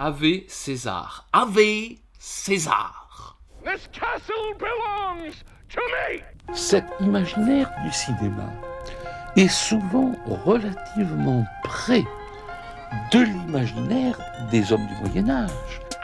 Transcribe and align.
Ave 0.00 0.44
César. 0.46 1.26
Ave 1.32 1.98
César. 2.20 3.36
This 3.64 3.88
castle 3.90 4.54
belongs 4.56 5.34
to 5.70 5.80
me. 5.90 6.22
Cet 6.54 6.84
imaginaire 7.00 7.68
du 7.84 7.90
cinéma 7.90 8.44
est 9.34 9.48
souvent 9.48 10.12
relativement 10.44 11.44
près 11.64 12.04
de 13.10 13.18
l'imaginaire 13.18 14.16
des 14.52 14.72
hommes 14.72 14.86
du 14.86 14.94
Moyen 15.02 15.28
Âge. 15.30 15.50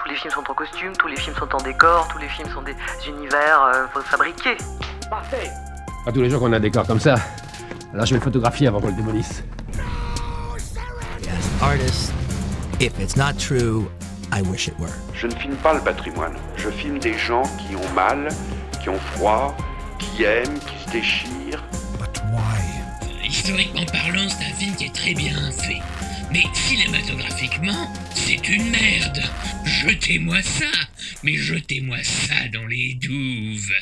Tous 0.02 0.08
les 0.10 0.16
films 0.16 0.32
sont 0.32 0.50
en 0.50 0.54
costume, 0.54 0.92
tous 0.98 1.06
les 1.06 1.16
films 1.16 1.36
sont 1.36 1.54
en 1.54 1.62
décor, 1.62 2.08
tous 2.08 2.18
les 2.18 2.28
films 2.28 2.50
sont 2.50 2.62
des 2.62 2.74
univers 3.06 3.62
euh, 3.62 3.86
fabriqués. 4.02 4.56
Parfait. 5.08 5.50
Pas 6.04 6.10
tous 6.10 6.20
les 6.20 6.30
jours 6.30 6.40
qu'on 6.40 6.52
a 6.52 6.56
un 6.56 6.60
décor 6.60 6.84
comme 6.84 7.00
ça. 7.00 7.14
Alors 7.92 8.06
je 8.06 8.10
vais 8.10 8.18
le 8.18 8.24
photographier 8.24 8.66
avant 8.66 8.80
qu'on 8.80 8.88
le 8.88 8.94
démolisse. 8.94 9.44
artist, 11.62 12.12
if 12.80 12.98
it's 12.98 13.16
not 13.16 13.38
true, 13.38 13.90
I 14.32 14.42
wish 14.42 14.68
it 14.68 14.78
were. 14.78 14.94
Je 15.14 15.26
ne 15.26 15.34
filme 15.34 15.56
pas 15.56 15.74
le 15.74 15.80
patrimoine. 15.80 16.34
Je 16.56 16.70
filme 16.70 16.98
des 16.98 17.16
gens 17.16 17.42
qui 17.58 17.76
ont 17.76 17.92
mal, 17.94 18.28
qui 18.82 18.88
ont 18.88 18.98
froid, 18.98 19.56
qui 19.98 20.24
aiment, 20.24 20.58
qui 20.58 20.84
se 20.84 20.90
déchirent. 20.90 21.64
But 21.98 22.20
why? 22.32 23.26
Historiquement 23.26 23.86
parlant, 23.86 24.28
c'est 24.28 24.44
un 24.44 24.54
film 24.54 24.74
qui 24.76 24.84
est 24.84 24.94
très 24.94 25.14
bien 25.14 25.50
fait. 25.52 25.80
Mais 26.32 26.44
cinématographiquement, 26.52 27.92
c'est 28.14 28.48
une 28.48 28.70
merde. 28.70 29.22
Jetez-moi 29.64 30.42
ça, 30.42 30.70
mais 31.22 31.34
jetez-moi 31.34 31.98
ça 32.02 32.48
dans 32.52 32.66
les 32.66 32.94
douves. 32.94 33.72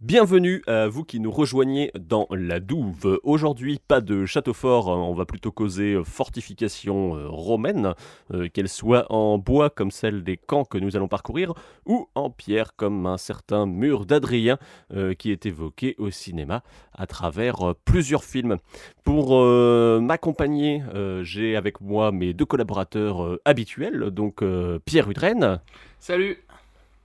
Bienvenue 0.00 0.62
à 0.66 0.88
vous 0.88 1.04
qui 1.04 1.20
nous 1.20 1.30
rejoignez 1.30 1.90
dans 1.94 2.26
la 2.30 2.58
douve. 2.58 3.20
Aujourd'hui, 3.22 3.78
pas 3.86 4.00
de 4.00 4.24
château 4.24 4.54
fort, 4.54 4.90
hein, 4.90 4.96
on 4.96 5.12
va 5.12 5.26
plutôt 5.26 5.52
causer 5.52 6.00
fortification 6.06 7.18
euh, 7.18 7.28
romaine, 7.28 7.92
euh, 8.32 8.48
qu'elle 8.48 8.70
soit 8.70 9.04
en 9.12 9.36
bois 9.36 9.68
comme 9.68 9.90
celle 9.90 10.24
des 10.24 10.38
camps 10.38 10.64
que 10.64 10.78
nous 10.78 10.96
allons 10.96 11.06
parcourir, 11.06 11.52
ou 11.84 12.08
en 12.14 12.30
pierre 12.30 12.76
comme 12.76 13.04
un 13.04 13.18
certain 13.18 13.66
mur 13.66 14.06
d'Adrien 14.06 14.56
euh, 14.94 15.12
qui 15.12 15.32
est 15.32 15.44
évoqué 15.44 15.96
au 15.98 16.10
cinéma 16.10 16.62
à 16.94 17.06
travers 17.06 17.60
euh, 17.60 17.74
plusieurs 17.84 18.24
films. 18.24 18.56
Pour 19.04 19.36
euh, 19.36 20.00
m'accompagner, 20.00 20.82
euh, 20.94 21.22
j'ai 21.24 21.56
avec 21.56 21.82
moi 21.82 22.10
mes 22.10 22.32
deux 22.32 22.46
collaborateurs 22.46 23.22
euh, 23.22 23.42
habituels, 23.44 24.10
donc 24.10 24.40
euh, 24.40 24.78
Pierre 24.82 25.10
Udren 25.10 25.60
Salut. 25.98 26.38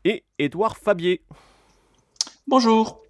et 0.06 0.24
Édouard 0.40 0.78
Fabier. 0.78 1.22
Bonjour. 2.48 3.02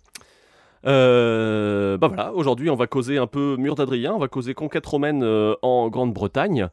Euh, 0.86 1.98
bah 1.98 2.08
voilà, 2.08 2.32
aujourd'hui 2.34 2.70
on 2.70 2.76
va 2.76 2.88
causer 2.88 3.18
un 3.18 3.28
peu 3.28 3.58
Mur 3.58 3.76
d'Adrien, 3.76 4.14
on 4.14 4.20
va 4.20 4.30
causer 4.30 4.54
conquête 4.54 4.86
romaine 4.86 5.24
euh, 5.24 5.56
en 5.62 5.90
Grande-Bretagne. 5.90 6.70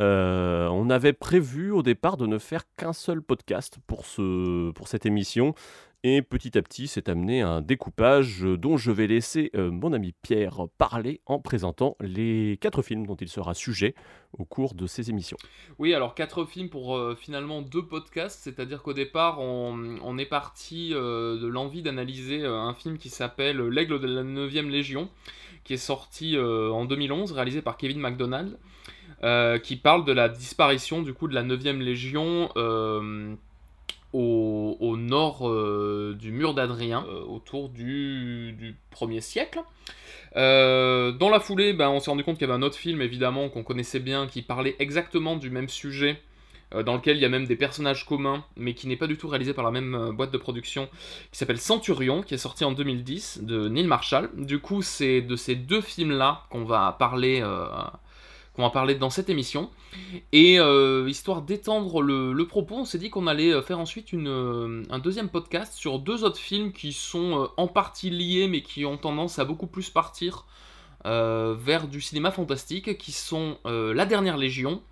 Euh, 0.00 0.66
on 0.68 0.88
avait 0.88 1.12
prévu 1.12 1.72
au 1.72 1.82
départ 1.82 2.16
de 2.16 2.26
ne 2.26 2.38
faire 2.38 2.62
qu'un 2.76 2.94
seul 2.94 3.20
podcast 3.20 3.76
pour, 3.86 4.06
ce, 4.06 4.70
pour 4.70 4.88
cette 4.88 5.04
émission. 5.04 5.54
Et 6.08 6.22
petit 6.22 6.56
à 6.56 6.62
petit, 6.62 6.86
c'est 6.86 7.08
amené 7.08 7.40
un 7.40 7.60
découpage 7.60 8.42
dont 8.42 8.76
je 8.76 8.92
vais 8.92 9.08
laisser 9.08 9.50
euh, 9.56 9.72
mon 9.72 9.92
ami 9.92 10.14
Pierre 10.22 10.68
parler 10.78 11.20
en 11.26 11.40
présentant 11.40 11.96
les 11.98 12.58
quatre 12.60 12.82
films 12.82 13.08
dont 13.08 13.16
il 13.16 13.28
sera 13.28 13.54
sujet 13.54 13.96
au 14.38 14.44
cours 14.44 14.74
de 14.74 14.86
ces 14.86 15.10
émissions. 15.10 15.36
Oui, 15.80 15.94
alors 15.94 16.14
quatre 16.14 16.44
films 16.44 16.68
pour 16.68 16.96
euh, 16.96 17.16
finalement 17.16 17.60
deux 17.60 17.84
podcasts, 17.84 18.38
c'est-à-dire 18.38 18.84
qu'au 18.84 18.92
départ, 18.92 19.40
on, 19.40 20.16
est 20.16 20.26
parti 20.26 20.92
euh, 20.94 21.40
de 21.40 21.48
l'envie 21.48 21.82
d'analyser 21.82 22.46
un 22.46 22.72
film 22.72 22.98
qui 22.98 23.08
s'appelle 23.08 23.60
L'Aigle 23.60 23.98
de 23.98 24.06
la 24.06 24.22
9ème 24.22 24.68
Légion, 24.68 25.10
qui 25.64 25.74
est 25.74 25.76
sorti 25.76 26.38
en 26.38 26.84
2011, 26.84 27.32
réalisé 27.32 27.62
par 27.62 27.76
Kevin 27.76 27.98
MacDonald, 27.98 28.56
qui 29.64 29.74
parle 29.74 30.04
de 30.04 30.12
la 30.12 30.28
disparition 30.28 31.02
du 31.02 31.14
coup 31.14 31.26
de 31.26 31.34
la 31.34 31.42
9ème 31.42 31.78
Légion 31.78 32.48
au, 34.16 34.96
nord 34.96 35.48
euh, 35.48 36.16
du 36.18 36.32
mur 36.32 36.54
d'Adrien, 36.54 37.04
euh, 37.08 37.22
autour 37.24 37.68
du, 37.68 38.52
du 38.52 38.76
1er 38.94 39.20
siècle. 39.20 39.60
Euh, 40.36 41.12
dans 41.12 41.30
la 41.30 41.40
foulée, 41.40 41.72
ben, 41.72 41.88
on 41.88 42.00
s'est 42.00 42.10
rendu 42.10 42.24
compte 42.24 42.36
qu'il 42.36 42.46
y 42.46 42.50
avait 42.50 42.58
un 42.58 42.62
autre 42.62 42.76
film, 42.76 43.00
évidemment, 43.00 43.48
qu'on 43.48 43.62
connaissait 43.62 44.00
bien, 44.00 44.26
qui 44.26 44.42
parlait 44.42 44.76
exactement 44.78 45.36
du 45.36 45.50
même 45.50 45.68
sujet, 45.68 46.20
dans 46.84 46.96
lequel 46.96 47.16
il 47.16 47.22
y 47.22 47.24
a 47.24 47.28
même 47.28 47.46
des 47.46 47.54
personnages 47.54 48.04
communs, 48.04 48.44
mais 48.56 48.74
qui 48.74 48.88
n'est 48.88 48.96
pas 48.96 49.06
du 49.06 49.16
tout 49.16 49.28
réalisé 49.28 49.54
par 49.54 49.64
la 49.64 49.70
même 49.70 50.10
boîte 50.10 50.32
de 50.32 50.38
production, 50.38 50.88
qui 51.30 51.38
s'appelle 51.38 51.60
Centurion, 51.60 52.22
qui 52.22 52.34
est 52.34 52.38
sorti 52.38 52.64
en 52.64 52.72
2010, 52.72 53.44
de 53.44 53.68
Neil 53.68 53.86
Marshall. 53.86 54.30
Du 54.34 54.58
coup, 54.58 54.82
c'est 54.82 55.20
de 55.20 55.36
ces 55.36 55.54
deux 55.54 55.80
films-là 55.80 56.42
qu'on 56.50 56.64
va 56.64 56.96
parler... 56.98 57.42
qu'on 58.56 58.62
va 58.62 58.70
parler 58.70 58.94
dans 58.94 59.10
cette 59.10 59.28
émission. 59.28 59.70
Et 60.32 60.58
euh, 60.58 61.08
histoire 61.08 61.42
d'étendre 61.42 62.00
le, 62.00 62.46
propos, 62.46 62.76
on 62.76 62.84
s'est 62.84 62.98
dit 62.98 63.10
qu'on 63.10 63.26
allait 63.26 63.52
euh, 63.52 63.62
faire 63.62 63.78
ensuite 63.78 64.12
euh, 64.14 64.82
un 64.90 64.98
deuxième 64.98 65.28
podcast 65.28 65.74
sur 65.74 65.98
deux 65.98 66.24
autres 66.24 66.38
films 66.38 66.72
qui 66.72 66.92
sont 66.92 67.50
en 67.56 67.68
partie 67.68 68.10
liés, 68.10 68.48
mais 68.48 68.62
qui 68.62 68.84
ont 68.86 68.96
tendance 68.96 69.38
à 69.38 69.44
beaucoup 69.44 69.66
plus 69.66 69.90
partir 69.90 70.46
vers 71.04 71.86
du 71.86 72.00
cinéma 72.00 72.32
fantastique, 72.32 72.98
qui 72.98 73.12
sont 73.12 73.58
La 73.64 74.06
Dernière 74.06 74.36
Légion 74.36 74.82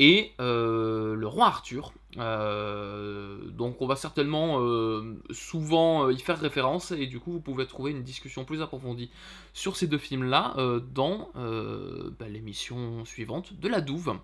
et 0.00 0.32
Le 0.40 1.24
Roi 1.24 1.46
Arthur. 1.46 1.92
Euh, 2.18 3.38
donc 3.50 3.80
on 3.80 3.86
va 3.86 3.96
certainement 3.96 4.60
euh, 4.60 5.16
souvent 5.30 6.06
euh, 6.06 6.12
y 6.12 6.18
faire 6.18 6.38
référence, 6.38 6.92
et 6.92 7.06
du 7.06 7.18
coup 7.18 7.32
vous 7.32 7.40
pouvez 7.40 7.66
trouver 7.66 7.92
une 7.92 8.02
discussion 8.02 8.44
plus 8.44 8.60
approfondie 8.60 9.10
sur 9.54 9.76
ces 9.76 9.86
deux 9.86 9.98
films-là 9.98 10.54
dans 10.94 11.30
bah, 11.34 12.28
l'émission 12.28 13.04
suivante 13.04 13.58
de 13.58 13.68
la 13.68 13.80
Douve. 13.80 14.16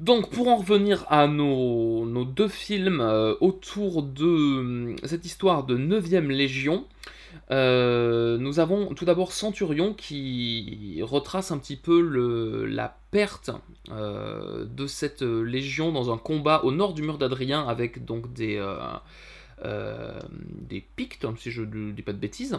Donc 0.00 0.30
pour 0.30 0.48
en 0.48 0.56
revenir 0.56 1.04
à 1.08 1.26
nos, 1.26 2.06
nos 2.06 2.24
deux 2.24 2.48
films 2.48 3.00
autour 3.40 4.02
de 4.02 4.26
euh, 4.26 4.96
cette 5.04 5.24
histoire 5.24 5.64
de 5.64 5.76
9ème 5.76 6.28
Légion, 6.28 6.86
euh, 7.50 8.38
nous 8.38 8.60
avons 8.60 8.94
tout 8.94 9.04
d'abord 9.04 9.32
Centurion 9.32 9.94
qui 9.94 11.00
retrace 11.02 11.50
un 11.50 11.58
petit 11.58 11.76
peu 11.76 12.00
la 12.66 12.96
perte 13.10 13.50
euh, 13.90 14.64
de 14.64 14.86
cette 14.86 15.22
légion 15.22 15.92
dans 15.92 16.12
un 16.12 16.18
combat 16.18 16.62
au 16.64 16.72
nord 16.72 16.94
du 16.94 17.02
mur 17.02 17.18
d'Adrien 17.18 17.66
avec 17.66 18.04
donc 18.04 18.32
des, 18.32 18.56
euh, 18.56 18.76
des 19.64 20.84
Pictes, 20.96 21.26
si 21.36 21.50
je 21.50 21.62
ne 21.62 21.92
dis 21.92 22.02
pas 22.02 22.12
de 22.12 22.18
bêtises, 22.18 22.58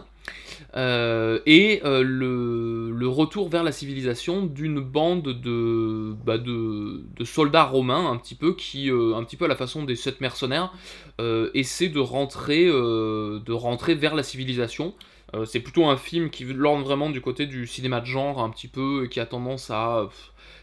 euh, 0.76 1.40
et 1.46 1.82
euh, 1.84 2.04
le, 2.04 3.08
retour 3.08 3.50
vers 3.50 3.64
la 3.64 3.72
civilisation 3.72 4.46
d'une 4.46 4.80
bande 4.80 5.42
de, 5.42 6.16
bah, 6.26 6.38
soldats 7.26 7.66
romains 7.66 8.10
un 8.10 8.18
petit 8.18 8.36
peu 8.36 8.54
qui, 8.54 8.90
euh, 8.92 9.16
un 9.16 9.24
petit 9.24 9.36
peu 9.36 9.46
à 9.46 9.48
la 9.48 9.56
façon 9.56 9.84
des 9.84 9.96
sept 9.96 10.22
mercenaires, 10.22 10.72
euh, 11.20 11.50
essaient 11.54 11.90
de 11.90 12.00
rentrer, 12.00 12.68
euh, 12.68 13.40
de 13.40 13.52
rentrer 13.52 13.96
vers 13.96 14.16
la 14.16 14.24
civilisation. 14.24 14.94
Euh, 15.36 15.46
c'est 15.46 15.60
plutôt 15.60 15.86
un 15.86 15.98
film 15.98 16.30
qui 16.30 16.46
lorne 16.46 16.82
vraiment 16.82 17.10
du 17.10 17.22
côté 17.22 17.46
du 17.46 17.68
cinéma 17.68 18.00
de 18.00 18.06
genre 18.06 18.42
un 18.42 18.50
petit 18.50 18.68
peu, 18.68 19.06
et 19.06 19.10
qui 19.10 19.20
a 19.20 19.26
tendance 19.26 19.70
à 19.70 20.08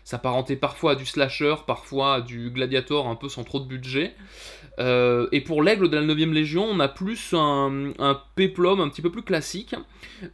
s'apparenter 0.04 0.56
parfois 0.56 0.92
à 0.92 0.94
du 0.94 1.04
slasher, 1.04 1.56
parfois 1.66 2.14
à 2.14 2.20
du 2.20 2.50
gladiator 2.50 3.08
un 3.08 3.16
peu 3.16 3.28
sans 3.28 3.44
trop 3.44 3.60
de 3.60 3.66
budget. 3.66 4.14
Euh, 4.78 5.26
et 5.32 5.40
pour 5.40 5.62
l'aigle 5.62 5.88
de 5.88 5.96
la 5.96 6.02
9ème 6.02 6.32
Légion, 6.32 6.64
on 6.64 6.80
a 6.80 6.88
plus 6.88 7.32
un, 7.32 7.92
un 7.98 8.20
péplum 8.34 8.80
un 8.80 8.88
petit 8.88 9.02
peu 9.02 9.10
plus 9.10 9.22
classique 9.22 9.74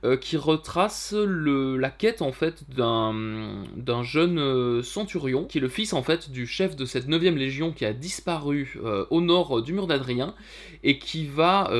euh, 0.04 0.16
qui 0.16 0.36
retrace 0.36 1.14
la 1.14 1.90
quête 1.90 2.22
en 2.22 2.32
fait 2.32 2.64
d'un 2.68 4.02
jeune 4.02 4.38
euh, 4.38 4.82
centurion 4.82 5.44
qui 5.44 5.58
est 5.58 5.60
le 5.60 5.68
fils 5.68 5.92
en 5.92 6.02
fait 6.02 6.30
du 6.30 6.46
chef 6.46 6.76
de 6.76 6.84
cette 6.84 7.08
9ème 7.08 7.36
Légion 7.36 7.72
qui 7.72 7.84
a 7.84 7.92
disparu 7.92 8.78
au 9.10 9.20
nord 9.20 9.62
du 9.62 9.72
mur 9.72 9.86
d'Adrien 9.86 10.34
et 10.82 10.98
qui 10.98 11.26
va 11.26 11.70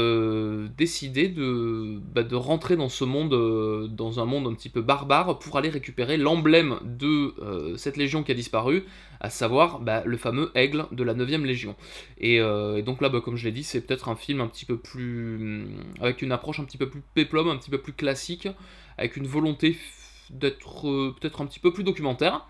décider 0.76 1.28
de, 1.28 1.98
bah, 2.14 2.22
de 2.22 2.36
rentrer 2.36 2.76
dans 2.76 2.88
ce 2.88 3.04
monde, 3.04 3.88
dans 3.88 4.20
un 4.20 4.24
monde 4.24 4.46
un 4.46 4.54
petit 4.54 4.68
peu 4.68 4.82
barbare 4.82 5.38
pour 5.38 5.56
aller 5.56 5.68
récupérer 5.68 6.16
l'emblème 6.16 6.78
de 6.84 7.34
cette 7.76 7.96
légion 7.96 8.22
qui 8.22 8.32
a 8.32 8.34
disparu, 8.34 8.84
à 9.22 9.30
savoir 9.30 9.78
bah, 9.78 10.02
le 10.04 10.16
fameux 10.16 10.50
aigle 10.56 10.86
de 10.90 11.04
la 11.04 11.14
9ème 11.14 11.44
Légion. 11.44 11.76
Et, 12.18 12.40
euh, 12.40 12.78
et 12.78 12.82
donc 12.82 13.00
là, 13.00 13.08
bah, 13.08 13.20
comme 13.24 13.36
je 13.36 13.44
l'ai 13.44 13.52
dit, 13.52 13.62
c'est 13.62 13.80
peut-être 13.80 14.08
un 14.08 14.16
film 14.16 14.40
un 14.40 14.48
petit 14.48 14.64
peu 14.64 14.76
plus. 14.76 15.68
avec 16.00 16.22
une 16.22 16.32
approche 16.32 16.58
un 16.58 16.64
petit 16.64 16.76
peu 16.76 16.90
plus 16.90 17.02
péplum, 17.14 17.48
un 17.48 17.56
petit 17.56 17.70
peu 17.70 17.78
plus 17.78 17.92
classique, 17.92 18.48
avec 18.98 19.16
une 19.16 19.28
volonté 19.28 19.78
d'être 20.30 20.88
euh, 20.88 21.14
peut-être 21.18 21.40
un 21.40 21.46
petit 21.46 21.60
peu 21.60 21.72
plus 21.72 21.84
documentaire. 21.84 22.46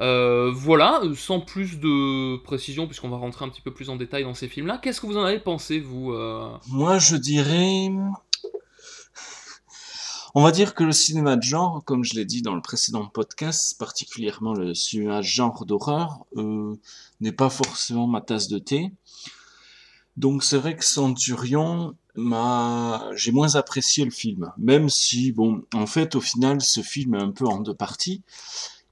Euh, 0.00 0.50
voilà, 0.52 1.02
sans 1.14 1.40
plus 1.40 1.78
de 1.78 2.36
précision, 2.38 2.86
puisqu'on 2.86 3.08
va 3.08 3.16
rentrer 3.16 3.44
un 3.44 3.48
petit 3.48 3.62
peu 3.62 3.72
plus 3.72 3.88
en 3.88 3.96
détail 3.96 4.24
dans 4.24 4.34
ces 4.34 4.48
films-là. 4.48 4.80
Qu'est-ce 4.82 5.00
que 5.00 5.06
vous 5.06 5.16
en 5.16 5.24
avez 5.24 5.38
pensé, 5.38 5.78
vous 5.78 6.12
Moi, 6.68 6.98
je 6.98 7.16
dirais... 7.16 7.90
On 10.34 10.42
va 10.42 10.52
dire 10.52 10.74
que 10.74 10.84
le 10.84 10.92
cinéma 10.92 11.36
de 11.36 11.42
genre, 11.42 11.82
comme 11.84 12.04
je 12.04 12.14
l'ai 12.14 12.24
dit 12.24 12.42
dans 12.42 12.54
le 12.54 12.60
précédent 12.60 13.06
podcast, 13.06 13.78
particulièrement 13.78 14.52
le 14.52 14.74
cinéma 14.74 15.18
de 15.18 15.22
genre 15.22 15.64
d'horreur, 15.64 16.26
euh, 16.36 16.76
n'est 17.20 17.32
pas 17.32 17.48
forcément 17.48 18.06
ma 18.06 18.20
tasse 18.20 18.48
de 18.48 18.58
thé. 18.58 18.92
Donc 20.16 20.42
c'est 20.42 20.58
vrai 20.58 20.76
que 20.76 20.84
Centurion 20.84 21.94
j'ai 23.14 23.32
moins 23.32 23.54
apprécié 23.54 24.04
le 24.04 24.10
film, 24.10 24.52
même 24.58 24.88
si 24.88 25.32
bon, 25.32 25.62
en 25.72 25.86
fait 25.86 26.16
au 26.16 26.20
final 26.20 26.60
ce 26.60 26.80
film 26.80 27.14
est 27.14 27.22
un 27.22 27.30
peu 27.30 27.46
en 27.46 27.60
deux 27.60 27.74
parties. 27.74 28.22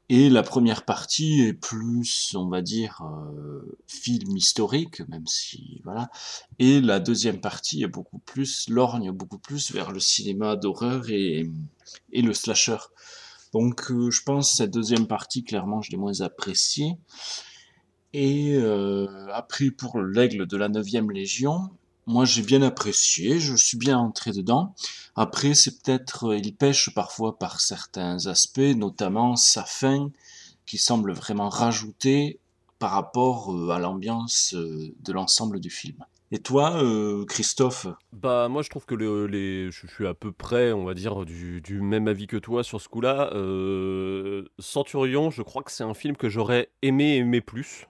Et 0.08 0.28
la 0.30 0.44
première 0.44 0.84
partie 0.84 1.40
est 1.40 1.52
plus, 1.52 2.32
on 2.36 2.48
va 2.48 2.62
dire, 2.62 3.02
euh, 3.02 3.76
film 3.88 4.36
historique, 4.36 5.00
même 5.08 5.26
si 5.26 5.80
voilà. 5.82 6.10
Et 6.60 6.80
la 6.80 7.00
deuxième 7.00 7.40
partie 7.40 7.82
est 7.82 7.88
beaucoup 7.88 8.18
plus 8.20 8.68
lorgne, 8.68 9.10
beaucoup 9.10 9.38
plus 9.38 9.72
vers 9.72 9.90
le 9.90 9.98
cinéma 9.98 10.54
d'horreur 10.54 11.10
et, 11.10 11.50
et 12.12 12.22
le 12.22 12.34
slasher. 12.34 12.76
Donc 13.52 13.90
euh, 13.90 14.10
je 14.10 14.22
pense 14.22 14.52
cette 14.52 14.72
deuxième 14.72 15.08
partie, 15.08 15.42
clairement, 15.42 15.82
je 15.82 15.90
l'ai 15.90 15.96
moins 15.96 16.20
appréciée. 16.20 16.92
Et 18.12 18.54
euh, 18.56 19.26
après, 19.32 19.70
pour 19.70 19.98
l'aigle 20.00 20.46
de 20.46 20.56
la 20.56 20.68
9e 20.68 21.12
Légion, 21.12 21.68
moi 22.06 22.24
j'ai 22.24 22.42
bien 22.42 22.62
apprécié, 22.62 23.40
je 23.40 23.54
suis 23.54 23.76
bien 23.76 23.98
entré 23.98 24.32
dedans. 24.32 24.74
Après, 25.16 25.54
c'est 25.54 25.82
peut-être, 25.82 26.34
il 26.36 26.54
pêche 26.54 26.94
parfois 26.94 27.38
par 27.38 27.60
certains 27.60 28.26
aspects, 28.26 28.58
notamment 28.58 29.34
sa 29.36 29.64
fin, 29.64 30.10
qui 30.66 30.78
semble 30.78 31.12
vraiment 31.12 31.48
rajouter 31.48 32.38
par 32.78 32.90
rapport 32.90 33.54
euh, 33.54 33.70
à 33.70 33.78
l'ambiance 33.78 34.54
euh, 34.54 34.94
de 35.00 35.12
l'ensemble 35.12 35.60
du 35.60 35.70
film. 35.70 36.04
Et 36.32 36.38
toi, 36.40 36.82
euh, 36.82 37.24
Christophe? 37.24 37.86
Bah 38.12 38.48
moi 38.48 38.62
je 38.62 38.68
trouve 38.68 38.84
que 38.84 38.96
le- 38.96 39.26
les, 39.26 39.70
je 39.70 39.86
suis 39.86 40.06
à 40.06 40.14
peu 40.14 40.32
près, 40.32 40.72
on 40.72 40.84
va 40.84 40.92
dire, 40.94 41.24
du, 41.24 41.62
même 41.80 42.08
avis 42.08 42.26
que 42.26 42.36
toi 42.36 42.64
sur 42.64 42.80
ce 42.80 42.88
coup-là. 42.88 43.30
Euh, 43.34 44.44
Centurion, 44.58 45.30
je 45.30 45.42
crois 45.42 45.62
que 45.62 45.70
c'est 45.70 45.84
un 45.84 45.94
film 45.94 46.16
que 46.16 46.28
j'aurais 46.28 46.68
aimé 46.82 47.16
aimer 47.16 47.40
plus. 47.40 47.86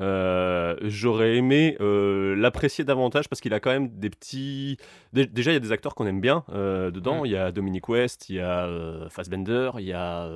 Euh, 0.00 0.74
j'aurais 0.82 1.36
aimé 1.36 1.76
euh, 1.80 2.34
l'apprécier 2.34 2.84
davantage 2.84 3.28
parce 3.28 3.40
qu'il 3.40 3.54
a 3.54 3.60
quand 3.60 3.70
même 3.70 3.88
des 3.88 4.10
petits. 4.10 4.76
Dé- 5.12 5.26
Déjà, 5.26 5.52
il 5.52 5.54
y 5.54 5.56
a 5.56 5.60
des 5.60 5.72
acteurs 5.72 5.94
qu'on 5.94 6.06
aime 6.06 6.20
bien 6.20 6.44
euh, 6.52 6.90
dedans. 6.90 7.22
Mm. 7.22 7.26
Il 7.26 7.32
y 7.32 7.36
a 7.36 7.52
Dominic 7.52 7.88
West, 7.88 8.28
il 8.28 8.36
y 8.36 8.40
a 8.40 8.68
Fassbender, 9.08 9.70
il 9.78 9.84
y 9.84 9.92
a 9.92 10.28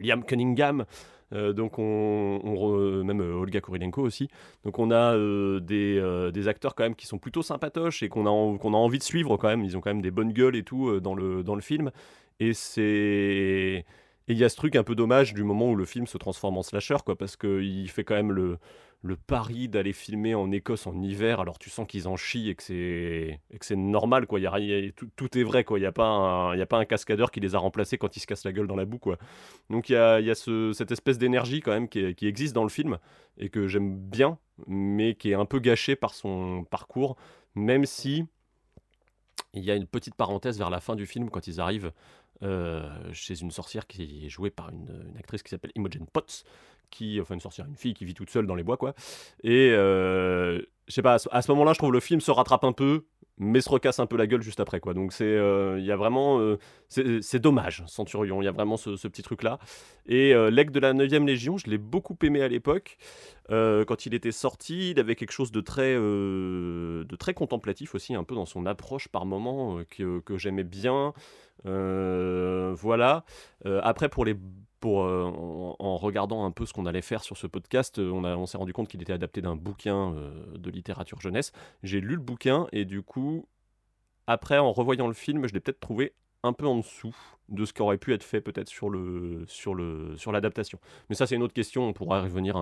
Liam 0.00 0.24
Cunningham. 0.24 0.84
Donc 1.32 1.78
on, 1.78 2.40
on 2.44 2.54
re- 2.56 3.02
même 3.04 3.20
Olga 3.20 3.62
Kurilenko 3.62 4.02
aussi. 4.02 4.28
Donc 4.64 4.78
on 4.78 4.90
a 4.90 5.16
des, 5.60 6.30
des 6.30 6.48
acteurs 6.48 6.74
quand 6.74 6.82
même 6.82 6.94
qui 6.94 7.06
sont 7.06 7.16
plutôt 7.18 7.40
sympatoches 7.40 8.02
et 8.02 8.10
qu'on 8.10 8.26
a, 8.26 8.30
en- 8.30 8.58
qu'on 8.58 8.74
a 8.74 8.76
envie 8.76 8.98
de 8.98 9.02
suivre 9.02 9.38
quand 9.38 9.48
même. 9.48 9.64
Ils 9.64 9.74
ont 9.76 9.80
quand 9.80 9.88
même 9.90 10.02
des 10.02 10.10
bonnes 10.10 10.32
gueules 10.34 10.56
et 10.56 10.62
tout 10.62 11.00
dans, 11.00 11.14
le, 11.14 11.42
dans 11.42 11.54
le 11.54 11.62
film. 11.62 11.90
Et 12.38 12.52
c'est... 12.52 13.86
Et 14.28 14.32
il 14.34 14.38
y 14.38 14.44
a 14.44 14.48
ce 14.48 14.56
truc 14.56 14.76
un 14.76 14.84
peu 14.84 14.94
dommage 14.94 15.34
du 15.34 15.42
moment 15.44 15.70
où 15.70 15.76
le 15.76 15.84
film 15.84 16.06
se 16.06 16.18
transforme 16.18 16.56
en 16.58 16.62
slasher, 16.62 16.96
quoi, 17.04 17.16
parce 17.16 17.36
qu'il 17.36 17.88
fait 17.90 18.04
quand 18.04 18.14
même 18.14 18.32
le, 18.32 18.58
le 19.02 19.16
pari 19.16 19.68
d'aller 19.68 19.92
filmer 19.92 20.34
en 20.34 20.50
Écosse 20.52 20.86
en 20.86 21.00
hiver, 21.02 21.40
alors 21.40 21.58
tu 21.58 21.70
sens 21.70 21.86
qu'ils 21.88 22.06
en 22.06 22.16
chient 22.16 22.48
et 22.50 22.54
que 22.54 22.62
c'est, 22.62 23.76
normal, 23.76 24.26
quoi. 24.26 24.38
Y 24.38 24.46
a, 24.46 24.58
y 24.60 24.88
a- 24.88 24.92
tout, 24.92 25.38
est 25.38 25.42
vrai, 25.42 25.64
quoi. 25.64 25.78
Il 25.78 25.82
n'y 25.82 25.86
a, 25.86 25.92
pas 25.92 26.06
un- 26.06 26.56
y 26.56 26.62
a 26.62 26.66
pas 26.66 26.78
un 26.78 26.84
cascadeur 26.84 27.30
qui 27.32 27.40
les 27.40 27.54
a 27.56 27.58
remplacés 27.58 27.98
quand 27.98 28.16
ils 28.16 28.20
se 28.20 28.26
cassent 28.26 28.44
la 28.44 28.52
gueule 28.52 28.68
dans 28.68 28.76
la 28.76 28.84
boue, 28.84 28.98
quoi. 28.98 29.18
Donc 29.70 29.88
il 29.88 29.94
y 29.94 29.96
a, 29.96 30.20
y 30.20 30.30
a 30.30 30.34
ce- 30.34 30.72
cette 30.72 30.92
espèce 30.92 31.18
d'énergie 31.18 31.60
quand 31.60 31.72
même 31.72 31.88
qui, 31.88 32.14
qui 32.14 32.26
existe 32.28 32.54
dans 32.54 32.62
le 32.64 32.68
film 32.70 32.98
et 33.38 33.48
que 33.48 33.66
j'aime 33.66 33.96
bien, 33.96 34.38
mais 34.68 35.14
qui 35.14 35.30
est 35.32 35.34
un 35.34 35.46
peu 35.46 35.58
gâchée 35.58 35.96
par 35.96 36.14
son 36.14 36.64
parcours, 36.70 37.16
même 37.54 37.86
si 37.86 38.24
il 39.54 39.64
y 39.64 39.70
a 39.70 39.74
une 39.74 39.86
petite 39.86 40.14
parenthèse 40.14 40.58
vers 40.58 40.70
la 40.70 40.80
fin 40.80 40.96
du 40.96 41.06
film 41.06 41.30
quand 41.30 41.46
ils 41.46 41.60
arrivent 41.60 41.92
chez 43.12 43.40
une 43.40 43.50
sorcière 43.50 43.86
qui 43.86 44.26
est 44.26 44.28
jouée 44.28 44.50
par 44.50 44.70
une, 44.70 44.88
une 45.10 45.16
actrice 45.16 45.42
qui 45.42 45.50
s'appelle 45.50 45.72
Imogen 45.74 46.06
Potts, 46.12 46.44
qui, 46.92 47.20
enfin 47.20 47.34
une 47.34 47.40
sorcière, 47.40 47.66
une 47.66 47.76
fille 47.76 47.94
qui 47.94 48.04
vit 48.04 48.14
toute 48.14 48.30
seule 48.30 48.46
dans 48.46 48.54
les 48.54 48.62
bois, 48.62 48.76
quoi. 48.76 48.94
Et 49.42 49.70
euh, 49.72 50.60
je 50.86 50.94
sais 50.94 51.02
pas, 51.02 51.16
à 51.30 51.42
ce, 51.42 51.50
moment-là, 51.50 51.72
je 51.72 51.78
trouve 51.78 51.92
le 51.92 52.00
film 52.00 52.20
se 52.20 52.30
rattrape 52.30 52.64
un 52.64 52.72
peu, 52.72 53.06
mais 53.38 53.60
se 53.60 53.68
recasse 53.68 53.98
un 53.98 54.06
peu 54.06 54.16
la 54.16 54.26
gueule 54.26 54.42
juste 54.42 54.60
après, 54.60 54.78
quoi. 54.78 54.94
Donc 54.94 55.12
c'est, 55.12 55.24
euh, 55.24 55.78
il 55.78 55.84
y 55.84 55.90
a 55.90 55.96
vraiment, 55.96 56.38
euh, 56.38 56.58
c'est 56.88 57.38
dommage, 57.40 57.82
Centurion, 57.86 58.42
il 58.42 58.44
y 58.44 58.48
a 58.48 58.52
vraiment 58.52 58.76
ce, 58.76 58.90
petit 59.08 59.22
truc-là. 59.22 59.58
Et 60.06 60.34
euh, 60.34 60.50
l'aigle 60.50 60.72
de 60.72 60.80
la 60.80 60.92
9e 60.92 61.26
Légion, 61.26 61.56
je 61.56 61.68
l'ai 61.68 61.78
beaucoup 61.78 62.16
aimé 62.22 62.42
à 62.42 62.48
l'époque. 62.48 62.98
Euh, 63.50 63.84
quand 63.84 64.06
il 64.06 64.14
était 64.14 64.32
sorti, 64.32 64.90
il 64.90 65.00
avait 65.00 65.14
quelque 65.14 65.32
chose 65.32 65.50
de 65.50 65.60
très, 65.60 65.94
euh, 65.96 67.04
de 67.04 67.16
très 67.16 67.34
contemplatif 67.34 67.94
aussi, 67.94 68.14
un 68.14 68.24
peu 68.24 68.34
dans 68.34 68.46
son 68.46 68.66
approche 68.66 69.08
par 69.08 69.26
moment, 69.26 69.78
euh, 69.78 69.84
que, 69.88 70.20
que 70.20 70.36
j'aimais 70.36 70.64
bien. 70.64 71.14
Euh, 71.66 72.74
voilà. 72.76 73.24
Euh, 73.66 73.80
après, 73.82 74.08
pour 74.08 74.24
les, 74.24 74.36
euh, 74.84 75.24
en, 75.78 75.96
regardant 75.96 76.44
un 76.44 76.50
peu 76.50 76.66
ce 76.66 76.72
qu'on 76.72 76.86
allait 76.86 77.02
faire 77.02 77.22
sur 77.22 77.36
ce 77.36 77.46
podcast, 77.46 77.98
euh, 77.98 78.10
on, 78.10 78.46
s'est 78.46 78.58
rendu 78.58 78.72
compte 78.72 78.88
qu'il 78.88 79.02
était 79.02 79.12
adapté 79.12 79.40
d'un 79.40 79.56
bouquin 79.56 80.14
euh, 80.14 80.56
de 80.56 80.70
littérature 80.70 81.20
jeunesse. 81.20 81.52
J'ai 81.82 82.00
lu 82.00 82.16
le 82.16 82.20
bouquin 82.20 82.66
et 82.72 82.84
du 82.84 83.02
coup, 83.02 83.46
après, 84.26 84.58
en 84.58 84.72
revoyant 84.72 85.08
le 85.08 85.14
film, 85.14 85.46
je 85.46 85.52
l'ai 85.52 85.60
peut-être 85.60 85.80
trouvé 85.80 86.14
un 86.42 86.52
peu 86.52 86.66
en 86.66 86.76
dessous 86.76 87.14
de 87.48 87.64
ce 87.64 87.72
qui 87.72 87.82
aurait 87.82 87.98
pu 87.98 88.12
être 88.12 88.24
fait 88.24 88.40
peut-être 88.40 88.68
sur 88.68 88.90
l'adaptation. 90.32 90.80
Mais 91.08 91.14
ça 91.14 91.26
c'est 91.26 91.36
une 91.36 91.42
autre 91.42 91.54
question, 91.54 91.86
on 91.86 91.92
pourra 91.92 92.18
y 92.18 92.22
revenir 92.22 92.56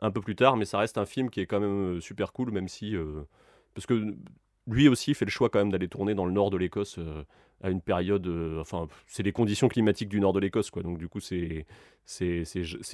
un, 0.00 0.10
peu 0.12 0.20
plus 0.20 0.36
tard, 0.36 0.56
mais 0.56 0.64
ça 0.64 0.78
reste 0.78 0.96
un 0.96 1.06
film 1.06 1.30
qui 1.30 1.40
est 1.40 1.46
quand 1.46 1.58
même 1.58 2.00
super 2.00 2.32
cool, 2.32 2.52
même 2.52 2.68
si 2.68 2.94
parce 3.74 3.84
que 3.84 4.14
lui 4.68 4.86
aussi 4.86 5.14
fait 5.14 5.24
le 5.24 5.30
choix 5.32 5.48
quand 5.48 5.58
même 5.58 5.70
d'aller 5.70 5.88
tourner 5.88 6.14
dans 6.14 6.24
le 6.24 6.30
nord 6.30 6.50
de 6.50 6.56
l'Écosse 6.56 7.00
à 7.62 7.70
une 7.70 7.80
période, 7.80 8.26
euh, 8.26 8.60
enfin 8.60 8.86
c'est 9.06 9.22
les 9.22 9.32
conditions 9.32 9.68
climatiques 9.68 10.08
du 10.08 10.20
nord 10.20 10.32
de 10.32 10.40
l'Écosse 10.40 10.70
quoi, 10.70 10.82
donc 10.82 10.98
du 10.98 11.08
coup 11.08 11.20
c'est 11.20 11.64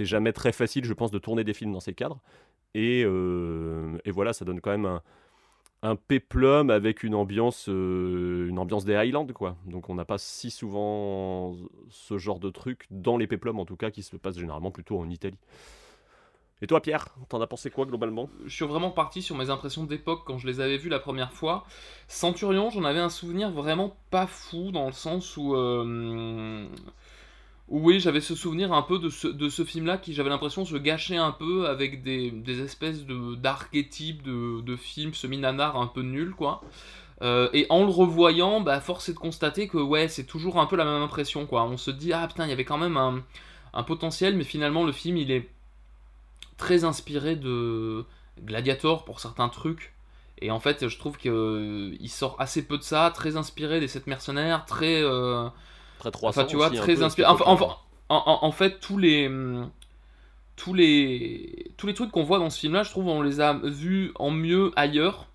jamais 0.00 0.32
très 0.32 0.52
facile 0.52 0.84
je 0.84 0.92
pense 0.92 1.10
de 1.10 1.18
tourner 1.18 1.44
des 1.44 1.54
films 1.54 1.72
dans 1.72 1.80
ces 1.80 1.94
cadres 1.94 2.20
et 2.74 3.02
euh, 3.04 3.98
et 4.04 4.10
voilà 4.10 4.32
ça 4.32 4.44
donne 4.44 4.60
quand 4.60 4.70
même 4.70 4.86
un 4.86 5.02
un 5.82 5.96
péplum 5.96 6.70
avec 6.70 7.02
une 7.02 7.14
ambiance, 7.14 7.68
euh, 7.68 8.48
une 8.48 8.58
ambiance 8.58 8.84
des 8.84 8.94
Highlands, 8.94 9.26
quoi. 9.26 9.56
Donc 9.66 9.90
on 9.90 9.94
n'a 9.94 10.04
pas 10.04 10.18
si 10.18 10.50
souvent 10.50 11.56
ce 11.90 12.18
genre 12.18 12.38
de 12.38 12.50
truc 12.50 12.86
dans 12.90 13.16
les 13.16 13.26
péplums, 13.26 13.58
en 13.58 13.64
tout 13.64 13.76
cas, 13.76 13.90
qui 13.90 14.04
se 14.04 14.16
passe 14.16 14.38
généralement 14.38 14.70
plutôt 14.70 14.98
en 14.98 15.10
Italie. 15.10 15.38
Et 16.62 16.68
toi, 16.68 16.80
Pierre, 16.80 17.08
t'en 17.28 17.40
as 17.40 17.48
pensé 17.48 17.70
quoi 17.70 17.86
globalement? 17.86 18.30
Je 18.46 18.54
suis 18.54 18.64
vraiment 18.64 18.90
parti 18.90 19.20
sur 19.20 19.36
mes 19.36 19.50
impressions 19.50 19.82
d'époque 19.82 20.22
quand 20.24 20.38
je 20.38 20.46
les 20.46 20.60
avais 20.60 20.76
vus 20.76 20.88
la 20.88 21.00
première 21.00 21.32
fois. 21.32 21.64
Centurion, 22.06 22.70
j'en 22.70 22.84
avais 22.84 23.00
un 23.00 23.08
souvenir 23.08 23.50
vraiment 23.50 23.96
pas 24.10 24.28
fou 24.28 24.70
dans 24.70 24.86
le 24.86 24.92
sens 24.92 25.36
où. 25.36 25.56
euh, 25.56 26.64
oui, 27.68 27.98
j'avais 27.98 28.20
ce 28.20 28.36
souvenir 28.36 28.72
un 28.72 28.82
peu 28.82 29.00
de 29.00 29.08
ce, 29.08 29.64
film-là 29.64 29.98
qui 29.98 30.14
j'avais 30.14 30.28
l'impression 30.28 30.64
se 30.64 30.76
gâchait 30.76 31.16
un 31.16 31.32
peu 31.32 31.66
avec 31.66 32.04
des, 32.04 32.62
espèces 32.62 33.04
d'archétypes 33.06 34.22
de, 34.22 34.76
films 34.76 35.14
semi-nanars 35.14 35.76
un 35.76 35.88
peu 35.88 36.02
nuls, 36.02 36.34
quoi. 36.34 36.62
Euh, 37.22 37.48
et 37.52 37.66
en 37.70 37.84
le 37.84 37.90
revoyant, 37.90 38.60
bah, 38.60 38.80
force 38.80 39.08
est 39.08 39.14
de 39.14 39.18
constater 39.18 39.66
que 39.66 39.78
ouais, 39.78 40.06
c'est 40.06 40.24
toujours 40.24 40.60
un 40.60 40.66
peu 40.66 40.76
la 40.76 40.84
même 40.84 41.02
impression, 41.02 41.44
quoi. 41.46 41.64
On 41.64 41.76
se 41.76 41.90
dit, 41.90 42.12
ah 42.12 42.28
putain, 42.28 42.46
il 42.46 42.50
y 42.50 42.52
avait 42.52 42.64
quand 42.64 42.78
même 42.78 42.96
un 43.74 43.82
potentiel, 43.82 44.36
mais 44.36 44.44
finalement, 44.44 44.84
le 44.84 44.92
film, 44.92 45.16
il 45.16 45.32
est 45.32 45.48
très 46.62 46.84
inspiré 46.84 47.36
de 47.36 48.04
Gladiator 48.44 49.04
pour 49.04 49.20
certains 49.20 49.48
trucs. 49.48 49.92
Et 50.40 50.50
en 50.50 50.60
fait, 50.60 50.88
je 50.88 50.98
trouve 50.98 51.16
qu'il 51.18 52.10
sort 52.10 52.36
assez 52.40 52.66
peu 52.66 52.78
de 52.78 52.82
ça, 52.82 53.12
très 53.14 53.36
inspiré 53.36 53.80
des 53.80 53.88
sept 53.88 54.06
mercenaires, 54.06 54.64
très. 54.66 55.02
euh, 55.02 55.48
Très 55.98 56.10
300 56.10 56.42
Enfin, 56.42 56.48
tu 56.48 56.56
vois, 56.56 56.68
aussi, 56.68 56.76
très 56.76 57.02
inspiré. 57.02 57.28
Enfin, 57.28 57.44
enfin, 57.46 57.76
en, 58.08 58.38
en- 58.42 58.52
fait, 58.52 58.80
tous 58.80 58.98
les. 58.98 59.28
hum, 59.28 59.70
Tous 60.56 60.74
les, 60.74 61.72
tous 61.78 61.86
les 61.86 61.94
trucs 61.94 62.10
qu'on 62.12 62.24
voit 62.24 62.38
dans 62.38 62.50
ce 62.50 62.60
film-là, 62.60 62.82
je 62.84 62.90
trouve, 62.90 63.08
on 63.08 63.22
les 63.22 63.40
a 63.40 63.54
vus 63.54 64.12
en 64.16 64.30
mieux 64.30 64.72
ailleurs. 64.76 65.28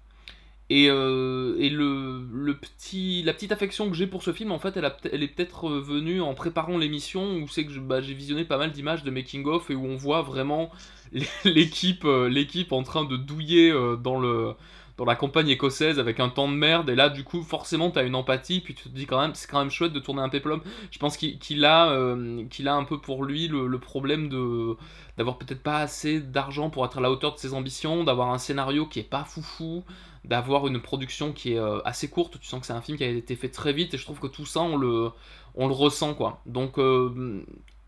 Et, 0.70 0.90
euh, 0.90 1.56
et 1.60 1.70
le, 1.70 2.26
le 2.34 2.58
petit, 2.58 3.24
la 3.24 3.34
petite 3.34 3.54
affection 3.54 3.90
que 3.90 3.96
j'ai 3.96 4.08
pour 4.08 4.24
ce 4.24 4.34
film, 4.34 4.52
en 4.52 4.60
fait, 4.60 4.76
elle, 4.78 4.86
a 4.86 4.98
elle 5.14 5.24
est 5.24 5.30
peut-être 5.30 5.70
euh, 5.70 5.82
venue 5.82 6.22
en 6.22 6.34
préparant 6.34 6.78
l'émission, 6.78 7.38
où 7.38 7.48
c'est 7.48 7.66
que 7.66 7.80
bah, 7.80 8.02
j'ai 8.02 8.14
visionné 8.14 8.44
pas 8.46 8.58
mal 8.58 8.72
d'images 8.74 9.04
de 9.04 9.12
making-of 9.12 9.70
et 9.72 9.76
où 9.76 9.86
on 9.86 9.96
voit 9.96 10.22
vraiment 10.24 10.70
l'équipe 11.46 12.06
euh, 12.06 12.30
l'équipe 12.30 12.72
en 12.72 12.84
train 12.84 13.06
de 13.06 13.18
douiller 13.18 13.72
euh, 13.72 13.96
dans, 13.96 14.20
le, 14.20 14.54
dans 14.98 15.06
la 15.06 15.16
campagne 15.16 15.50
écossaise 15.50 16.00
avec 16.00 16.20
un 16.20 16.30
temps 16.30 16.48
de 16.48 16.54
merde. 16.54 16.90
Et 16.90 16.96
là, 16.96 17.10
du 17.10 17.24
coup, 17.24 17.44
forcément, 17.44 17.92
t'as 17.92 18.06
une 18.06 18.16
empathie, 18.16 18.62
puis 18.62 18.74
tu 18.74 18.90
te 18.90 18.96
dis 18.96 19.06
quand 19.06 19.20
même, 19.20 19.34
c'est 19.34 19.50
quand 19.50 19.60
même 19.60 19.70
chouette 19.70 19.94
de 19.94 20.00
tourner 20.00 20.22
un 20.22 20.30
péplum. 20.30 20.62
Je 20.92 21.00
pense 21.00 21.18
qu'il 21.18 21.66
a, 21.66 21.90
euh, 21.90 22.46
qu'il 22.50 22.68
a 22.68 22.76
un 22.76 22.84
peu 22.84 23.00
pour 23.00 23.24
lui 23.24 23.48
le, 23.48 23.78
problème 23.80 24.28
de 24.28 24.76
d'avoir 25.18 25.38
peut-être 25.38 25.64
pas 25.64 25.80
assez 25.80 26.20
d'argent 26.20 26.70
pour 26.70 26.86
être 26.86 26.98
à 27.00 27.02
la 27.02 27.10
hauteur 27.10 27.34
de 27.34 27.40
ses 27.40 27.54
ambitions, 27.54 28.04
d'avoir 28.04 28.32
un 28.32 28.38
scénario 28.38 28.86
qui 28.86 29.00
est 29.00 29.04
pas 29.04 29.24
foufou, 29.24 29.84
d'avoir 30.26 30.68
une 30.68 30.80
production 30.80 31.32
qui 31.32 31.54
est 31.54 31.60
assez 31.86 32.08
courte. 32.08 32.40
Tu 32.40 32.48
sens 32.48 32.60
que 32.60 32.68
c'est 32.68 32.74
un 32.74 32.82
film 32.82 32.98
qui 32.98 33.04
a 33.04 33.08
été 33.08 33.36
fait 33.36 33.50
très 33.50 33.74
vite 33.74 33.94
et 33.96 33.98
je 33.98 34.04
trouve 34.04 34.20
que 34.20 34.28
tout 34.28 34.46
ça 34.46 34.62
on 34.62 34.78
le, 34.78 35.10
on 35.56 35.68
le 35.68 35.74
ressent 35.74 36.14
quoi. 36.14 36.42
Donc 36.46 36.78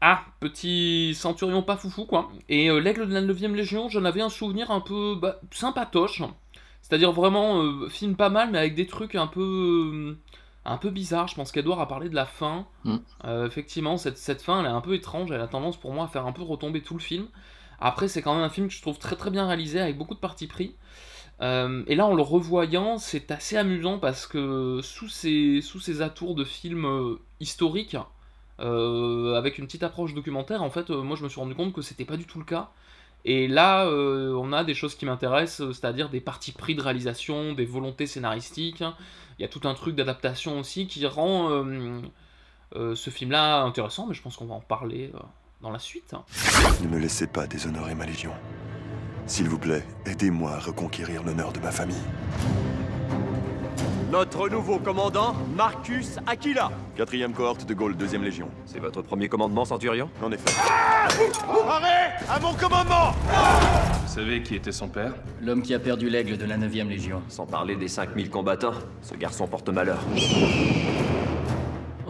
ah 0.02 0.24
petit 0.40 1.14
centurion 1.16 1.62
pas 1.62 1.78
foufou 1.78 2.06
quoi. 2.06 2.32
Et 2.48 2.70
euh, 2.70 2.80
l'aigle 2.80 3.08
de 3.08 3.14
la 3.14 3.22
9ème 3.22 3.54
légion, 3.54 3.90
j'en 3.90 4.06
avais 4.06 4.22
un 4.22 4.30
souvenir 4.30 4.72
un 4.72 4.82
peu 4.82 5.16
bah, 5.22 5.40
sympatoche. 5.52 6.22
C'est-à-dire 6.82 7.12
vraiment 7.12 7.62
euh, 7.62 7.90
film 7.90 8.16
pas 8.16 8.30
mal 8.30 8.52
mais 8.52 8.58
avec 8.58 8.76
des 8.76 8.88
trucs 8.88 9.16
un 9.16 9.28
peu 9.28 9.42
euh, 9.42 10.18
un 10.66 10.78
peu 10.78 10.90
bizarres. 10.90 11.28
Je 11.28 11.36
pense 11.36 11.52
qu'Edouard 11.52 11.80
a 11.80 11.88
parlé 11.88 12.10
de 12.10 12.16
la 12.16 12.26
fin. 12.26 12.68
Mm. 12.84 12.98
Euh, 13.26 13.48
effectivement, 13.48 13.98
cette, 13.98 14.18
cette 14.18 14.42
fin, 14.42 14.60
elle 14.62 14.68
est 14.68 14.70
un 14.70 14.82
peu 14.82 14.94
étrange. 14.94 15.32
Elle 15.32 15.42
a 15.42 15.48
tendance 15.48 15.78
pour 15.78 15.94
moi 15.94 16.06
à 16.06 16.08
faire 16.08 16.26
un 16.26 16.32
peu 16.32 16.44
retomber 16.44 16.82
tout 16.82 16.94
le 16.94 17.00
film. 17.00 17.28
Après, 17.80 18.08
c'est 18.08 18.22
quand 18.22 18.36
même 18.36 18.44
un 18.44 18.50
film 18.50 18.68
que 18.68 18.74
je 18.74 18.82
trouve 18.82 19.00
très 19.00 19.16
très 19.16 19.32
bien 19.32 19.48
réalisé 19.48 19.80
avec 19.80 19.98
beaucoup 19.98 20.16
de 20.16 20.20
parti 20.20 20.48
pris. 20.48 20.76
Euh, 21.42 21.84
et 21.88 21.96
là, 21.96 22.06
en 22.06 22.14
le 22.14 22.22
revoyant, 22.22 22.98
c'est 22.98 23.32
assez 23.32 23.56
amusant 23.56 23.98
parce 23.98 24.28
que 24.28 24.82
sous 24.84 25.08
ces, 25.08 25.62
sous 25.62 25.80
ces 25.80 26.02
atours 26.02 26.36
de 26.36 26.44
films 26.44 27.18
historiques, 27.40 27.96
euh, 28.60 29.36
avec 29.36 29.58
une 29.58 29.66
petite 29.66 29.84
approche 29.84 30.14
documentaire, 30.14 30.64
en 30.64 30.70
fait, 30.70 30.90
euh, 30.90 31.02
moi 31.02 31.16
je 31.16 31.24
me 31.24 31.30
suis 31.30 31.40
rendu 31.40 31.56
compte 31.56 31.74
que 31.74 31.82
c'était 31.82 32.06
pas 32.06 32.18
du 32.18 32.26
tout 32.26 32.40
le 32.40 32.46
cas. 32.46 32.70
Et 33.26 33.48
là, 33.48 33.86
euh, 33.86 34.34
on 34.34 34.54
a 34.54 34.64
des 34.64 34.74
choses 34.74 34.96
qui 34.96 35.06
m'intéressent, 35.06 35.72
c'est-à-dire 35.74 36.10
des 36.10 36.22
parties 36.22 36.52
pris 36.52 36.76
de 36.76 36.82
réalisation, 36.82 37.54
des 37.54 37.66
volontés 37.66 38.06
scénaristiques. 38.06 38.84
Il 39.38 39.42
y 39.42 39.46
a 39.46 39.50
tout 39.50 39.68
un 39.68 39.74
truc 39.74 39.96
d'adaptation 39.96 40.60
aussi 40.60 40.88
qui 40.88 41.06
rend 41.06 41.50
ce 42.74 43.10
film-là 43.10 43.62
intéressant, 43.64 44.08
mais 44.08 44.14
je 44.14 44.22
pense 44.22 44.38
qu'on 44.38 44.46
va 44.46 44.56
en 44.56 44.62
parler 44.62 45.12
dans 45.62 45.72
la 45.72 45.80
suite. 45.80 46.14
Ne 46.82 46.88
me 46.88 46.98
laissez 46.98 47.28
pas 47.28 47.48
déshonorer 47.48 47.96
ma 47.96 48.06
légion. 48.06 48.32
S'il 49.28 49.48
vous 49.48 49.60
plaît, 49.60 49.86
aidez-moi 50.06 50.52
à 50.52 50.60
reconquérir 50.60 51.24
l'honneur 51.24 51.54
de 51.54 51.60
ma 51.60 51.72
famille. 51.72 51.96
Notre 54.12 54.50
nouveau 54.50 54.80
commandant, 54.80 55.36
Marcus 55.56 56.18
Aquila. 56.26 56.72
Quatrième 56.96 57.32
cohorte 57.32 57.68
de 57.68 57.74
Gaulle, 57.76 57.96
deuxième 57.96 58.24
légion. 58.24 58.50
C'est 58.66 58.80
votre 58.80 59.04
premier 59.04 59.30
commandement, 59.30 59.66
Centurion? 59.66 60.10
En 60.24 60.32
effet. 60.32 60.50
Arrêt 61.68 62.14
À 62.28 62.40
mon 62.40 62.54
commandement 62.54 63.12
Vous 64.02 64.08
savez 64.12 64.42
qui 64.42 64.56
était 64.56 64.72
son 64.72 64.88
père? 64.88 65.14
L'homme 65.42 65.62
qui 65.62 65.76
a 65.76 65.80
perdu 65.80 66.10
l'aigle 66.10 66.38
de 66.38 66.46
la 66.46 66.58
9ème 66.58 66.88
Légion. 66.88 67.22
Sans 67.30 67.46
parler 67.46 67.76
des 67.76 67.88
5000 67.88 68.32
combattants, 68.32 68.74
ce 69.04 69.14
garçon 69.14 69.48
porte 69.48 69.70
malheur. 69.70 70.00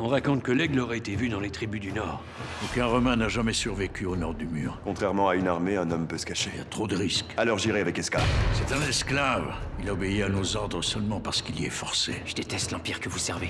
On 0.01 0.07
raconte 0.07 0.43
que 0.43 0.53
l'aigle 0.53 0.79
aurait 0.79 0.99
été 0.99 1.13
vu 1.13 1.27
dans 1.27 1.41
les 1.41 1.49
tribus 1.49 1.81
du 1.81 1.91
Nord. 1.91 2.23
Aucun 2.63 2.85
Romain 2.85 3.17
n'a 3.17 3.27
jamais 3.27 3.51
survécu 3.51 4.05
au 4.05 4.15
nord 4.15 4.33
du 4.33 4.47
mur. 4.47 4.79
Contrairement 4.85 5.27
à 5.27 5.35
une 5.35 5.49
armée, 5.49 5.75
un 5.75 5.91
homme 5.91 6.07
peut 6.07 6.17
se 6.17 6.25
cacher. 6.25 6.49
Il 6.53 6.57
y 6.57 6.61
a 6.61 6.63
trop 6.63 6.87
de 6.87 6.95
risques. 6.95 7.25
Alors 7.35 7.57
j'irai 7.57 7.81
avec 7.81 7.99
Esca. 7.99 8.21
C'est 8.53 8.73
un 8.73 8.81
esclave. 8.87 9.53
Il 9.83 9.89
obéit 9.89 10.23
à 10.23 10.29
nos 10.29 10.55
ordres 10.55 10.81
seulement 10.81 11.19
parce 11.19 11.41
qu'il 11.41 11.59
y 11.59 11.65
est 11.65 11.69
forcé. 11.69 12.13
Je 12.25 12.33
déteste 12.33 12.71
l'Empire 12.71 13.01
que 13.01 13.09
vous 13.09 13.17
servez. 13.17 13.49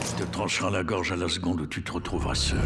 Tu 0.00 0.24
te 0.24 0.28
trancheras 0.28 0.70
la 0.70 0.82
gorge 0.82 1.12
à 1.12 1.16
la 1.16 1.28
seconde 1.28 1.60
où 1.60 1.66
tu 1.66 1.84
te 1.84 1.92
retrouveras 1.92 2.34
seul. 2.34 2.58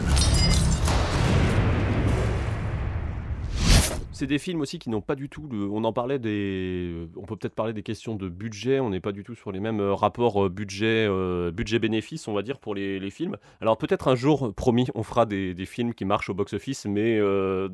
C'est 4.14 4.28
des 4.28 4.38
films 4.38 4.60
aussi 4.60 4.78
qui 4.78 4.90
n'ont 4.90 5.00
pas 5.00 5.16
du 5.16 5.28
tout. 5.28 5.48
On 5.52 5.82
en 5.82 5.92
parlait 5.92 6.20
des. 6.20 7.08
On 7.16 7.22
peut 7.22 7.34
peut-être 7.34 7.54
parler 7.56 7.72
des 7.72 7.82
questions 7.82 8.14
de 8.14 8.28
budget. 8.28 8.78
On 8.78 8.90
n'est 8.90 9.00
pas 9.00 9.10
du 9.10 9.24
tout 9.24 9.34
sur 9.34 9.50
les 9.50 9.58
mêmes 9.58 9.80
euh, 9.80 9.92
rapports 9.92 10.46
euh, 10.46 10.48
budget 10.48 11.04
euh, 11.08 11.50
budget-bénéfice, 11.50 12.28
on 12.28 12.32
va 12.32 12.42
dire, 12.42 12.60
pour 12.60 12.76
les, 12.76 13.10
films. 13.10 13.36
Alors 13.60 13.76
peut-être 13.76 14.06
un 14.06 14.14
jour, 14.14 14.54
promis, 14.54 14.86
on 14.94 15.02
fera 15.02 15.26
des, 15.26 15.52
des 15.52 15.66
films 15.66 15.94
qui 15.94 16.04
marchent 16.04 16.30
au 16.30 16.34
box-office, 16.34 16.86
mais 16.86 17.18
euh, 17.18 17.68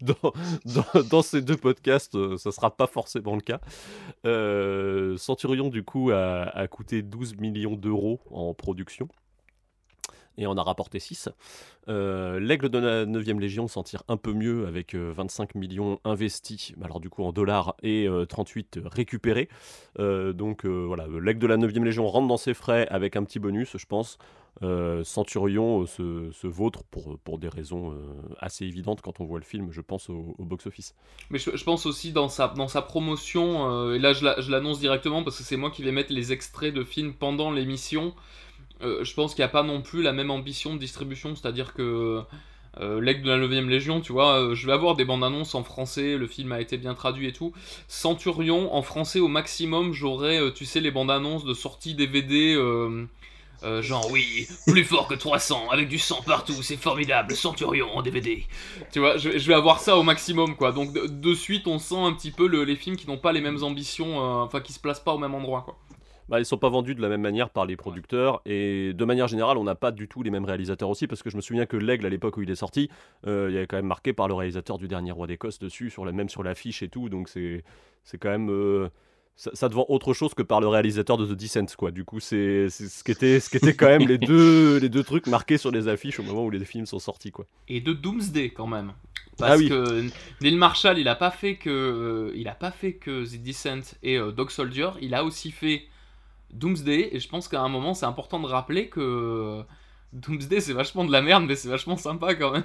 dans, 1.10 1.22
ces 1.22 1.42
deux 1.42 1.56
podcasts, 1.56 2.36
ça 2.36 2.52
sera 2.52 2.76
pas 2.76 2.86
forcément 2.86 3.34
le 3.34 3.40
cas. 3.40 3.60
Euh, 4.26 5.16
Centurion, 5.16 5.70
du 5.70 5.82
coup, 5.82 6.10
a 6.12 6.68
coûté 6.68 7.02
12 7.02 7.36
millions 7.36 7.74
d'euros 7.74 8.20
en 8.30 8.54
production 8.54 9.08
et 10.38 10.46
on 10.46 10.56
a 10.56 10.62
rapporté 10.62 10.98
6. 10.98 11.28
Euh, 11.88 12.40
L'aigle 12.40 12.68
de 12.68 12.78
la 12.78 13.06
9e 13.06 13.38
Légion 13.40 13.68
s'en 13.68 13.82
tire 13.82 14.02
un 14.08 14.16
peu 14.16 14.32
mieux 14.32 14.66
avec 14.66 14.94
euh, 14.94 15.12
25 15.14 15.54
millions 15.54 16.00
investis, 16.04 16.72
alors 16.82 17.00
du 17.00 17.10
coup 17.10 17.24
en 17.24 17.32
dollars, 17.32 17.76
et 17.82 18.08
euh, 18.08 18.24
38 18.24 18.80
récupérés. 18.84 19.48
Euh, 19.98 20.32
donc 20.32 20.64
euh, 20.64 20.84
voilà, 20.86 21.06
l'aigle 21.06 21.40
de 21.40 21.46
la 21.46 21.56
9e 21.56 21.84
Légion 21.84 22.06
rentre 22.06 22.28
dans 22.28 22.36
ses 22.36 22.54
frais 22.54 22.86
avec 22.88 23.16
un 23.16 23.24
petit 23.24 23.38
bonus, 23.38 23.76
je 23.76 23.86
pense. 23.86 24.18
Euh, 24.62 25.02
Centurion 25.02 25.82
euh, 25.82 25.86
se, 25.86 26.30
se 26.30 26.46
vautre 26.46 26.84
pour, 26.84 27.18
pour 27.18 27.38
des 27.38 27.48
raisons 27.48 27.92
euh, 27.92 27.96
assez 28.38 28.64
évidentes 28.64 29.00
quand 29.02 29.20
on 29.20 29.24
voit 29.24 29.40
le 29.40 29.44
film, 29.44 29.72
je 29.72 29.80
pense, 29.80 30.08
au, 30.08 30.34
box-office. 30.38 30.94
Mais 31.30 31.38
je, 31.38 31.64
pense 31.64 31.86
aussi 31.86 32.12
dans 32.12 32.28
sa, 32.28 32.48
dans 32.48 32.68
sa 32.68 32.80
promotion, 32.80 33.68
euh, 33.70 33.94
et 33.94 33.98
là 33.98 34.12
je 34.12 34.50
l'annonce 34.50 34.78
directement 34.78 35.24
parce 35.24 35.38
que 35.38 35.42
c'est 35.42 35.56
moi 35.56 35.70
qui 35.70 35.82
vais 35.82 35.92
mettre 35.92 36.12
les 36.12 36.32
extraits 36.32 36.72
de 36.72 36.84
films 36.84 37.14
pendant 37.14 37.50
l'émission. 37.50 38.14
Euh, 38.84 39.04
je 39.04 39.14
pense 39.14 39.34
qu'il 39.34 39.42
n'y 39.42 39.46
a 39.46 39.52
pas 39.52 39.62
non 39.62 39.82
plus 39.82 40.02
la 40.02 40.12
même 40.12 40.30
ambition 40.30 40.74
de 40.74 40.78
distribution, 40.78 41.34
c'est-à-dire 41.34 41.74
que 41.74 42.24
euh, 42.80 43.00
de 43.00 43.28
la 43.28 43.38
9ème 43.38 43.68
Légion, 43.68 44.00
tu 44.00 44.12
vois, 44.12 44.40
euh, 44.40 44.54
je 44.54 44.66
vais 44.66 44.72
avoir 44.72 44.96
des 44.96 45.04
bandes 45.04 45.22
annonces 45.22 45.54
en 45.54 45.62
français, 45.62 46.16
le 46.16 46.26
film 46.26 46.52
a 46.52 46.60
été 46.60 46.76
bien 46.76 46.94
traduit 46.94 47.28
et 47.28 47.32
tout. 47.32 47.52
Centurion, 47.88 48.74
en 48.74 48.82
français 48.82 49.20
au 49.20 49.28
maximum, 49.28 49.92
j'aurais, 49.92 50.40
euh, 50.40 50.50
tu 50.50 50.64
sais, 50.64 50.80
les 50.80 50.90
bandes 50.90 51.10
annonces 51.10 51.44
de 51.44 51.54
sortie 51.54 51.94
DVD. 51.94 52.56
genre 53.80 54.10
oui, 54.10 54.46
plus 54.66 54.84
fort 54.84 55.08
que 55.08 55.14
300, 55.14 55.70
avec 55.70 55.88
du 55.88 55.98
sang 55.98 56.20
partout, 56.26 56.62
c'est 56.62 56.76
formidable, 56.76 57.34
Centurion 57.34 57.96
en 57.96 58.02
DVD. 58.02 58.44
Tu 58.92 58.98
vois, 58.98 59.16
je, 59.16 59.30
vais 59.30 59.54
avoir 59.54 59.80
ça 59.80 59.96
au 59.96 60.02
maximum, 60.02 60.54
quoi. 60.56 60.72
Donc 60.72 60.92
de, 60.92 61.34
suite, 61.34 61.66
on 61.66 61.78
sent 61.78 61.96
un 61.96 62.12
petit 62.12 62.30
peu 62.30 62.46
le- 62.46 62.64
les 62.64 62.76
films 62.76 62.96
qui 62.96 63.06
n'ont 63.06 63.16
pas 63.16 63.32
les 63.32 63.40
mêmes 63.40 63.62
ambitions, 63.62 64.18
enfin 64.18 64.60
qui 64.60 64.72
se 64.74 64.80
placent 64.80 65.00
pas 65.00 65.14
au 65.14 65.18
même 65.18 65.34
endroit, 65.34 65.62
quoi. 65.62 65.78
Bah, 66.28 66.40
ils 66.40 66.46
sont 66.46 66.56
pas 66.56 66.70
vendus 66.70 66.94
de 66.94 67.02
la 67.02 67.08
même 67.10 67.20
manière 67.20 67.50
par 67.50 67.66
les 67.66 67.76
producteurs 67.76 68.40
et 68.46 68.94
de 68.94 69.04
manière 69.04 69.28
générale 69.28 69.58
on 69.58 69.64
n'a 69.64 69.74
pas 69.74 69.90
du 69.92 70.08
tout 70.08 70.22
les 70.22 70.30
mêmes 70.30 70.46
réalisateurs 70.46 70.88
aussi 70.88 71.06
parce 71.06 71.22
que 71.22 71.28
je 71.28 71.36
me 71.36 71.42
souviens 71.42 71.66
que 71.66 71.76
l'aigle 71.76 72.06
à 72.06 72.08
l'époque 72.08 72.38
où 72.38 72.42
il 72.42 72.50
est 72.50 72.54
sorti 72.54 72.88
euh, 73.26 73.48
il 73.50 73.54
y 73.54 73.58
avait 73.58 73.66
quand 73.66 73.76
même 73.76 73.86
marqué 73.86 74.14
par 74.14 74.26
le 74.26 74.32
réalisateur 74.34 74.78
du 74.78 74.88
dernier 74.88 75.12
roi 75.12 75.26
d'Écosse 75.26 75.58
dessus 75.58 75.90
sur 75.90 76.06
la 76.06 76.12
même 76.12 76.30
sur 76.30 76.42
l'affiche 76.42 76.82
et 76.82 76.88
tout. 76.88 77.10
Donc 77.10 77.28
c'est 77.28 77.62
c'est 78.04 78.16
quand 78.16 78.30
même 78.30 78.48
euh, 78.50 78.88
ça, 79.36 79.50
ça 79.52 79.68
te 79.68 79.74
vend 79.74 79.84
autre 79.88 80.14
chose 80.14 80.32
que 80.32 80.42
par 80.42 80.60
le 80.60 80.68
réalisateur 80.68 81.18
de 81.18 81.26
The 81.26 81.36
Descent 81.36 81.66
quoi. 81.76 81.90
Du 81.90 82.04
coup 82.04 82.20
c'est 82.20 82.68
c'est 82.70 82.86
ce 82.88 83.04
qui 83.04 83.10
était 83.12 83.38
ce 83.38 83.50
qui 83.50 83.58
était 83.58 83.74
quand 83.74 83.88
même 83.88 84.08
les 84.08 84.16
deux 84.30 84.78
les 84.78 84.88
deux 84.88 85.02
trucs 85.02 85.26
marqués 85.26 85.58
sur 85.58 85.70
les 85.72 85.88
affiches 85.88 86.18
au 86.20 86.22
moment 86.22 86.44
où 86.46 86.50
les 86.50 86.64
films 86.64 86.86
sont 86.86 87.00
sortis 87.00 87.32
quoi. 87.32 87.44
Et 87.68 87.80
de 87.82 87.92
Doomsday 87.92 88.48
quand 88.50 88.66
même. 88.66 88.92
Parce 89.36 89.52
Ah 89.52 89.56
oui. 89.58 89.68
que 89.68 90.04
Neil 90.40 90.56
Marshall, 90.56 90.98
il 90.98 91.08
a 91.08 91.16
pas 91.16 91.32
fait 91.32 91.56
que 91.56 91.68
euh, 91.68 92.32
il 92.36 92.46
a 92.48 92.54
pas 92.54 92.70
fait 92.70 92.94
que 92.94 93.24
The 93.26 93.42
Descent 93.42 93.96
et 94.02 94.16
euh, 94.16 94.30
Dog 94.30 94.50
Soldier, 94.50 94.90
il 95.02 95.12
a 95.14 95.24
aussi 95.24 95.50
fait 95.50 95.84
Doomsday 96.54 97.10
et 97.12 97.20
je 97.20 97.28
pense 97.28 97.48
qu'à 97.48 97.60
un 97.60 97.68
moment 97.68 97.94
c'est 97.94 98.06
important 98.06 98.40
de 98.40 98.46
rappeler 98.46 98.88
que 98.88 99.00
euh, 99.00 99.62
Doomsday 100.12 100.60
c'est 100.60 100.72
vachement 100.72 101.04
de 101.04 101.12
la 101.12 101.20
merde 101.20 101.44
mais 101.46 101.56
c'est 101.56 101.68
vachement 101.68 101.96
sympa 101.96 102.34
quand 102.34 102.52
même. 102.52 102.64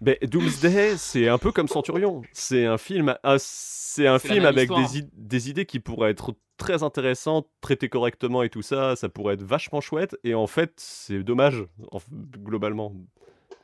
Ben, 0.00 0.16
Doomsday, 0.22 0.96
c'est 0.98 1.28
un 1.28 1.38
peu 1.38 1.52
comme 1.52 1.68
Centurion. 1.68 2.22
C'est 2.32 2.66
un 2.66 2.76
film, 2.76 3.16
ah, 3.22 3.36
c'est 3.38 4.06
un 4.06 4.18
film 4.18 4.44
avec 4.44 4.70
des, 5.16 5.50
idées 5.50 5.64
qui 5.64 5.80
pourraient 5.80 6.10
être 6.10 6.34
très 6.58 6.82
intéressantes, 6.82 7.48
traitées 7.60 7.88
correctement 7.88 8.42
et 8.42 8.50
tout 8.50 8.62
ça. 8.62 8.94
Ça 8.96 9.08
pourrait 9.08 9.34
être 9.34 9.42
vachement 9.42 9.80
chouette. 9.80 10.16
Et 10.22 10.34
en 10.34 10.46
fait, 10.46 10.74
c'est 10.76 11.22
dommage, 11.22 11.64
en 11.92 11.98
globalement. 12.12 12.92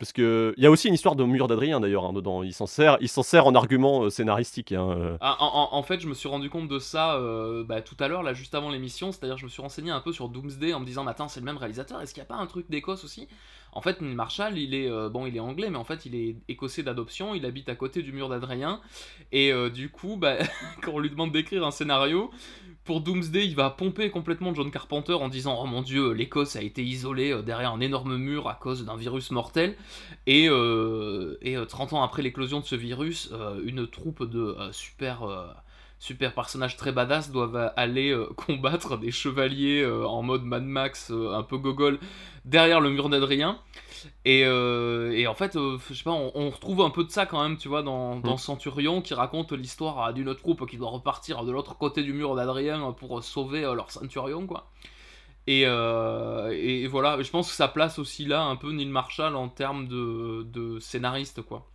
Parce 0.03 0.13
que 0.13 0.53
il 0.57 0.65
y 0.65 0.67
a 0.67 0.71
aussi 0.73 0.89
une 0.89 0.95
histoire 0.95 1.15
de 1.15 1.23
mur 1.23 1.47
d'Adrien 1.47 1.79
d'ailleurs 1.79 2.05
hein, 2.05 2.13
dedans. 2.13 2.43
Il 2.43 2.53
s'en 2.53 2.67
sert, 2.67 2.97
il 3.01 3.09
s'en 3.09 3.23
en 3.23 3.55
argument 3.55 4.03
euh, 4.03 4.11
scénaristique. 4.11 4.73
hein, 4.73 4.91
euh. 4.99 5.17
Ah, 5.21 5.37
en, 5.39 5.83
fait, 5.85 6.01
je 6.01 6.09
me 6.09 6.15
suis 6.15 6.29
rendu 6.29 6.51
compte 6.51 6.67
de 6.67 6.81
ça 6.81 7.15
euh, 7.15 7.63
bah, 7.63 7.83
tout 7.83 7.95
à 8.01 8.09
l'heure, 8.09 8.25
là, 8.25 8.35
juste 8.35 8.57
avant 8.57 8.69
l'émission. 8.69 9.13
C'est-à-dire, 9.13 9.39
je 9.39 9.45
me 9.45 9.49
suis 9.49 9.63
renseigné 9.63 9.93
un 9.93 10.01
peu 10.01 10.13
sur 10.13 10.29
Doomsday 10.29 10.75
en 10.75 10.81
me 10.81 10.87
disant, 10.87 11.07
attends, 11.07 11.29
c'est 11.29 11.39
le 11.39 11.47
même 11.47 11.57
réalisateur. 11.57 12.01
Est-ce 12.01 12.15
qu'il 12.15 12.21
n'y 12.21 12.27
a 12.27 12.35
pas 12.35 12.35
un 12.35 12.47
truc 12.47 12.69
d'Écosse 12.69 13.05
aussi? 13.05 13.29
En 13.73 13.81
fait, 13.81 14.02
Neil 14.02 14.14
Marshall, 14.14 14.59
il 14.59 14.75
est 14.75 14.88
euh, 14.88 15.09
bon, 15.09 15.25
il 15.25 15.35
est 15.35 15.41
anglais, 15.41 15.71
mais 15.71 15.79
en 15.79 15.85
fait, 15.85 16.05
il 16.05 16.14
est 16.14 16.37
écossais 16.49 16.83
d'adoption. 16.83 17.35
Il 17.35 17.47
habite 17.47 17.71
à 17.71 17.75
côté 17.75 18.02
du 18.02 18.12
mur 18.12 18.29
d'Adrien. 18.29 18.81
Et 19.33 19.50
euh, 19.50 19.71
du 19.71 19.88
coup, 19.88 20.17
bah, 20.17 20.37
quand 20.83 20.93
on 20.93 20.99
lui 20.99 21.11
demande 21.11 21.33
d'écrire 21.33 21.67
un 21.67 21.71
scénario. 21.71 22.31
Pour 22.85 23.00
Doomsday, 23.00 23.47
il 23.47 23.55
va 23.55 23.71
pomper 23.71 24.11
complètement 24.11 24.52
John 24.55 24.71
Carpenter 24.71 25.14
en 25.14 25.29
disant 25.29 25.57
Oh 25.62 25.67
mon 25.67 25.83
dieu, 25.83 26.11
l'Écosse 26.12 26.57
a 26.57 26.62
été 26.62 26.83
isolée 26.83 27.33
euh, 27.33 27.41
derrière 27.41 27.73
un 27.73 27.81
énorme 27.81 28.17
mur 28.17 28.49
à 28.49 28.55
cause 28.55 28.85
d'un 28.85 28.97
virus 28.97 29.31
mortel. 29.31 29.76
Et, 30.26 30.45
et 30.45 30.50
euh, 30.50 31.64
30 31.67 31.95
ans 31.95 32.02
après 32.02 32.23
l'éclosion 32.23 32.61
de 32.61 32.64
ce 32.64 32.75
virus, 32.75 33.33
une 33.64 33.87
troupe 33.87 34.29
de 34.29 34.57
super, 34.73 35.23
super 36.03 36.35
personnages 36.35 36.77
très 36.77 36.91
badass 36.91 37.31
doivent 37.31 37.73
aller 37.77 38.11
euh, 38.11 38.27
combattre 38.37 38.99
des 38.99 39.13
chevaliers 39.13 39.83
euh, 39.83 40.05
en 40.05 40.23
mode 40.23 40.43
Mad 40.43 40.65
Max, 40.65 41.13
euh, 41.13 41.33
un 41.33 41.45
peu 41.45 41.59
gogol, 41.59 42.01
derrière 42.45 42.81
le 42.81 42.91
mur 42.91 43.09
d'Adrien. 43.09 43.61
Et, 44.25 44.45
euh, 44.45 45.13
et 45.13 45.29
en 45.29 45.35
fait, 45.35 45.55
euh, 45.55 45.79
je 45.89 45.95
sais 45.95 46.03
pas, 46.03 46.11
on, 46.11 46.33
on 46.35 46.51
retrouve 46.51 46.81
un 46.81 46.91
peu 46.91 47.05
de 47.05 47.11
ça 47.11 47.25
quand 47.25 47.41
même, 47.41 47.57
tu 47.57 47.69
vois, 47.69 47.85
dans, 47.85 48.17
dans 48.17 48.35
Mm. 48.35 48.39
Centurion, 48.39 49.01
qui 49.01 49.15
raconte 49.15 49.53
l'histoire 49.53 50.09
euh, 50.09 50.13
d'une 50.13 50.29
autre 50.29 50.41
troupe 50.41 50.69
qui 50.69 50.77
doit 50.77 50.91
repartir 50.91 51.45
de 51.45 51.53
l'autre 51.53 51.79
côté 51.79 52.03
du 52.03 52.13
mur 52.13 52.35
d'Adrien 52.35 52.89
euh, 52.89 52.91
pour 52.91 53.23
sauver 53.23 53.65
euh, 53.65 53.75
leur 53.75 53.93
Centurion, 53.93 54.45
quoi. 54.49 54.71
Et, 55.47 55.65
euh, 55.67 56.51
et 56.51 56.89
voilà, 56.89 57.23
je 57.23 57.31
pense 57.31 57.49
que 57.49 57.55
ça 57.55 57.69
place 57.69 58.01
aussi 58.01 58.25
là 58.25 58.43
un 58.43 58.57
peu 58.57 58.73
Neil 58.73 58.89
Marshall 58.89 59.37
en 59.37 59.49
termes 59.49 59.87
de, 59.87 60.45
de 60.53 60.81
scénariste, 60.81 61.43
quoi. 61.43 61.69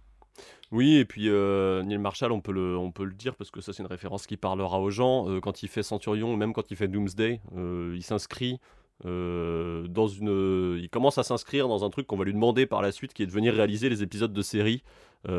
Oui, 0.72 0.98
et 0.98 1.06
puis 1.06 1.30
euh, 1.30 1.82
Neil 1.84 1.98
Marshall, 1.98 2.32
on 2.32 2.42
peut, 2.42 2.52
le, 2.52 2.78
on 2.78 2.92
peut 2.92 3.06
le 3.06 3.14
dire 3.14 3.36
parce 3.36 3.52
que 3.52 3.62
ça, 3.62 3.72
c'est 3.72 3.82
une 3.84 3.88
référence 3.88 4.28
qui 4.28 4.36
parlera 4.36 4.80
aux 4.80 4.90
gens. 4.90 5.30
Euh, 5.30 5.40
quand 5.40 5.64
il 5.64 5.70
fait 5.70 5.84
Centurion, 5.84 6.36
même 6.36 6.54
quand 6.54 6.70
il 6.72 6.76
fait 6.76 6.90
Doomsday, 6.90 7.42
euh, 7.56 7.94
il 7.96 8.04
s'inscrit 8.04 8.60
dans 9.04 10.08
une. 10.08 10.80
Il 10.82 10.90
commence 10.90 11.20
à 11.20 11.24
s'inscrire 11.24 11.68
dans 11.68 11.86
un 11.86 11.90
truc 11.92 12.08
qu'on 12.08 12.18
va 12.18 12.26
lui 12.26 12.34
demander 12.34 12.66
par 12.66 12.82
la 12.82 12.92
suite, 12.92 13.14
qui 13.14 13.22
est 13.22 13.28
de 13.28 13.32
venir 13.32 13.54
réaliser 13.54 13.90
les 13.90 14.02
épisodes 14.02 14.34
de 14.34 14.42
série 14.42 14.82
où 15.26 15.30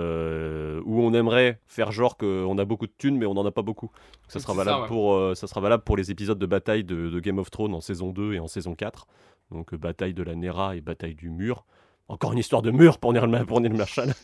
on 1.03 1.13
aimerait 1.13 1.59
faire 1.67 1.91
genre 1.91 2.17
qu'on 2.17 2.57
a 2.57 2.65
beaucoup 2.65 2.87
de 2.87 2.93
thunes, 2.97 3.19
mais 3.19 3.27
on 3.27 3.35
n'en 3.35 3.45
a 3.45 3.51
pas 3.51 3.63
beaucoup. 3.63 3.91
Ça 4.29 4.39
sera, 4.39 4.53
ça, 4.53 4.59
valable 4.59 4.83
ouais. 4.83 4.87
pour, 4.87 5.37
ça 5.37 5.49
sera 5.49 5.61
valable 5.61 5.83
pour 5.83 5.97
les 5.97 6.13
épisodes 6.13 6.39
de 6.39 6.47
bataille 6.47 6.85
de, 6.85 7.11
de 7.11 7.19
Game 7.21 7.39
of 7.39 7.51
Thrones 7.51 7.75
en 7.75 7.81
saison 7.81 8.13
2 8.13 8.35
et 8.35 8.39
en 8.39 8.47
saison 8.47 8.77
4. 8.77 9.09
Donc 9.51 9.75
bataille 9.75 10.15
de 10.15 10.23
la 10.23 10.37
Nera 10.37 10.77
et 10.77 10.81
bataille 10.81 11.17
du 11.17 11.29
mur. 11.29 11.65
Encore 12.09 12.33
une 12.33 12.39
histoire 12.39 12.63
de 12.63 12.71
mur 12.71 12.99
pour 12.99 13.13
Neil, 13.13 13.45
pour 13.47 13.61
Neil 13.61 13.73
Marshall. 13.73 14.15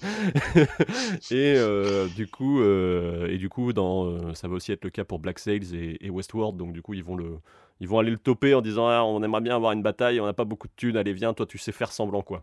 et, 0.57 1.55
euh, 1.57 2.09
du 2.09 2.27
coup, 2.27 2.61
euh, 2.61 3.29
et 3.29 3.37
du 3.37 3.49
coup, 3.49 3.73
dans, 3.73 4.07
euh, 4.07 4.35
ça 4.35 4.49
va 4.49 4.55
aussi 4.55 4.73
être 4.73 4.85
le 4.85 4.91
cas 4.91 5.05
pour 5.05 5.19
Black 5.19 5.39
Sails 5.39 5.75
et, 5.75 6.05
et 6.05 6.11
Westworld. 6.11 6.57
Donc 6.57 6.73
du 6.73 6.81
coup, 6.83 6.95
ils 6.95 7.05
vont, 7.05 7.17
le, 7.17 7.39
ils 7.81 7.89
vont 7.89 7.99
aller 7.99 8.11
le 8.11 8.19
toper 8.19 8.55
en 8.55 8.63
disant 8.63 8.89
ah, 8.89 9.05
on 9.05 9.23
aimerait 9.23 9.43
bien 9.43 9.55
avoir 9.55 9.73
une 9.73 9.83
bataille, 9.83 10.19
on 10.21 10.27
n'a 10.27 10.33
pas 10.33 10.45
beaucoup 10.45 10.67
de 10.67 10.73
thunes, 10.75 10.97
allez 10.97 11.13
viens, 11.13 11.35
toi 11.35 11.47
tu 11.47 11.59
sais 11.59 11.73
faire 11.73 11.93
semblant 11.93 12.23
quoi. 12.23 12.43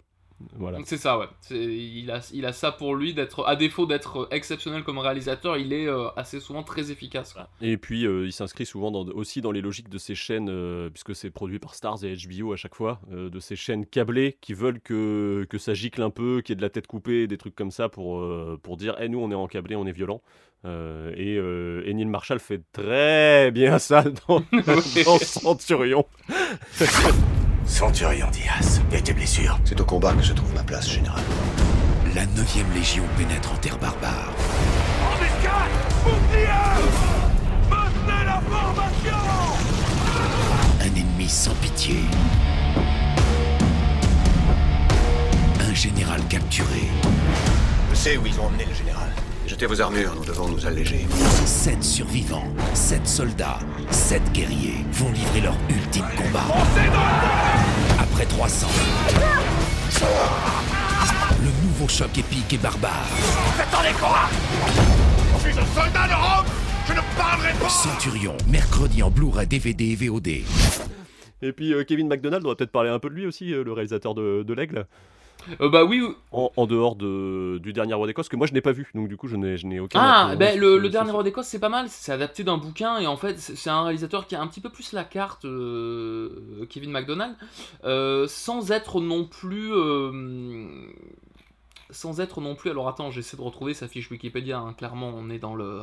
Voilà. 0.58 0.80
C'est 0.86 0.98
ça, 0.98 1.18
ouais. 1.20 1.26
Il 1.52 2.10
a, 2.12 2.20
il 2.34 2.46
a 2.46 2.54
ça 2.54 2.72
pour 2.72 2.96
lui 2.96 3.14
d'être, 3.14 3.46
à 3.48 3.56
défaut 3.56 3.86
d'être 3.86 4.28
exceptionnel 4.32 4.84
comme 4.84 4.98
réalisateur, 4.98 5.58
il 5.58 5.74
est 5.74 5.88
euh, 5.88 6.10
assez 6.16 6.40
souvent 6.40 6.64
très 6.64 6.92
efficace. 6.92 7.34
quoi. 7.34 7.50
Et 7.62 7.78
puis 7.78 8.06
euh, 8.06 8.26
il 8.26 8.32
s'inscrit 8.32 8.66
souvent 8.66 8.92
dans- 8.92 9.06
aussi 9.14 9.42
dans 9.42 9.52
les 9.52 9.62
logiques 9.62 9.90
de 9.90 9.98
ces 9.98 10.16
chaînes, 10.16 10.50
euh, 10.50 10.90
puisque 10.90 11.16
c'est 11.16 11.30
produit 11.30 11.60
par 11.60 11.76
Stars 11.76 12.04
et 12.04 12.16
HBO 12.16 12.54
à 12.54 12.56
chaque 12.56 12.76
fois, 12.76 13.00
de 13.12 13.40
ces 13.40 13.56
chaînes 13.56 13.86
câblées 13.86 14.38
qui 14.42 14.54
veulent 14.54 14.80
que, 14.80 15.46
que 15.50 15.58
ça 15.58 15.74
gicle 15.74 16.02
un 16.02 16.10
peu, 16.10 16.42
qu'il 16.42 16.54
y 16.54 16.54
ait 16.54 16.58
de 16.58 16.62
la 16.62 16.70
tête 16.70 16.88
coupée, 16.88 17.28
des 17.28 17.38
trucs 17.38 17.56
comme 17.56 17.72
ça 17.72 17.90
pour, 17.90 18.24
pour 18.64 18.78
dire 18.78 18.96
Eh, 19.00 19.10
nous 19.10 19.20
on 19.20 19.32
est 19.32 19.36
en 19.36 19.48
câblé, 19.48 19.76
on 19.76 19.86
est 19.88 19.92
violent. 19.92 20.22
Euh, 20.64 21.12
et, 21.18 21.38
euh, 21.38 21.82
et 21.88 21.94
Neil 21.96 22.06
Marshall 22.06 22.40
fait 22.40 22.62
très 22.72 23.50
bien 23.50 23.80
ça 23.80 24.04
dans, 24.28 24.44
dans 25.06 25.18
Centurion. 25.18 26.06
Centurion 27.72 28.30
Diaz, 28.32 28.82
et 28.92 29.02
tes 29.02 29.14
blessures 29.14 29.58
C'est 29.64 29.80
au 29.80 29.86
combat 29.86 30.12
que 30.14 30.22
se 30.22 30.34
trouve 30.34 30.54
ma 30.54 30.62
place, 30.62 30.90
général. 30.90 31.24
La 32.14 32.26
9ème 32.26 32.72
Légion 32.76 33.04
pénètre 33.18 33.54
en 33.54 33.56
terre 33.56 33.78
barbare. 33.78 34.30
Embuscade 35.08 35.72
Bouclier 36.04 36.48
Maintenez 37.70 38.26
la 38.26 38.42
formation 38.42 39.18
Un 40.82 40.96
ennemi 41.00 41.30
sans 41.30 41.56
pitié. 41.56 42.02
Un 45.62 45.74
général 45.74 46.22
capturé. 46.28 46.90
Je 47.92 47.96
sais 47.96 48.18
où 48.18 48.26
ils 48.26 48.38
ont 48.42 48.48
emmené 48.48 48.66
le 48.66 48.76
général. 48.76 49.10
Jetez 49.52 49.66
vos 49.66 49.82
armures, 49.82 50.16
nous 50.16 50.24
devons 50.24 50.48
nous 50.48 50.66
alléger. 50.66 51.06
Sept 51.46 51.84
survivants, 51.84 52.48
sept 52.74 53.06
soldats, 53.06 53.60
sept 53.90 54.24
guerriers 54.32 54.86
vont 54.94 55.12
livrer 55.12 55.42
leur 55.42 55.56
ultime 55.70 56.06
combat. 56.16 56.46
Après 58.00 58.24
300. 58.24 58.66
Le 61.42 61.66
nouveau 61.68 61.86
choc 61.90 62.18
épique 62.18 62.54
et 62.54 62.58
barbare. 62.60 63.10
Attendez 63.60 63.94
quoi 64.00 64.30
Je 65.36 65.50
suis 65.50 65.60
un 65.60 65.66
soldat 65.66 66.08
de 66.08 66.14
Rome 66.14 66.46
Je 66.88 66.94
ne 66.94 67.18
parlerai 67.18 67.52
pas 67.60 67.68
Centurion, 67.68 68.38
mercredi 68.48 69.04
en 69.04 69.12
Blu-ray, 69.12 69.48
DVD 69.48 69.84
et 69.84 69.96
VOD. 69.98 70.28
Et 71.42 71.52
puis 71.52 71.74
euh, 71.74 71.84
Kevin 71.84 72.08
McDonald, 72.08 72.46
on 72.46 72.50
va 72.50 72.56
peut-être 72.56 72.72
parler 72.72 72.90
un 72.90 73.00
peu 73.00 73.10
de 73.10 73.16
lui 73.16 73.26
aussi, 73.26 73.54
euh, 73.54 73.66
le 73.66 73.74
réalisateur 73.74 74.16
de, 74.16 74.44
de 74.44 74.54
l'Aigle. 74.54 74.88
Euh, 75.60 75.70
bah 75.70 75.84
oui. 75.84 76.02
En, 76.32 76.52
en 76.56 76.66
dehors 76.68 76.96
de, 76.96 77.58
du 77.62 77.74
dernier 77.74 77.94
Roi 77.94 78.08
d'Écosse, 78.08 78.30
que 78.30 78.36
moi 78.36 78.48
je 78.48 78.54
n'ai 78.54 78.62
pas 78.62 78.72
vu, 78.72 78.90
donc 78.96 79.08
du 79.08 79.18
coup 79.18 79.28
je 79.28 79.36
n'ai, 79.36 79.58
je 79.58 79.68
n'ai 79.68 79.80
aucun. 79.80 80.00
Ah, 80.02 80.36
ben 80.36 80.54
sur 80.54 80.62
le, 80.62 80.90
dernier 80.90 81.12
roi 81.12 81.24
d'Écosse, 81.24 81.48
c'est 81.48 81.60
pas 81.60 81.70
mal. 81.70 81.88
C'est 81.90 82.12
adapté 82.12 82.44
d'un 82.44 82.58
bouquin 82.58 83.00
et 83.00 83.08
en 83.08 83.18
fait, 83.18 83.40
c'est 83.40 83.70
un 83.70 83.84
réalisateur 83.84 84.28
qui 84.28 84.36
a 84.36 84.42
un 84.42 84.48
petit 84.48 84.62
peu 84.62 84.70
plus 84.70 84.94
la 84.94 85.04
carte, 85.04 85.46
euh, 85.46 86.66
Kevin 86.70 86.92
McDonald, 86.92 87.36
euh, 87.84 88.28
sans 88.28 88.72
être 88.72 89.02
non 89.02 89.26
plus. 89.26 89.72
sans 91.90 92.20
être 92.22 92.42
non 92.42 92.56
plus. 92.56 92.70
Alors 92.70 92.88
attends, 92.88 93.12
j'essaie 93.12 93.38
de 93.38 93.42
retrouver 93.42 93.74
sa 93.74 93.88
fiche 93.88 94.10
Wikipédia. 94.12 94.60
hein. 94.60 94.74
Clairement, 94.78 95.12
on 95.16 95.30
est 95.30 95.40
dans 95.40 95.56
le 95.56 95.82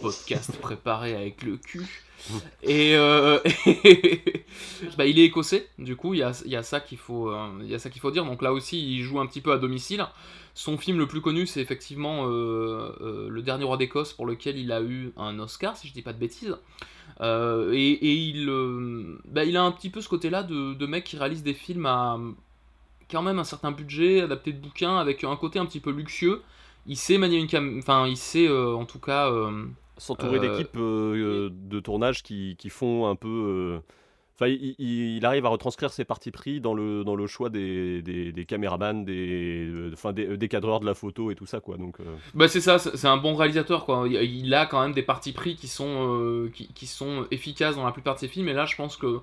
podcast 0.00 0.56
préparé 0.60 1.14
avec 1.14 1.42
le 1.42 1.56
cul. 1.56 2.04
Et 2.62 2.96
euh, 2.96 3.38
bah, 4.96 5.06
il 5.06 5.18
est 5.18 5.24
écossais, 5.24 5.68
du 5.78 5.96
coup, 5.96 6.14
il 6.14 6.20
y 6.20 6.22
a, 6.22 6.32
y 6.46 6.56
a 6.56 6.62
ça 6.62 6.80
qu'il 6.80 6.98
faut, 6.98 7.30
euh, 7.30 7.78
qu'il 7.90 8.00
faut 8.00 8.10
dire. 8.10 8.24
Donc 8.24 8.42
là 8.42 8.52
aussi, 8.52 8.80
il 8.80 9.02
joue 9.02 9.20
un 9.20 9.26
petit 9.26 9.40
peu 9.40 9.52
à 9.52 9.58
domicile. 9.58 10.06
Son 10.54 10.78
film 10.78 10.98
le 10.98 11.06
plus 11.06 11.20
connu, 11.20 11.46
c'est 11.46 11.60
effectivement 11.60 12.26
euh, 12.26 12.94
euh, 13.00 13.28
Le 13.28 13.42
Dernier 13.42 13.64
Roi 13.64 13.76
d'Écosse, 13.76 14.12
pour 14.12 14.26
lequel 14.26 14.56
il 14.56 14.72
a 14.72 14.80
eu 14.80 15.12
un 15.16 15.38
Oscar, 15.38 15.76
si 15.76 15.88
je 15.88 15.92
dis 15.92 16.02
pas 16.02 16.12
de 16.12 16.18
bêtises. 16.18 16.56
Et, 17.20 17.24
et 17.24 18.14
il, 18.14 18.46
bah, 19.26 19.44
il 19.44 19.56
a 19.56 19.62
un 19.62 19.72
petit 19.72 19.90
peu 19.90 20.00
ce 20.00 20.08
côté-là 20.08 20.42
de, 20.42 20.74
de 20.74 20.86
mec 20.86 21.04
qui 21.04 21.16
réalise 21.16 21.42
des 21.42 21.54
films 21.54 21.86
à 21.86 22.18
quand 23.10 23.22
même 23.22 23.38
un 23.38 23.44
certain 23.44 23.70
budget, 23.70 24.22
adapté 24.22 24.52
de 24.52 24.58
bouquins, 24.58 24.96
avec 24.96 25.24
un 25.24 25.36
côté 25.36 25.58
un 25.58 25.66
petit 25.66 25.80
peu 25.80 25.90
luxueux. 25.90 26.42
Il 26.86 26.96
sait 26.96 27.18
manier 27.18 27.38
une 27.38 27.46
cam... 27.46 27.78
Enfin, 27.78 28.06
il 28.06 28.16
sait 28.16 28.46
euh, 28.48 28.74
en 28.74 28.84
tout 28.84 28.98
cas... 29.00 29.30
euh, 29.30 29.66
S'entourer 29.96 30.38
euh, 30.38 30.40
d'équipes 30.40 30.76
de 30.76 31.80
tournage 31.80 32.22
qui, 32.22 32.56
qui 32.58 32.68
font 32.68 33.06
un 33.06 33.14
peu. 33.16 33.80
Enfin, 34.34 34.48
il, 34.48 34.74
il- 34.78 35.24
arrive 35.24 35.46
à 35.46 35.48
retranscrire 35.48 35.92
ses 35.92 36.04
partis 36.04 36.32
pris 36.32 36.60
dans 36.60 36.74
le, 36.74 37.04
dans 37.04 37.14
le 37.14 37.26
choix 37.28 37.50
des, 37.50 38.02
des, 38.02 38.32
des 38.32 38.44
caméramans, 38.44 39.04
des, 39.04 39.70
enfin, 39.92 40.12
des, 40.12 40.36
des 40.36 40.48
cadreurs 40.48 40.80
de 40.80 40.86
la 40.86 40.94
photo 40.94 41.30
et 41.30 41.36
tout 41.36 41.46
ça, 41.46 41.60
quoi. 41.60 41.76
Donc, 41.76 42.00
euh, 42.00 42.16
Bah 42.34 42.48
c'est 42.48 42.60
ça, 42.60 42.78
c'est 42.78 43.06
un 43.06 43.16
bon 43.16 43.34
réalisateur 43.36 43.84
quoi. 43.84 44.06
Il- 44.08 44.14
Il 44.16 44.54
a 44.54 44.66
quand 44.66 44.82
même 44.82 44.92
des 44.92 45.02
partis 45.02 45.32
pris 45.32 45.54
qui 45.56 45.68
sont, 45.68 45.86
euh, 46.18 46.50
qui, 46.52 46.68
qui 46.72 46.86
sont 46.86 47.26
efficaces 47.30 47.76
dans 47.76 47.84
la 47.84 47.92
plupart 47.92 48.14
de 48.14 48.20
ses 48.20 48.28
films. 48.28 48.48
Et 48.48 48.52
là, 48.52 48.66
je 48.66 48.74
pense 48.76 48.96
que 48.96 49.20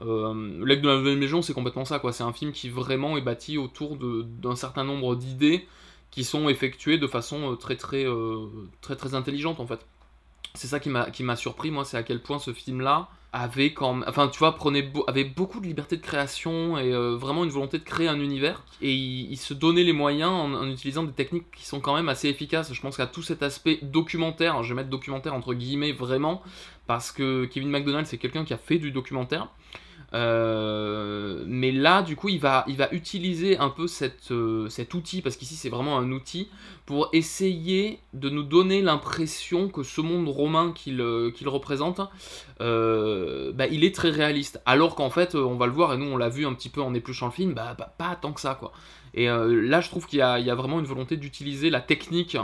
euh, 0.00 0.64
L'Aigle 0.64 0.82
de 0.82 0.88
la 0.88 0.96
Nouvelle 0.98 1.18
Légion, 1.18 1.42
c'est 1.42 1.54
complètement 1.54 1.84
ça 1.84 1.98
quoi. 1.98 2.12
C'est 2.12 2.22
un 2.24 2.32
film 2.32 2.52
qui 2.52 2.68
vraiment 2.68 3.16
est 3.16 3.20
bâti 3.22 3.58
autour 3.58 3.96
d'un 3.96 4.56
certain 4.56 4.84
nombre 4.84 5.16
d'idées 5.16 5.66
qui 6.12 6.22
sont 6.22 6.48
effectuées 6.48 6.98
de 6.98 7.08
façon 7.08 7.52
euh, 7.52 7.56
très 7.56 7.76
très 7.76 8.04
euh, 8.06 8.46
très 8.80 8.94
très 8.94 9.14
intelligente 9.16 9.58
en 9.58 9.66
fait. 9.66 9.80
C'est 10.54 10.68
ça 10.68 10.78
qui 10.78 10.90
m'a 10.90 11.10
qui 11.10 11.24
m'a 11.24 11.34
surpris 11.34 11.72
moi, 11.72 11.84
c'est 11.84 11.96
à 11.96 12.04
quel 12.04 12.22
point 12.22 12.38
ce 12.38 12.52
film-là 12.52 13.08
avait 13.32 13.72
quand 13.72 14.02
enfin 14.06 14.28
tu 14.28 14.38
vois, 14.38 14.54
prenait 14.54 14.92
avait 15.06 15.24
beaucoup 15.24 15.58
de 15.60 15.66
liberté 15.66 15.96
de 15.96 16.02
création 16.02 16.76
et 16.76 16.92
euh, 16.92 17.16
vraiment 17.16 17.44
une 17.44 17.50
volonté 17.50 17.78
de 17.78 17.84
créer 17.84 18.06
un 18.08 18.20
univers. 18.20 18.62
Et 18.82 18.92
il, 18.92 19.32
il 19.32 19.38
se 19.38 19.54
donnait 19.54 19.84
les 19.84 19.94
moyens 19.94 20.30
en, 20.30 20.52
en 20.52 20.68
utilisant 20.68 21.02
des 21.02 21.12
techniques 21.12 21.50
qui 21.50 21.64
sont 21.64 21.80
quand 21.80 21.94
même 21.96 22.10
assez 22.10 22.28
efficaces. 22.28 22.74
Je 22.74 22.80
pense 22.82 22.98
qu'à 22.98 23.06
tout 23.06 23.22
cet 23.22 23.42
aspect 23.42 23.78
documentaire, 23.80 24.62
je 24.62 24.68
vais 24.68 24.74
mettre 24.74 24.90
documentaire 24.90 25.32
entre 25.32 25.54
guillemets 25.54 25.92
vraiment, 25.92 26.42
parce 26.86 27.10
que 27.10 27.46
Kevin 27.46 27.70
McDonald 27.70 28.06
c'est 28.06 28.18
quelqu'un 28.18 28.44
qui 28.44 28.52
a 28.52 28.58
fait 28.58 28.78
du 28.78 28.92
documentaire. 28.92 29.48
Euh, 30.14 31.42
mais 31.46 31.72
là, 31.72 32.02
du 32.02 32.16
coup, 32.16 32.28
il 32.28 32.38
va, 32.38 32.64
il 32.68 32.76
va 32.76 32.92
utiliser 32.92 33.58
un 33.58 33.70
peu 33.70 33.86
cette, 33.86 34.30
euh, 34.30 34.68
cet 34.68 34.94
outil, 34.94 35.22
parce 35.22 35.36
qu'ici 35.36 35.54
c'est 35.54 35.68
vraiment 35.68 35.98
un 35.98 36.12
outil, 36.12 36.48
pour 36.86 37.08
essayer 37.12 38.00
de 38.12 38.28
nous 38.28 38.42
donner 38.42 38.82
l'impression 38.82 39.68
que 39.68 39.82
ce 39.82 40.00
monde 40.00 40.28
romain 40.28 40.72
qu'il 40.72 41.00
euh, 41.00 41.30
qu'il 41.30 41.48
représente, 41.48 42.00
bah, 42.60 43.66
il 43.70 43.84
est 43.84 43.94
très 43.94 44.10
réaliste. 44.10 44.60
Alors 44.66 44.94
qu'en 44.94 45.10
fait, 45.10 45.34
on 45.34 45.56
va 45.56 45.66
le 45.66 45.72
voir, 45.72 45.94
et 45.94 45.96
nous 45.96 46.06
on 46.06 46.16
l'a 46.16 46.28
vu 46.28 46.46
un 46.46 46.54
petit 46.54 46.68
peu 46.68 46.82
en 46.82 46.94
épluchant 46.94 47.26
le 47.26 47.32
film, 47.32 47.54
bah, 47.54 47.74
bah, 47.78 47.92
pas 47.96 48.16
tant 48.16 48.32
que 48.32 48.40
ça, 48.40 48.54
quoi. 48.54 48.72
Et 49.14 49.26
là, 49.26 49.80
je 49.80 49.88
trouve 49.90 50.06
qu'il 50.06 50.18
y, 50.18 50.20
y 50.20 50.50
a 50.50 50.54
vraiment 50.54 50.78
une 50.78 50.86
volonté 50.86 51.16
d'utiliser 51.16 51.70
la 51.70 51.80
technique 51.80 52.36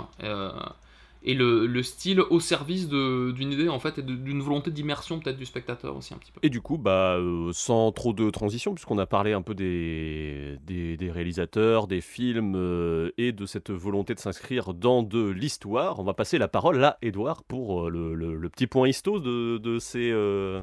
et 1.28 1.34
le, 1.34 1.66
le 1.66 1.82
style 1.82 2.20
au 2.20 2.40
service 2.40 2.88
d'une 2.88 3.52
idée, 3.52 3.68
en 3.68 3.78
fait, 3.78 3.98
et 3.98 4.02
d'une 4.02 4.40
volonté 4.40 4.70
d'immersion 4.70 5.20
peut-être 5.20 5.36
du 5.36 5.46
spectateur 5.46 5.96
aussi 5.96 6.14
un 6.14 6.16
petit 6.16 6.32
peu. 6.32 6.40
Et 6.42 6.50
du 6.50 6.60
coup, 6.60 6.78
bah, 6.78 7.16
euh, 7.18 7.50
sans 7.52 7.92
trop 7.92 8.12
de 8.14 8.30
transition, 8.30 8.74
puisqu'on 8.74 8.98
a 8.98 9.06
parlé 9.06 9.34
un 9.34 9.42
peu 9.42 9.54
des, 9.54 10.56
des, 10.66 10.96
des 10.96 11.10
réalisateurs, 11.10 11.86
des 11.86 12.00
films 12.00 12.54
euh, 12.56 13.10
et 13.18 13.32
de 13.32 13.44
cette 13.46 13.70
volonté 13.70 14.14
de 14.14 14.20
s'inscrire 14.20 14.72
dans 14.74 15.02
de 15.02 15.28
l'histoire, 15.28 16.00
on 16.00 16.04
va 16.04 16.14
passer 16.14 16.38
la 16.38 16.48
parole 16.48 16.82
à 16.82 16.96
Edouard 17.02 17.42
pour 17.44 17.86
euh, 17.86 17.90
le, 17.90 18.14
le- 18.14 18.34
le 18.34 18.48
petit 18.48 18.66
point 18.66 18.88
histo 18.88 19.20
de, 19.20 19.58
de 19.58 19.78
ces, 19.78 20.10
euh, 20.10 20.62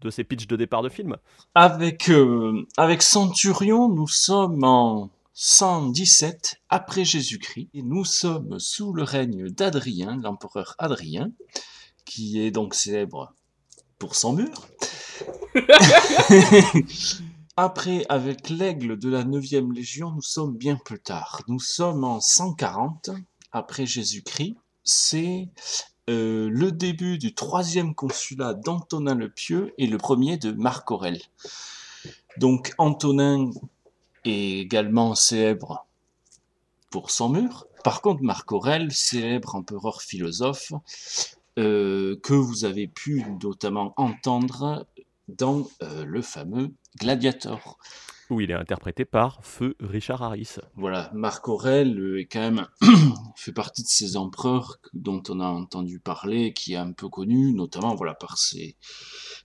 de 0.00 0.10
ces 0.10 0.24
pitchs 0.24 0.46
de 0.46 0.56
départ 0.56 0.82
de 0.82 0.88
film. 0.88 1.16
Avec, 1.54 2.08
euh, 2.08 2.64
avec 2.78 3.02
Centurion, 3.02 3.88
nous 3.88 4.08
sommes 4.08 4.64
en 4.64 5.10
117 5.38 6.62
après 6.70 7.04
Jésus-Christ 7.04 7.68
et 7.74 7.82
nous 7.82 8.06
sommes 8.06 8.58
sous 8.58 8.94
le 8.94 9.02
règne 9.02 9.50
d'Adrien, 9.50 10.16
l'empereur 10.16 10.74
Adrien, 10.78 11.30
qui 12.06 12.40
est 12.40 12.50
donc 12.50 12.74
célèbre 12.74 13.34
pour 13.98 14.14
son 14.14 14.32
mur. 14.32 14.66
Après, 17.58 18.06
avec 18.08 18.48
l'aigle 18.48 18.98
de 18.98 19.10
la 19.10 19.24
9e 19.24 19.74
Légion, 19.74 20.10
nous 20.10 20.22
sommes 20.22 20.56
bien 20.56 20.76
plus 20.76 21.00
tard. 21.00 21.42
Nous 21.48 21.60
sommes 21.60 22.04
en 22.04 22.20
140 22.20 23.10
après 23.52 23.84
Jésus-Christ. 23.84 24.56
C'est 24.84 25.48
euh, 26.08 26.48
le 26.50 26.72
début 26.72 27.18
du 27.18 27.34
troisième 27.34 27.94
consulat 27.94 28.54
d'Antonin 28.54 29.14
le 29.14 29.30
Pieux 29.30 29.74
et 29.76 29.86
le 29.86 29.98
premier 29.98 30.38
de 30.38 30.52
Marc 30.52 30.90
Aurèle. 30.90 31.20
Donc 32.38 32.72
Antonin 32.78 33.50
est 34.28 34.58
également 34.60 35.14
célèbre 35.14 35.86
pour 36.90 37.10
son 37.10 37.28
mur. 37.28 37.66
Par 37.84 38.00
contre, 38.02 38.22
Marc 38.22 38.50
Aurèle, 38.52 38.92
célèbre 38.92 39.54
empereur 39.54 40.02
philosophe, 40.02 40.72
euh, 41.58 42.16
que 42.22 42.34
vous 42.34 42.64
avez 42.64 42.86
pu 42.86 43.24
notamment 43.42 43.94
entendre 43.96 44.86
dans 45.28 45.66
euh, 45.82 46.04
le 46.04 46.20
fameux 46.22 46.74
Gladiator. 47.00 47.78
Où 48.28 48.40
il 48.40 48.50
est 48.50 48.54
interprété 48.54 49.04
par 49.04 49.38
Feu 49.44 49.76
Richard 49.80 50.22
Harris. 50.22 50.56
Voilà, 50.74 51.10
Marc 51.14 51.48
Aurèle 51.48 51.98
euh, 51.98 52.20
est 52.20 52.26
quand 52.26 52.40
même 52.40 52.66
fait 53.36 53.52
partie 53.52 53.82
de 53.82 53.88
ces 53.88 54.16
empereurs 54.16 54.78
dont 54.92 55.22
on 55.28 55.40
a 55.40 55.46
entendu 55.46 56.00
parler, 56.00 56.52
qui 56.52 56.72
est 56.74 56.76
un 56.76 56.92
peu 56.92 57.08
connu, 57.08 57.52
notamment 57.52 57.94
voilà 57.94 58.14
par 58.14 58.36
ses 58.36 58.76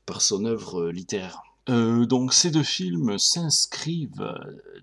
par 0.05 0.21
son 0.21 0.45
œuvre 0.45 0.89
littéraire. 0.89 1.41
Euh, 1.69 2.06
donc 2.06 2.34
ces 2.34 2.50
deux 2.50 2.63
films 2.63 3.17
s'inscrivent 3.19 4.34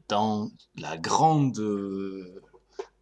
dans 0.09 0.51
la 0.77 0.97
grande 0.97 1.59
euh, 1.59 2.43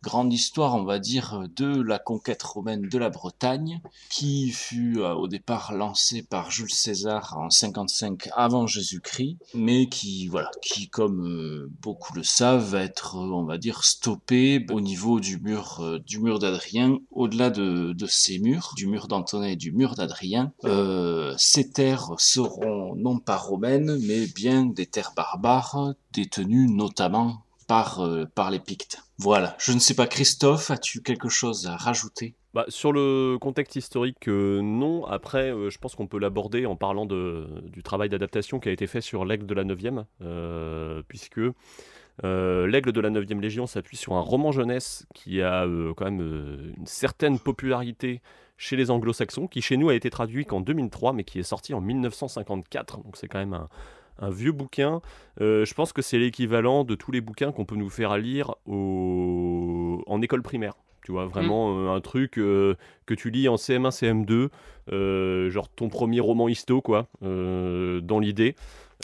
grande 0.07 0.33
histoire, 0.33 0.77
on 0.77 0.85
va 0.85 1.01
dire, 1.01 1.49
de 1.57 1.83
la 1.83 1.99
conquête 1.99 2.45
romaine 2.45 2.89
de 2.89 2.97
la 2.97 3.11
Bretagne, 3.11 3.81
qui 4.09 4.51
fut 4.51 5.01
euh, 5.01 5.15
au 5.15 5.27
départ 5.27 5.73
lancée 5.75 6.23
par 6.23 6.53
Jules 6.53 6.73
César 6.73 7.37
en 7.37 7.51
55 7.51 8.29
avant 8.37 8.69
Jésus-Christ, 8.69 9.37
mais 9.55 9.89
qui, 9.89 10.29
voilà, 10.29 10.53
qui, 10.63 10.89
comme 10.89 11.27
euh, 11.27 11.69
beaucoup 11.83 12.15
le 12.15 12.23
savent, 12.23 12.71
va 12.71 12.85
être, 12.85 13.17
on 13.17 13.43
va 13.43 13.59
dire, 13.59 13.83
stoppée 13.83 14.65
au 14.71 14.81
niveau 14.81 15.19
du 15.19 15.41
mur, 15.41 15.81
euh, 15.81 15.99
du 15.99 16.21
mur 16.21 16.39
d'Adrien. 16.39 16.99
Au-delà 17.11 17.51
de, 17.51 17.93
de, 17.93 18.07
ces 18.07 18.39
murs, 18.39 18.75
du 18.77 18.87
mur 18.87 19.09
d'Antonin 19.09 19.49
et 19.49 19.57
du 19.57 19.73
mur 19.73 19.97
d'Adrien, 19.97 20.53
ces 21.37 21.71
terres 21.71 22.13
seront 22.19 22.95
non 22.95 23.19
pas 23.19 23.37
romaines, 23.37 23.99
mais 24.03 24.27
bien 24.29 24.67
des 24.67 24.87
terres 24.87 25.15
barbares, 25.17 25.95
détenues 26.13 26.69
notamment 26.69 27.46
par, 27.67 28.09
par 28.35 28.51
les 28.51 28.61
Pictes. 28.61 28.99
Voilà, 29.19 29.57
je 29.59 29.73
ne 29.73 29.79
sais 29.79 29.95
pas, 29.95 30.07
Christophe, 30.07 30.71
as-tu 30.71 31.03
quelque 31.03 31.29
chose 31.29 31.67
à 31.67 31.77
rajouter? 31.77 32.35
Bah, 32.57 32.65
Sur 32.69 32.93
le 32.93 33.37
contexte 33.39 33.77
historique, 33.77 34.29
euh, 34.29 34.63
non. 34.63 35.05
Après, 35.05 35.53
euh, 35.53 35.69
je 35.69 35.77
pense 35.77 35.95
qu'on 35.95 36.07
peut 36.07 36.19
l'aborder 36.19 36.65
en 36.65 36.75
parlant 36.75 37.05
du 37.05 37.83
travail 37.83 38.09
d'adaptation 38.09 38.61
qui 38.61 38.71
a 38.71 38.73
été 38.73 38.87
fait 38.87 39.03
sur 39.03 39.27
l'Aigle 39.27 39.45
de 39.45 39.53
la 39.53 39.65
9e, 39.65 40.05
euh, 40.23 41.03
puisque 41.07 41.41
l'Aigle 42.23 42.93
de 42.93 43.01
la 43.03 43.11
9e 43.11 43.41
Légion 43.41 43.67
s'appuie 43.67 43.99
sur 43.99 44.15
un 44.15 44.21
roman 44.21 44.53
jeunesse 44.53 45.07
qui 45.15 45.43
a 45.43 45.67
quand 45.97 46.07
même 46.07 46.73
une 46.79 46.87
certaine 46.87 47.39
popularité 47.39 48.23
chez 48.57 48.77
les 48.77 48.91
anglo-saxons, 48.91 49.49
qui 49.49 49.61
chez 49.61 49.77
nous 49.77 49.91
a 49.91 49.95
été 49.95 50.09
traduit 50.09 50.47
qu'en 50.47 50.63
2003, 50.63 51.13
mais 51.13 51.25
qui 51.25 51.39
est 51.39 51.43
sorti 51.43 51.75
en 51.75 51.83
1954. 51.83 53.03
Donc 53.03 53.19
c'est 53.19 53.29
quand 53.29 53.39
même 53.39 53.53
un, 53.53 53.69
un 54.19 54.31
vieux 54.31 54.53
bouquin. 54.53 55.01
Euh, 55.41 55.65
je 55.65 55.75
pense 55.75 55.93
que 55.93 56.03
c'est 56.03 56.19
l'équivalent 56.19 56.85
de 56.85 56.95
tous 56.95 57.13
les 57.13 57.21
bouquins 57.21 57.53
qu'on 57.53 57.65
peut 57.65 57.77
nous 57.77 57.91
faire 57.91 58.17
lire 58.17 58.55
au... 58.67 60.03
en 60.07 60.23
école 60.23 60.43
primaire. 60.43 60.75
Tu 61.03 61.13
vois, 61.13 61.27
vraiment 61.27 61.73
mm. 61.73 61.87
euh, 61.87 61.95
un 61.95 62.01
truc 62.01 62.39
euh, 62.39 62.75
que 63.07 63.15
tu 63.15 63.31
lis 63.31 63.49
en 63.49 63.57
CM1, 63.57 63.91
CM2, 63.91 65.51
genre 65.51 65.69
ton 65.69 65.89
premier 65.89 66.21
roman 66.21 66.49
histo, 66.49 66.81
quoi, 66.81 67.09
dans 67.23 68.19
l'idée. 68.19 68.57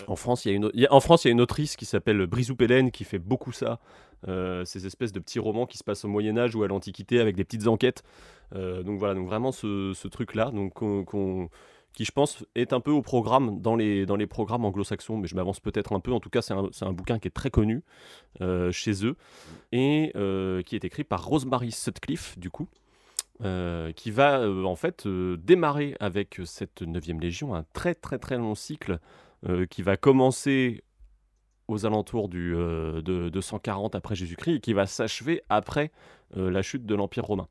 En 0.07 0.17
France, 0.17 0.47
il 0.47 0.49
y, 0.49 0.53
a 0.53 0.57
une... 0.57 0.71
en 0.91 1.01
France, 1.01 1.25
il 1.25 1.29
y 1.29 1.31
a 1.31 1.33
une 1.33 1.41
autrice 1.41 1.77
qui 1.77 1.85
s'appelle 1.85 2.27
Brizou 2.27 2.57
Pellen 2.57 2.91
qui 2.91 3.05
fait 3.05 3.19
beaucoup 3.19 3.53
ça. 3.53 3.79
ces 4.27 4.87
espèces 4.87 5.13
de 5.13 5.21
petits 5.21 5.39
romans 5.39 5.67
qui 5.67 5.77
se 5.77 5.85
passent 5.85 6.05
au 6.07 6.09
Moyen 6.09 6.39
Âge 6.39 6.57
ou 6.57 6.63
à 6.63 6.69
l'Antiquité 6.69 7.21
avec 7.21 7.37
des 7.37 7.45
petites 7.45 7.69
enquêtes. 7.69 8.03
donc 8.55 8.99
voilà, 8.99 9.15
donc 9.15 9.27
vraiment 9.27 9.53
ce, 9.53 9.93
ce 9.95 10.09
truc-là, 10.09 10.51
donc 10.51 10.73
qu'on 10.73 11.51
qui 11.93 12.05
je 12.05 12.13
pense 12.13 12.45
est 12.55 12.73
un 12.73 12.81
peu 12.81 12.91
au 12.91 13.03
programme 13.03 13.61
dans 13.61 13.77
les, 13.77 14.27
programmes 14.27 14.65
anglo-saxons, 14.65 15.19
mais 15.19 15.29
je 15.29 15.35
m'avance 15.35 15.61
peut-être 15.61 15.93
un 15.93 16.01
peu. 16.01 16.13
En 16.13 16.21
tout 16.21 16.31
cas, 16.31 16.43
c'est 16.43 16.55
un, 16.55 16.93
bouquin 16.93 17.19
qui 17.19 17.29
est 17.29 17.33
très 17.33 17.51
connu 17.51 17.83
euh, 18.41 18.73
chez 18.73 19.05
eux 19.05 19.17
et 19.73 20.13
euh, 20.17 20.63
qui 20.63 20.75
est 20.75 20.85
écrit 20.85 21.05
par 21.05 21.25
Rosemary 21.25 21.73
Sutcliffe, 21.73 22.39
du 22.39 22.51
coup. 22.51 22.69
Euh, 23.45 23.91
qui 23.93 24.13
va 24.13 24.49
en 24.49 24.77
fait 24.77 25.09
démarrer 25.09 25.97
avec 25.99 26.41
cette 26.45 26.83
9e 26.83 27.21
Légion 27.21 27.57
un 27.57 27.65
très 27.73 27.93
très 27.95 28.19
très 28.19 28.37
long 28.37 28.55
cycle 28.55 29.01
qui 29.69 29.83
va 29.83 29.97
commencer 29.97 30.85
aux 31.67 31.85
alentours 31.85 32.29
du, 32.29 32.53
de, 32.53 33.01
de 33.31 33.41
140 33.41 33.97
après 33.97 34.15
Jésus-Christ 34.15 34.57
et 34.57 34.61
qui 34.61 34.75
va 34.75 34.87
s'achever 34.87 35.43
après 35.49 35.91
la 36.37 36.63
chute 36.63 36.87
de 36.87 36.95
l'Empire 36.95 37.25
romain. 37.25 37.49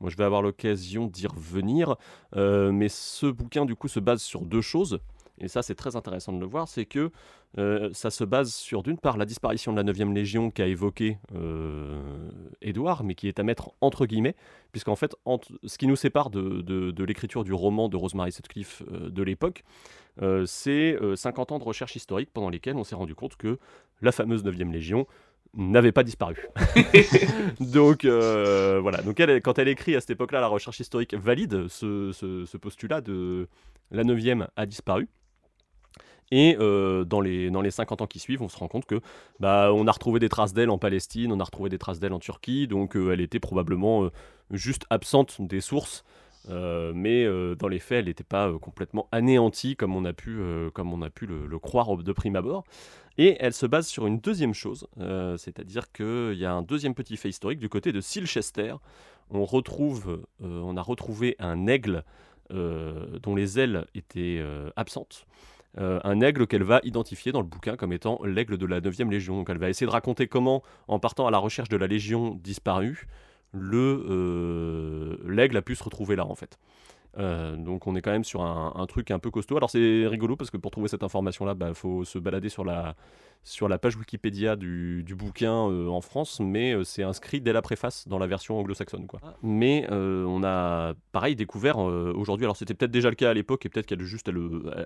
Moi, 0.00 0.10
je 0.10 0.16
vais 0.16 0.24
avoir 0.24 0.42
l'occasion 0.42 1.06
d'y 1.06 1.26
revenir. 1.26 1.96
Euh, 2.36 2.72
mais 2.72 2.88
ce 2.88 3.26
bouquin, 3.26 3.64
du 3.64 3.76
coup, 3.76 3.88
se 3.88 4.00
base 4.00 4.22
sur 4.22 4.42
deux 4.42 4.62
choses. 4.62 5.00
Et 5.42 5.48
ça, 5.48 5.62
c'est 5.62 5.74
très 5.74 5.96
intéressant 5.96 6.32
de 6.32 6.38
le 6.38 6.46
voir. 6.46 6.68
C'est 6.68 6.84
que 6.84 7.10
euh, 7.58 7.90
ça 7.92 8.10
se 8.10 8.24
base 8.24 8.52
sur, 8.52 8.82
d'une 8.82 8.98
part, 8.98 9.16
la 9.16 9.24
disparition 9.24 9.72
de 9.72 9.80
la 9.80 9.92
9e 9.92 10.12
Légion 10.12 10.50
qu'a 10.50 10.66
évoqué 10.66 11.18
euh, 11.34 12.30
Édouard, 12.60 13.04
mais 13.04 13.14
qui 13.14 13.26
est 13.28 13.38
à 13.38 13.42
mettre 13.42 13.72
entre 13.80 14.06
guillemets, 14.06 14.36
puisqu'en 14.72 14.96
fait, 14.96 15.16
ce 15.64 15.78
qui 15.78 15.86
nous 15.86 15.96
sépare 15.96 16.30
de, 16.30 17.04
l'écriture 17.04 17.44
du 17.44 17.52
roman 17.52 17.88
de 17.88 17.96
Rosemary 17.96 18.32
Sutcliffe 18.32 18.82
de 18.90 19.22
l'époque, 19.22 19.64
c'est 20.44 20.98
50 21.16 21.52
ans 21.52 21.58
de 21.58 21.64
recherche 21.64 21.96
historique 21.96 22.30
pendant 22.32 22.50
lesquels 22.50 22.76
on 22.76 22.84
s'est 22.84 22.94
rendu 22.94 23.14
compte 23.14 23.36
que 23.36 23.58
la 24.02 24.12
fameuse 24.12 24.44
9e 24.44 24.70
Légion 24.70 25.06
n'avait 25.54 25.92
pas 25.92 26.02
disparu. 26.02 26.36
donc 27.60 28.04
euh, 28.04 28.78
voilà, 28.80 29.02
donc 29.02 29.18
elle, 29.20 29.40
quand 29.42 29.58
elle 29.58 29.68
écrit 29.68 29.96
à 29.96 30.00
cette 30.00 30.10
époque-là, 30.10 30.40
la 30.40 30.46
recherche 30.46 30.80
historique 30.80 31.14
valide 31.14 31.68
ce, 31.68 32.56
postulat 32.56 33.00
de 33.00 33.48
la 33.90 34.04
9e 34.04 34.46
a 34.56 34.66
disparu. 34.66 35.08
Et 36.32 36.56
euh, 36.60 37.04
dans, 37.04 37.20
les, 37.20 37.50
dans 37.50 37.60
les 37.60 37.72
50 37.72 38.02
ans 38.02 38.06
qui 38.06 38.20
suivent, 38.20 38.40
on 38.40 38.48
se 38.48 38.56
rend 38.56 38.68
compte 38.68 38.86
que 38.86 39.00
bah, 39.40 39.72
on 39.74 39.88
a 39.88 39.92
retrouvé 39.92 40.20
des 40.20 40.28
traces 40.28 40.52
d'elle 40.52 40.70
en 40.70 40.78
Palestine, 40.78 41.32
on 41.32 41.40
a 41.40 41.44
retrouvé 41.44 41.70
des 41.70 41.78
traces 41.78 41.98
d'elle 41.98 42.12
en 42.12 42.20
Turquie, 42.20 42.68
donc 42.68 42.96
euh, 42.96 43.12
elle 43.12 43.20
était 43.20 43.40
probablement 43.40 44.08
juste 44.52 44.84
absente 44.90 45.40
des 45.40 45.60
sources 45.60 46.04
mais 46.50 47.26
dans 47.56 47.68
les 47.68 47.78
faits, 47.78 48.00
elle 48.00 48.04
n'était 48.06 48.24
pas 48.24 48.52
complètement 48.58 49.08
anéantie 49.12 49.76
comme 49.76 49.94
on 49.94 50.04
a 50.04 50.12
pu, 50.12 50.40
comme 50.74 50.92
on 50.92 51.02
a 51.02 51.10
pu 51.10 51.26
le, 51.26 51.58
croire 51.58 51.96
de 51.96 52.12
prime 52.12 52.36
abord. 52.36 52.64
Et 53.18 53.36
elle 53.40 53.52
se 53.52 53.66
base 53.66 53.86
sur 53.86 54.06
une 54.06 54.18
deuxième 54.18 54.54
chose, 54.54 54.86
euh, 54.98 55.36
c'est-à-dire 55.36 55.92
qu'il 55.92 56.38
y 56.38 56.46
a 56.46 56.52
un 56.52 56.62
deuxième 56.62 56.94
petit 56.94 57.18
fait 57.18 57.28
historique 57.28 57.58
du 57.58 57.68
côté 57.68 57.92
de 57.92 58.00
Silchester. 58.00 58.74
On, 59.30 59.44
retrouve, 59.44 60.24
euh, 60.42 60.62
on 60.62 60.74
a 60.76 60.82
retrouvé 60.82 61.36
un 61.38 61.66
aigle 61.66 62.02
euh, 62.50 63.18
dont 63.22 63.34
les 63.34 63.58
ailes 63.58 63.84
étaient 63.94 64.42
absentes. 64.74 65.26
un 65.76 66.20
aigle 66.20 66.46
qu'elle 66.46 66.62
va 66.62 66.80
identifier 66.82 67.30
dans 67.30 67.40
le 67.40 67.46
bouquin 67.46 67.76
comme 67.76 67.92
étant 67.92 68.20
l'aigle 68.24 68.56
de 68.56 68.64
la 68.64 68.80
9e 68.80 69.10
Légion. 69.10 69.36
Donc 69.36 69.50
elle 69.50 69.58
va 69.58 69.68
essayer 69.68 69.86
de 69.86 69.92
raconter 69.92 70.26
comment, 70.26 70.62
en 70.88 70.98
partant 70.98 71.26
à 71.26 71.30
la 71.30 71.38
recherche 71.38 71.68
de 71.68 71.76
la 71.76 71.86
Légion 71.86 72.38
disparue, 72.42 73.06
l'aigle 73.54 75.56
a 75.56 75.62
pu 75.62 75.74
se 75.74 75.84
retrouver 75.84 76.16
là 76.16 76.26
en 76.26 76.34
fait. 76.34 76.58
Euh, 77.18 77.56
donc 77.56 77.86
on 77.86 77.96
est 77.96 78.02
quand 78.02 78.12
même 78.12 78.24
sur 78.24 78.42
un, 78.42 78.86
truc 78.86 79.10
un 79.10 79.18
peu 79.18 79.30
costaud. 79.30 79.56
Alors 79.56 79.70
c'est 79.70 80.06
rigolo 80.06 80.36
parce 80.36 80.50
que 80.50 80.56
pour 80.56 80.70
trouver 80.70 80.88
cette 80.88 81.02
information-là, 81.02 81.52
il 81.52 81.58
bah, 81.58 81.74
faut 81.74 82.04
se 82.04 82.18
balader 82.18 82.48
sur 82.48 82.64
la, 82.64 82.94
sur 83.42 83.68
la 83.68 83.78
page 83.78 83.96
Wikipédia 83.96 84.56
du, 84.56 85.04
bouquin 85.16 85.68
euh, 85.68 85.88
en 85.88 86.00
France, 86.00 86.40
mais 86.40 86.72
euh, 86.72 86.84
c'est 86.84 87.02
inscrit 87.02 87.40
dès 87.40 87.52
la 87.52 87.62
préface 87.62 88.06
dans 88.06 88.18
la 88.18 88.26
version 88.26 88.58
anglo-saxonne. 88.58 89.06
Quoi. 89.06 89.20
Ah. 89.22 89.34
Mais 89.42 89.86
on 89.90 90.42
a 90.44 90.94
pareil 91.12 91.36
découvert 91.36 91.78
aujourd'hui, 91.78 92.46
alors 92.46 92.56
c'était 92.56 92.74
peut-être 92.74 92.90
déjà 92.90 93.10
le 93.10 93.16
cas 93.16 93.30
à 93.30 93.34
l'époque 93.34 93.66
et 93.66 93.68
peut-être 93.68 93.86
qu'elle 93.86 94.02
juste 94.02 94.28
elle, 94.28 94.38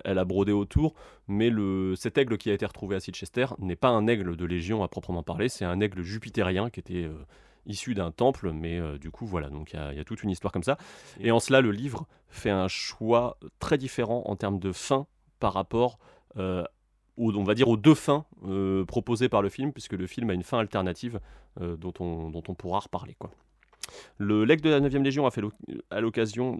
elle, 0.03 0.17
a 0.17 0.25
brodé 0.25 0.51
autour, 0.51 0.95
mais 1.27 1.49
le, 1.49 1.95
cet 1.95 2.17
aigle 2.17 2.37
qui 2.37 2.49
a 2.49 2.53
été 2.53 2.65
retrouvé 2.65 2.95
à 2.95 2.99
Silchester 2.99 3.47
n'est 3.59 3.75
pas 3.75 3.89
un 3.89 4.07
aigle 4.07 4.35
de 4.35 4.45
Légion 4.45 4.83
à 4.83 4.87
proprement 4.87 5.23
parler, 5.23 5.49
c'est 5.49 5.65
un 5.65 5.79
aigle 5.79 6.01
jupitérien 6.01 6.69
qui 6.69 6.79
était 6.79 7.09
issu 7.65 7.93
d'un 7.93 8.11
temple, 8.11 8.51
mais 8.51 8.79
euh, 8.79 8.97
du 8.97 9.11
coup, 9.11 9.25
voilà, 9.25 9.49
donc 9.49 9.73
il 9.73 9.97
y, 9.97 9.99
a 9.99 10.03
toute 10.03 10.23
une 10.23 10.29
histoire 10.29 10.51
comme 10.51 10.63
ça. 10.63 10.77
Et 11.19 11.31
en 11.31 11.39
cela, 11.39 11.61
le 11.61 11.71
livre 11.71 12.07
fait 12.27 12.49
un 12.49 12.67
choix 12.67 13.37
très 13.59 13.77
différent 13.77 14.23
en 14.25 14.35
termes 14.35 14.59
de 14.59 14.71
fin 14.71 15.07
par 15.39 15.53
rapport 15.53 15.99
euh, 16.37 16.63
aux, 17.17 17.31
va 17.43 17.53
dire, 17.53 17.67
aux 17.67 17.77
deux 17.77 17.95
fins 17.95 18.25
euh, 18.45 18.85
proposées 18.85 19.29
par 19.29 19.41
le 19.41 19.49
film, 19.49 19.71
puisque 19.71 19.93
le 19.93 20.07
film 20.07 20.29
a 20.29 20.33
une 20.33 20.43
fin 20.43 20.59
alternative 20.59 21.19
dont, 21.57 21.93
on, 22.01 22.29
dont 22.31 22.43
on 22.49 22.53
pourra 22.53 22.79
reparler, 22.79 23.15
quoi. 23.17 23.31
Le 24.17 24.45
Leg 24.45 24.61
de 24.61 24.69
la 24.69 24.79
9e 24.79 25.03
Légion 25.03 25.25
a 25.25 25.31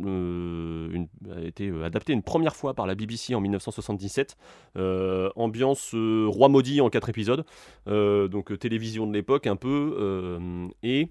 euh, 0.05 1.05
été 1.43 1.69
euh, 1.69 1.83
adapté 1.83 2.13
une 2.13 2.23
première 2.23 2.55
fois 2.55 2.73
par 2.73 2.87
la 2.87 2.95
BBC 2.95 3.35
en 3.35 3.41
1977. 3.41 4.37
Euh, 4.77 5.29
ambiance 5.35 5.93
roi 5.93 6.49
maudit 6.49 6.81
en 6.81 6.89
quatre 6.89 7.09
épisodes, 7.09 7.45
donc 7.87 8.57
télévision 8.59 9.07
de 9.07 9.13
l'époque 9.13 9.47
un 9.47 9.55
peu. 9.55 10.39
et 10.83 11.09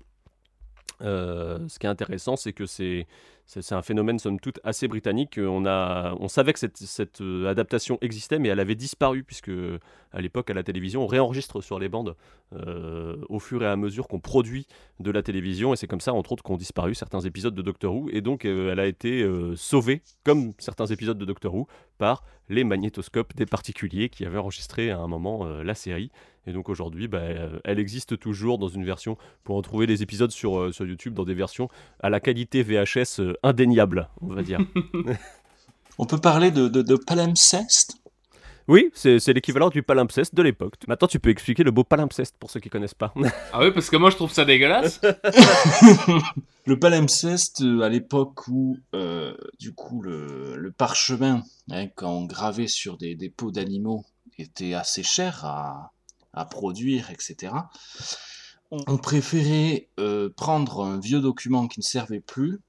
ce 1.01 1.79
qui 1.79 1.87
est 1.87 1.91
intéressant, 1.91 2.37
c'est 2.37 2.53
que 2.53 2.67
c'est 2.67 3.07
un 3.73 3.83
phénomène 3.83 4.19
somme 4.19 4.41
toute 4.41 4.59
assez 4.65 4.89
britannique. 4.89 5.39
On, 5.39 5.67
a, 5.67 6.15
on 6.19 6.29
savait 6.29 6.53
que 6.53 6.59
cette, 6.59 7.21
euh, 7.21 7.47
adaptation 7.47 7.99
existait, 8.01 8.39
mais 8.39 8.49
elle 8.49 8.61
avait 8.61 8.75
disparu, 8.75 9.23
puisque 9.23 9.51
à 10.13 10.21
l'époque, 10.21 10.51
à 10.51 10.55
la 10.55 10.63
télévision, 10.63 11.03
on 11.03 11.07
réenregistre 11.07 11.61
sur 11.61 11.79
les 11.79 11.89
bandes 11.89 12.17
euh, 12.55 13.17
au 13.29 13.39
fur 13.39 13.63
et 13.63 13.67
à 13.67 13.77
mesure 13.77 14.09
qu'on 14.09 14.21
produit 14.21 14.67
de 15.01 15.11
la 15.11 15.23
télévision, 15.23 15.73
et 15.73 15.77
c'est 15.77 15.87
comme 15.87 16.01
ça, 16.01 16.13
entre 16.13 16.33
autres, 16.33 16.43
qu'ont 16.43 16.57
disparu 16.57 16.95
certains 16.95 17.21
épisodes 17.21 17.55
de 17.55 17.63
Doctor 17.63 17.95
Who, 17.95 18.09
et 18.11 18.21
donc 18.21 18.45
euh, 18.45 18.73
elle 18.73 18.81
a 18.81 18.87
été 18.87 19.29
sauvée, 19.57 20.03
comme 20.25 20.53
certains 20.59 20.87
épisodes 20.87 21.19
de 21.19 21.25
Doctor 21.25 21.55
Who, 21.55 21.67
par 21.99 22.25
les 22.49 22.65
magnétoscopes 22.65 23.35
des 23.35 23.47
particuliers 23.47 24.09
qui 24.09 24.25
avaient 24.25 24.39
enregistré 24.39 24.91
à 24.91 24.99
un 24.99 25.09
moment 25.09 25.45
la 25.45 25.75
série. 25.75 26.11
Et 26.47 26.53
donc 26.53 26.69
aujourd'hui, 26.69 27.09
bah, 27.09 27.23
elle 27.65 27.79
existe 27.79 28.19
toujours 28.19 28.59
dans 28.59 28.69
une 28.69 28.85
version, 28.85 29.17
pour 29.45 29.57
en 29.57 29.63
trouver 29.63 29.87
des 29.87 30.03
épisodes 30.03 30.31
sur, 30.31 30.75
sur 30.75 30.87
YouTube, 30.87 31.15
dans 31.15 31.25
des 31.25 31.35
versions 31.35 31.69
à 32.01 32.11
la 32.11 32.21
qualité 32.21 32.63
VHS 32.63 33.21
indéniable, 33.43 34.09
on 34.21 34.35
va 34.35 34.43
dire. 34.43 34.61
on 35.99 36.07
peut 36.07 36.19
parler 36.19 36.51
de, 36.51 36.69
de, 36.69 36.97
palimpseste? 36.97 37.97
Oui, 38.67 38.91
c'est 38.95 39.19
c'est 39.19 39.35
l'équivalent 39.35 39.69
du 39.69 39.83
palimpseste 39.83 40.35
de 40.35 40.43
l'époque. 40.43 40.75
Maintenant, 40.89 41.07
tu 41.07 41.21
peux 41.21 41.29
expliquer 41.29 41.65
le 41.65 41.71
beau 41.71 41.85
palimpseste 41.85 42.37
pour 42.39 42.51
ceux 42.51 42.61
qui 42.61 42.71
connaissent 42.71 42.95
pas. 42.95 43.13
Ah 43.53 43.61
oui, 43.61 43.71
parce 43.73 43.91
que 43.91 43.97
moi 43.97 44.11
je 44.11 44.17
trouve 44.17 44.33
ça 44.33 44.45
dégueulasse. 44.45 45.01
Le 46.67 46.79
palimpseste, 46.79 47.61
euh, 47.61 47.83
à 47.83 47.91
l'époque 47.91 48.49
où, 48.49 48.79
euh, 48.95 49.37
du 49.61 49.75
coup, 49.75 50.01
le, 50.01 50.57
le 50.57 50.73
parchemin, 50.73 51.43
hein, 51.71 51.89
quand 51.95 52.11
on 52.11 52.25
gravait 52.25 52.69
sur 52.69 52.97
des, 52.97 53.15
des 53.15 53.29
peaux 53.29 53.51
d'animaux, 53.51 54.03
était 54.39 54.73
assez 54.73 55.03
cher 55.03 55.45
à, 55.45 55.93
à 56.35 56.45
produire, 56.45 57.11
etc. 57.11 57.53
On, 58.71 58.79
on 58.87 58.99
préférait 58.99 59.89
euh, 60.01 60.29
prendre 60.35 60.85
un 60.85 60.99
vieux 60.99 61.21
document 61.21 61.69
qui 61.69 61.81
ne 61.81 61.85
servait 61.85 62.21
plus, 62.21 62.61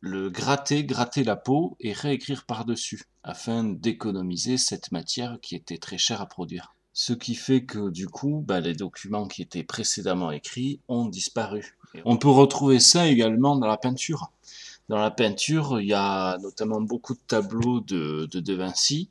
le 0.00 0.30
gratter, 0.30 0.84
gratter 0.84 1.22
la 1.22 1.36
peau 1.36 1.76
et 1.78 1.92
réécrire 1.92 2.44
par-dessus, 2.44 3.04
afin 3.22 3.62
d'économiser 3.62 4.58
cette 4.58 4.90
matière 4.90 5.38
qui 5.40 5.54
était 5.54 5.78
très 5.78 5.98
chère 5.98 6.20
à 6.20 6.26
produire. 6.26 6.74
Ce 6.92 7.12
qui 7.12 7.34
fait 7.36 7.64
que 7.64 7.88
du 7.88 8.08
coup, 8.08 8.44
bah, 8.46 8.60
les 8.60 8.74
documents 8.74 9.26
qui 9.26 9.42
étaient 9.42 9.62
précédemment 9.62 10.30
écrits 10.30 10.80
ont 10.88 11.06
disparu. 11.06 11.78
On 12.04 12.16
peut 12.16 12.28
retrouver 12.28 12.80
ça 12.80 13.06
également 13.06 13.56
dans 13.56 13.66
la 13.66 13.76
peinture. 13.76 14.30
Dans 14.88 14.98
la 14.98 15.10
peinture, 15.10 15.80
il 15.80 15.86
y 15.86 15.94
a 15.94 16.36
notamment 16.38 16.80
beaucoup 16.80 17.14
de 17.14 17.20
tableaux 17.26 17.80
de, 17.80 18.28
de 18.30 18.40
De 18.40 18.54
Vinci. 18.54 19.08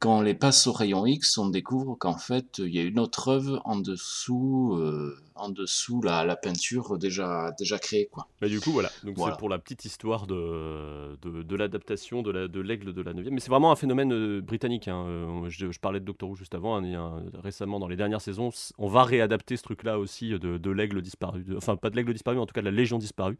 Quand 0.00 0.20
on 0.20 0.22
les 0.22 0.32
passe 0.32 0.66
au 0.66 0.72
rayon 0.72 1.04
X, 1.04 1.36
on 1.36 1.50
découvre 1.50 1.94
qu'en 1.94 2.16
fait, 2.16 2.56
il 2.56 2.74
y 2.74 2.78
a 2.78 2.82
une 2.82 2.98
autre 2.98 3.28
œuvre 3.28 3.60
en 3.66 3.78
dessous, 3.78 4.74
euh, 4.80 5.14
en 5.34 5.50
dessous 5.50 6.00
la, 6.00 6.24
la 6.24 6.36
peinture 6.36 6.96
déjà, 6.96 7.52
déjà 7.58 7.78
créée. 7.78 8.08
Quoi. 8.10 8.26
Bah, 8.40 8.48
du 8.48 8.60
coup, 8.62 8.70
voilà. 8.72 8.88
Donc, 9.04 9.16
Voilà. 9.16 9.34
c'est 9.34 9.38
pour 9.38 9.50
la 9.50 9.58
petite 9.58 9.84
histoire 9.84 10.26
de, 10.26 11.16
de, 11.42 11.54
l'adaptation 11.56 12.22
de, 12.22 12.30
la, 12.30 12.48
de 12.48 12.60
l'aigle 12.60 12.94
de 12.94 13.02
la 13.02 13.12
9 13.12 13.26
Mais 13.30 13.40
c'est 13.40 13.50
vraiment 13.50 13.72
un 13.72 13.76
phénomène 13.76 14.10
euh, 14.14 14.40
britannique. 14.40 14.88
hein. 14.88 15.04
Euh, 15.06 15.50
Je, 15.50 15.70
je 15.70 15.78
parlais 15.78 16.00
de 16.00 16.06
Doctor 16.06 16.30
Who 16.30 16.34
juste 16.34 16.54
avant. 16.54 16.76
hein, 16.76 16.84
un- 16.94 17.22
récemment, 17.42 17.78
dans 17.78 17.88
les 17.88 17.96
dernières 17.96 18.22
saisons, 18.22 18.48
on 18.78 18.88
va 18.88 19.04
réadapter 19.04 19.58
ce 19.58 19.62
truc-là 19.64 19.98
aussi 19.98 20.30
de, 20.30 20.56
de 20.56 20.70
l'aigle 20.70 21.02
disparu. 21.02 21.44
De- 21.44 21.58
enfin, 21.58 21.76
pas 21.76 21.90
de 21.90 21.96
l'aigle 21.96 22.14
disparu, 22.14 22.36
mais 22.36 22.42
en 22.42 22.46
tout 22.46 22.54
cas 22.54 22.62
de 22.62 22.70
la 22.70 22.70
Légion 22.74 22.96
disparue. 22.96 23.38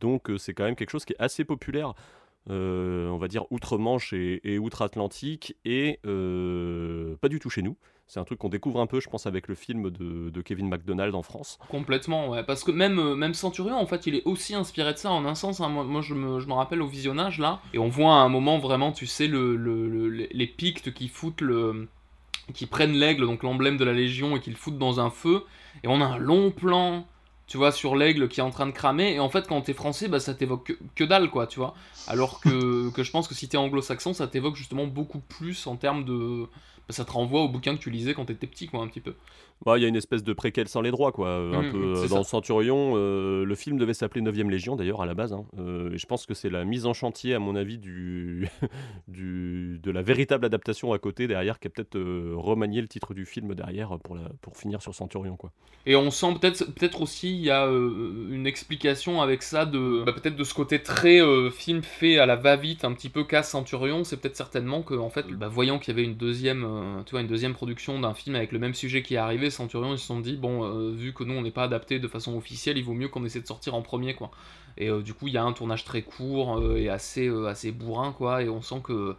Donc, 0.00 0.32
c'est 0.38 0.52
quand 0.52 0.64
même 0.64 0.74
quelque 0.74 0.90
chose 0.90 1.04
qui 1.04 1.12
est 1.12 1.20
assez 1.22 1.44
populaire. 1.44 1.94
Euh, 2.50 3.08
on 3.08 3.18
va 3.18 3.28
dire 3.28 3.44
outre-Manche 3.50 4.12
et, 4.12 4.58
outre-Atlantique, 4.58 5.56
et 5.64 5.98
euh, 6.06 7.14
pas 7.20 7.28
du 7.28 7.38
tout 7.38 7.50
chez 7.50 7.62
nous. 7.62 7.76
C'est 8.08 8.20
un 8.20 8.24
truc 8.24 8.38
qu'on 8.40 8.50
découvre 8.50 8.80
un 8.80 8.86
peu, 8.86 9.00
je 9.00 9.08
pense, 9.08 9.26
avec 9.26 9.48
le 9.48 9.54
film 9.54 9.88
de, 9.90 10.40
Kevin 10.42 10.68
MacDonald 10.68 11.14
en 11.14 11.22
France. 11.22 11.58
Complètement, 11.70 12.28
ouais. 12.28 12.42
Parce 12.42 12.62
que 12.62 12.70
même, 12.70 12.98
euh, 12.98 13.14
même 13.14 13.32
Centurion, 13.32 13.76
en 13.78 13.86
fait, 13.86 14.06
il 14.06 14.14
est 14.16 14.22
aussi 14.26 14.54
inspiré 14.54 14.92
de 14.92 14.98
ça 14.98 15.10
en 15.10 15.24
un 15.24 15.34
sens. 15.34 15.60
hein. 15.60 15.68
Moi, 15.68 16.02
je, 16.02 16.12
me, 16.14 16.38
je 16.40 16.48
rappelle 16.50 16.82
au 16.82 16.86
visionnage, 16.86 17.38
là, 17.38 17.60
et 17.72 17.78
on 17.78 17.88
voit 17.88 18.12
à 18.14 18.18
un 18.18 18.28
moment 18.28 18.58
vraiment, 18.58 18.92
tu 18.92 19.06
sais, 19.06 19.28
le, 19.28 19.56
le- 19.56 19.88
le- 19.88 20.08
les- 20.10 20.28
les 20.30 20.46
Pictes 20.46 20.92
qui 20.92 21.08
foutent 21.08 21.40
le. 21.40 21.88
qui 22.52 22.66
prennent 22.66 22.92
l'aigle, 22.92 23.24
donc 23.24 23.44
l'emblème 23.44 23.78
de 23.78 23.84
la 23.84 23.94
Légion, 23.94 24.36
et 24.36 24.40
qui 24.40 24.50
le 24.50 24.56
foutent 24.56 24.78
dans 24.78 25.00
un 25.00 25.08
feu. 25.08 25.44
Et 25.82 25.88
on 25.88 26.02
a 26.02 26.04
un 26.04 26.18
long 26.18 26.50
plan, 26.50 27.06
tu 27.52 27.58
vois, 27.58 27.70
sur 27.70 27.96
l'aigle 27.96 28.28
qui 28.28 28.40
est 28.40 28.42
en 28.42 28.48
train 28.48 28.64
de 28.64 28.70
cramer. 28.70 29.12
Et 29.12 29.20
en 29.20 29.28
fait, 29.28 29.46
quand 29.46 29.60
t'es 29.60 29.74
français, 29.74 30.08
bah, 30.08 30.20
ça 30.20 30.32
t'évoque 30.32 30.68
que, 30.68 30.72
que 30.94 31.04
dalle, 31.04 31.28
quoi, 31.28 31.46
tu 31.46 31.58
vois. 31.58 31.74
Alors 32.06 32.40
que, 32.40 32.88
que 32.94 33.02
je 33.02 33.10
pense 33.10 33.28
que 33.28 33.34
si 33.34 33.46
t'es 33.46 33.58
anglo-saxon, 33.58 34.14
ça 34.14 34.26
t'évoque 34.26 34.56
justement 34.56 34.86
beaucoup 34.86 35.18
plus 35.18 35.66
en 35.66 35.76
termes 35.76 36.06
de. 36.06 36.44
bah, 36.44 36.94
ça 36.94 37.04
te 37.04 37.12
renvoie 37.12 37.42
au 37.42 37.50
bouquin 37.50 37.76
que 37.76 37.82
tu 37.82 37.90
lisais 37.90 38.14
quand 38.14 38.24
t'étais 38.24 38.46
petit, 38.46 38.68
quoi, 38.68 38.80
un 38.80 38.88
petit 38.88 39.02
peu. 39.02 39.14
Ouais, 39.66 39.78
Il 39.78 39.82
y 39.82 39.84
a 39.84 39.88
une 39.88 39.96
espèce 39.96 40.24
de 40.24 40.32
préquel 40.32 40.68
sans 40.68 40.80
les 40.80 40.90
droits, 40.90 41.12
quoi. 41.12 41.28
euh, 41.28 41.54
un 41.58 41.62
Mhm, 41.62 41.72
peu 41.72 41.94
c'est 41.94 42.06
euh, 42.06 42.08
dans 42.08 42.22
ça. 42.24 42.30
Centurion. 42.30 42.94
euh, 42.96 43.44
le 43.44 43.54
film 43.54 43.78
devait 43.78 43.94
s'appeler 43.94 44.20
9ème 44.22 44.50
Légion, 44.50 44.74
d'ailleurs, 44.76 45.02
à 45.02 45.06
la 45.06 45.14
base. 45.14 45.32
hein. 45.32 45.44
Euh, 45.58 45.92
et 45.92 45.98
je 45.98 46.06
pense 46.06 46.26
que 46.26 46.34
c'est 46.34 46.50
la 46.50 46.64
mise 46.64 46.86
en 46.86 46.92
chantier, 46.94 47.34
à 47.34 47.38
mon 47.38 47.54
avis, 47.54 47.78
du, 47.78 48.48
du, 49.08 49.78
de 49.82 49.90
la 49.90 50.02
véritable 50.02 50.44
adaptation 50.46 50.92
à 50.92 50.98
côté, 50.98 51.26
derrière, 51.28 51.58
qui 51.60 51.68
a 51.68 51.70
peut-être 51.70 51.96
euh, 51.96 52.32
remanié 52.36 52.80
le 52.80 52.88
titre 52.88 53.14
du 53.14 53.24
film 53.26 53.54
derrière 53.54 53.98
pour, 54.02 54.16
la, 54.16 54.28
pour 54.40 54.56
finir 54.56 54.82
sur 54.82 54.94
Centurion, 54.94 55.36
quoi. 55.36 55.52
Et 55.84 55.96
on 55.96 56.12
sent 56.12 56.34
peut-être 56.40 56.64
peut-être 56.74 57.02
aussi 57.02 57.30
il 57.32 57.40
y 57.44 57.50
a 57.50 57.66
une 57.66 58.46
explication 58.46 59.20
avec 59.20 59.42
ça 59.42 59.66
de 59.66 60.04
bah, 60.06 60.12
peut-être 60.12 60.36
de 60.36 60.44
ce 60.44 60.54
côté 60.54 60.80
très 60.80 61.18
film 61.50 61.82
fait 61.82 62.18
à 62.18 62.26
la 62.26 62.36
va-vite 62.36 62.84
un 62.84 62.92
petit 62.92 63.08
peu 63.08 63.24
casse 63.24 63.50
Centurion, 63.50 64.04
c'est 64.04 64.16
peut-être 64.16 64.36
certainement 64.36 64.82
que 64.82 64.94
en 64.94 65.10
fait 65.10 65.26
bah, 65.32 65.48
voyant 65.48 65.80
qu'il 65.80 65.92
y 65.92 65.98
avait 65.98 66.06
une 66.06 66.14
deuxième 66.14 67.02
tu 67.04 67.10
vois 67.10 67.20
une 67.20 67.26
deuxième 67.26 67.54
production 67.54 67.98
d'un 67.98 68.14
film 68.14 68.36
avec 68.36 68.52
le 68.52 68.60
même 68.60 68.74
sujet 68.74 69.02
qui 69.02 69.14
est 69.14 69.18
arrivé 69.18 69.50
Centurion 69.52 69.92
ils 69.92 69.98
se 69.98 70.06
sont 70.06 70.20
dit 70.20 70.36
bon 70.36 70.64
euh, 70.64 70.90
vu 70.92 71.12
que 71.12 71.24
nous 71.24 71.34
on 71.34 71.42
n'est 71.42 71.50
pas 71.50 71.64
adapté 71.64 71.98
de 71.98 72.08
façon 72.08 72.36
officielle, 72.36 72.78
il 72.78 72.84
vaut 72.84 72.94
mieux 72.94 73.08
qu'on 73.08 73.24
essaie 73.24 73.40
de 73.40 73.46
sortir 73.46 73.74
en 73.74 73.82
premier 73.82 74.14
quoi. 74.14 74.30
Et 74.78 74.88
euh, 74.88 75.02
du 75.02 75.14
coup, 75.14 75.28
il 75.28 75.34
y 75.34 75.36
a 75.36 75.44
un 75.44 75.52
tournage 75.52 75.84
très 75.84 76.02
court 76.02 76.58
euh, 76.58 76.76
et 76.76 76.88
assez 76.88 77.28
assez 77.46 77.72
bourrin 77.72 78.12
quoi 78.12 78.42
et 78.42 78.48
on 78.48 78.62
sent 78.62 78.82
que 78.82 79.16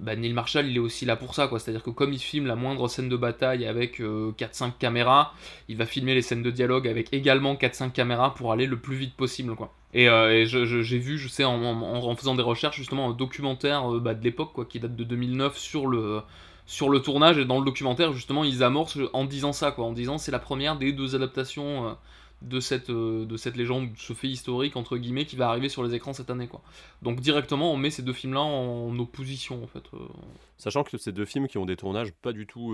bah, 0.00 0.16
Neil 0.16 0.32
Marshall 0.32 0.66
il 0.66 0.76
est 0.76 0.80
aussi 0.80 1.04
là 1.04 1.14
pour 1.14 1.34
ça 1.34 1.46
quoi 1.46 1.60
c'est 1.60 1.70
à 1.70 1.74
dire 1.74 1.82
que 1.82 1.90
comme 1.90 2.12
il 2.12 2.18
filme 2.18 2.46
la 2.46 2.56
moindre 2.56 2.88
scène 2.88 3.08
de 3.08 3.16
bataille 3.16 3.64
avec 3.66 4.00
euh, 4.00 4.32
4-5 4.32 4.72
caméras 4.78 5.32
il 5.68 5.76
va 5.76 5.86
filmer 5.86 6.14
les 6.14 6.22
scènes 6.22 6.42
de 6.42 6.50
dialogue 6.50 6.88
avec 6.88 7.12
également 7.12 7.54
4-5 7.54 7.92
caméras 7.92 8.34
pour 8.34 8.52
aller 8.52 8.66
le 8.66 8.78
plus 8.78 8.96
vite 8.96 9.14
possible 9.14 9.54
quoi 9.54 9.72
et, 9.94 10.08
j'ai 10.46 10.98
vu 10.98 11.18
je 11.18 11.28
sais 11.28 11.44
en, 11.44 12.16
faisant 12.16 12.34
des 12.34 12.42
recherches 12.42 12.76
justement 12.76 13.10
un 13.10 13.12
documentaire 13.12 13.88
bah, 14.00 14.14
de 14.14 14.24
l'époque 14.24 14.52
quoi 14.54 14.64
qui 14.64 14.80
date 14.80 14.96
de 14.96 15.04
2009 15.04 15.56
sur 15.56 15.86
le 15.86 16.22
sur 16.66 16.88
le 16.88 17.00
tournage 17.00 17.38
et 17.38 17.44
dans 17.44 17.58
le 17.58 17.64
documentaire 17.64 18.12
justement 18.12 18.44
ils 18.44 18.62
amorcent 18.62 18.98
en 19.12 19.24
disant 19.24 19.52
ça 19.52 19.72
quoi 19.72 19.84
en 19.84 19.92
disant 19.92 20.18
c'est 20.18 20.32
la 20.32 20.38
première 20.38 20.76
des 20.76 20.92
deux 20.92 21.14
adaptations 21.14 21.88
euh, 21.88 21.92
de 22.42 22.58
cette, 22.58 22.90
euh, 22.90 23.24
de 23.24 23.36
cette 23.36 23.56
légende, 23.56 23.90
ce 23.96 24.14
fait 24.14 24.26
historique 24.26 24.76
entre 24.76 24.96
guillemets 24.96 25.26
qui 25.26 25.36
va 25.36 25.48
arriver 25.48 25.68
sur 25.68 25.84
les 25.84 25.94
écrans 25.94 26.12
cette 26.12 26.30
année 26.30 26.48
quoi. 26.48 26.60
Donc 27.00 27.20
directement 27.20 27.72
on 27.72 27.76
met 27.76 27.90
ces 27.90 28.02
deux 28.02 28.12
films 28.12 28.34
là 28.34 28.40
en 28.40 28.98
opposition 28.98 29.62
en 29.62 29.66
fait. 29.66 29.84
euh. 29.94 29.98
Sachant 30.56 30.82
que 30.82 30.96
c'est 30.98 31.12
deux 31.12 31.24
films 31.24 31.46
qui 31.46 31.58
ont 31.58 31.66
des 31.66 31.76
tournages 31.76 32.12
pas 32.12 32.32
du 32.32 32.46
tout. 32.46 32.72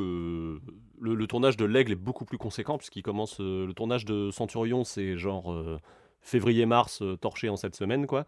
Le, 1.01 1.27
tournage 1.27 1.57
de 1.57 1.65
l'Aigle 1.65 1.93
est 1.93 1.97
beaucoup 1.97 2.25
plus 2.25 2.39
conséquent, 2.39 2.77
puisqu'il 2.77 3.03
commence. 3.03 3.41
Le 3.41 3.73
tournage 3.73 4.05
de 4.05 4.31
Centurion, 4.31 4.85
c'est 4.85 5.17
genre 5.17 5.55
février-mars, 6.21 7.03
torché 7.23 7.49
en 7.49 7.57
cette 7.57 7.75
semaine, 7.75 8.07
quoi. 8.07 8.27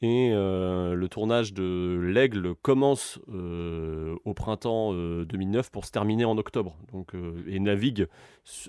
Et 0.00 0.30
euh, 0.32 0.94
le 0.94 1.08
tournage 1.08 1.52
de 1.52 1.98
l'Aigle 2.00 2.54
commence 2.62 3.18
euh, 3.32 4.14
au 4.24 4.32
printemps 4.32 4.92
euh, 4.92 5.24
2009 5.24 5.70
pour 5.70 5.84
se 5.84 5.90
terminer 5.90 6.24
en 6.24 6.38
octobre. 6.38 6.76
Donc, 6.92 7.14
euh, 7.14 7.34
et 7.48 7.58
navigue 7.58 8.06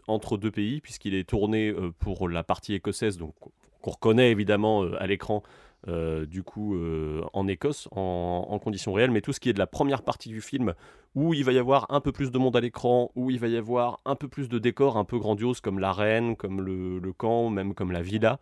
entre 0.08 0.38
deux 0.38 0.50
pays, 0.50 0.82
puisqu'il 0.82 1.14
est 1.14 1.30
tourné 1.30 1.70
euh, 1.70 1.92
pour 2.00 2.28
la 2.30 2.44
partie 2.44 2.74
écossaise, 2.74 3.18
donc 3.18 3.36
qu'on 3.82 3.92
reconnaît 3.92 4.32
évidemment 4.32 4.84
euh, 4.84 5.02
à 5.02 5.06
l'écran, 5.06 5.44
euh, 5.88 6.26
du 6.26 6.44
coup 6.44 6.76
euh, 6.76 7.24
en 7.34 7.48
Écosse, 7.48 7.88
en, 7.92 8.60
conditions 8.62 8.92
réelles, 8.92 9.12
mais 9.12 9.22
tout 9.22 9.32
ce 9.32 9.40
qui 9.40 9.50
est 9.50 9.54
de 9.54 9.60
la 9.60 9.68
première 9.68 10.02
partie 10.02 10.30
du 10.30 10.42
film, 10.42 10.74
où 11.16 11.34
il 11.34 11.46
va 11.46 11.54
y 11.54 11.58
avoir 11.60 11.86
un 11.90 12.02
peu 12.02 12.12
plus 12.12 12.32
de 12.32 12.38
monde 12.38 12.56
à 12.56 12.60
l'écran, 12.60 13.12
où 13.16 13.32
il 13.32 13.40
va 13.40 13.48
y 13.48 13.56
avoir 13.56 14.00
un 14.06 14.16
peu 14.16 14.28
plus 14.28 14.50
de 14.50 14.60
décors 14.60 14.98
un 14.98 15.06
peu 15.06 15.18
grandioses 15.18 15.62
comme 15.62 15.80
l'arène, 15.80 16.36
comme 16.36 16.62
le 16.62 17.14
camp, 17.14 17.50
même 17.50 17.74
comme 17.74 17.92
la 17.92 18.02
villa, 18.02 18.40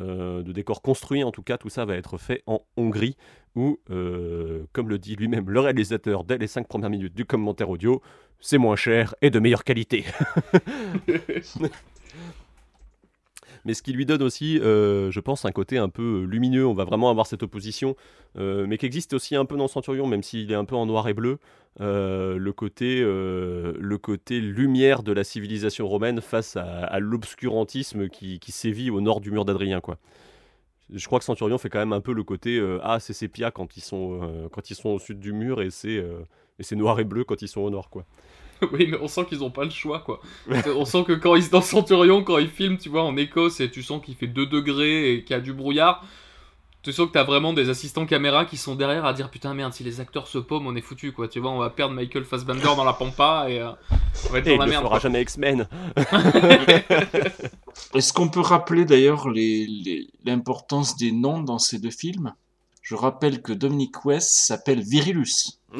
euh, 0.00 0.42
de 0.42 0.52
décors 0.52 0.82
construits 0.82 1.24
en 1.24 1.30
tout 1.30 1.42
cas, 1.42 1.58
tout 1.58 1.68
ça 1.68 1.84
va 1.84 1.94
être 1.94 2.18
fait 2.18 2.42
en 2.46 2.62
Hongrie, 2.76 3.16
où, 3.54 3.78
euh, 3.90 4.64
comme 4.72 4.88
le 4.88 4.98
dit 4.98 5.16
lui-même 5.16 5.48
le 5.48 5.60
réalisateur 5.60 6.24
dès 6.24 6.38
les 6.38 6.46
5 6.46 6.66
premières 6.66 6.90
minutes 6.90 7.14
du 7.14 7.24
commentaire 7.24 7.70
audio, 7.70 8.02
c'est 8.40 8.58
moins 8.58 8.76
cher 8.76 9.14
et 9.22 9.30
de 9.30 9.38
meilleure 9.38 9.64
qualité. 9.64 10.04
mais 13.64 13.74
ce 13.74 13.82
qui 13.82 13.92
lui 13.92 14.04
donne 14.04 14.22
aussi, 14.22 14.58
euh, 14.60 15.10
je 15.10 15.20
pense, 15.20 15.44
un 15.44 15.52
côté 15.52 15.78
un 15.78 15.88
peu 15.88 16.24
lumineux. 16.24 16.66
On 16.66 16.74
va 16.74 16.84
vraiment 16.84 17.10
avoir 17.10 17.26
cette 17.26 17.42
opposition, 17.42 17.96
euh, 18.38 18.66
mais 18.66 18.76
qui 18.78 18.86
existe 18.86 19.14
aussi 19.14 19.36
un 19.36 19.44
peu 19.44 19.56
dans 19.56 19.68
Centurion, 19.68 20.06
même 20.06 20.22
s'il 20.22 20.50
est 20.52 20.56
un 20.56 20.64
peu 20.64 20.76
en 20.76 20.86
noir 20.86 21.08
et 21.08 21.14
bleu. 21.14 21.38
euh, 21.80 22.36
le 22.38 22.52
côté, 22.52 23.00
le 23.00 23.96
côté 24.00 24.40
lumière 24.40 25.02
de 25.02 25.12
la 25.12 25.24
civilisation 25.24 25.88
romaine 25.88 26.20
face 26.20 26.56
à, 26.56 26.98
l'obscurantisme 27.00 28.08
qui, 28.08 28.38
sévit 28.48 28.90
au 28.90 29.00
nord 29.00 29.20
du 29.20 29.30
mur 29.30 29.44
d'Adrien. 29.44 29.80
Je 30.90 31.06
crois 31.06 31.18
que 31.18 31.24
Centurion 31.24 31.58
fait 31.58 31.70
quand 31.70 31.78
même 31.78 31.94
un 31.94 32.02
peu 32.02 32.12
le 32.12 32.22
côté 32.22 32.62
ah 32.82 33.00
c'est 33.00 33.14
sépia 33.14 33.50
quand 33.50 33.76
ils 33.76 33.80
sont 33.80 34.48
quand 34.52 34.70
ils 34.70 34.74
sont 34.74 34.90
au 34.90 34.98
sud 34.98 35.18
du 35.18 35.32
mur 35.32 35.62
et 35.62 35.70
c'est 35.70 36.76
noir 36.76 37.00
et 37.00 37.04
bleu 37.04 37.24
quand 37.24 37.42
ils 37.42 37.48
sont 37.48 37.62
au 37.62 37.70
nord. 37.70 37.88
oui 38.72 38.86
mais 38.90 38.98
on 39.00 39.08
sent 39.08 39.24
qu'ils 39.28 39.42
ont 39.44 39.50
pas 39.50 39.64
le 39.64 39.70
choix 39.70 40.00
quoi. 40.00 40.20
on 40.76 40.84
sent 40.84 41.04
que 41.04 41.12
quand 41.12 41.34
ils 41.34 41.48
dans 41.50 41.60
Centurion 41.62 42.22
quand 42.22 42.38
ils 42.38 42.48
filment 42.48 42.78
tu 42.78 42.88
vois 42.88 43.02
en 43.02 43.16
Écosse 43.16 43.60
et 43.60 43.70
tu 43.70 43.82
sens 43.82 44.02
qu'il 44.04 44.14
fait 44.14 44.26
2 44.26 44.46
degrés 44.46 45.12
et 45.14 45.24
qu'il 45.24 45.34
y 45.34 45.38
a 45.38 45.40
du 45.42 45.52
brouillard. 45.52 46.04
Tu 46.82 46.92
sens 46.92 47.06
que 47.08 47.12
t'as 47.12 47.22
vraiment 47.24 47.54
des 47.54 47.70
assistants 47.70 48.04
caméra 48.04 48.44
qui 48.44 48.58
sont 48.58 48.74
derrière 48.74 49.06
à 49.06 49.14
dire 49.14 49.30
putain 49.30 49.54
merde 49.54 49.72
si 49.72 49.82
les 49.84 50.00
acteurs 50.00 50.28
se 50.28 50.36
paument 50.36 50.66
on 50.68 50.76
est 50.76 50.82
foutu 50.82 51.12
quoi 51.12 51.28
tu 51.28 51.40
vois 51.40 51.50
on 51.50 51.56
va 51.58 51.70
perdre 51.70 51.94
Michael 51.94 52.24
Fassbender 52.24 52.62
dans 52.76 52.84
la 52.84 52.92
pampa 52.92 53.46
et 53.48 53.58
euh, 53.58 53.70
on 54.28 54.32
va 54.32 54.40
être 54.40 54.46
Et 54.48 54.50
dans 54.50 54.56
il 54.56 54.58
la 54.58 54.64
ne 54.66 54.70
merde. 54.70 54.82
fera 54.84 54.90
quoi. 54.96 54.98
jamais 55.00 55.22
X-Men. 55.22 55.66
Est-ce 57.94 58.12
qu'on 58.12 58.28
peut 58.28 58.40
rappeler 58.40 58.84
d'ailleurs 58.84 59.30
les- 59.30 59.66
les- 59.66 60.08
l'importance 60.26 60.96
des 60.98 61.10
noms 61.10 61.40
dans 61.40 61.58
ces 61.58 61.78
deux 61.78 61.90
films? 61.90 62.34
Je 62.82 62.94
rappelle 62.94 63.40
que 63.40 63.54
Dominic 63.54 64.04
West 64.04 64.28
s'appelle 64.34 64.82
Virilus. 64.82 65.58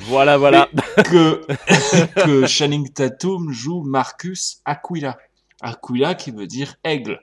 Voilà, 0.00 0.36
voilà. 0.38 0.68
Et 0.98 1.02
que, 1.02 1.46
que 2.24 2.46
Channing 2.46 2.92
Tatum 2.92 3.50
joue 3.52 3.82
Marcus 3.82 4.60
Aquila. 4.64 5.18
Aquila 5.62 6.14
qui 6.14 6.32
veut 6.32 6.46
dire 6.46 6.74
aigle 6.84 7.18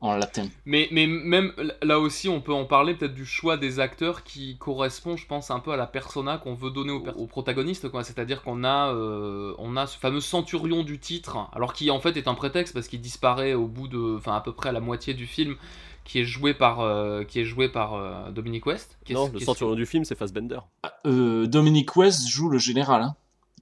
en 0.00 0.14
latin. 0.16 0.46
Mais, 0.66 0.88
mais 0.92 1.08
même 1.08 1.52
là 1.82 1.98
aussi, 1.98 2.28
on 2.28 2.40
peut 2.40 2.52
en 2.52 2.64
parler 2.64 2.94
peut-être 2.94 3.14
du 3.14 3.26
choix 3.26 3.56
des 3.56 3.80
acteurs 3.80 4.22
qui 4.22 4.56
correspond, 4.56 5.16
je 5.16 5.26
pense, 5.26 5.50
un 5.50 5.58
peu 5.58 5.72
à 5.72 5.76
la 5.76 5.88
persona 5.88 6.38
qu'on 6.38 6.54
veut 6.54 6.70
donner 6.70 6.92
au, 6.92 7.00
per- 7.00 7.10
au 7.16 7.26
protagoniste. 7.26 7.88
C'est-à-dire 8.04 8.42
qu'on 8.42 8.62
a, 8.62 8.94
euh, 8.94 9.52
on 9.58 9.76
a 9.76 9.88
ce 9.88 9.98
fameux 9.98 10.20
centurion 10.20 10.84
du 10.84 11.00
titre, 11.00 11.48
alors 11.52 11.72
qui 11.72 11.90
en 11.90 11.98
fait 11.98 12.16
est 12.16 12.28
un 12.28 12.34
prétexte 12.34 12.72
parce 12.72 12.86
qu'il 12.86 13.00
disparaît 13.00 13.54
au 13.54 13.66
bout 13.66 13.88
de, 13.88 14.16
enfin 14.16 14.36
à 14.36 14.40
peu 14.40 14.52
près 14.52 14.68
à 14.68 14.72
la 14.72 14.80
moitié 14.80 15.12
du 15.12 15.26
film, 15.26 15.56
qui 16.04 16.18
est 16.20 16.24
joué 16.24 16.54
par, 16.54 16.80
euh, 16.80 17.24
qui 17.24 17.40
est 17.40 17.44
joué 17.44 17.68
par 17.68 17.94
euh, 17.94 18.30
Dominic 18.30 18.66
West. 18.66 18.98
qui 19.04 19.12
est- 19.12 19.14
Non, 19.14 19.26
qui 19.28 19.34
le 19.34 19.42
est- 19.42 19.44
centurion 19.44 19.74
du 19.74 19.86
film, 19.86 20.04
c'est 20.04 20.16
Fassbender. 20.16 20.58
Euh, 21.06 21.46
Dominic 21.46 21.94
West 21.96 22.26
joue 22.28 22.48
le 22.48 22.58
général. 22.58 23.02
hein. 23.02 23.14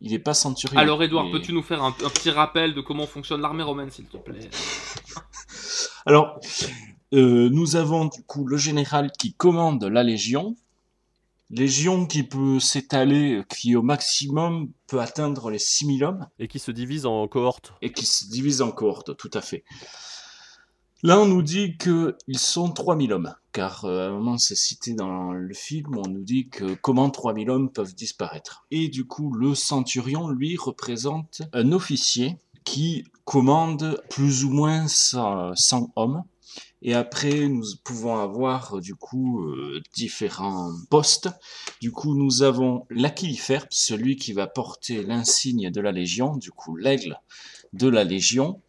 Il 0.03 0.13
n'est 0.13 0.19
pas 0.19 0.33
centurion. 0.33 0.79
Alors 0.81 1.03
Edouard, 1.03 1.27
mais- 1.27 1.33
peux-tu 1.33 1.53
nous 1.53 1.63
faire 1.63 1.83
un, 1.83 1.89
un 1.89 2.09
petit 2.09 2.31
rappel 2.31 2.73
de 2.75 2.81
comment 2.81 3.07
fonctionne 3.07 3.43
l'armée 3.43 3.63
romaine, 3.63 3.91
s'il 3.91 4.07
te 4.07 4.17
plaît? 4.17 4.49
Alors, 6.07 6.41
euh, 7.13 7.49
nous 7.51 7.77
avons 7.77 8.07
du 8.07 8.23
coup 8.23 8.47
le 8.47 8.57
général 8.57 9.11
qui 9.19 9.35
commande 9.35 9.85
la 9.85 10.03
légion. 10.03 10.57
Légion 11.51 12.07
qui 12.07 12.23
peut 12.23 12.61
s'étaler, 12.61 13.43
qui 13.55 13.75
au 13.75 13.83
maximum 13.83 14.71
peut 14.87 15.01
atteindre 15.01 15.51
les 15.51 15.59
6000 15.59 16.05
hommes. 16.05 16.27
Et 16.39 16.47
qui 16.47 16.61
se 16.61 16.71
divise 16.71 17.07
en 17.07 17.27
cohortes. 17.27 17.73
Et 17.83 17.93
qui 17.93 18.07
se 18.07 18.27
divise 18.31 18.63
en 18.63 18.71
cohortes, 18.71 19.17
tout 19.17 19.31
à 19.35 19.41
fait. 19.41 19.65
Là, 21.03 21.19
on 21.19 21.25
nous 21.25 21.41
dit 21.41 21.79
qu'ils 21.79 22.39
sont 22.39 22.71
3000 22.71 23.15
hommes, 23.15 23.35
car 23.53 23.87
euh, 23.87 24.05
à 24.05 24.09
un 24.09 24.13
moment, 24.13 24.37
c'est 24.37 24.55
cité 24.55 24.93
dans 24.93 25.33
le 25.33 25.55
film, 25.55 25.97
on 25.97 26.07
nous 26.07 26.23
dit 26.23 26.51
que 26.51 26.75
comment 26.75 27.09
3000 27.09 27.49
hommes 27.49 27.73
peuvent 27.73 27.95
disparaître. 27.95 28.67
Et 28.71 28.89
du 28.89 29.07
coup, 29.07 29.33
le 29.33 29.55
centurion, 29.55 30.29
lui, 30.29 30.59
représente 30.59 31.41
un 31.55 31.73
officier 31.73 32.37
qui 32.65 33.05
commande 33.25 33.99
plus 34.11 34.45
ou 34.45 34.51
moins 34.51 34.89
100 34.89 35.55
100 35.57 35.91
hommes. 35.97 36.23
Et 36.83 36.93
après, 36.93 37.49
nous 37.49 37.65
pouvons 37.83 38.19
avoir 38.19 38.77
euh, 38.77 38.81
du 38.83 38.95
coup 38.95 39.41
euh, 39.41 39.81
différents 39.95 40.71
postes. 40.91 41.31
Du 41.81 41.93
coup, 41.93 42.15
nous 42.15 42.43
avons 42.43 42.87
l'aquilifère, 42.91 43.67
celui 43.71 44.17
qui 44.17 44.35
va 44.35 44.47
porter 44.47 45.03
l'insigne 45.03 45.71
de 45.71 45.81
la 45.81 45.93
Légion, 45.93 46.37
du 46.37 46.51
coup 46.51 46.77
l'aigle 46.77 47.19
de 47.73 47.89
la 47.89 48.05
Légion. 48.05 48.61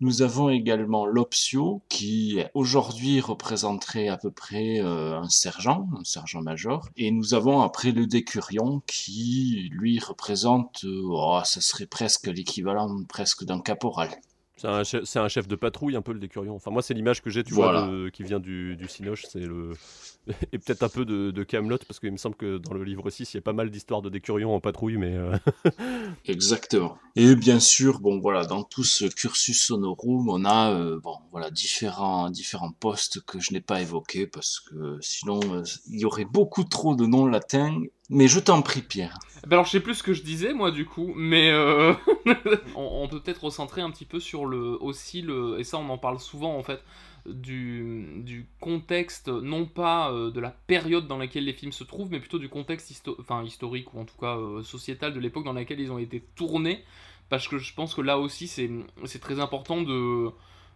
Nous 0.00 0.20
avons 0.20 0.50
également 0.50 1.06
l'Optio, 1.06 1.82
qui 1.88 2.38
aujourd'hui 2.52 3.20
représenterait 3.20 4.08
à 4.08 4.18
peu 4.18 4.30
près 4.30 4.78
euh, 4.80 5.18
un 5.18 5.28
sergent, 5.30 5.88
un 5.98 6.04
sergent-major. 6.04 6.86
Et 6.96 7.10
nous 7.10 7.32
avons 7.32 7.62
après 7.62 7.92
le 7.92 8.06
Décurion, 8.06 8.82
qui 8.86 9.70
lui 9.72 9.98
représente, 9.98 10.84
euh, 10.84 11.02
oh, 11.06 11.40
ça 11.44 11.62
serait 11.62 11.86
presque 11.86 12.26
l'équivalent 12.26 12.94
presque 13.08 13.44
d'un 13.44 13.60
caporal. 13.60 14.10
C'est 14.58 14.68
un, 14.68 14.84
chef, 14.84 15.04
c'est 15.04 15.18
un 15.18 15.28
chef 15.28 15.48
de 15.48 15.56
patrouille, 15.56 15.96
un 15.96 16.02
peu 16.02 16.12
le 16.12 16.18
décurion. 16.18 16.54
Enfin, 16.56 16.70
moi, 16.70 16.80
c'est 16.82 16.94
l'image 16.94 17.20
que 17.22 17.28
j'ai, 17.28 17.44
tu 17.44 17.52
Voilà. 17.54 17.86
vois, 17.86 17.90
de- 17.90 18.08
qui 18.08 18.22
vient 18.22 18.40
du, 18.40 18.76
du 18.76 18.88
Cinoche. 18.88 19.24
C'est 19.28 19.40
le... 19.40 19.72
Et 20.52 20.58
peut-être 20.58 20.82
un 20.82 20.88
peu 20.88 21.04
de, 21.04 21.30
de 21.30 21.42
Camelot, 21.44 21.78
parce 21.86 22.00
qu'il 22.00 22.10
me 22.12 22.16
semble 22.16 22.36
que 22.36 22.58
dans 22.58 22.74
le 22.74 22.84
livre 22.84 23.08
6, 23.10 23.32
il 23.34 23.36
y 23.36 23.38
a 23.38 23.42
pas 23.42 23.52
mal 23.52 23.70
d'histoires 23.70 24.02
de 24.02 24.10
décurions 24.10 24.54
en 24.54 24.60
patrouille, 24.60 24.96
mais. 24.96 25.14
euh, 25.14 25.36
Exactement. 26.24 26.98
Et 27.14 27.34
bien 27.36 27.60
sûr, 27.60 28.00
bon 28.00 28.18
voilà, 28.18 28.44
dans 28.44 28.62
tout 28.64 28.84
ce 28.84 29.04
cursus 29.06 29.70
honorum, 29.70 30.28
on 30.28 30.44
a 30.44 30.72
euh, 30.72 30.98
bon 31.00 31.16
voilà 31.30 31.50
différents 31.50 32.30
différents 32.30 32.72
postes 32.72 33.20
que 33.24 33.40
je 33.40 33.52
n'ai 33.52 33.60
pas 33.60 33.80
évoqués 33.80 34.26
parce 34.26 34.60
que 34.60 34.98
sinon 35.00 35.40
euh, 35.54 35.62
il 35.88 36.00
y 36.00 36.04
aurait 36.04 36.24
beaucoup 36.24 36.64
trop 36.64 36.94
de 36.94 37.06
noms 37.06 37.26
latins. 37.26 37.80
Mais 38.10 38.28
je 38.28 38.38
t'en 38.38 38.62
prie, 38.62 38.82
Pierre. 38.82 39.18
Ben 39.46 39.52
alors 39.56 39.66
je 39.66 39.70
sais 39.72 39.80
plus 39.80 39.94
ce 39.96 40.02
que 40.02 40.12
je 40.12 40.22
disais 40.22 40.52
moi 40.54 40.70
du 40.70 40.84
coup, 40.86 41.12
mais 41.14 41.50
euh, 41.50 41.92
on, 42.74 43.02
on 43.02 43.08
peut 43.08 43.20
peut-être 43.20 43.44
recentrer 43.44 43.80
un 43.80 43.90
petit 43.90 44.04
peu 44.04 44.18
sur 44.20 44.46
le 44.46 44.82
aussi 44.82 45.22
le 45.22 45.58
et 45.60 45.64
ça 45.64 45.78
on 45.78 45.88
en 45.88 45.98
parle 45.98 46.18
souvent 46.18 46.56
en 46.56 46.62
fait 46.62 46.80
du, 47.28 48.46
contexte 48.60 49.28
non 49.28 49.66
pas 49.66 50.10
euh, 50.10 50.30
de 50.30 50.40
la 50.40 50.50
période 50.50 51.06
dans 51.06 51.18
laquelle 51.18 51.44
les 51.44 51.52
films 51.52 51.72
se 51.72 51.84
trouvent, 51.84 52.10
mais 52.10 52.20
plutôt 52.20 52.38
du 52.38 52.48
contexte 52.48 52.90
historique 52.90 53.94
ou 53.94 54.00
en 54.00 54.04
tout 54.04 54.18
cas 54.18 54.36
euh, 54.36 54.62
sociétal 54.62 55.12
de 55.12 55.20
l'époque 55.20 55.44
dans 55.44 55.52
laquelle 55.52 55.80
ils 55.80 55.92
ont 55.92 55.98
été 55.98 56.22
tournés, 56.34 56.82
parce 57.28 57.48
que 57.48 57.58
je 57.58 57.74
pense 57.74 57.94
que 57.94 58.00
là 58.00 58.18
aussi 58.18 58.46
c'est 58.48 59.18
très 59.20 59.40
important 59.40 59.82
de 59.82 60.30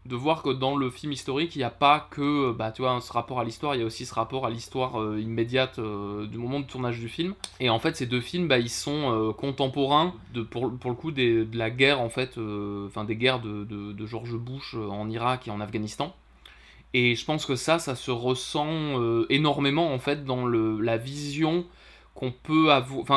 de 0.06 0.16
voir 0.16 0.42
que 0.42 0.50
dans 0.50 0.76
le 0.76 0.90
film 0.90 1.12
historique, 1.12 1.54
il 1.56 1.58
n'y 1.58 1.64
a 1.64 1.70
pas 1.70 2.08
que 2.10 2.52
bah, 2.52 2.72
tu 2.72 2.82
vois, 2.82 2.98
ce 3.00 3.12
rapport 3.12 3.38
à 3.38 3.44
l'histoire, 3.44 3.74
il 3.74 3.80
y 3.80 3.82
a 3.82 3.86
aussi 3.86 4.06
ce 4.06 4.14
rapport 4.14 4.46
à 4.46 4.50
l'histoire 4.50 5.00
euh, 5.00 5.20
immédiate 5.20 5.78
euh, 5.78 6.26
du 6.26 6.38
moment 6.38 6.60
de 6.60 6.64
tournage 6.64 6.98
du 6.98 7.08
film. 7.08 7.34
Et 7.60 7.68
en 7.68 7.78
fait, 7.78 7.96
ces 7.96 8.06
deux 8.06 8.20
films, 8.20 8.48
bah, 8.48 8.58
ils 8.58 8.70
sont 8.70 9.12
euh, 9.12 9.32
contemporains 9.32 10.14
de, 10.32 10.42
pour, 10.42 10.72
pour 10.78 10.90
le 10.90 10.96
coup 10.96 11.10
des- 11.10 11.44
de 11.44 11.58
la 11.58 11.70
guerre, 11.70 12.00
en 12.00 12.08
fait, 12.08 12.38
euh, 12.38 12.86
enfin 12.86 13.04
des 13.04 13.16
guerres 13.16 13.40
de, 13.40 13.64
de, 13.64 14.06
George 14.06 14.34
Bush 14.36 14.74
euh, 14.74 14.88
en 14.88 15.10
Irak 15.10 15.48
et 15.48 15.50
en 15.50 15.60
Afghanistan. 15.60 16.14
Et 16.94 17.14
je 17.14 17.24
pense 17.24 17.46
que 17.46 17.56
ça, 17.56 17.78
ça 17.78 17.94
se 17.94 18.10
ressent 18.10 18.66
euh, 19.00 19.26
énormément 19.30 19.92
en 19.92 19.98
fait 19.98 20.24
dans 20.24 20.44
le, 20.44 20.80
la 20.80 20.96
vision 20.96 21.64
qu'on 22.14 22.32
peut 22.32 22.68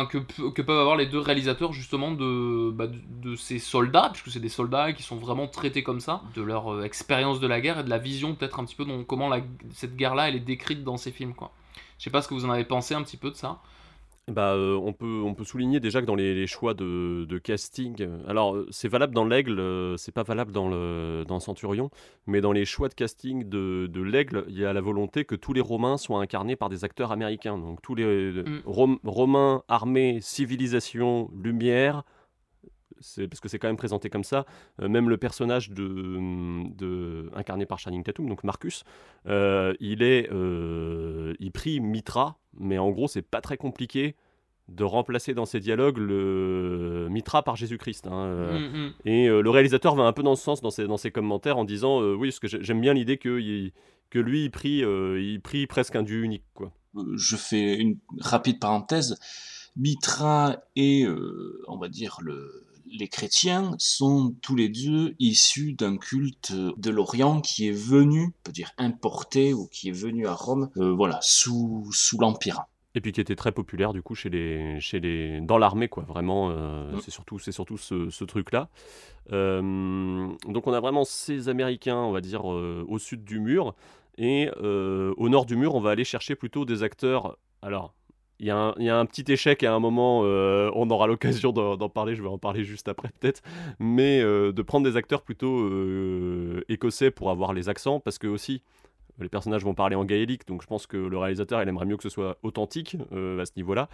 que, 0.10 0.20
pe- 0.20 0.52
que 0.52 0.62
peuvent 0.62 0.80
avoir 0.80 0.96
les 0.96 1.08
deux 1.08 1.20
réalisateurs 1.20 1.74
justement 1.74 2.12
de, 2.12 2.72
bah, 2.72 2.86
de, 2.88 3.36
ces 3.36 3.58
soldats, 3.60 4.10
puisque 4.14 4.30
c'est 4.30 4.40
des 4.40 4.50
soldats 4.50 4.94
qui 4.94 5.02
sont 5.04 5.18
vraiment 5.18 5.48
traités 5.48 5.82
comme 5.84 6.00
ça, 6.00 6.22
de 6.36 6.42
leur 6.44 6.72
euh, 6.74 6.84
expérience 6.84 7.40
de 7.40 7.48
la 7.48 7.60
guerre 7.60 7.80
et 7.80 7.84
de 7.84 7.90
la 7.90 7.98
vision 7.98 8.36
peut-être 8.36 8.60
un 8.60 8.66
petit 8.66 8.76
peu 8.76 8.86
comment 9.08 9.32
cette 9.74 9.96
guerre-là 9.96 10.30
elle 10.30 10.36
est 10.36 10.40
décrite 10.40 10.84
dans 10.84 10.98
ces 10.98 11.12
films 11.12 11.34
quoi. 11.34 11.52
Je 11.98 12.04
sais 12.04 12.10
pas 12.12 12.22
ce 12.22 12.28
que 12.28 12.34
vous 12.36 12.46
en 12.46 12.52
avez 12.52 12.66
pensé 12.66 12.94
un 12.94 13.02
petit 13.02 13.18
peu 13.18 13.32
de 13.32 13.36
ça. 13.36 13.60
Bah, 14.32 14.54
euh, 14.54 14.76
on, 14.82 14.94
peut, 14.94 15.22
on 15.22 15.34
peut 15.34 15.44
souligner 15.44 15.82
déjà 15.82 16.00
que 16.00 16.06
dans 16.06 16.16
les, 16.16 16.34
les 16.34 16.48
choix 16.48 16.74
de, 16.74 17.26
de 17.26 17.38
casting, 17.38 18.02
euh, 18.02 18.20
alors 18.26 18.56
euh, 18.56 18.66
c'est 18.72 18.88
valable 18.88 19.14
dans 19.14 19.26
l'aigle, 19.26 19.60
euh, 19.60 19.98
c'est 19.98 20.14
pas 20.14 20.24
valable 20.24 20.54
dans 20.54 20.70
le, 20.70 21.26
dans 21.28 21.42
Centurion, 21.42 21.90
mais 22.26 22.40
dans 22.40 22.54
les 22.54 22.64
choix 22.64 22.88
de 22.88 22.94
casting 22.94 23.44
de, 23.50 23.88
de 23.88 24.02
l'aigle, 24.02 24.46
il 24.48 24.58
y 24.58 24.64
a 24.64 24.72
la 24.72 24.80
volonté 24.80 25.26
que 25.26 25.36
tous 25.36 25.52
les 25.52 25.60
Romains 25.60 25.98
soient 25.98 26.22
incarnés 26.22 26.56
par 26.56 26.70
des 26.70 26.86
acteurs 26.86 27.12
américains. 27.12 27.58
Donc 27.58 27.82
tous 27.82 27.96
les 27.96 28.04
Mm. 28.06 28.62
Rom- 28.66 29.00
Romains, 29.04 29.64
armée, 29.68 30.20
civilisation, 30.22 31.30
lumière, 31.36 32.04
c'est 33.04 33.28
parce 33.28 33.40
que 33.40 33.48
c'est 33.50 33.60
quand 33.60 33.68
même 33.68 33.78
présenté 33.78 34.10
comme 34.10 34.24
ça. 34.24 34.46
Euh, 34.82 34.88
même 34.90 35.10
le 35.10 35.18
personnage 35.18 35.70
de, 35.70 35.84
de- 36.76 37.30
incarné 37.36 37.66
par 37.68 37.78
Channing 37.78 38.04
Tatum, 38.04 38.28
donc 38.28 38.44
Marcus, 38.44 38.84
euh, 39.28 39.74
il 39.80 40.02
est, 40.02 40.30
euh, 40.32 41.34
il 41.40 41.52
prie 41.52 41.80
Mitra, 41.80 42.40
mais 42.58 42.78
en 42.80 42.90
gros 42.90 43.08
c'est 43.08 43.22
pas 43.22 43.42
très 43.42 43.58
compliqué 43.58 44.16
de 44.70 44.86
remplacer 44.86 45.34
dans 45.34 45.46
ses 45.46 45.60
dialogues 45.60 45.98
le 45.98 47.08
Mitra 47.12 47.44
par 47.44 47.56
Jésus-Christ. 47.58 48.08
hein, 48.08 48.26
euh, 48.26 48.60
Mm, 48.60 48.78
mm. 48.88 48.94
Et 49.06 49.28
euh, 49.28 49.42
le 49.42 49.50
réalisateur 49.50 49.94
va 49.96 50.04
un 50.04 50.14
peu 50.14 50.24
dans 50.24 50.36
ce 50.36 50.44
sens 50.44 50.62
dans 50.62 50.72
ses, 50.72 50.88
dans 50.88 50.98
ses 50.98 51.12
commentaires 51.12 51.58
en 51.58 51.66
disant 51.66 52.02
euh, 52.02 52.16
oui, 52.16 52.30
parce 52.30 52.40
que 52.40 52.48
j'ai- 52.48 52.64
j'aime 52.64 52.80
bien 52.80 52.94
l'idée 52.94 53.18
que, 53.18 53.40
il- 53.42 53.74
que 54.10 54.20
lui 54.20 54.46
il 54.46 54.52
prie, 54.52 54.84
euh, 54.84 55.22
il 55.22 55.42
prie 55.42 55.68
presque 55.68 55.96
un 55.98 56.04
dieu 56.04 56.24
unique 56.24 56.46
quoi. 56.54 56.72
Je 57.16 57.36
fais 57.36 57.76
une 57.76 57.98
rapide 58.20 58.60
parenthèse. 58.60 59.18
Mitra 59.76 60.62
et, 60.76 61.04
euh, 61.06 61.62
on 61.68 61.78
va 61.78 61.90
dire, 61.90 62.20
le, 62.22 62.63
les 62.94 63.08
chrétiens 63.08 63.76
sont 63.80 64.36
tous 64.42 64.56
les 64.56 64.70
deux 64.70 65.16
issus 65.20 65.74
d'un 65.74 65.98
culte 65.98 66.54
de 66.54 66.90
l'Orient 66.92 67.42
qui 67.42 67.68
est 67.68 67.72
venu, 67.72 68.28
on 68.28 68.44
peut 68.44 68.52
dire 68.52 68.72
importé, 68.78 69.54
ou 69.54 69.68
qui 69.68 69.90
est 69.90 69.94
venu 69.94 70.28
à 70.28 70.34
Rome, 70.34 70.70
euh, 70.78 70.94
voilà, 70.94 71.20
sous, 71.22 71.90
sous 71.92 72.20
l'Empire. 72.20 72.62
Et 72.96 73.02
puis 73.02 73.12
qui 73.12 73.20
était 73.20 73.36
très 73.36 73.52
populaire 73.52 73.92
du 73.92 74.04
coup 74.04 74.14
chez 74.14 74.30
les, 74.30 74.80
chez 74.80 75.00
les, 75.00 75.42
dans 75.42 75.58
l'armée 75.58 75.88
quoi. 75.88 76.04
Vraiment, 76.04 76.52
euh, 76.52 76.92
Mm. 76.92 77.02
c'est 77.02 77.10
surtout, 77.12 77.40
c'est 77.40 77.52
surtout 77.52 77.78
ce, 77.78 78.12
ce 78.12 78.24
truc-là. 78.24 78.70
Euh, 79.32 80.28
donc 80.48 80.68
on 80.68 80.74
a 80.74 80.80
vraiment 80.80 81.04
ces 81.04 81.50
Américains, 81.50 81.98
on 81.98 82.12
va 82.12 82.22
dire, 82.22 82.46
au 82.46 83.00
sud 83.00 83.24
du 83.24 83.40
mur, 83.40 83.74
et 84.20 84.50
au 84.62 85.30
nord 85.30 85.46
du 85.48 85.56
mur, 85.56 85.74
on 85.74 85.82
va 85.82 85.90
aller 85.90 86.04
chercher 86.04 86.36
plutôt 86.36 86.66
des 86.66 86.84
acteurs. 86.84 87.38
Alors, 87.64 87.96
il 88.40 88.48
y, 88.48 88.50
a 88.52 88.58
un- 88.58 88.76
y 88.78 88.90
a 88.90 88.98
un 88.98 89.06
petit 89.06 89.32
échec 89.32 89.64
à 89.64 89.74
un 89.74 89.80
moment, 89.80 90.22
euh, 90.24 90.70
on 90.76 90.90
aura 90.90 91.08
l'occasion 91.08 91.52
d'en 91.52 91.90
parler, 91.90 92.16
je 92.16 92.22
vais 92.24 92.30
en 92.30 92.38
parler 92.38 92.64
juste 92.64 92.88
après 92.88 93.10
peut-être, 93.20 93.42
mais 93.80 94.22
euh, 94.22 94.52
de 94.52 94.62
prendre 94.62 94.90
des 94.90 94.98
acteurs 94.98 95.22
plutôt 95.22 95.60
euh, 95.62 96.64
écossais 96.70 97.12
pour 97.12 97.30
avoir 97.30 97.54
les 97.54 97.70
accents, 97.70 98.00
parce 98.00 98.18
que 98.18 98.28
aussi, 98.28 98.62
les 99.20 99.30
personnages 99.30 99.64
vont 99.64 99.76
parler 99.76 99.96
en 99.96 100.06
gaélique, 100.06 100.48
donc 100.48 100.62
je 100.62 100.68
pense 100.68 100.88
que 100.88 100.98
le 100.98 101.18
réalisateur, 101.18 101.62
il 101.62 101.70
aimerait 101.70 101.86
mieux 101.86 101.98
que 101.98 102.04
ce 102.04 102.10
soit 102.10 102.38
authentique 102.44 102.98
à 103.12 103.46
ce 103.46 103.52
niveau-là. 103.56 103.88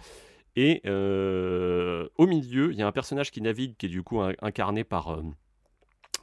Et 0.56 0.80
au 0.86 2.26
milieu, 2.26 2.72
il 2.72 2.78
y 2.78 2.82
a 2.82 2.86
un 2.86 2.92
personnage 2.92 3.30
qui 3.30 3.42
navigue, 3.42 3.76
qui 3.76 3.86
est 3.86 3.90
du 3.90 4.02
coup 4.02 4.20
incarné 4.20 4.82
par... 4.82 5.20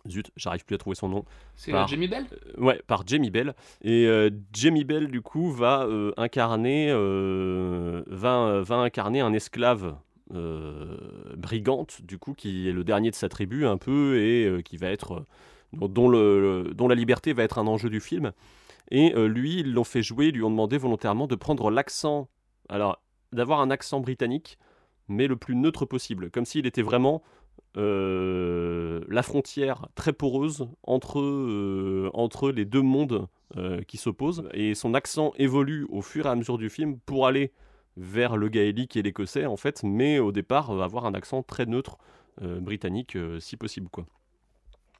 zut, 0.10 0.32
j'arrive 0.36 0.65
plus 0.65 0.76
à 0.76 0.78
trouver 0.78 0.96
son 0.96 1.10
nom. 1.10 1.26
C'est, 1.56 1.72
Par- 1.72 1.84
euh, 1.84 1.88
Jamie 1.88 2.08
Bell 2.08 2.26
euh, 2.32 2.62
Ouais, 2.63 2.82
par 2.88 3.04
Jamie 3.08 3.30
Bell. 3.32 3.54
Et 3.82 4.06
euh, 4.08 4.30
Jamie 4.54 4.84
Bell, 4.84 5.08
du 5.08 5.22
coup, 5.22 5.52
va 5.52 5.88
incarner, 6.17 6.91
va, 8.08 8.62
va 8.62 8.76
incarner 8.78 9.22
un 9.22 9.34
esclave 9.34 9.96
euh, 10.34 10.98
brigante, 11.38 12.02
du 12.02 12.17
coup, 12.17 12.34
qui 12.34 12.67
est 12.67 12.72
le 12.72 12.84
dernier 12.84 13.12
de 13.12 13.15
sa 13.15 13.30
tribu 13.30 13.65
un 13.65 13.78
peu 13.78 14.20
et 14.20 14.46
euh, 14.46 14.62
qui 14.62 14.78
va 14.78 14.89
être, 14.89 15.26
euh, 15.74 15.88
dont, 15.88 16.10
le, 16.10 16.63
le- 16.63 16.74
dont 16.74 16.88
la 16.88 16.96
liberté 16.96 17.34
va 17.34 17.43
être 17.43 17.58
un 17.60 17.67
enjeu 17.67 17.89
du 17.89 18.00
film. 18.00 18.32
Et 18.89 19.12
lui, 19.28 19.60
ils 19.60 19.74
l'ont 19.74 19.84
fait 19.84 20.02
jouer, 20.02 20.28
ils 20.28 20.34
lui 20.36 20.43
ont 20.43 20.50
demandé 20.50 20.78
volontairement 20.78 21.28
de 21.28 21.36
prendre 21.36 21.70
l'accent, 21.70 22.30
alors 22.70 23.02
d'avoir 23.34 23.60
un 23.60 23.70
accent 23.70 24.00
britannique, 24.00 24.58
mais 25.10 25.28
le 25.28 25.36
plus 25.36 25.56
neutre 25.58 25.86
possible, 25.86 26.32
comme 26.32 26.46
s'il 26.46 26.65
était 26.65 26.82
vraiment 26.82 27.22
euh, 27.78 29.01
la 29.08 29.22
frontière 29.22 29.88
très 29.93 30.14
poreuse 30.14 30.68
entre, 30.84 31.20
euh, 31.20 32.10
entre 32.14 32.49
les 32.49 32.66
deux 32.66 32.82
mondes 32.82 33.28
euh, 33.55 33.82
qui 33.84 33.97
s'opposent. 33.97 34.43
Et 34.53 34.74
son 34.74 34.93
accent 34.93 35.34
évolue 35.38 35.86
au 35.89 36.01
fur 36.01 36.26
et 36.26 36.30
à 36.30 36.36
mesure 36.36 36.58
du 36.58 36.70
film 36.70 36.97
pour 37.05 37.28
aller 37.28 37.51
vers 37.95 38.36
le 38.36 38.49
gaélique 38.49 38.95
et 38.95 39.01
l'écossais, 39.01 39.45
en 39.45 39.58
fait, 39.58 39.84
mais 39.84 40.20
au 40.20 40.32
départ, 40.32 40.72
avoir 40.82 41.05
un 41.05 41.14
accent 41.14 41.43
très 41.43 41.66
neutre 41.66 41.97
britannique, 42.39 43.18
si 43.39 43.58
possible, 43.58 43.89
quoi. 43.89 44.05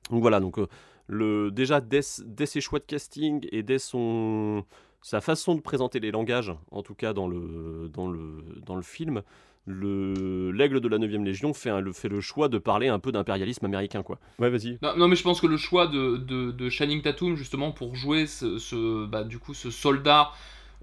Donc 0.10 0.22
voilà, 0.22 0.40
donc 0.40 0.58
le, 1.06 1.52
déjà 1.52 1.80
dès, 1.80 2.00
dès 2.26 2.48
ses 2.48 2.60
choix 2.60 2.80
de 2.80 2.86
casting 2.86 3.48
et 3.52 3.62
dès 3.62 3.78
son, 3.78 4.66
sa 5.02 5.22
façon 5.22 5.54
de 5.54 5.62
présenter 5.62 6.00
les 6.00 6.10
langages, 6.10 6.54
en 6.72 6.82
tout 6.82 6.96
cas 6.96 7.14
dans 7.14 7.28
le, 7.28 7.90
dans 7.94 8.08
le, 8.08 8.44
dans 8.66 8.76
le 8.76 8.82
film, 8.82 9.22
l'aigle 9.68 10.80
de 10.82 10.88
la 10.88 10.98
9ème 10.98 11.24
Légion 11.26 11.54
fait, 11.54 11.70
un- 11.70 11.82
le, 11.82 11.92
fait 11.94 12.10
le 12.10 12.22
choix 12.22 12.50
de 12.50 12.58
parler 12.58 12.88
un 12.88 13.00
peu 13.00 13.12
d'impérialisme 13.12 13.66
américain, 13.66 14.04
quoi. 14.04 14.18
Ouais, 14.40 14.50
vas-y. 14.50 14.78
Non, 14.82 14.96
non, 14.98 15.08
mais 15.08 15.16
je 15.16 15.24
pense 15.24 15.42
que 15.42 15.48
le 15.48 15.58
choix 15.58 15.88
de, 15.88 16.18
de, 16.18 16.52
de 16.52 16.70
Channing 16.70 17.02
Tatum, 17.02 17.36
justement, 17.36 17.72
pour 17.72 17.96
jouer 17.96 18.28
ce, 18.28 18.58
ce- 18.60 19.06
bah, 19.06 19.24
du 19.24 19.40
coup, 19.40 19.54
ce 19.54 19.70
soldat, 19.72 20.32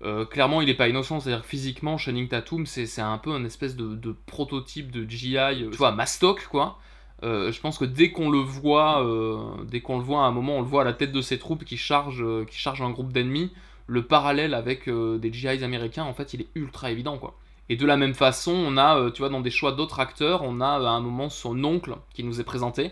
euh, 0.02 0.24
clairement, 0.24 0.60
il 0.60 0.68
est 0.68 0.74
pas 0.74 0.88
innocent. 0.88 1.20
C'est-à-dire 1.20 1.42
que 1.42 1.48
physiquement, 1.48 1.96
Channing 1.98 2.28
Tatum, 2.28 2.66
c'est 2.66 2.86
c'est 2.86 3.00
un 3.00 3.18
peu 3.18 3.30
un 3.32 3.44
espèce 3.44 3.76
de, 3.76 3.94
de 3.94 4.14
prototype 4.26 4.90
de 4.90 5.08
GI, 5.08 5.36
euh, 5.38 5.70
tu 5.70 5.76
vois, 5.76 5.92
mastoc, 5.92 6.46
quoi. 6.50 6.78
Euh, 7.22 7.52
je 7.52 7.60
pense 7.60 7.78
que 7.78 7.84
dès 7.84 8.10
qu'on 8.10 8.28
le 8.30 8.38
voit, 8.40 9.04
euh, 9.06 9.64
dès 9.64 9.80
qu'on 9.80 9.98
le 9.98 10.04
voit 10.04 10.20
à 10.24 10.26
un 10.26 10.32
moment, 10.32 10.56
on 10.58 10.60
le 10.60 10.66
voit 10.66 10.82
à 10.82 10.84
la 10.84 10.92
tête 10.92 11.12
de 11.12 11.22
ses 11.22 11.38
troupes 11.38 11.64
qui 11.64 11.76
chargent, 11.76 12.22
euh, 12.22 12.44
qui 12.44 12.58
chargent 12.58 12.82
un 12.82 12.90
groupe 12.90 13.12
d'ennemis. 13.12 13.50
Le 13.86 14.02
parallèle 14.02 14.54
avec 14.54 14.88
euh, 14.88 15.18
des 15.18 15.32
GIs 15.32 15.62
américains, 15.62 16.04
en 16.04 16.14
fait, 16.14 16.34
il 16.34 16.40
est 16.42 16.48
ultra 16.54 16.90
évident, 16.90 17.18
quoi. 17.18 17.36
Et 17.68 17.76
de 17.76 17.86
la 17.86 17.96
même 17.96 18.14
façon, 18.14 18.52
on 18.52 18.76
a, 18.76 18.98
euh, 18.98 19.10
tu 19.10 19.20
vois, 19.20 19.30
dans 19.30 19.40
des 19.40 19.50
choix 19.50 19.72
d'autres 19.72 20.00
acteurs, 20.00 20.42
on 20.42 20.60
a 20.60 20.80
euh, 20.80 20.86
à 20.86 20.90
un 20.90 21.00
moment 21.00 21.30
son 21.30 21.62
oncle 21.64 21.96
qui 22.12 22.22
nous 22.22 22.40
est 22.40 22.44
présenté, 22.44 22.90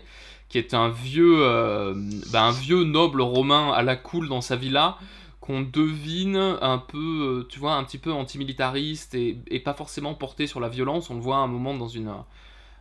qui 0.49 0.57
est 0.57 0.73
un 0.73 0.89
vieux, 0.89 1.37
euh, 1.41 1.93
bah, 2.31 2.43
un 2.43 2.51
vieux 2.51 2.83
noble 2.83 3.21
romain 3.21 3.71
à 3.71 3.83
la 3.83 3.95
cool 3.95 4.27
dans 4.29 4.41
sa 4.41 4.55
villa, 4.55 4.97
qu'on 5.41 5.61
devine 5.61 6.57
un 6.61 6.77
peu, 6.77 7.45
tu 7.49 7.59
vois, 7.59 7.73
un 7.73 7.83
petit 7.83 7.97
peu 7.97 8.11
antimilitariste 8.11 9.13
et, 9.13 9.37
et 9.47 9.59
pas 9.59 9.73
forcément 9.73 10.13
porté 10.13 10.47
sur 10.47 10.59
la 10.59 10.69
violence. 10.69 11.09
On 11.09 11.15
le 11.15 11.21
voit 11.21 11.35
à 11.35 11.39
un 11.39 11.47
moment 11.47 11.75
dans 11.75 11.89
une, 11.89 12.13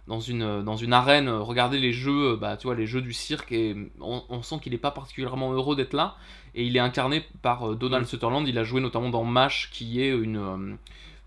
dans 0.06 0.20
une, 0.20 0.62
dans 0.62 0.76
une 0.76 0.92
arène, 0.92 1.28
regarder 1.28 1.78
les 1.78 1.92
jeux, 1.92 2.36
bah, 2.36 2.56
tu 2.56 2.68
vois, 2.68 2.76
les 2.76 2.86
jeux 2.86 3.02
du 3.02 3.12
cirque, 3.12 3.52
et 3.52 3.76
on, 4.00 4.22
on 4.28 4.42
sent 4.42 4.60
qu'il 4.62 4.72
n'est 4.72 4.78
pas 4.78 4.92
particulièrement 4.92 5.52
heureux 5.52 5.76
d'être 5.76 5.92
là. 5.92 6.16
Et 6.54 6.64
il 6.64 6.76
est 6.76 6.80
incarné 6.80 7.24
par 7.42 7.74
Donald 7.74 8.04
Mm. 8.04 8.08
Sutherland. 8.08 8.48
Il 8.48 8.58
a 8.58 8.64
joué 8.64 8.80
notamment 8.80 9.10
dans 9.10 9.24
MASH, 9.24 9.70
qui 9.72 10.00
est 10.00 10.10
une, 10.10 10.78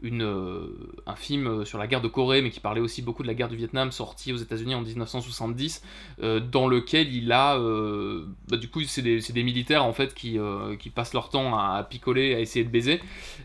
une, 0.02 0.24
euh, 0.24 0.68
un 1.08 1.16
film 1.16 1.48
euh, 1.48 1.66
sur 1.66 1.78
la 1.78 1.88
guerre 1.88 2.02
de 2.02 2.08
Corée, 2.08 2.42
mais 2.42 2.52
qui 2.52 2.60
parlait 2.60 2.82
aussi 2.82 3.02
beaucoup 3.02 3.24
de 3.24 3.28
la 3.28 3.34
guerre 3.34 3.50
du 3.50 3.56
Vietnam, 3.56 3.92
sorti 3.92 4.34
aux 4.34 4.38
États-Unis 4.38 4.76
en 4.76 4.82
1970, 4.82 5.82
euh, 6.22 6.40
dans 6.40 6.68
lequel 6.68 7.14
il 7.14 7.32
a. 7.32 7.58
euh, 7.58 8.26
bah, 8.50 8.58
du 8.58 8.70
coup, 8.70 8.82
c'est 8.84 9.02
des, 9.02 9.20
des 9.20 9.44
militaires 9.44 9.86
en 9.86 9.94
fait 9.94 10.14
qui, 10.14 10.38
qui 10.80 10.90
passent 10.90 11.14
leur 11.14 11.30
temps 11.30 11.58
à, 11.58 11.76
à 11.78 11.84
picoler, 11.84 12.36
à 12.36 12.40
essayer 12.40 12.66
de 12.66 12.70
baiser, 12.70 13.02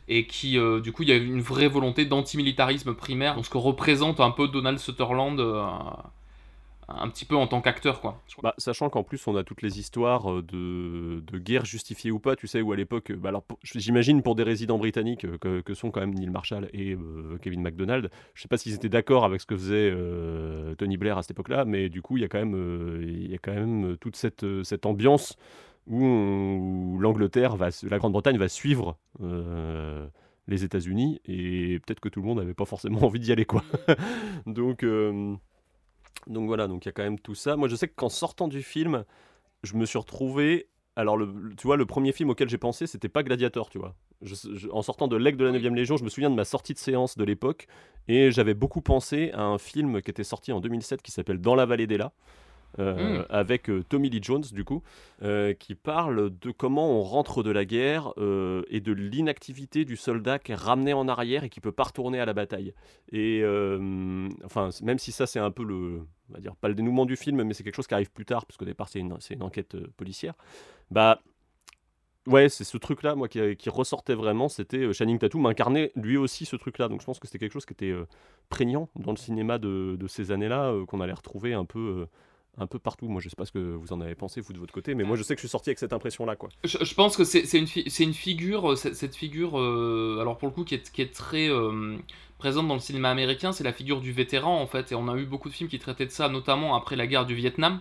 et 0.09 0.27
qui, 0.27 0.59
du 0.83 0.93
coup, 0.93 1.03
il 1.03 1.09
y 1.09 1.13
a 1.13 1.17
une 1.17 1.41
vraie 1.41 1.69
volonté 1.69 2.05
d'antimilitarisme 2.05 2.95
primaire, 2.95 3.35
donc 3.37 3.47
ce 3.47 3.51
que 3.51 3.59
représente 3.59 4.21
un 4.21 4.31
peu 4.31 4.49
Donald 4.49 4.79
Sutherland. 4.79 5.41
Un 6.91 7.09
petit 7.09 7.25
peu 7.25 7.37
en 7.37 7.47
tant 7.47 7.61
qu'acteur 7.61 8.01
quoi. 8.01 8.21
Bah, 8.43 8.55
sachant 8.59 8.91
qu'en 8.91 9.03
plus 9.03 9.27
on 9.27 9.37
a 9.37 9.45
toutes 9.45 9.63
les 9.63 9.79
histoires 9.79 10.31
euh, 10.31 10.43
de, 10.43 11.21
de 11.21 11.39
guerre 11.39 11.65
justifiée 11.65 12.11
ou 12.11 12.19
pas, 12.19 12.37
tu 12.37 12.47
sais, 12.47 12.61
où 12.61 12.73
à 12.73 12.77
l'époque, 12.77 13.11
euh, 13.11 13.17
bah 13.17 13.29
alors 13.29 13.45
j'imagine 13.63 14.23
pour 14.23 14.35
des 14.35 14.43
résidents 14.43 14.79
britanniques 14.79 15.25
euh, 15.25 15.63
que, 15.63 15.75
sont 15.75 15.91
quand 15.91 16.01
même 16.01 16.15
Neil 16.15 16.31
Marshall 16.31 16.69
et 16.73 16.97
Kevin 17.43 17.63
MacDonald, 17.63 18.11
je 18.35 18.43
sais 18.43 18.49
pas 18.49 18.59
s'ils 18.59 18.75
étaient 18.75 18.89
d'accord 18.89 19.25
avec 19.25 19.41
ce 19.41 19.47
que 19.47 19.57
faisait 19.57 19.95
Tony 20.77 20.97
Blair 20.97 21.17
à 21.17 21.23
cette 21.23 21.31
époque-là, 21.31 21.65
mais 21.65 21.89
du 21.89 22.03
coup 22.03 22.17
il 22.17 22.23
y 22.23 22.25
a 22.25 22.29
quand 22.29 22.39
même, 22.39 22.99
quand 23.43 23.55
même 23.55 23.97
toute 23.99 24.17
cette, 24.17 24.45
cette 24.65 24.85
ambiance 24.85 25.37
où, 25.87 26.05
où 26.05 26.99
l'Angleterre 26.99 27.57
la 27.57 27.99
Grande-Bretagne 27.99 28.37
va 28.37 28.49
suivre. 28.49 28.99
les 30.49 30.65
États-Unis 30.65 31.21
et 31.27 31.79
peut-être 31.79 32.01
que 32.01 32.09
tout 32.09 32.21
le 32.21 32.27
monde 32.27 32.39
n'avait 32.39 32.55
pas 32.55 32.65
forcément 32.65 33.03
envie 33.07 33.21
d'y 33.21 33.31
aller 33.31 33.45
quoi. 33.45 33.63
donc 34.47 34.85
donc 36.27 36.47
voilà, 36.47 36.69
donc 36.69 36.85
il 36.85 36.89
y 36.89 36.91
a 36.91 36.93
quand 36.93 37.03
même 37.03 37.19
tout 37.19 37.35
ça. 37.35 37.57
Moi, 37.57 37.69
je 37.69 37.77
sais 37.77 37.89
que 37.89 37.95
qu'en 37.95 38.09
sortant 38.09 38.49
du 38.49 38.63
film, 38.63 39.05
je 39.63 39.75
me 39.75 39.85
suis 39.85 39.99
retrouvé. 39.99 40.69
Alors, 40.97 41.19
tu 41.57 41.67
vois, 41.67 41.77
le 41.77 41.87
premier 41.87 42.13
film 42.13 42.31
auquel 42.31 42.49
j'ai 42.49 42.59
pensé, 42.59 42.87
c'était 42.87 43.09
pas 43.09 43.23
Gladiator, 43.23 43.71
tu 43.71 43.79
vois. 43.79 43.95
En 44.71 44.83
sortant 44.83 45.09
de 45.09 45.17
l'aigle 45.17 45.39
de 45.39 45.45
la 45.47 45.59
9ème 45.59 45.75
Légion, 45.75 45.97
je 45.97 46.05
me 46.05 46.11
souviens 46.11 46.29
de 46.29 46.35
ma 46.35 46.45
sortie 46.45 46.75
de 46.75 46.79
séance 46.79 47.17
de 47.17 47.25
l'époque, 47.25 47.69
et 48.07 48.31
j'avais 48.31 48.55
beaucoup 48.55 48.83
pensé 48.83 49.31
à 49.33 49.43
un 49.43 49.57
film 49.57 50.03
qui 50.03 50.11
était 50.11 50.25
sorti 50.25 50.53
en 50.53 50.61
2007 50.61 51.01
qui 51.01 51.11
s'appelle 51.11 51.41
Dans 51.41 51.55
la 51.55 51.65
vallée 51.65 51.87
des 51.87 51.97
Lats. 51.97 52.13
Euh, 52.79 53.21
Mm. 53.21 53.27
avec 53.31 53.69
euh, 53.71 53.83
Tommy 53.89 54.11
Lee 54.11 54.21
Jones 54.23 54.45
du 54.53 54.65
coup, 54.65 54.83
euh, 55.23 55.55
qui 55.55 55.75
parle 55.75 56.31
de 56.39 56.51
comment 56.51 56.91
on 56.99 57.03
rentre 57.03 57.43
de 57.43 57.51
la 57.51 57.65
guerre 57.65 58.13
euh, 58.19 58.63
et 58.69 58.81
de 58.81 58.93
l'inactivité 58.93 59.85
du 59.85 59.97
soldat 59.97 60.39
qui 60.39 60.53
est 60.53 60.57
ramené 60.57 60.93
en 60.93 61.09
arrière 61.09 61.45
et 61.45 61.51
qui 61.51 61.61
peut 61.61 61.73
pas 61.73 61.85
retourner 61.85 62.21
à 62.21 62.25
la 62.27 62.33
bataille. 62.33 62.75
Et 63.13 63.43
enfin, 64.45 64.71
même 64.83 64.99
si 64.99 65.13
ça 65.13 65.27
c'est 65.27 65.41
un 65.41 65.51
peu 65.51 65.65
le, 65.65 66.03
on 66.31 66.35
va 66.35 66.41
dire 66.41 66.55
pas 66.57 66.69
le 66.69 66.75
dénouement 66.75 67.07
du 67.07 67.17
film, 67.17 67.43
mais 67.43 67.55
c'est 67.55 67.65
quelque 67.65 67.77
chose 67.77 67.87
qui 67.87 67.95
arrive 67.95 68.11
plus 68.11 68.25
tard 68.25 68.47
parce 68.47 68.57
qu'au 68.57 68.65
départ 68.65 68.89
c'est 68.89 69.01
une, 69.01 69.17
une 69.31 69.43
enquête 69.43 69.77
policière. 69.97 70.35
Bah 70.91 71.21
Ouais, 72.27 72.51
c'est 72.51 72.65
ce 72.65 72.77
truc-là, 72.77 73.15
moi, 73.15 73.29
qui, 73.29 73.57
qui 73.57 73.71
ressortait 73.71 74.15
vraiment, 74.15 74.49
c'était 74.51 74.93
Channing 74.93 75.19
Tatum 75.19 75.47
incarnait 75.47 75.91
lui 75.97 76.19
aussi 76.19 76.45
ce 76.45 76.55
truc-là. 76.55 76.89
Donc 76.89 77.01
je 77.01 77.07
pense 77.07 77.19
que 77.19 77.27
c'était 77.27 77.39
quelque 77.39 77.55
chose 77.55 77.65
qui 77.65 77.73
était 77.73 77.95
prégnant 78.51 78.91
dans 78.95 79.11
le 79.11 79.17
cinéma 79.17 79.59
de, 79.59 79.97
de 79.99 80.07
ces 80.07 80.31
années-là, 80.31 80.75
qu'on 80.87 81.01
allait 81.01 81.15
retrouver 81.15 81.55
un 81.55 81.65
peu, 81.65 82.07
un 82.59 82.67
peu 82.67 82.79
partout. 82.79 83.09
Moi, 83.09 83.21
je 83.21 83.29
sais 83.29 83.37
pas 83.37 83.45
ce 83.45 83.53
que 83.53 83.59
vous 83.59 83.93
en 83.93 84.01
avez 84.01 84.15
pensé, 84.15 84.41
vous, 84.41 84.53
de 84.53 84.59
votre 84.59 84.73
côté, 84.73 84.95
mais 84.95 85.05
moi, 85.05 85.17
je 85.17 85.23
sais 85.23 85.35
que 85.35 85.41
je 85.41 85.47
suis 85.47 85.51
sorti 85.51 85.71
avec 85.71 85.79
cette 85.79 85.93
impression-là, 85.93 86.37
quoi. 86.37 86.51
Je, 86.65 86.95
pense 86.95 87.17
que 87.17 87.25
c'est 87.25 87.43
une, 87.59 87.67
une 87.99 88.15
figure, 88.15 88.73
euh, 88.73 88.77
cette, 88.77 89.17
figure, 89.17 89.59
euh, 89.59 90.19
alors 90.21 90.39
pour 90.39 90.49
le 90.49 90.55
coup, 90.55 90.65
qui 90.65 90.75
est, 90.75 90.91
qui 90.91 91.03
est 91.03 91.13
très 91.13 91.49
euh, 91.49 91.97
présente 92.39 92.69
dans 92.69 92.75
le 92.75 92.81
cinéma 92.81 93.11
américain, 93.11 93.53
c'est 93.53 93.65
la 93.65 93.73
figure 93.73 94.01
du 94.01 94.13
vétéran 94.13 94.61
en 94.61 94.67
fait. 94.67 94.93
Et 94.93 94.95
on 94.95 95.09
a 95.09 95.17
eu 95.17 95.25
beaucoup 95.25 95.49
de 95.49 95.55
films 95.55 95.71
qui 95.71 95.79
traitaient 95.79 96.07
de 96.07 96.11
ça, 96.11 96.29
notamment 96.29 96.75
après 96.75 96.97
la 96.97 97.07
guerre 97.07 97.27
du 97.27 97.35
Vietnam. 97.35 97.81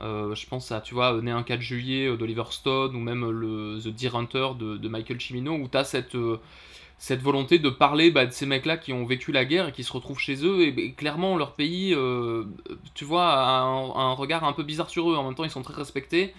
Je 0.00 0.46
pense 0.48 0.72
à, 0.72 0.80
tu 0.80 0.94
vois, 0.94 1.20
Né 1.22 1.30
un 1.30 1.44
4 1.44 1.60
juillet 1.60 2.16
d'Oliver 2.16 2.44
Stone 2.50 2.96
ou 2.96 2.98
même 2.98 3.30
le 3.30 3.78
The 3.80 3.88
Deer 3.88 4.16
Hunter 4.16 4.48
de, 4.58 4.88
Michael 4.88 5.20
Cimino, 5.20 5.54
où 5.54 5.68
tu 5.68 5.78
as 5.78 5.84
cette, 5.84 6.16
cette 7.06 7.22
volonté 7.22 7.58
de 7.58 7.70
parler 7.70 8.10
bah, 8.10 8.24
de 8.26 8.32
ces 8.32 8.46
mecs-là 8.46 8.76
qui 8.78 8.92
ont 8.92 9.04
vécu 9.04 9.30
la 9.32 9.44
guerre 9.44 9.68
et 9.68 9.72
qui 9.72 9.84
se 9.84 9.92
retrouvent 9.92 10.18
chez 10.28 10.36
eux. 10.44 10.62
Et, 10.62 10.68
et 10.86 10.92
clairement, 10.92 11.36
leur 11.36 11.52
pays, 11.52 11.92
euh, 11.94 12.44
tu 12.94 13.04
vois, 13.04 13.26
a 13.30 13.60
un, 13.60 13.90
a 13.90 14.02
un 14.10 14.14
regard 14.14 14.42
un 14.44 14.52
peu 14.52 14.62
bizarre 14.62 14.88
sur 14.90 15.10
eux. 15.10 15.16
En 15.16 15.24
même 15.24 15.34
temps, 15.34 15.44
ils 15.44 15.50
sont 15.58 15.62
très 15.62 15.74
respectés 15.84 16.32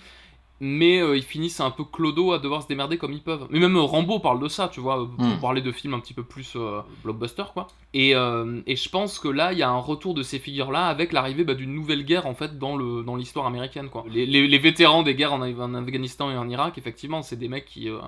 mais 0.62 1.02
euh, 1.02 1.18
ils 1.18 1.24
finissent 1.24 1.60
un 1.60 1.70
peu 1.70 1.84
clodo 1.84 2.32
à 2.32 2.40
devoir 2.40 2.64
se 2.64 2.68
démerder 2.70 2.98
comme 2.98 3.12
ils 3.12 3.22
peuvent. 3.22 3.46
Mais 3.50 3.60
même 3.60 3.76
euh, 3.76 3.82
Rambo 3.82 4.20
parle 4.20 4.40
de 4.42 4.48
ça, 4.48 4.70
tu 4.70 4.80
vois, 4.80 5.02
euh, 5.02 5.06
pour 5.06 5.26
Mm. 5.26 5.40
parler 5.42 5.62
de 5.62 5.72
films 5.74 5.94
un 5.96 6.00
petit 6.00 6.14
peu 6.14 6.24
plus 6.24 6.54
euh, 6.56 6.80
blockbuster, 7.04 7.44
quoi. 7.54 7.68
Et, 7.94 8.16
euh, 8.16 8.62
et 8.66 8.78
je 8.78 8.88
pense 8.90 9.20
que 9.20 9.28
là, 9.28 9.52
il 9.52 9.60
y 9.60 9.64
a 9.64 9.70
un 9.70 9.78
retour 9.92 10.14
de 10.14 10.24
ces 10.24 10.40
figures-là 10.40 10.88
avec 10.88 11.12
l'arrivée 11.12 11.44
bah, 11.44 11.56
d'une 11.56 11.74
nouvelle 11.76 12.06
guerre, 12.06 12.26
en 12.26 12.36
fait, 12.36 12.58
dans 12.58 12.78
le 12.78 13.04
dans 13.04 13.18
l'histoire 13.18 13.46
américaine, 13.48 13.90
quoi. 13.90 14.06
Les, 14.10 14.26
les- 14.26 14.48
les 14.48 14.58
vétérans 14.58 15.04
des 15.04 15.14
guerres 15.14 15.34
en, 15.34 15.42
en 15.42 15.74
Afghanistan 15.76 16.32
et 16.32 16.38
en 16.38 16.48
Irak, 16.50 16.78
effectivement, 16.78 17.22
c'est 17.22 17.36
des 17.36 17.50
mecs 17.50 17.66
qui, 17.66 17.90
euh, 17.90 18.00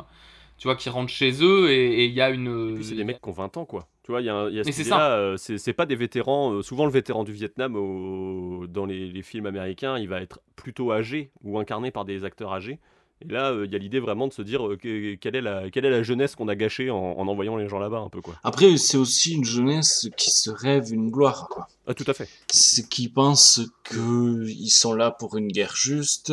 tu 0.57 0.67
vois, 0.67 0.75
qui 0.75 0.89
rentrent 0.89 1.11
chez 1.11 1.43
eux 1.43 1.69
et 1.71 2.05
il 2.05 2.13
y 2.13 2.21
a 2.21 2.29
une... 2.29 2.81
C'est 2.81 2.95
des 2.95 3.03
mecs 3.03 3.21
qui 3.21 3.29
ont 3.29 3.33
20 3.33 3.55
ans, 3.57 3.65
quoi. 3.65 3.87
Tu 4.03 4.11
vois, 4.11 4.21
il 4.21 4.25
y 4.25 4.29
a, 4.29 4.49
y 4.49 4.59
a 4.59 4.63
c'est 4.63 4.81
idée-là, 4.81 5.11
euh, 5.17 5.37
c'est 5.37 5.57
c'est 5.57 5.73
pas 5.73 5.85
des 5.85 5.95
vétérans. 5.97 6.53
euh, 6.53 6.61
souvent, 6.61 6.85
le 6.85 6.91
vétéran 6.91 7.23
du 7.25 7.33
Vietnam, 7.33 7.75
au- 7.75 8.65
dans 8.67 8.85
les, 8.85 9.07
les 9.11 9.21
films 9.21 9.45
américains, 9.45 9.97
il 9.97 10.07
va 10.07 10.21
être 10.21 10.39
plutôt 10.55 10.91
âgé 10.93 11.31
ou 11.43 11.59
incarné 11.59 11.91
par 11.91 12.05
des 12.05 12.23
acteurs 12.23 12.53
âgés. 12.53 12.79
Et 13.21 13.31
là, 13.31 13.51
euh, 13.51 13.65
il 13.65 13.71
y 13.71 13.75
a 13.75 13.79
l'idée 13.79 13.99
vraiment 13.99 14.27
de 14.27 14.33
se 14.33 14.41
dire 14.43 14.67
euh, 14.67 14.77
que- 14.77 15.15
quelle, 15.15 15.35
est 15.35 15.41
la, 15.41 15.69
quelle 15.71 15.85
est 15.85 15.89
la 15.89 16.03
jeunesse 16.03 16.35
qu'on 16.35 16.47
a 16.47 16.55
gâchée 16.55 16.91
en, 16.91 16.97
en 16.97 17.27
envoyant 17.27 17.55
les 17.55 17.67
gens 17.67 17.79
là-bas, 17.79 17.97
un 17.99 18.09
peu, 18.09 18.21
quoi. 18.21 18.35
Après, 18.43 18.77
c'est 18.77 18.97
aussi 18.97 19.33
une 19.33 19.43
jeunesse 19.45 20.07
qui 20.17 20.29
se 20.29 20.49
rêve 20.51 20.93
une 20.93 21.09
gloire, 21.09 21.47
quoi. 21.49 21.67
Ah, 21.87 21.93
tout 21.93 22.05
à 22.07 22.13
fait. 22.13 22.29
C'est 22.51 22.87
qui 22.87 23.09
pensent 23.09 23.61
qu'ils 23.89 24.69
sont 24.71 24.93
là 24.93 25.09
pour 25.11 25.35
une 25.37 25.47
guerre 25.47 25.75
juste 25.75 26.31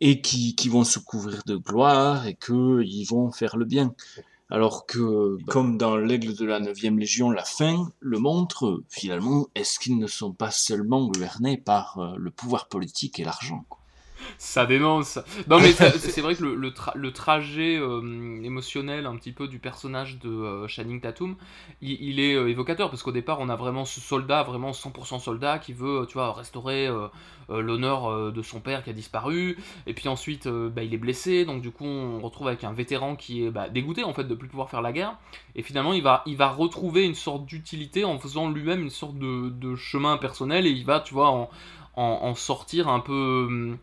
et 0.00 0.20
qui, 0.20 0.54
qui 0.54 0.68
vont 0.68 0.84
se 0.84 0.98
couvrir 0.98 1.42
de 1.46 1.56
gloire 1.56 2.26
et 2.26 2.34
qu'ils 2.34 3.06
vont 3.06 3.30
faire 3.32 3.56
le 3.56 3.64
bien. 3.64 3.94
Alors 4.50 4.86
que, 4.86 5.36
comme 5.46 5.76
dans 5.76 5.96
l'aigle 5.96 6.34
de 6.34 6.44
la 6.46 6.58
9e 6.58 6.98
Légion, 6.98 7.30
la 7.30 7.44
fin 7.44 7.92
le 8.00 8.18
montre, 8.18 8.82
finalement, 8.88 9.46
est-ce 9.54 9.78
qu'ils 9.78 9.98
ne 9.98 10.06
sont 10.06 10.32
pas 10.32 10.50
seulement 10.50 11.06
gouvernés 11.06 11.58
par 11.58 11.98
euh, 11.98 12.14
le 12.16 12.30
pouvoir 12.30 12.68
politique 12.68 13.20
et 13.20 13.24
l'argent 13.24 13.64
quoi? 13.68 13.77
Ça 14.36 14.66
dénonce. 14.66 15.18
Non 15.48 15.58
mais 15.58 15.72
c'est 15.72 16.20
vrai 16.20 16.34
que 16.34 16.44
le, 16.44 16.72
le, 16.94 17.12
trajet 17.12 17.78
euh, 17.78 18.42
émotionnel 18.42 19.06
un 19.06 19.16
petit 19.16 19.32
peu 19.32 19.48
du 19.48 19.58
personnage 19.58 20.18
de 20.18 20.28
euh, 20.28 20.68
Channing 20.68 21.00
Tatum, 21.00 21.36
il, 21.80 22.20
est 22.20 22.34
euh, 22.34 22.48
évocateur 22.48 22.90
parce 22.90 23.02
qu'au 23.02 23.12
départ 23.12 23.38
on 23.40 23.48
a 23.48 23.56
vraiment 23.56 23.84
ce 23.84 24.00
soldat, 24.00 24.42
vraiment 24.42 24.72
100% 24.72 25.20
soldat 25.20 25.58
qui 25.58 25.72
veut, 25.72 26.06
tu 26.08 26.14
vois, 26.14 26.32
restaurer 26.32 26.88
l'honneur 27.48 28.32
de 28.32 28.42
son 28.42 28.60
père 28.60 28.84
qui 28.84 28.90
a 28.90 28.92
disparu. 28.92 29.56
Et 29.86 29.94
puis 29.94 30.08
ensuite 30.08 30.48
bah, 30.48 30.82
il 30.82 30.92
est 30.92 30.98
blessé, 30.98 31.44
donc 31.44 31.62
du 31.62 31.70
coup 31.70 31.86
on 31.86 32.20
retrouve 32.20 32.48
avec 32.48 32.64
un 32.64 32.72
vétéran 32.72 33.16
qui 33.16 33.44
est 33.44 33.50
bah, 33.50 33.68
dégoûté 33.68 34.04
en 34.04 34.12
fait 34.12 34.24
de 34.24 34.34
plus 34.34 34.48
pouvoir 34.48 34.70
faire 34.70 34.82
la 34.82 34.92
guerre. 34.92 35.16
Et 35.54 35.62
finalement 35.62 35.92
il 35.92 36.02
va, 36.02 36.22
il 36.26 36.36
va 36.36 36.48
retrouver 36.48 37.04
une 37.04 37.14
sorte 37.14 37.46
d'utilité 37.46 38.04
en 38.04 38.18
faisant 38.18 38.50
lui-même 38.50 38.82
une 38.82 38.90
sorte 38.90 39.18
de, 39.18 39.50
de, 39.50 39.76
chemin 39.76 40.16
personnel 40.16 40.66
et 40.66 40.70
il 40.70 40.84
va, 40.84 41.00
tu 41.00 41.14
vois, 41.14 41.30
en, 41.30 41.48
en 41.96 42.34
sortir 42.34 42.88
un 42.88 43.00
peu 43.00 43.76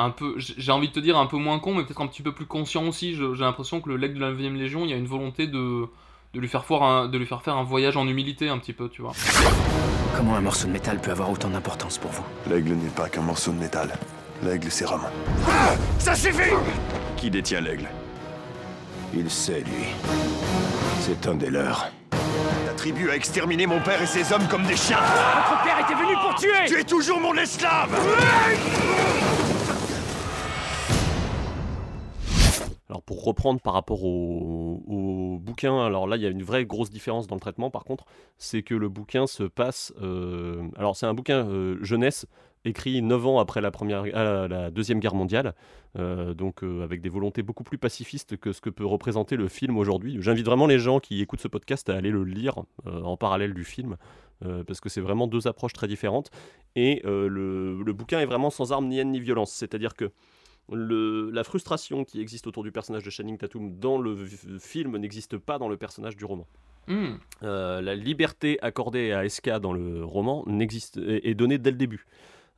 un 0.00 0.10
peu, 0.10 0.34
j'ai 0.36 0.72
envie 0.72 0.88
de 0.88 0.92
te 0.92 1.00
dire 1.00 1.18
un 1.18 1.26
peu 1.26 1.36
moins 1.36 1.58
con, 1.58 1.74
mais 1.74 1.84
peut-être 1.84 2.00
un 2.00 2.06
petit 2.06 2.22
peu 2.22 2.32
plus 2.32 2.46
conscient 2.46 2.86
aussi. 2.86 3.14
J'ai 3.14 3.44
l'impression 3.44 3.80
que 3.80 3.88
le 3.88 3.96
leg 3.96 4.14
de 4.14 4.20
la 4.20 4.32
9ème 4.32 4.56
Légion, 4.56 4.84
il 4.84 4.90
y 4.90 4.94
a 4.94 4.96
une 4.96 5.06
volonté 5.06 5.46
de, 5.46 5.86
de, 6.34 6.40
lui 6.40 6.48
faire 6.48 6.64
un, 6.82 7.08
de 7.08 7.18
lui 7.18 7.26
faire 7.26 7.42
faire 7.42 7.56
un 7.56 7.64
voyage 7.64 7.96
en 7.96 8.06
humilité 8.06 8.48
un 8.48 8.58
petit 8.58 8.72
peu, 8.72 8.88
tu 8.88 9.02
vois. 9.02 9.12
Comment 10.16 10.36
un 10.36 10.40
morceau 10.40 10.66
de 10.66 10.72
métal 10.72 11.00
peut 11.00 11.10
avoir 11.10 11.30
autant 11.30 11.48
d'importance 11.48 11.98
pour 11.98 12.10
vous? 12.10 12.24
L'aigle 12.48 12.72
n'est 12.72 12.90
pas 12.90 13.08
qu'un 13.08 13.22
morceau 13.22 13.52
de 13.52 13.58
métal. 13.58 13.92
L'aigle, 14.42 14.70
c'est 14.70 14.86
Rome. 14.86 15.04
Ah 15.46 15.74
Ça 15.98 16.14
suffit 16.14 16.54
Qui 17.16 17.30
détient 17.30 17.60
l'aigle? 17.60 17.88
Il 19.14 19.28
sait, 19.30 19.60
lui. 19.60 19.86
C'est 21.00 21.26
un 21.26 21.34
des 21.34 21.50
leurs. 21.50 21.90
Ta 22.66 22.72
tribu 22.76 23.10
a 23.10 23.16
exterminé 23.16 23.66
mon 23.66 23.80
père 23.80 24.00
et 24.00 24.06
ses 24.06 24.32
hommes 24.32 24.46
comme 24.48 24.64
des 24.64 24.76
chiens 24.76 25.00
Votre 25.00 25.62
père 25.62 25.78
était 25.80 25.94
venu 25.94 26.14
pour 26.22 26.34
tuer 26.36 26.66
Tu 26.66 26.80
es 26.80 26.84
toujours 26.84 27.20
mon 27.20 27.34
esclave 27.34 27.90
Alors 32.90 33.02
pour 33.04 33.24
reprendre 33.24 33.60
par 33.60 33.74
rapport 33.74 34.02
au, 34.02 35.38
bouquin, 35.40 35.86
alors 35.86 36.08
là 36.08 36.16
il 36.16 36.22
y 36.22 36.26
a 36.26 36.28
une 36.28 36.42
vraie 36.42 36.66
grosse 36.66 36.90
différence 36.90 37.28
dans 37.28 37.36
le 37.36 37.40
traitement 37.40 37.70
par 37.70 37.84
contre, 37.84 38.04
c'est 38.36 38.64
que 38.64 38.74
le 38.74 38.88
bouquin 38.88 39.28
se 39.28 39.44
passe... 39.44 39.94
Euh, 40.02 40.68
alors 40.76 40.96
c'est 40.96 41.06
un 41.06 41.14
bouquin 41.14 41.46
euh, 41.46 41.78
jeunesse 41.82 42.26
écrit 42.64 43.00
9 43.00 43.26
ans 43.26 43.38
après 43.38 43.60
la, 43.60 43.70
première, 43.70 44.04
la 44.04 44.70
Deuxième 44.72 44.98
Guerre 44.98 45.14
mondiale, 45.14 45.54
euh, 45.98 46.34
donc 46.34 46.64
avec 46.64 47.00
des 47.00 47.08
volontés 47.08 47.42
beaucoup 47.42 47.62
plus 47.62 47.78
pacifistes 47.78 48.36
que 48.36 48.52
ce 48.52 48.60
que 48.60 48.70
peut 48.70 48.84
représenter 48.84 49.36
le 49.36 49.46
film 49.46 49.78
aujourd'hui. 49.78 50.16
J'invite 50.18 50.44
vraiment 50.44 50.66
les 50.66 50.80
gens 50.80 50.98
qui 50.98 51.22
écoutent 51.22 51.40
ce 51.40 51.48
podcast 51.48 51.88
à 51.90 51.94
aller 51.94 52.10
le 52.10 52.24
lire 52.24 52.56
en 52.84 53.16
parallèle 53.16 53.54
du 53.54 53.64
film, 53.64 53.96
parce 54.66 54.80
que 54.80 54.90
c'est 54.90 55.00
vraiment 55.00 55.26
deux 55.26 55.46
approches 55.46 55.72
très 55.72 55.88
différentes. 55.88 56.30
Et 56.76 57.00
le, 57.04 57.92
bouquin 57.94 58.20
est 58.20 58.26
vraiment 58.26 58.50
sans 58.50 58.72
armes 58.72 58.88
ni 58.88 58.98
haine 58.98 59.12
ni 59.12 59.20
violence, 59.20 59.52
c'est-à-dire 59.52 59.94
que 59.94 60.10
la 60.68 61.44
frustration 61.44 62.04
qui 62.04 62.20
existe 62.20 62.46
autour 62.46 62.62
du 62.62 62.72
personnage 62.72 63.02
de 63.02 63.10
Channing 63.10 63.38
Tatum 63.38 63.78
dans 63.78 63.98
le 63.98 64.16
film 64.60 64.96
n'existe 64.98 65.36
pas 65.36 65.58
dans 65.58 65.68
le 65.68 65.76
personnage 65.76 66.16
du 66.16 66.24
roman. 66.24 66.46
Hmm. 66.86 67.18
Euh, 67.42 67.80
la 67.80 67.94
liberté 67.94 68.58
accordée 68.62 69.12
à 69.12 69.28
SK 69.28 69.50
dans 69.60 69.72
le 69.72 70.04
roman 70.04 70.44
n'existe, 70.46 70.98
est, 70.98 71.34
donnée 71.34 71.58
dès 71.58 71.70
le 71.70 71.76
début. 71.76 72.06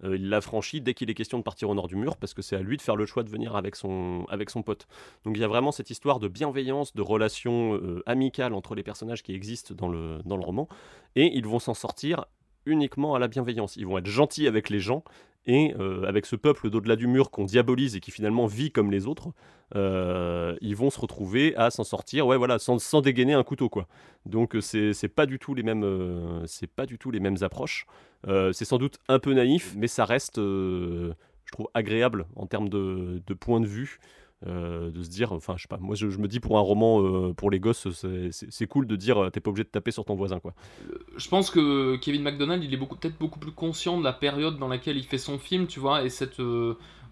Euh, 0.05 0.17
il 0.17 0.29
l'a 0.31 0.41
franchi 0.41 0.81
dès 0.81 0.95
qu'il 0.95 1.11
est 1.11 1.15
question 1.15 1.39
de 1.39 1.43
partir 1.43 1.69
au 1.69 1.75
nord 1.75 1.87
du 1.87 1.97
mur 1.97 2.17
parce 2.17 2.35
que 2.35 2.43
c'est 2.43 2.57
à 2.57 2.63
lui 2.63 2.77
de 2.77 2.83
faire 2.83 2.97
le 2.97 3.07
choix 3.07 3.23
de 3.23 3.29
venir 3.29 3.57
avec 3.57 3.77
son, 3.77 4.25
avec 4.29 4.51
son 4.51 4.63
pote. 4.63 4.87
Donc 5.25 5.37
il 5.37 5.41
y 5.41 5.45
a 5.45 5.49
vraiment 5.49 5.71
cette 5.71 5.91
histoire 5.91 6.19
de 6.19 6.29
bienveillance, 6.29 6.95
de 6.95 7.03
relation 7.03 7.75
euh, 7.75 8.03
amicale 8.07 8.55
entre 8.55 8.75
les 8.75 8.83
personnages 8.83 9.23
qui 9.23 9.35
existent 9.35 9.75
dans 9.75 9.89
le, 9.89 10.21
dans 10.25 10.37
le 10.37 10.45
roman 10.45 10.69
et 11.15 11.37
ils 11.37 11.47
vont 11.47 11.59
s'en 11.59 11.75
sortir 11.75 12.25
uniquement 12.65 13.15
à 13.15 13.19
la 13.19 13.29
bienveillance. 13.29 13.77
Ils 13.77 13.87
vont 13.87 13.99
être 13.99 14.07
gentils 14.07 14.47
avec 14.47 14.71
les 14.71 14.81
gens 14.81 15.05
et 15.47 15.75
euh, 15.79 16.05
avec 16.05 16.27
ce 16.27 16.37
peuple 16.37 16.71
d'au-delà 16.71 16.97
du 16.97 17.07
mur 17.07 17.31
qu'on 17.31 17.45
diabolise 17.45 17.97
et 17.97 18.01
qui 18.01 18.11
finalement 18.11 18.47
vit 18.47 18.71
comme 18.71 18.91
les 18.91 19.07
autres, 19.07 19.33
euh, 19.75 20.57
ils 20.61 20.77
vont 20.77 20.91
se 20.91 21.01
retrouver 21.01 21.57
à 21.57 21.71
s'en 21.71 21.85
sortir, 21.85 22.27
ouais 22.27 22.37
voilà, 22.37 22.59
sans, 22.59 23.01
dégainer 23.01 23.35
un 23.35 23.43
couteau 23.43 23.69
quoi. 23.69 23.89
Donc 24.27 24.55
euh, 24.55 24.61
c'est 24.61 25.09
pas 25.09 25.27
du 25.27 25.39
tout 25.39 25.55
les 25.55 25.63
mêmes, 25.63 26.43
c'est 26.47 26.71
pas 26.71 26.87
du 26.87 26.99
tout 26.99 27.11
les 27.11 27.21
mêmes 27.21 27.39
approches. 27.41 27.87
c'est 28.27 28.65
sans 28.65 28.79
doute 28.79 28.99
un 29.09 29.19
peu 29.19 29.33
naïf, 29.35 29.75
mais 29.77 29.89
ça 29.89 30.05
reste, 30.05 30.37
je 30.37 31.13
trouve 31.51 31.69
agréable 31.75 32.27
en 32.37 32.47
termes 32.47 32.69
de, 32.69 33.23
de 33.27 33.35
point 33.35 33.61
de 33.61 33.67
vue. 33.67 33.99
Euh, 34.49 34.91
de 34.91 35.03
se 35.05 35.09
dire, 35.09 35.31
enfin, 35.33 35.55
je 35.57 35.63
sais 35.63 35.69
pas, 35.69 35.79
moi 35.79 35.95
je, 35.95 36.07
me 36.07 36.27
dis 36.27 36.41
pour 36.41 36.59
un 36.59 36.63
roman 36.63 37.01
euh, 37.01 37.33
pour 37.33 37.49
les 37.49 37.61
gosses, 37.61 37.87
c'est 38.33 38.67
cool 38.67 38.89
de 38.89 38.97
dire, 38.97 39.23
euh, 39.23 39.31
t'es 39.31 39.39
pas 39.39 39.51
obligé 39.51 39.63
de 39.63 39.69
taper 39.69 39.93
sur 39.93 40.05
ton 40.05 40.17
voisin, 40.17 40.41
quoi. 40.41 40.53
Je 41.17 41.29
pense 41.29 41.49
que 41.49 41.97
Kevin 41.97 42.23
McDonald, 42.23 42.65
il 42.65 42.75
est 42.75 42.77
peut-être 42.77 43.19
beaucoup 43.21 43.39
plus 43.39 43.53
conscient 43.53 43.99
de 43.99 44.05
la 44.05 44.13
période 44.13 44.59
dans 44.59 44.67
laquelle 44.67 44.97
il 44.97 45.05
fait 45.05 45.19
son 45.19 45.39
film, 45.39 45.69
tu 45.69 45.79
vois, 45.79 46.03
et 46.03 46.09
cette 46.09 46.41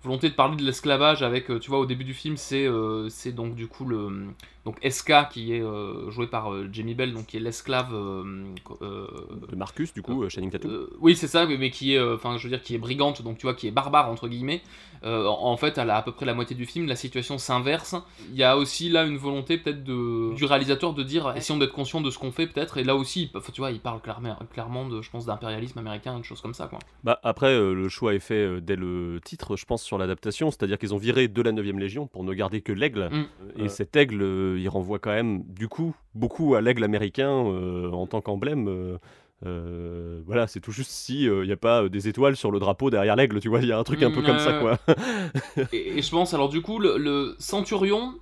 volonté 0.02 0.28
de 0.28 0.34
parler 0.34 0.56
de 0.56 0.62
l'esclavage 0.62 1.22
avec, 1.22 1.46
tu 1.60 1.70
vois, 1.70 1.78
au 1.78 1.86
début 1.86 2.04
du 2.04 2.14
film, 2.14 2.36
c'est 2.36 2.66
c'est 3.08 3.32
donc 3.32 3.54
du 3.54 3.66
coup 3.66 3.84
le 3.84 4.28
donc 4.64 4.76
SK 4.86 5.12
qui 5.30 5.52
est 5.54 5.62
joué 6.08 6.26
par 6.26 6.52
Jamie 6.72 6.94
Bell, 6.94 7.12
donc 7.12 7.26
qui 7.26 7.36
est 7.36 7.40
l'esclave 7.40 7.92
de 7.92 9.56
Marcus, 9.56 9.92
du 9.92 10.02
coup, 10.02 10.28
Shining 10.28 10.50
Tattoo. 10.50 10.90
oui, 11.00 11.16
c'est 11.16 11.28
ça, 11.28 11.46
mais 11.46 11.70
qui 11.70 11.94
est, 11.94 12.00
enfin, 12.00 12.36
je 12.38 12.44
veux 12.44 12.50
dire, 12.50 12.62
qui 12.62 12.74
est 12.74 12.78
brigante, 12.78 13.22
donc 13.22 13.38
tu 13.38 13.46
vois, 13.46 13.54
qui 13.54 13.66
est 13.68 13.72
barbare 13.72 14.10
entre 14.10 14.28
guillemets. 14.28 14.62
Euh, 15.02 15.26
en 15.26 15.56
fait, 15.56 15.78
à, 15.78 15.96
à 15.96 16.02
peu 16.02 16.12
près 16.12 16.26
la 16.26 16.34
moitié 16.34 16.54
du 16.54 16.66
film, 16.66 16.86
la 16.86 16.96
situation 16.96 17.38
s'inverse. 17.38 17.94
Il 18.30 18.36
y 18.36 18.44
a 18.44 18.56
aussi 18.56 18.88
là 18.90 19.04
une 19.04 19.16
volonté 19.16 19.56
peut-être 19.56 19.82
du 19.82 20.44
réalisateur 20.44 20.92
de 20.92 21.02
dire 21.02 21.32
essayons 21.36 21.58
d'être 21.58 21.72
conscient 21.72 22.00
de 22.00 22.10
ce 22.10 22.18
qu'on 22.18 22.32
fait 22.32 22.46
peut-être. 22.46 22.76
Et 22.78 22.84
là 22.84 22.96
aussi, 22.96 23.30
tu 23.52 23.60
vois, 23.60 23.70
il 23.70 23.80
parle 23.80 24.00
clairement, 24.00 24.36
clairement 24.52 24.86
de, 24.88 25.00
je 25.00 25.10
pense, 25.10 25.26
d'impérialisme 25.26 25.78
américain, 25.78 26.16
une 26.16 26.24
chose 26.24 26.40
comme 26.40 26.54
ça, 26.54 26.66
quoi. 26.66 26.78
Bah 27.04 27.18
après, 27.22 27.54
euh, 27.54 27.72
le 27.72 27.88
choix 27.88 28.14
est 28.14 28.20
fait 28.20 28.34
euh, 28.34 28.60
dès 28.60 28.76
le 28.76 29.20
titre, 29.24 29.56
je 29.56 29.64
pense, 29.64 29.82
sur 29.90 29.98
l'adaptation, 29.98 30.50
c'est-à-dire 30.50 30.78
qu'ils 30.78 30.94
ont 30.94 30.98
viré 30.98 31.28
de 31.28 31.42
la 31.42 31.52
9ème 31.52 31.78
Légion 31.78 32.06
pour 32.06 32.24
ne 32.24 32.32
garder 32.32 32.60
que 32.60 32.72
l'aigle. 32.72 33.10
Mm. 33.10 33.64
Et 33.64 33.68
cet 33.68 33.96
aigle, 33.96 34.22
il 34.58 34.68
renvoie 34.68 34.98
quand 34.98 35.10
même, 35.10 35.42
du 35.44 35.68
coup, 35.68 35.94
beaucoup 36.14 36.54
à 36.54 36.60
l'aigle 36.60 36.84
américain 36.84 37.28
en 37.28 38.06
tant 38.06 38.20
qu'emblème. 38.20 38.98
Euh, 39.46 40.20
voilà, 40.26 40.46
c'est 40.46 40.60
tout 40.60 40.72
juste 40.72 40.90
si 40.90 41.22
il 41.22 41.28
euh, 41.28 41.46
n'y 41.46 41.52
a 41.52 41.56
pas 41.56 41.84
euh, 41.84 41.88
des 41.88 42.08
étoiles 42.08 42.36
sur 42.36 42.50
le 42.50 42.58
drapeau 42.58 42.90
derrière 42.90 43.16
l'aigle, 43.16 43.40
tu 43.40 43.48
vois, 43.48 43.60
il 43.60 43.68
y 43.68 43.72
a 43.72 43.78
un 43.78 43.84
truc 43.84 44.02
un 44.02 44.10
peu 44.10 44.22
comme 44.22 44.38
ça, 44.38 44.58
quoi. 44.58 44.78
et, 45.72 46.02
je 46.02 46.10
pense, 46.10 46.34
alors 46.34 46.50
du 46.50 46.60
coup, 46.60 46.78
le, 46.78 47.36
Centurion, 47.38 48.14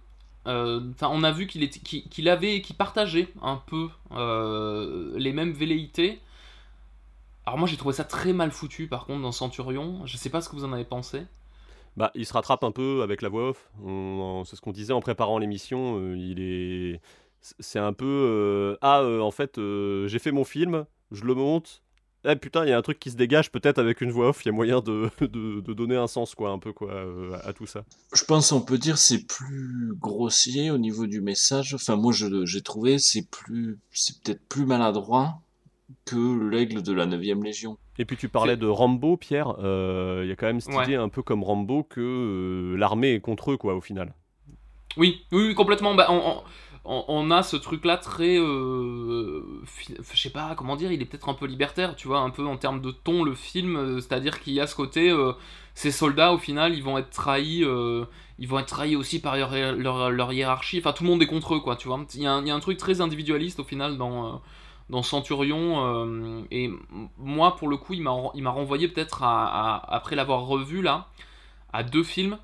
enfin, 0.47 1.09
on 1.11 1.25
a 1.25 1.33
vu 1.33 1.47
qu'il 1.47 1.69
qu'il 1.69 2.29
avait, 2.29 2.63
qu'il 2.63 2.77
partageait 2.77 3.29
un 3.43 3.61
peu 3.67 3.89
les 5.19 5.33
mêmes 5.33 5.53
velléités. 5.53 6.21
Alors 7.47 7.59
moi, 7.59 7.67
j'ai 7.67 7.79
trouvé 7.79 7.95
ça 7.95 8.05
très 8.05 8.33
mal 8.33 8.51
foutu, 8.51 8.87
par 8.87 9.07
contre, 9.07 9.23
dans 9.23 9.33
Centurion. 9.33 10.03
Je 10.05 10.17
sais 10.17 10.31
pas 10.31 10.41
ce 10.41 10.49
que 10.49 10.55
vous 10.55 10.65
en 10.65 10.73
avez 10.73 10.85
pensé. 10.85 11.23
Bah, 11.99 12.11
il 12.15 12.25
se 12.25 12.33
rattrape 12.33 12.65
un 12.65 12.71
peu 12.71 13.03
avec 13.03 13.23
la 13.23 13.29
voix 13.29 13.51
off. 13.51 13.71
C'est 14.47 14.57
ce 14.57 14.61
qu'on 14.61 14.73
disait 14.73 14.93
en 14.93 15.01
préparant 15.01 15.39
l'émission. 15.39 16.15
il 16.15 16.41
est 16.41 17.01
c'est 17.61 17.79
un 17.79 17.93
peu 17.93 18.77
ah 18.83 19.05
en 19.05 19.31
fait 19.31 19.61
j'ai 20.07 20.19
fait 20.19 20.33
mon 20.33 20.45
film 20.45 20.87
je 21.11 21.25
le 21.25 21.35
monte. 21.35 21.83
Eh 22.25 22.35
putain, 22.35 22.65
il 22.65 22.71
y 22.71 22.73
a 22.73 22.79
un 22.79 22.83
truc 22.83 22.99
qui 22.99 23.11
se 23.11 23.17
dégage 23.17 23.53
peut-être 23.53 23.79
avec 23.79 24.01
une 24.01 24.11
voix 24.11 24.31
off, 24.31 24.45
il 24.45 24.47
y 24.47 24.49
a 24.49 24.53
moyen 24.53 24.81
de, 24.81 25.09
de, 25.21 25.73
donner 25.73 25.97
un 25.97 26.09
sens 26.09 26.35
quoi, 26.35 26.51
un 26.51 26.59
peu 26.59 26.73
quoi, 26.73 26.93
euh, 26.93 27.39
à, 27.45 27.53
tout 27.53 27.67
ça. 27.67 27.85
Je 28.13 28.25
pense 28.25 28.51
on 28.51 28.61
peut 28.61 28.79
dire 28.79 28.99
c'est 28.99 29.25
plus 29.25 29.95
grossier 29.95 30.71
au 30.71 30.79
niveau 30.79 31.07
du 31.07 31.21
message. 31.21 31.75
Enfin 31.75 31.97
moi 31.97 32.13
j'ai 32.13 32.63
trouvé 32.63 32.99
c'est 32.99 33.23
plus 33.23 33.79
c'est 33.93 34.21
peut-être 34.21 34.47
plus 34.49 34.67
maladroit 34.67 35.41
que 36.05 36.51
l'aigle 36.51 36.83
de 36.83 36.93
la 36.93 37.07
9ème 37.07 37.43
Légion. 37.43 37.79
Et 37.99 38.05
puis 38.05 38.17
tu 38.17 38.29
parlais 38.29 38.57
de 38.57 38.67
Rambo, 38.67 39.17
Pierre. 39.17 39.57
Euh, 39.59 40.21
il 40.25 40.29
y 40.29 40.33
a 40.33 40.37
quand 40.37 40.47
même 40.47 40.61
cette 40.61 40.75
idée 40.85 40.95
un 40.95 41.09
peu 41.09 41.23
comme 41.23 41.43
Rambo 41.43 41.83
que 41.83 42.01
euh, 42.01 42.77
l'armée 42.77 43.15
est 43.15 43.21
contre 43.21 43.53
eux 43.53 43.57
quoi 43.57 43.75
au 43.75 43.81
final. 43.81 44.15
Oui, 44.97 45.25
oui, 45.33 45.55
complètement. 45.55 45.95
Bah, 45.95 46.09
on, 46.85 47.31
a 47.31 47.43
ce 47.43 47.57
truc-là 47.57 47.99
très, 47.99 48.39
euh, 48.39 49.43
je 49.87 50.17
sais 50.19 50.31
pas 50.31 50.55
comment 50.57 50.75
dire, 50.75 50.91
il 50.91 51.03
est 51.03 51.05
peut-être 51.05 51.29
un 51.29 51.35
peu 51.35 51.47
libertaire, 51.47 51.95
tu 51.95 52.09
vois, 52.09 52.21
un 52.21 52.31
peu 52.31 52.47
en 52.47 52.57
termes 52.57 52.81
de 52.81 52.91
ton 52.91 53.23
le 53.23 53.35
film, 53.35 54.01
c'est-à-dire 54.01 54.41
qu'il 54.41 54.55
y 54.55 54.61
a 54.61 54.67
ce 54.67 54.75
côté, 54.75 55.11
euh, 55.11 55.33
ces 55.75 55.91
soldats 55.91 56.33
au 56.33 56.39
final, 56.39 56.75
ils 56.75 56.83
vont 56.83 56.97
être 56.97 57.11
trahis, 57.11 57.63
ils 58.39 58.49
vont 58.49 58.59
être 58.59 58.67
trahis 58.67 58.97
aussi 58.97 59.21
par 59.21 59.37
leur, 59.37 60.33
hiérarchie, 60.33 60.79
enfin 60.79 60.93
tout 60.93 61.05
le 61.05 61.11
monde 61.11 61.23
est 61.23 61.27
contre 61.27 61.55
eux, 61.55 61.61
quoi, 61.61 61.77
tu 61.77 61.89
vois. 61.89 62.05
Il 62.15 62.23
y, 62.23 62.27
a 62.27 62.33
un, 62.33 62.61
truc 62.61 62.79
très 62.79 63.03
individualiste 63.03 63.61
au 63.61 63.65
final 63.65 63.99
dans 63.99 64.41
dans 64.91 65.03
Centurion 65.03 66.47
et 66.51 66.71
moi 67.19 67.57
pour 67.57 67.69
le 67.69 67.77
coup 67.77 67.95
il 67.95 68.03
m'a 68.03 68.51
renvoyé 68.51 68.89
peut-être 68.89 69.23
après 69.23 70.17
l'avoir 70.17 70.47
revu 70.47 70.83
là 70.83 71.09
à 71.73 71.83
deux 71.83 72.03
films 72.03 72.39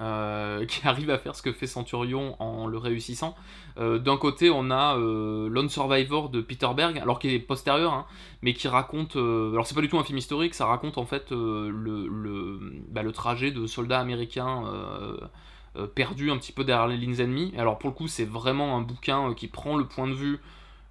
euh, 0.00 0.64
qui 0.66 0.86
arrive 0.86 1.10
à 1.10 1.18
faire 1.18 1.34
ce 1.34 1.42
que 1.42 1.52
fait 1.52 1.66
Centurion 1.66 2.36
en 2.40 2.66
le 2.66 2.78
réussissant. 2.78 3.36
Euh, 3.78 3.98
d'un 3.98 4.16
côté, 4.16 4.50
on 4.50 4.70
a 4.70 4.96
euh, 4.96 5.48
Lone 5.48 5.68
Survivor 5.68 6.30
de 6.30 6.40
Peter 6.40 6.68
Berg, 6.74 6.98
alors 6.98 7.18
qu'il 7.18 7.32
est 7.32 7.38
postérieur, 7.38 7.92
hein, 7.92 8.06
mais 8.40 8.54
qui 8.54 8.66
raconte. 8.68 9.16
alors, 9.16 9.66
c'est 9.66 9.74
pas 9.74 9.82
du 9.82 9.88
tout 9.88 9.98
un 9.98 10.04
film 10.04 10.18
historique, 10.18 10.54
ça 10.54 10.66
raconte 10.66 10.96
en 10.96 11.04
fait 11.04 11.30
le, 11.30 11.70
le, 11.70 12.58
bah, 12.88 13.02
le, 13.02 13.12
trajet 13.12 13.50
de 13.50 13.66
soldats 13.66 14.00
américains. 14.00 14.64
perdus 15.94 16.30
un 16.30 16.36
petit 16.38 16.52
peu 16.52 16.64
derrière 16.64 16.88
les 16.88 16.96
lignes 16.96 17.20
ennemies. 17.20 17.52
Alors 17.56 17.78
pour 17.78 17.90
le 17.90 17.94
coup 17.94 18.08
c'est 18.08 18.24
vraiment 18.24 18.76
un 18.76 18.80
bouquin 18.80 19.34
qui 19.34 19.46
prend 19.46 19.76
le 19.76 19.86
point 19.86 20.08
de 20.08 20.14
vue 20.14 20.40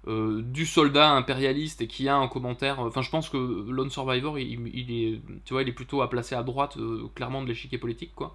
euh, 0.08 0.40
du 0.42 0.64
soldat 0.64 1.10
impérialiste 1.10 1.82
et 1.82 1.86
qui 1.86 2.08
a 2.08 2.16
un 2.16 2.26
commentaire. 2.26 2.80
Enfin, 2.80 3.02
je 3.02 3.10
pense 3.10 3.28
que 3.28 3.36
Lone 3.36 3.90
Survivor, 3.90 4.38
il, 4.38 4.90
est, 4.90 5.20
tu 5.44 5.52
vois, 5.52 5.62
il 5.62 5.68
est 5.68 5.72
plutôt 5.72 6.00
à 6.00 6.08
placer 6.08 6.34
à 6.34 6.42
droite, 6.42 6.76
euh, 6.78 7.08
clairement, 7.14 7.42
de 7.42 7.48
l'échiquier 7.48 7.78
politique, 7.78 8.12
quoi. 8.14 8.34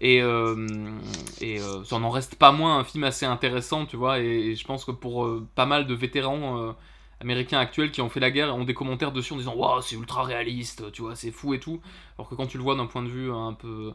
Et, 0.00 0.22
euh, 0.22 0.66
ça 1.84 1.98
n'en 1.98 2.10
reste 2.10 2.36
pas 2.36 2.52
moins 2.52 2.78
un 2.78 2.84
film 2.84 3.04
assez 3.04 3.26
intéressant, 3.26 3.86
tu 3.86 3.96
vois. 3.96 4.20
Et, 4.20 4.50
et 4.50 4.56
je 4.56 4.64
pense 4.64 4.84
que 4.84 4.92
pour 4.92 5.28
pas 5.54 5.66
mal 5.66 5.86
de 5.86 5.94
vétérans 5.94 6.74
américains 7.20 7.58
actuels 7.58 7.90
qui 7.90 8.00
ont 8.00 8.08
fait 8.08 8.20
la 8.20 8.30
guerre 8.30 8.54
ont 8.54 8.64
des 8.64 8.74
commentaires 8.74 9.12
dessus 9.12 9.34
en 9.34 9.36
disant 9.36 9.54
Waouh, 9.54 9.82
c'est 9.82 9.96
ultra 9.96 10.22
réaliste, 10.24 10.90
tu 10.92 11.02
vois, 11.02 11.16
c'est 11.16 11.30
fou 11.30 11.54
et 11.54 11.60
tout. 11.60 11.80
Alors 12.18 12.28
que 12.28 12.34
quand 12.34 12.46
tu 12.46 12.56
le 12.56 12.62
vois 12.62 12.76
d'un 12.76 12.86
point 12.86 13.02
de 13.02 13.08
vue 13.08 13.30
un 13.30 13.52
peu 13.52 13.92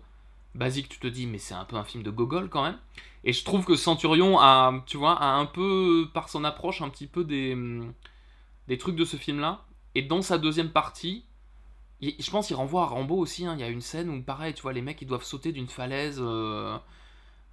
basique, 0.55 0.89
tu 0.89 0.99
te 0.99 1.07
dis 1.07 1.27
Mais 1.27 1.37
c'est 1.37 1.53
un 1.53 1.65
peu 1.65 1.75
un 1.77 1.83
film 1.83 2.03
de 2.03 2.11
Gogol 2.11 2.49
quand 2.49 2.63
même. 2.63 2.77
Et 3.23 3.33
je 3.33 3.43
trouve 3.43 3.65
que 3.65 3.75
Centurion 3.75 4.39
a, 4.39 4.83
tu 4.87 4.97
vois, 4.97 5.13
a 5.21 5.33
un 5.35 5.45
peu, 5.45 6.07
par 6.13 6.29
son 6.29 6.43
approche, 6.45 6.81
un 6.81 6.89
petit 6.89 7.07
peu 7.07 7.23
des, 7.25 7.57
des 8.67 8.77
trucs 8.77 8.95
de 8.95 9.05
ce 9.05 9.17
film-là. 9.17 9.65
Et 9.95 10.01
dans 10.03 10.21
sa 10.21 10.37
deuxième 10.37 10.71
partie, 10.71 11.25
je 12.01 12.31
pense 12.31 12.47
qu'il 12.47 12.55
renvoie 12.55 12.83
à 12.83 12.85
Rambo 12.87 13.17
aussi. 13.17 13.45
hein. 13.45 13.55
Il 13.57 13.61
y 13.61 13.63
a 13.63 13.69
une 13.69 13.81
scène 13.81 14.09
où, 14.09 14.21
pareil, 14.23 14.53
tu 14.53 14.61
vois, 14.63 14.73
les 14.73 14.81
mecs, 14.81 15.01
ils 15.01 15.07
doivent 15.07 15.23
sauter 15.23 15.51
d'une 15.51 15.67
falaise. 15.67 16.19
euh, 16.21 16.77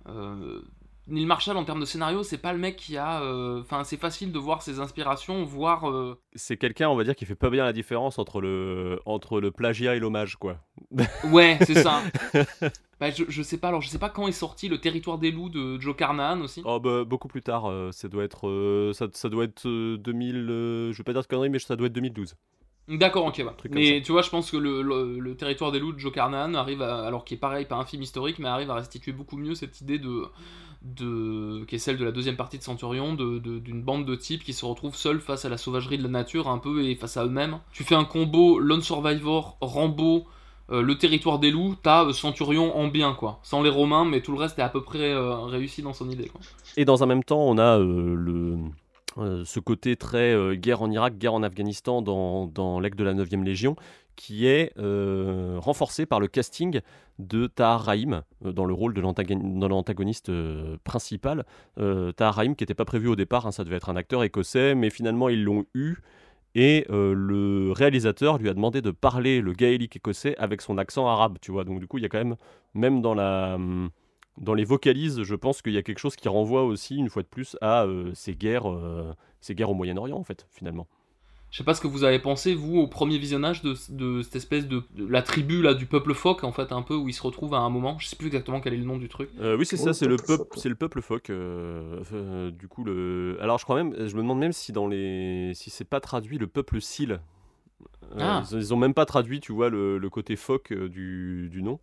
euh, 0.08 0.62
Neil 1.08 1.24
Marshall, 1.26 1.56
en 1.56 1.64
termes 1.64 1.80
de 1.80 1.84
scénario, 1.84 2.22
c'est 2.24 2.38
pas 2.38 2.52
le 2.52 2.58
mec 2.58 2.76
qui 2.76 2.96
a. 2.96 3.22
euh, 3.22 3.60
Enfin, 3.60 3.84
c'est 3.84 3.96
facile 3.96 4.32
de 4.32 4.38
voir 4.38 4.62
ses 4.62 4.80
inspirations, 4.80 5.44
voir. 5.44 5.88
euh, 5.88 6.18
C'est 6.34 6.56
quelqu'un, 6.56 6.88
on 6.88 6.96
va 6.96 7.04
dire, 7.04 7.14
qui 7.14 7.24
fait 7.26 7.36
pas 7.36 7.48
bien 7.50 7.64
la 7.64 7.72
différence 7.72 8.18
entre 8.18 8.40
le, 8.40 8.98
entre 9.06 9.40
le 9.40 9.50
plagiat 9.52 9.94
et 9.94 10.00
l'hommage, 10.00 10.36
quoi. 10.36 10.58
Ouais, 11.30 11.58
c'est 11.64 11.74
ça. 11.82 12.02
Bah, 12.98 13.10
je, 13.10 13.24
je 13.28 13.42
sais 13.42 13.58
pas, 13.58 13.68
alors 13.68 13.82
je 13.82 13.88
sais 13.88 13.98
pas 13.98 14.08
quand 14.08 14.26
est 14.26 14.32
sorti 14.32 14.68
Le 14.68 14.78
Territoire 14.80 15.18
des 15.18 15.30
loups 15.30 15.50
de 15.50 15.78
Joe 15.78 15.94
Carnahan 15.94 16.40
aussi. 16.40 16.62
Oh, 16.64 16.80
bah, 16.80 17.04
beaucoup 17.04 17.28
plus 17.28 17.42
tard, 17.42 17.66
euh, 17.70 17.92
ça 17.92 18.08
doit 18.08 18.24
être, 18.24 18.90
ça, 18.94 19.06
ça 19.12 19.28
doit 19.28 19.44
être 19.44 19.68
euh, 19.68 19.98
2000, 19.98 20.48
euh, 20.50 20.92
je 20.92 20.98
vais 20.98 21.04
pas 21.04 21.12
dire 21.12 21.22
de 21.22 21.26
conneries, 21.26 21.50
mais 21.50 21.58
ça 21.58 21.76
doit 21.76 21.88
être 21.88 21.92
2012. 21.92 22.34
D'accord, 22.88 23.26
ok, 23.26 23.36
ouais. 23.38 23.44
Comme 23.44 23.72
Mais 23.72 24.00
tu 24.02 24.12
vois, 24.12 24.22
je 24.22 24.30
pense 24.30 24.50
que 24.50 24.56
le, 24.56 24.80
le- 24.82 25.18
le 25.18 25.36
territoire 25.36 25.72
des 25.72 25.80
loups 25.80 25.92
de 25.92 25.98
Joe 25.98 26.12
Carnahan 26.12 26.54
arrive 26.54 26.82
à, 26.82 27.04
alors 27.04 27.24
qui 27.24 27.34
est 27.34 27.36
pareil, 27.36 27.64
pas 27.66 27.74
un 27.76 27.84
film 27.84 28.02
historique, 28.02 28.38
mais 28.38 28.48
arrive 28.48 28.70
à 28.70 28.74
restituer 28.74 29.10
beaucoup 29.12 29.36
mieux 29.36 29.56
cette 29.56 29.80
idée 29.80 29.98
de, 29.98 30.22
de 30.82 31.64
qui 31.66 31.74
est 31.74 31.78
celle 31.78 31.96
de 31.98 32.04
la 32.04 32.12
deuxième 32.12 32.36
partie 32.36 32.58
de 32.58 32.62
Centurion, 32.62 33.14
de- 33.14 33.38
de- 33.38 33.58
d'une 33.58 33.82
bande 33.82 34.04
de 34.06 34.14
types 34.14 34.44
qui 34.44 34.52
se 34.52 34.64
retrouvent 34.64 34.94
seuls 34.96 35.20
face 35.20 35.44
à 35.44 35.48
la 35.48 35.58
sauvagerie 35.58 35.98
de 35.98 36.04
la 36.04 36.08
nature 36.08 36.48
un 36.48 36.58
peu 36.58 36.84
et 36.84 36.94
face 36.94 37.16
à 37.16 37.24
eux-mêmes. 37.24 37.58
Tu 37.72 37.82
fais 37.82 37.96
un 37.96 38.04
combo 38.04 38.58
Lone 38.60 38.82
Survivor, 38.82 39.56
Rambo, 39.60 40.26
euh, 40.70 40.80
le 40.82 40.96
territoire 40.98 41.38
des 41.40 41.50
loups, 41.50 41.74
t'as 41.82 42.04
euh, 42.04 42.12
Centurion 42.12 42.76
en 42.76 42.88
bien 42.88 43.14
quoi, 43.14 43.40
sans 43.42 43.62
les 43.62 43.70
Romains, 43.70 44.04
mais 44.04 44.20
tout 44.20 44.32
le 44.32 44.38
reste 44.38 44.58
est 44.58 44.62
à 44.62 44.68
peu 44.68 44.82
près 44.82 45.10
euh, 45.12 45.36
réussi 45.40 45.82
dans 45.82 45.92
son 45.92 46.08
idée 46.10 46.28
quoi. 46.28 46.40
Et 46.76 46.84
dans 46.84 47.02
un 47.02 47.06
même 47.06 47.24
temps, 47.24 47.40
on 47.40 47.58
a 47.58 47.78
le, 47.78 48.58
euh, 49.18 49.44
ce 49.44 49.60
côté 49.60 49.96
très 49.96 50.32
euh, 50.32 50.54
guerre 50.54 50.82
en 50.82 50.90
Irak, 50.90 51.16
guerre 51.18 51.34
en 51.34 51.42
Afghanistan 51.42 52.02
dans, 52.02 52.46
dans 52.46 52.80
de 52.80 53.04
la 53.04 53.14
9e 53.14 53.44
Légion, 53.44 53.76
qui 54.14 54.46
est 54.46 54.72
euh, 54.78 55.56
renforcé 55.58 56.06
par 56.06 56.20
le 56.20 56.28
casting 56.28 56.80
de 57.18 57.46
Tahar 57.46 57.82
Rahim 57.82 58.22
dans 58.42 58.64
le 58.64 58.74
rôle 58.74 58.94
de 58.94 59.00
l'antagoniste 59.00 60.30
principal. 60.84 61.44
Tahar 61.76 62.34
Rahim 62.34 62.54
qui 62.56 62.62
n'était 62.62 62.74
pas 62.74 62.84
prévu 62.84 63.08
au 63.08 63.16
départ, 63.16 63.46
hein, 63.46 63.52
ça 63.52 63.64
devait 63.64 63.76
être 63.76 63.88
un 63.88 63.96
acteur 63.96 64.22
écossais, 64.22 64.74
mais 64.74 64.90
finalement 64.90 65.28
ils 65.28 65.42
l'ont 65.42 65.64
eu. 65.74 65.96
Et 66.54 66.86
le 66.88 67.72
réalisateur 67.72 68.38
lui 68.38 68.48
a 68.48 68.54
demandé 68.54 68.80
de 68.82 68.90
parler 68.90 69.40
le 69.40 69.52
gaélique 69.52 69.96
écossais 69.96 70.36
avec 70.38 70.60
son 70.60 70.78
accent 70.78 71.06
arabe, 71.06 71.38
tu 71.40 71.52
vois. 71.52 71.64
Donc 71.64 71.80
du 71.80 71.86
coup, 71.86 71.98
il 71.98 72.02
y 72.02 72.06
a 72.06 72.08
quand 72.08 72.18
même, 72.18 72.36
même 72.74 73.02
dans 73.02 73.14
la, 73.14 73.54
hum, 73.54 73.90
dans 74.38 74.54
les 74.54 74.64
vocalises, 74.64 75.22
je 75.22 75.34
pense 75.34 75.62
qu'il 75.62 75.72
y 75.72 75.78
a 75.78 75.82
quelque 75.82 75.98
chose 75.98 76.16
qui 76.16 76.28
renvoie 76.28 76.64
aussi, 76.64 76.96
une 76.96 77.08
fois 77.08 77.22
de 77.22 77.28
plus, 77.28 77.56
à 77.60 77.84
euh, 77.84 78.10
ces 78.14 78.34
guerres, 78.34 78.70
euh, 78.70 79.12
ces 79.40 79.54
guerres 79.54 79.70
au 79.70 79.74
Moyen-Orient, 79.74 80.16
en 80.16 80.24
fait, 80.24 80.46
finalement. 80.50 80.86
Je 81.52 81.58
sais 81.58 81.64
pas 81.64 81.74
ce 81.74 81.80
que 81.80 81.86
vous 81.86 82.04
avez 82.04 82.18
pensé, 82.18 82.54
vous, 82.54 82.76
au 82.76 82.86
premier 82.88 83.16
visionnage 83.18 83.62
de, 83.62 83.74
de 83.90 84.20
cette 84.20 84.36
espèce 84.36 84.66
de, 84.66 84.82
de 84.94 85.06
la 85.06 85.22
tribu 85.22 85.62
là 85.62 85.74
du 85.74 85.86
peuple 85.86 86.12
phoque, 86.12 86.44
en 86.44 86.52
fait, 86.52 86.70
un 86.72 86.82
peu, 86.82 86.94
où 86.94 87.08
ils 87.08 87.14
se 87.14 87.22
retrouvent 87.22 87.54
à 87.54 87.58
un 87.60 87.70
moment. 87.70 87.98
Je 87.98 88.08
sais 88.08 88.16
plus 88.16 88.26
exactement 88.26 88.60
quel 88.60 88.74
est 88.74 88.78
le 88.78 88.84
nom 88.84 88.98
du 88.98 89.08
truc. 89.08 89.30
Euh, 89.40 89.56
oui, 89.56 89.64
c'est 89.64 89.80
Oh, 89.80 89.84
ça, 89.84 89.94
c'est 89.94 90.06
le 90.08 90.16
peuple 90.16 90.38
peuple, 90.38 90.58
c'est 90.58 90.68
le 90.68 90.74
peuple 90.74 91.00
phoque. 91.00 91.30
euh, 91.30 92.02
euh, 92.12 92.50
du 92.50 92.68
coup, 92.68 92.84
le. 92.84 93.38
Alors, 93.40 93.58
je 93.58 93.64
crois 93.64 93.76
même, 93.76 93.94
je 94.06 94.14
me 94.16 94.22
demande 94.22 94.40
même 94.40 94.52
si 94.52 94.72
dans 94.72 94.86
les, 94.88 95.52
si 95.54 95.70
c'est 95.70 95.84
pas 95.84 96.00
traduit 96.00 96.36
le 96.36 96.48
peuple 96.48 96.80
Sil. 96.82 97.22
Ah. 98.18 98.42
ils, 98.50 98.58
ils 98.58 98.74
ont 98.74 98.76
même 98.76 98.94
pas 98.94 99.06
traduit, 99.06 99.40
tu 99.40 99.52
vois, 99.52 99.70
le, 99.70 99.98
le 99.98 100.10
côté 100.10 100.36
phoque 100.36 100.74
du, 100.74 101.48
du 101.50 101.62
nom. 101.62 101.78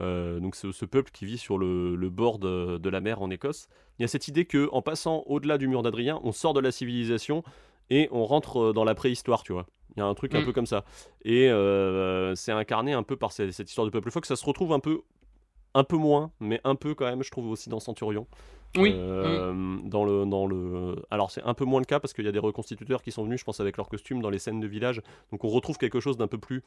Euh, 0.00 0.40
donc, 0.40 0.56
c'est 0.56 0.70
ce 0.72 0.84
peuple 0.84 1.10
qui 1.12 1.24
vit 1.24 1.38
sur 1.38 1.56
le, 1.58 1.94
le 1.94 2.10
bord 2.10 2.38
de, 2.38 2.78
de 2.78 2.88
la 2.90 3.00
mer 3.00 3.22
en 3.22 3.30
Écosse. 3.30 3.68
Il 3.98 4.02
y 4.02 4.04
a 4.04 4.08
cette 4.08 4.26
idée 4.28 4.44
que, 4.44 4.68
en 4.72 4.82
passant 4.82 5.22
au-delà 5.26 5.58
du 5.58 5.68
mur 5.68 5.82
d'Adrien, 5.82 6.20
on 6.24 6.32
sort 6.32 6.52
de 6.54 6.60
la 6.60 6.72
civilisation 6.72 7.42
et 7.90 8.08
on 8.10 8.24
rentre 8.24 8.60
euh, 8.60 8.72
dans 8.72 8.84
la 8.84 8.94
préhistoire, 8.94 9.42
tu 9.42 9.52
vois. 9.52 9.66
Il 9.96 10.00
y 10.00 10.02
a 10.02 10.06
un 10.06 10.14
truc 10.14 10.34
un 10.34 10.40
Mm. 10.40 10.44
peu 10.46 10.52
comme 10.52 10.66
ça. 10.66 10.84
Et 11.24 11.48
euh, 11.48 12.34
c'est 12.34 12.50
incarné 12.52 12.92
un 12.92 13.04
peu 13.04 13.16
par 13.16 13.30
cette, 13.30 13.52
cette 13.52 13.68
histoire 13.68 13.84
de 13.86 13.90
peuple 13.92 14.10
phoque. 14.10 14.26
Ça 14.26 14.36
se 14.36 14.44
retrouve 14.44 14.72
un 14.72 14.80
peu 14.80 15.02
un 15.76 15.82
peu 15.84 15.96
moins, 15.96 16.30
mais 16.38 16.60
un 16.62 16.76
peu 16.76 16.94
quand 16.94 17.04
même, 17.04 17.24
je 17.24 17.30
trouve 17.32 17.48
aussi 17.50 17.68
dans 17.68 17.80
Centurion. 17.80 18.28
Oui, 18.76 18.92
Euh, 18.96 19.52
Dans 19.84 20.04
le, 20.04 20.26
dans 20.26 20.46
le... 20.46 20.96
Alors 21.10 21.30
c'est 21.30 21.42
un 21.42 21.54
peu 21.54 21.64
moins 21.64 21.80
le 21.80 21.84
cas 21.86 22.00
parce 22.00 22.12
qu'il 22.12 22.24
y 22.24 22.28
a 22.28 22.32
des 22.32 22.38
reconstituteurs 22.40 23.02
qui 23.02 23.12
sont 23.12 23.24
venus, 23.24 23.38
je 23.40 23.44
pense, 23.44 23.60
avec 23.60 23.76
leurs 23.76 23.88
costumes 23.88 24.20
dans 24.20 24.30
les 24.30 24.38
scènes 24.40 24.60
de 24.60 24.66
village. 24.66 25.00
Donc 25.30 25.44
on 25.44 25.48
retrouve 25.48 25.78
quelque 25.78 26.00
chose 26.00 26.16
d'un 26.16 26.26
peu 26.26 26.38
plus 26.38 26.62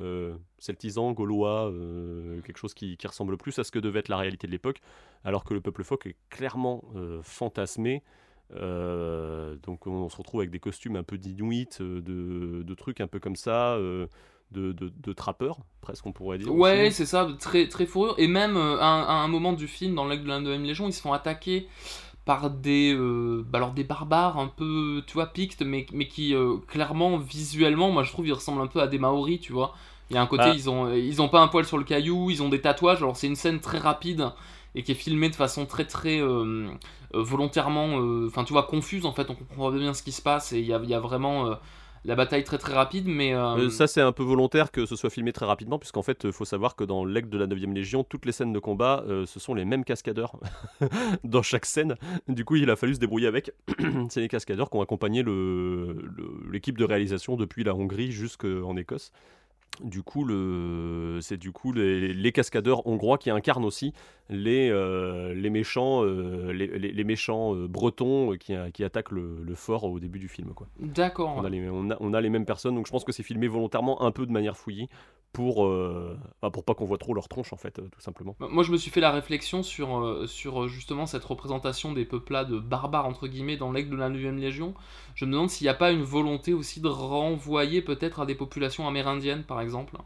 euh, 0.00 0.34
celtisant, 0.58 1.12
gaulois, 1.12 1.70
euh, 1.70 2.40
quelque 2.42 2.56
chose 2.58 2.72
qui, 2.72 2.96
qui 2.96 3.06
ressemble 3.06 3.36
plus 3.36 3.58
à 3.58 3.64
ce 3.64 3.70
que 3.70 3.78
devait 3.78 3.98
être 4.00 4.08
la 4.08 4.16
réalité 4.16 4.46
de 4.46 4.52
l'époque, 4.52 4.80
alors 5.24 5.44
que 5.44 5.52
le 5.52 5.60
peuple 5.60 5.84
phoque 5.84 6.06
est 6.06 6.16
clairement 6.30 6.82
fantasmé. 7.22 8.02
Donc 8.50 9.86
on 9.86 10.08
se 10.08 10.16
retrouve 10.16 10.40
avec 10.40 10.50
des 10.50 10.60
costumes 10.60 10.96
un 10.96 11.02
peu 11.02 11.18
d'inuit, 11.18 11.68
de, 11.78 12.00
de 12.62 12.74
trucs 12.74 13.00
un 13.00 13.06
peu 13.06 13.20
comme 13.20 13.36
ça, 13.36 13.78
de, 14.52 14.72
de, 14.72 14.92
de 15.02 15.12
trappeurs, 15.12 15.58
presque 15.80 16.06
on 16.06 16.12
pourrait 16.12 16.38
dire. 16.38 16.54
Ouais, 16.54 16.90
c'est 16.90 17.06
ça, 17.06 17.28
très, 17.38 17.68
très 17.68 17.86
fourrure. 17.86 18.14
Et 18.18 18.26
même 18.28 18.56
euh, 18.56 18.78
à, 18.80 18.86
un, 18.86 19.02
à 19.02 19.12
un 19.12 19.28
moment 19.28 19.52
du 19.52 19.68
film, 19.68 19.94
dans 19.94 20.06
l'aigle 20.06 20.24
de 20.24 20.28
la 20.28 20.40
9 20.40 20.62
Légion, 20.62 20.88
ils 20.88 20.92
se 20.92 21.00
font 21.00 21.12
attaquer 21.12 21.68
par 22.24 22.50
des, 22.50 22.94
euh, 22.94 23.44
bah 23.48 23.58
alors 23.58 23.72
des 23.72 23.84
barbares 23.84 24.38
un 24.38 24.48
peu, 24.48 25.02
tu 25.06 25.14
vois, 25.14 25.26
pictes, 25.26 25.62
mais, 25.62 25.86
mais 25.92 26.06
qui, 26.06 26.34
euh, 26.34 26.56
clairement, 26.68 27.16
visuellement, 27.18 27.90
moi 27.90 28.02
je 28.04 28.12
trouve, 28.12 28.26
ils 28.26 28.32
ressemblent 28.32 28.60
un 28.62 28.66
peu 28.66 28.80
à 28.80 28.86
des 28.86 28.98
Maoris, 28.98 29.40
tu 29.40 29.52
vois. 29.52 29.74
Il 30.10 30.14
y 30.14 30.18
a 30.18 30.22
un 30.22 30.26
côté, 30.26 30.44
Ah. 30.46 30.52
ils, 30.54 30.68
ont, 30.68 30.92
ils 30.92 31.22
ont 31.22 31.28
pas 31.28 31.40
un 31.40 31.48
poil 31.48 31.64
sur 31.64 31.78
le 31.78 31.84
caillou, 31.84 32.30
ils 32.30 32.42
ont 32.42 32.48
des 32.48 32.60
tatouages, 32.60 32.98
alors 32.98 33.16
c'est 33.16 33.26
une 33.28 33.36
scène 33.36 33.60
très 33.60 33.78
rapide 33.78 34.30
et 34.74 34.82
qui 34.82 34.92
est 34.92 34.96
filmée 34.96 35.28
de 35.30 35.34
façon 35.34 35.66
très 35.66 35.84
très 35.86 36.20
euh, 36.20 36.68
euh, 37.14 37.22
volontairement, 37.22 38.00
euh, 38.00 38.26
enfin 38.28 38.44
tu 38.44 38.52
vois, 38.52 38.64
confuse 38.64 39.06
en 39.06 39.12
fait, 39.12 39.28
on 39.30 39.34
comprend 39.34 39.70
pas 39.70 39.78
bien 39.78 39.94
ce 39.94 40.02
qui 40.02 40.12
se 40.12 40.22
passe 40.22 40.52
et 40.52 40.60
il 40.60 40.66
y 40.66 40.72
a, 40.74 40.78
y 40.82 40.94
a 40.94 41.00
vraiment 41.00 41.46
euh, 41.46 41.54
la 42.04 42.14
bataille 42.14 42.44
très 42.44 42.58
très 42.58 42.72
rapide, 42.72 43.06
mais... 43.06 43.34
euh, 43.34 43.56
Euh, 43.56 43.70
ça, 43.70 43.86
c'est 43.86 44.00
un 44.00 44.12
peu 44.12 44.22
volontaire 44.22 44.70
que 44.70 44.86
ce 44.86 44.96
soit 44.96 45.10
filmé 45.10 45.32
très 45.32 45.46
rapidement, 45.46 45.78
puisqu'en 45.78 46.02
fait, 46.02 46.24
il 46.24 46.32
faut 46.32 46.44
savoir 46.44 46.76
que 46.76 46.84
dans 46.84 47.04
l'aigle 47.04 47.28
de 47.28 47.38
la 47.38 47.46
9ème 47.46 47.74
Légion, 47.74 48.04
toutes 48.04 48.24
les 48.26 48.32
scènes 48.32 48.52
de 48.52 48.58
combat, 48.58 49.04
euh, 49.06 49.26
ce 49.26 49.38
sont 49.38 49.54
les 49.54 49.64
mêmes 49.64 49.84
cascadeurs 49.84 50.38
dans 51.24 51.42
chaque 51.42 51.66
scène. 51.66 51.96
Du 52.28 52.44
coup, 52.44 52.56
il 52.56 52.70
a 52.70 52.76
fallu 52.76 52.94
se 52.94 53.00
débrouiller 53.00 53.26
avec. 53.26 53.52
c'est 54.08 54.20
les 54.20 54.28
cascadeurs 54.28 54.70
qui 54.70 54.76
ont 54.76 54.82
accompagné 54.82 55.22
l'équipe 56.50 56.78
de 56.78 56.84
réalisation 56.84 57.36
depuis 57.36 57.64
la 57.64 57.74
Hongrie 57.74 58.12
jusqu'en 58.12 58.76
Écosse. 58.76 59.12
Du 59.82 60.02
coup, 60.02 60.24
le... 60.24 61.20
c'est 61.22 61.38
du 61.38 61.52
coup 61.52 61.72
les, 61.72 62.12
les 62.12 62.32
cascadeurs 62.32 62.86
hongrois 62.86 63.16
qui 63.16 63.30
incarnent 63.30 63.64
aussi 63.64 63.94
les, 64.28 64.68
euh, 64.70 65.32
les 65.32 65.48
méchants, 65.48 66.04
euh, 66.04 66.52
les, 66.52 66.66
les- 66.66 66.92
les 66.92 67.04
méchants 67.04 67.54
euh, 67.54 67.66
bretons 67.66 68.36
qui, 68.36 68.52
qui 68.74 68.84
attaquent 68.84 69.12
le, 69.12 69.38
le 69.42 69.54
fort 69.54 69.84
au 69.84 69.98
début 69.98 70.18
du 70.18 70.28
film. 70.28 70.52
Quoi. 70.52 70.66
D'accord. 70.80 71.34
On 71.38 71.44
a, 71.44 71.48
les, 71.48 71.68
on, 71.70 71.90
a, 71.90 71.96
on 72.00 72.12
a 72.12 72.20
les 72.20 72.28
mêmes 72.28 72.44
personnes, 72.44 72.74
donc 72.74 72.86
je 72.86 72.92
pense 72.92 73.04
que 73.04 73.12
c'est 73.12 73.22
filmé 73.22 73.48
volontairement 73.48 74.02
un 74.02 74.10
peu 74.10 74.26
de 74.26 74.32
manière 74.32 74.56
fouillie 74.56 74.88
pour, 75.32 75.66
euh, 75.66 76.18
pas 76.40 76.74
qu'on 76.74 76.84
voit 76.84 76.98
trop 76.98 77.14
leur 77.14 77.28
tronche 77.28 77.52
en 77.52 77.56
fait, 77.56 77.78
euh, 77.78 77.88
tout 77.90 78.00
simplement. 78.00 78.36
Bah, 78.40 78.48
Moi, 78.50 78.64
je 78.64 78.72
me 78.72 78.76
suis 78.76 78.90
fait 78.90 79.00
la 79.00 79.12
réflexion 79.12 79.62
sur, 79.62 79.98
euh, 79.98 80.26
sur 80.26 80.62
euh, 80.62 80.68
justement 80.68 81.06
cette 81.06 81.24
représentation 81.24 81.92
des 81.92 82.04
peuplades 82.04 82.52
barbares, 82.52 83.06
entre 83.06 83.28
guillemets, 83.28 83.56
dans 83.56 83.70
l'aigle 83.70 83.90
de 83.90 83.96
la 83.96 84.10
9ème 84.10 84.38
Légion. 84.38 84.74
Je 85.14 85.24
me 85.24 85.32
demande 85.32 85.50
s'il 85.50 85.66
n'y 85.66 85.70
a 85.70 85.74
pas 85.74 85.92
une 85.92 86.02
volonté 86.02 86.52
aussi 86.52 86.80
de 86.80 86.88
renvoyer 86.88 87.80
peut-être 87.80 88.20
à 88.20 88.26
des 88.26 88.34
populations 88.34 88.88
amérindiennes, 88.88 89.44
par 89.44 89.60
exemple. 89.60 89.96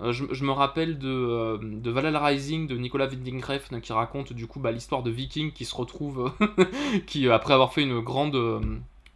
Je, 0.00 0.44
me 0.44 0.50
rappelle 0.50 0.98
de, 0.98 1.60
de 1.62 1.90
Valhalla 1.90 2.18
Rising 2.18 2.66
de 2.66 2.76
Nicolas 2.76 3.06
Winding 3.06 3.40
Refn 3.42 3.80
qui 3.80 3.92
raconte 3.92 4.32
du 4.32 4.48
coup 4.48 4.58
bah, 4.58 4.72
l'histoire 4.72 5.04
de 5.04 5.10
vikings 5.10 5.52
qui 5.52 5.64
se 5.64 5.74
retrouvent, 5.74 6.32
qui 7.06 7.28
après 7.28 7.54
avoir 7.54 7.72
fait 7.72 7.84
une 7.84 8.00
grande, 8.00 8.34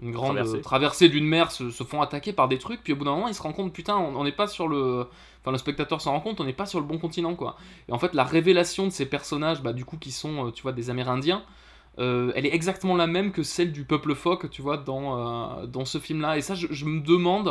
une 0.01 0.13
grande 0.13 0.37
Traversée. 0.37 0.59
euh, 0.59 0.61
traversée 0.61 1.09
d'une 1.09 1.27
mer 1.27 1.51
se, 1.51 1.71
se 1.71 1.83
font 1.85 2.01
attaquer 2.03 2.33
par 2.33 2.49
des 2.49 2.59
trucs, 2.59 2.83
puis 2.85 2.93
au 2.93 2.97
bout 2.97 3.05
d'un 3.05 3.13
moment 3.15 3.29
ils 3.29 3.35
se 3.35 3.43
rendent 3.43 3.55
compte, 3.57 3.73
putain, 3.73 3.97
on 3.97 4.25
n'est 4.25 4.33
pas 4.33 4.47
sur 4.47 4.69
le. 4.69 5.07
Enfin, 5.41 5.53
le 5.53 5.59
spectateur 5.59 6.01
s'en 6.01 6.13
rend 6.13 6.21
compte, 6.21 6.41
on 6.41 6.45
n'est 6.45 6.53
pas 6.53 6.67
sur 6.67 6.81
le 6.81 6.87
bon 6.87 6.99
continent 6.99 7.35
quoi. 7.35 7.57
Et 7.89 7.93
en 7.93 7.99
fait, 7.99 8.15
la 8.15 8.25
révélation 8.25 8.85
de 8.87 8.91
ces 8.91 9.07
personnages, 9.07 9.63
bah, 9.63 9.73
du 9.73 9.85
coup, 9.85 9.97
qui 9.97 10.13
sont, 10.13 10.47
euh, 10.49 10.51
tu 10.53 10.63
vois, 10.63 10.73
des 10.73 10.91
Amérindiens, 10.91 11.43
euh, 11.99 12.33
elle 12.37 12.47
est 12.47 12.55
exactement 12.55 12.97
la 12.97 13.07
même 13.09 13.33
que 13.33 13.43
celle 13.43 13.73
du 13.73 13.85
peuple 13.85 14.15
phoque, 14.15 14.51
tu 14.51 14.63
vois, 14.63 14.77
dans, 14.77 15.63
euh, 15.63 15.67
dans 15.67 15.85
ce 15.85 15.99
film-là. 15.99 16.37
Et 16.39 16.43
ça, 16.43 16.55
je, 16.55 16.69
je 16.71 16.85
me 16.85 17.01
demande, 17.01 17.47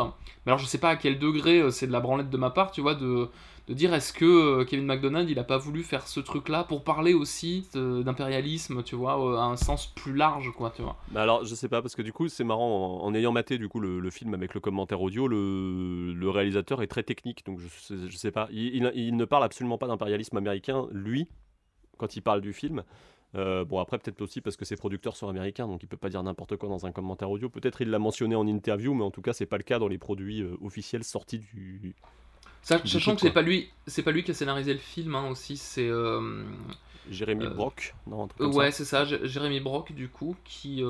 mais 0.45 0.51
alors 0.51 0.59
je 0.59 0.65
sais 0.65 0.77
pas 0.77 0.89
à 0.89 0.95
quel 0.95 1.19
degré 1.19 1.59
euh, 1.59 1.69
c'est 1.71 1.87
de 1.87 1.91
la 1.91 1.99
branlette 1.99 2.29
de 2.29 2.37
ma 2.37 2.49
part, 2.49 2.71
tu 2.71 2.81
vois, 2.81 2.95
de, 2.95 3.29
de 3.67 3.73
dire 3.73 3.93
est-ce 3.93 4.13
que 4.13 4.63
Kevin 4.63 4.85
McDonald 4.85 5.29
il 5.29 5.39
a 5.39 5.43
pas 5.43 5.57
voulu 5.57 5.83
faire 5.83 6.07
ce 6.07 6.19
truc 6.19 6.49
là 6.49 6.63
pour 6.63 6.83
parler 6.83 7.13
aussi 7.13 7.67
d'impérialisme 7.73 8.83
tu 8.83 8.95
vois 8.95 9.13
à 9.41 9.45
un 9.45 9.57
sens 9.57 9.87
plus 9.87 10.13
large 10.13 10.51
quoi 10.55 10.71
tu 10.75 10.81
vois 10.81 10.95
bah 11.11 11.21
alors 11.21 11.43
je 11.43 11.53
sais 11.53 11.67
pas 11.67 11.81
parce 11.81 11.95
que 11.95 12.01
du 12.01 12.13
coup 12.13 12.27
c'est 12.29 12.43
marrant 12.43 13.01
en, 13.01 13.13
ayant 13.13 13.31
maté 13.31 13.57
du 13.57 13.67
coup 13.67 13.79
le, 13.79 14.09
film 14.09 14.33
avec 14.33 14.53
le 14.53 14.59
commentaire 14.59 15.01
audio 15.01 15.27
le, 15.27 16.29
réalisateur 16.29 16.81
est 16.81 16.87
très 16.87 17.03
technique 17.03 17.45
donc 17.45 17.59
je, 17.59 18.07
je 18.07 18.17
sais 18.17 18.31
pas 18.31 18.47
il, 18.51 19.15
ne 19.15 19.25
parle 19.25 19.43
absolument 19.43 19.77
pas 19.77 19.87
d'impérialisme 19.87 20.37
américain 20.37 20.87
lui 20.91 21.27
quand 21.97 22.15
il 22.15 22.21
parle 22.21 22.41
du 22.41 22.53
film 22.53 22.83
euh, 23.35 23.65
bon, 23.65 23.79
après, 23.79 23.97
peut-être 23.99 24.21
aussi 24.21 24.41
parce 24.41 24.55
que 24.55 24.65
ses 24.65 24.75
producteurs 24.75 25.15
sont 25.15 25.27
américains, 25.27 25.67
donc 25.67 25.83
il 25.83 25.87
peut 25.87 25.97
pas 25.97 26.09
dire 26.09 26.23
n'importe 26.23 26.55
quoi 26.55 26.69
dans 26.69 26.85
un 26.85 26.91
commentaire 26.91 27.29
audio. 27.29 27.49
Peut-être 27.49 27.81
il 27.81 27.89
l'a 27.89 27.99
mentionné 27.99 28.35
en 28.35 28.47
interview, 28.47 28.93
mais 28.93 29.03
en 29.03 29.11
tout 29.11 29.21
cas, 29.21 29.33
c'est 29.33 29.45
pas 29.45 29.57
le 29.57 29.63
cas 29.63 29.79
dans 29.79 29.87
les 29.87 29.97
produits 29.97 30.41
euh, 30.41 30.55
officiels 30.61 31.03
sortis 31.03 31.39
du. 31.39 31.95
Sachant 32.67 33.15
que 33.15 33.21
c'est 33.21 33.31
pas 33.31 33.41
lui, 33.41 33.69
c'est 33.85 34.03
pas 34.03 34.11
lui 34.11 34.23
qui 34.23 34.31
a 34.31 34.33
scénarisé 34.33 34.73
le 34.73 34.79
film 34.79 35.15
hein, 35.15 35.29
aussi, 35.29 35.57
c'est. 35.57 35.87
Euh, 35.87 36.43
Jérémy 37.09 37.47
Brock, 37.47 37.95
non, 38.05 38.27
Ouais, 38.39 38.71
c'est 38.71 38.83
ça, 38.83 39.05
Jérémy 39.05 39.59
Brock, 39.59 39.93
du 39.93 40.09
coup, 40.09 40.35
qui. 40.43 40.83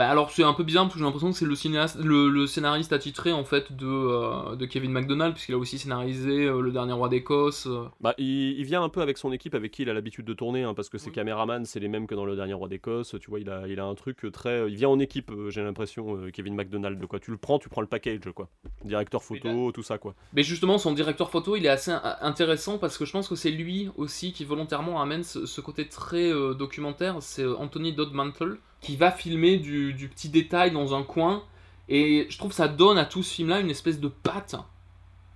Bah 0.00 0.08
alors 0.08 0.30
c'est 0.30 0.44
un 0.44 0.54
peu 0.54 0.64
bizarre 0.64 0.84
parce 0.84 0.94
que 0.94 0.98
j'ai 0.98 1.04
l'impression 1.04 1.30
que 1.30 1.36
c'est 1.36 1.44
le, 1.44 1.54
cinéaste, 1.54 1.98
le, 2.02 2.46
scénariste 2.46 2.94
attitré 2.94 3.32
en 3.32 3.44
fait 3.44 3.76
de, 3.76 3.86
euh, 3.86 4.56
de 4.56 4.64
Kevin 4.64 4.92
MacDonald 4.92 5.34
puisqu'il 5.34 5.54
a 5.54 5.58
aussi 5.58 5.78
scénarisé 5.78 6.46
euh, 6.46 6.62
Le 6.62 6.72
Dernier 6.72 6.94
Roi 6.94 7.10
d'Écosse. 7.10 7.66
Euh. 7.66 7.84
Bah 8.00 8.14
il, 8.16 8.64
vient 8.64 8.82
un 8.82 8.88
peu 8.88 9.02
avec 9.02 9.18
son 9.18 9.30
équipe 9.30 9.54
avec 9.54 9.72
qui 9.72 9.82
il 9.82 9.90
a 9.90 9.92
l'habitude 9.92 10.24
de 10.24 10.32
tourner 10.32 10.62
hein, 10.62 10.72
parce 10.72 10.88
que 10.88 10.96
ses 10.96 11.10
caméramans 11.10 11.66
c'est 11.66 11.80
les 11.80 11.88
mêmes 11.88 12.06
que 12.06 12.14
dans 12.14 12.24
Le 12.24 12.34
Dernier 12.34 12.54
Roi 12.54 12.68
d'Écosse. 12.68 13.14
Tu 13.20 13.28
vois 13.28 13.40
il 13.40 13.50
a, 13.50 13.68
il 13.68 13.78
a 13.78 13.84
un 13.84 13.94
truc 13.94 14.24
très... 14.32 14.70
Il 14.70 14.76
vient 14.76 14.88
en 14.88 14.98
équipe 14.98 15.30
j'ai 15.50 15.62
l'impression 15.62 16.30
Kevin 16.32 16.54
MacDonald 16.54 17.04
quoi. 17.04 17.20
Tu 17.20 17.30
le 17.30 17.36
prends, 17.36 17.58
tu 17.58 17.68
prends 17.68 17.82
le 17.82 17.86
package 17.86 18.32
quoi. 18.34 18.48
Directeur 18.86 19.22
photo, 19.22 19.70
tout 19.70 19.82
ça 19.82 19.98
quoi. 19.98 20.14
Mais 20.32 20.44
justement 20.44 20.78
son 20.78 20.94
directeur 20.94 21.30
photo 21.30 21.56
il 21.56 21.66
est 21.66 21.68
assez 21.68 21.92
intéressant 22.22 22.78
parce 22.78 22.96
que 22.96 23.04
je 23.04 23.12
pense 23.12 23.28
que 23.28 23.34
c'est 23.34 23.50
lui 23.50 23.90
aussi 23.98 24.32
qui 24.32 24.46
volontairement 24.46 25.02
amène 25.02 25.24
ce, 25.24 25.44
ce 25.44 25.60
côté 25.60 25.86
très 25.88 26.30
documentaire. 26.54 27.16
C'est 27.20 27.44
Anthony 27.44 27.92
Dodmantle 27.92 28.60
qui 28.80 28.96
va 28.96 29.10
filmer 29.10 29.58
du, 29.58 30.10
petit 30.14 30.28
détail 30.28 30.70
dans 30.70 30.94
un 30.94 31.02
coin. 31.02 31.42
Et 31.88 32.26
je 32.30 32.38
trouve 32.38 32.50
que 32.50 32.56
ça 32.56 32.68
donne 32.68 32.98
à 32.98 33.04
tout 33.04 33.22
ce 33.22 33.34
film-là 33.34 33.60
une 33.60 33.70
espèce 33.70 34.00
de 34.00 34.08
patte 34.08 34.56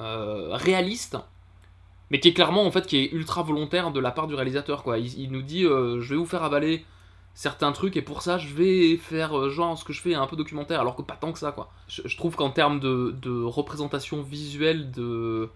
euh, 0.01 0.49
réaliste, 0.53 1.17
mais 2.11 2.21
qui 2.21 2.29
est 2.29 2.33
clairement 2.33 2.65
en 2.65 2.71
fait 2.71 2.87
qui 2.87 2.97
est 2.99 3.13
ultra 3.13 3.43
volontaire 3.43 3.91
de 3.91 4.01
la 4.01 4.13
part 4.13 4.27
du 4.27 4.35
réalisateur. 4.35 4.83
Quoi. 4.83 4.99
Il, 4.99 5.33
nous 5.33 5.43
dit 5.43 5.65
euh, 5.65 6.01
je 6.01 6.11
vais 6.11 6.17
vous 6.17 6.27
faire 6.27 6.45
avaler 6.45 6.85
certains 7.35 7.73
trucs 7.73 7.97
et 7.97 8.03
pour 8.03 8.23
ça 8.23 8.39
je 8.39 8.55
vais 8.55 8.97
faire 8.97 9.37
euh, 9.37 9.51
genre 9.51 9.77
ce 9.77 9.85
que 9.85 9.93
je 9.93 10.01
fais 10.01 10.15
un 10.15 10.27
peu 10.29 10.37
documentaire 10.37 10.81
alors 10.81 10.95
que 10.95 11.03
pas 11.03 11.17
tant 11.17 11.33
que 11.33 11.41
ça 11.41 11.51
quoi. 11.51 11.73
Je, 11.89 12.17
trouve 12.17 12.37
qu'en 12.37 12.51
termes 12.51 12.79
de, 12.79 13.17
de, 13.21 13.43
représentation 13.43 14.23
visuelle 14.23 14.93
de, 14.93 15.51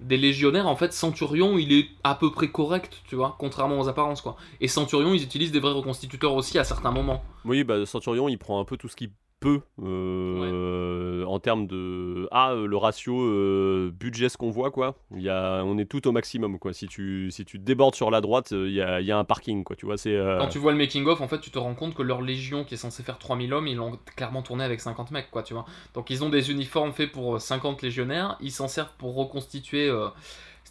des 0.00 0.16
légionnaires, 0.16 0.66
en 0.66 0.76
fait, 0.76 0.92
Centurion, 0.92 1.58
il 1.58 1.72
est 1.72 1.88
à 2.04 2.14
peu 2.14 2.30
près 2.30 2.48
correct, 2.48 3.02
tu 3.08 3.16
vois, 3.16 3.36
contrairement 3.38 3.78
aux 3.78 3.88
apparences, 3.88 4.20
quoi. 4.20 4.36
Et 4.60 4.68
Centurion, 4.68 5.12
ils 5.14 5.22
utilisent 5.22 5.52
des 5.52 5.60
vrais 5.60 5.72
reconstituteurs 5.72 6.34
aussi 6.34 6.58
à 6.58 6.64
certains 6.64 6.90
moments. 6.90 7.22
Oui, 7.44 7.64
bah 7.64 7.84
Centurion, 7.86 8.28
il 8.28 8.38
prend 8.38 8.60
un 8.60 8.64
peu 8.64 8.76
tout 8.76 8.88
ce 8.88 8.96
qui 8.96 9.12
peu 9.40 9.60
euh, 9.82 11.24
en 11.24 11.38
termes 11.40 11.66
de 11.66 12.28
ah 12.30 12.54
le 12.54 12.76
ratio 12.76 13.20
euh, 13.20 13.90
budget 13.92 14.28
ce 14.28 14.36
qu'on 14.36 14.50
voit 14.50 14.70
quoi. 14.70 14.96
Il 15.16 15.22
y 15.22 15.30
a, 15.30 15.62
on 15.64 15.78
est 15.78 15.86
tout 15.86 16.06
au 16.06 16.12
maximum 16.12 16.58
quoi. 16.58 16.72
Si 16.72 16.86
tu 16.86 17.30
si 17.30 17.44
tu 17.44 17.58
débordes 17.58 17.94
sur 17.94 18.10
la 18.10 18.20
droite 18.20 18.50
il 18.52 18.72
y 18.72 18.82
a, 18.82 19.00
y 19.00 19.10
a 19.10 19.18
un 19.18 19.24
parking 19.24 19.64
quoi 19.64 19.76
tu 19.76 19.86
vois 19.86 19.96
c'est 19.96 20.14
euh, 20.14 20.38
quand 20.38 20.48
tu 20.48 20.58
vois 20.58 20.72
le 20.72 20.78
making 20.78 21.06
of 21.06 21.20
en 21.22 21.28
fait 21.28 21.40
tu 21.40 21.50
te 21.50 21.58
rends 21.58 21.74
compte 21.74 21.94
que 21.94 22.02
leur 22.02 22.20
légion 22.20 22.64
qui 22.64 22.74
est 22.74 22.78
censée 22.78 23.02
faire 23.02 23.18
3000 23.18 23.52
hommes 23.52 23.66
ils 23.66 23.76
l'ont 23.76 23.98
clairement 24.14 24.42
tourné 24.42 24.62
avec 24.62 24.80
50 24.80 25.10
mecs 25.10 25.30
quoi 25.30 25.42
tu 25.42 25.54
vois. 25.54 25.64
Donc 25.94 26.10
ils 26.10 26.22
ont 26.22 26.28
des 26.28 26.50
uniformes 26.50 26.92
faits 26.92 27.10
pour 27.10 27.40
50 27.40 27.82
légionnaires. 27.82 28.36
Ils 28.40 28.52
s'en 28.52 28.68
servent 28.68 28.92
pour 28.98 29.16
reconstituer 29.16 29.90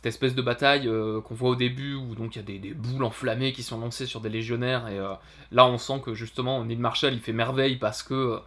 cette 0.02 0.08
espèce 0.08 0.36
de 0.36 0.42
bataille 0.42 0.90
qu'on 1.26 1.36
voit 1.36 1.50
au 1.50 1.56
début 1.56 1.96
où 1.96 2.16
donc 2.16 2.36
il 2.36 2.40
y 2.40 2.42
a 2.42 2.46
des, 2.46 2.60
des, 2.60 2.74
boules 2.74 3.04
enflammées 3.04 3.52
qui 3.52 3.64
sont 3.64 3.80
lancées 3.80 4.06
sur 4.06 4.22
des 4.22 4.30
légionnaires 4.30 4.88
et 4.88 4.98
là 5.52 5.66
on 5.66 5.78
sent 5.78 6.02
que 6.06 6.14
justement 6.14 6.64
Neil 6.64 6.78
Marshall 6.78 7.14
il 7.14 7.20
fait 7.20 7.34
merveille 7.34 7.76
parce 7.76 8.02
que 8.02 8.40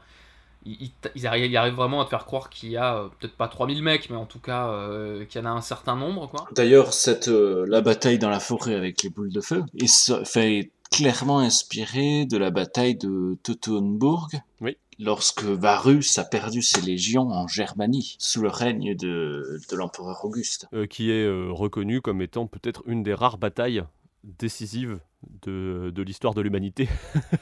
ils, 0.64 1.26
arrivent, 1.26 1.74
vraiment 1.74 2.00
à 2.00 2.04
te 2.04 2.10
faire 2.10 2.24
croire 2.24 2.50
qu'il 2.50 2.70
y 2.70 2.76
a 2.76 2.96
euh, 2.96 3.08
peut-être 3.18 3.34
pas 3.34 3.48
3000 3.48 3.82
mecs, 3.82 4.10
mais 4.10 4.16
en 4.16 4.26
tout 4.26 4.38
cas 4.38 4.68
euh, 4.68 5.24
qu'il 5.24 5.40
y 5.40 5.44
en 5.44 5.46
a 5.46 5.52
un 5.52 5.60
certain 5.60 5.96
nombre. 5.96 6.28
quoi. 6.28 6.48
D'ailleurs, 6.54 6.92
cette 6.92 7.28
euh, 7.28 7.64
la 7.68 7.80
bataille 7.80 8.18
dans 8.18 8.30
la 8.30 8.40
forêt 8.40 8.74
avec 8.74 9.02
les 9.02 9.10
boules 9.10 9.32
de 9.32 9.40
feu 9.40 9.64
est 9.80 10.24
fait 10.24 10.70
clairement 10.90 11.40
inspiré 11.40 12.26
de 12.26 12.36
la 12.36 12.50
bataille 12.50 12.96
de 12.96 13.36
Teutoburg. 13.42 14.28
Oui. 14.60 14.76
Lorsque 15.02 15.42
Varus 15.42 16.18
a 16.18 16.24
perdu 16.24 16.62
ses 16.62 16.80
légions 16.80 17.28
en 17.28 17.48
Germanie, 17.48 18.16
sous 18.18 18.40
le 18.40 18.48
règne 18.48 18.94
de, 18.94 19.60
de 19.68 19.76
l'empereur 19.76 20.24
Auguste. 20.24 20.68
qui 20.90 21.10
est 21.10 21.28
reconnu 21.50 22.00
comme 22.00 22.22
étant 22.22 22.46
peut-être 22.46 22.82
une 22.86 23.02
des 23.02 23.14
rares 23.14 23.38
batailles 23.38 23.82
décisives 24.24 25.00
de, 25.42 26.02
l'histoire 26.02 26.34
de 26.34 26.40
l'humanité. 26.40 26.88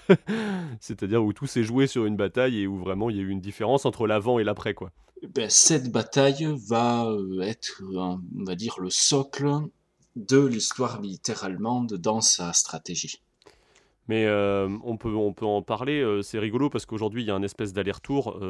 C'est-à-dire 0.80 1.22
où 1.24 1.32
tout 1.32 1.46
s'est 1.46 1.64
joué 1.64 1.86
sur 1.86 2.06
une 2.06 2.16
bataille 2.16 2.60
et 2.60 2.66
où 2.66 2.78
vraiment 2.78 3.10
il 3.10 3.16
y 3.16 3.20
a 3.20 3.22
eu 3.22 3.28
une 3.28 3.40
différence 3.40 3.84
entre 3.86 4.06
l'avant 4.06 4.38
et 4.38 4.44
l'après. 4.44 4.74
quoi. 4.74 4.90
Ben, 5.34 5.50
cette 5.50 5.92
bataille 5.92 6.48
va 6.66 7.04
euh, 7.06 7.40
être, 7.42 7.82
on 7.94 8.44
va 8.44 8.54
dire, 8.54 8.80
le 8.80 8.90
socle 8.90 9.48
de 10.16 10.38
l'histoire 10.38 11.00
militaire 11.00 11.44
allemande 11.44 11.94
dans 11.94 12.20
sa 12.20 12.52
stratégie. 12.52 13.20
Mais 14.10 14.26
euh, 14.26 14.68
on, 14.82 14.96
peut, 14.96 15.14
on 15.14 15.32
peut 15.32 15.46
en 15.46 15.62
parler, 15.62 16.00
euh, 16.00 16.20
c'est 16.20 16.40
rigolo 16.40 16.68
parce 16.68 16.84
qu'aujourd'hui 16.84 17.22
il 17.22 17.26
y 17.28 17.30
a 17.30 17.34
un 17.36 17.44
espèce 17.44 17.72
d'aller-retour 17.72 18.40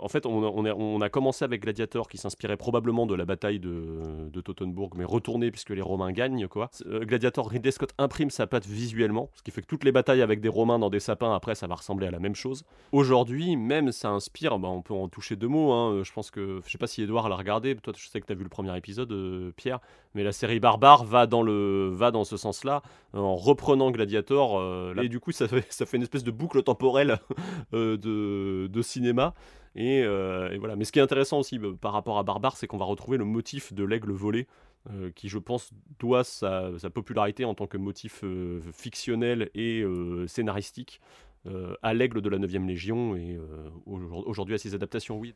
en 0.00 0.08
fait, 0.08 0.26
on, 0.26 1.00
a, 1.00 1.08
commencé 1.08 1.44
avec 1.44 1.62
Gladiator 1.62 2.08
qui 2.08 2.18
s'inspirait 2.18 2.56
probablement 2.56 3.06
de 3.06 3.14
la 3.14 3.24
bataille 3.24 3.60
de, 3.60 4.28
de 4.30 4.40
Tottenburg, 4.40 4.94
mais 4.96 5.04
retourné 5.04 5.50
puisque 5.50 5.70
les 5.70 5.82
Romains 5.82 6.12
gagnent. 6.12 6.48
quoi. 6.48 6.70
Euh, 6.86 7.04
Gladiator, 7.04 7.48
Ridley 7.48 7.70
Scott 7.70 7.92
imprime 7.98 8.30
sa 8.30 8.46
patte 8.46 8.66
visuellement, 8.66 9.30
ce 9.34 9.42
qui 9.42 9.50
fait 9.50 9.62
que 9.62 9.66
toutes 9.66 9.84
les 9.84 9.92
batailles 9.92 10.22
avec 10.22 10.40
des 10.40 10.48
Romains 10.48 10.78
dans 10.78 10.90
des 10.90 11.00
sapins, 11.00 11.34
après, 11.34 11.54
ça 11.54 11.66
va 11.66 11.74
ressembler 11.74 12.06
à 12.06 12.10
la 12.10 12.18
même 12.18 12.34
chose. 12.34 12.64
Aujourd'hui, 12.92 13.56
même 13.56 13.92
ça 13.92 14.10
inspire, 14.10 14.58
bah, 14.58 14.68
on 14.68 14.82
peut 14.82 14.94
en 14.94 15.08
toucher 15.08 15.36
deux 15.36 15.48
mots. 15.48 15.72
Hein. 15.72 16.02
je 16.02 16.12
pense 16.12 16.30
que, 16.30 16.60
je 16.64 16.70
sais 16.70 16.78
pas 16.78 16.86
si 16.86 17.02
Edouard 17.02 17.28
l'a 17.28 17.36
regardé, 17.36 17.74
toi 17.76 17.92
je 17.96 18.08
sais 18.08 18.20
que 18.20 18.26
tu 18.26 18.32
as 18.32 18.36
vu 18.36 18.42
le 18.42 18.48
premier 18.48 18.76
épisode, 18.76 19.12
euh, 19.12 19.52
Pierre, 19.56 19.80
mais 20.14 20.22
la 20.22 20.32
série 20.32 20.60
Barbare 20.60 21.04
va 21.04 21.26
dans, 21.26 21.42
le, 21.42 21.88
va 21.92 22.10
dans 22.10 22.24
ce 22.24 22.36
sens-là, 22.36 22.82
en 23.12 23.36
reprenant 23.36 23.90
Gladiator. 23.90 24.58
Euh, 24.58 24.94
et 25.02 25.08
du 25.08 25.20
coup, 25.20 25.32
ça 25.32 25.48
fait, 25.48 25.96
une 25.96 26.02
espèce 26.02 26.24
de 26.24 26.30
boucle 26.30 26.62
temporelle 26.62 27.18
de 27.72 28.82
cinéma. 28.82 29.34
Euh, 29.76 30.50
et, 30.50 30.58
voilà. 30.58 30.76
Mais 30.76 30.84
ce 30.84 30.92
qui 30.92 30.98
est 30.98 31.02
intéressant 31.02 31.38
aussi 31.38 31.58
bah, 31.58 31.68
par 31.80 31.92
rapport 31.92 32.18
à 32.18 32.22
Barbare, 32.22 32.56
c'est 32.56 32.66
qu'on 32.66 32.78
va 32.78 32.84
retrouver 32.84 33.18
le 33.18 33.24
motif 33.24 33.72
de 33.72 33.84
l'aigle 33.84 34.12
volé, 34.12 34.46
euh, 34.90 35.10
qui 35.14 35.28
je 35.28 35.38
pense 35.38 35.70
doit 35.98 36.24
sa, 36.24 36.70
popularité 36.92 37.44
en 37.44 37.54
tant 37.54 37.66
que 37.66 37.76
motif 37.76 38.20
euh, 38.22 38.60
fictionnel 38.72 39.50
et 39.54 39.84
scénaristique 40.26 41.00
à 41.82 41.92
l'aigle 41.92 42.22
de 42.22 42.30
la 42.30 42.38
9e 42.38 42.66
Légion 42.66 43.16
et 43.16 43.38
aujourd'hui 43.84 44.54
à 44.54 44.58
ses 44.58 44.74
adaptations, 44.74 45.18
oui. 45.18 45.34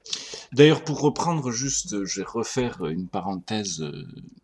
D'ailleurs, 0.54 0.82
pour 0.82 1.02
reprendre 1.02 1.50
juste, 1.50 2.02
je 2.06 2.20
vais 2.20 2.26
refaire 2.26 2.86
une 2.86 3.08
parenthèse 3.08 3.84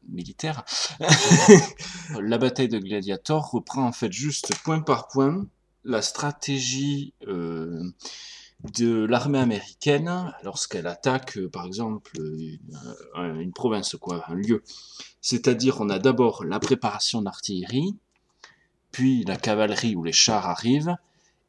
militaire. 0.06 0.66
la 2.20 2.36
bataille 2.36 2.68
de 2.68 2.78
Gladiator 2.78 3.50
reprend 3.50 3.86
en 3.86 3.92
fait 3.92 4.12
juste 4.12 4.54
point 4.62 4.82
par 4.82 5.08
point 5.08 5.46
la 5.84 6.02
stratégie 6.02 7.14
de 8.72 9.04
l'armée 9.04 9.38
américaine 9.38 10.32
lorsqu'elle 10.42 10.86
attaque, 10.86 11.36
euh, 11.36 11.48
par 11.48 11.66
exemple, 11.66 12.12
euh, 12.18 13.38
une, 13.40 13.52
province, 13.52 13.96
quoi, 14.00 14.24
un 14.28 14.34
lieu. 14.34 14.62
C'est-à-dire, 15.20 15.80
on 15.80 15.90
a 15.90 15.98
d'abord 15.98 16.44
la 16.44 16.58
préparation 16.58 17.22
d'artillerie, 17.22 17.94
puis 18.90 19.24
la 19.24 19.36
cavalerie 19.36 19.94
où 19.96 20.02
les 20.02 20.12
chars 20.12 20.48
arrivent, 20.48 20.96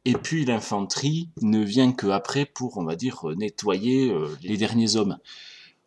et 0.04 0.14
puis 0.14 0.46
l'infanterie 0.46 1.30
ne 1.42 1.64
vient 1.64 1.94
que 1.94 2.08
après 2.08 2.46
pour, 2.46 2.78
on 2.78 2.84
va 2.84 2.96
dire, 2.96 3.26
nettoyer 3.38 4.12
euh, 4.12 4.28
les 4.44 4.58
derniers 4.58 4.96
hommes. 4.96 5.18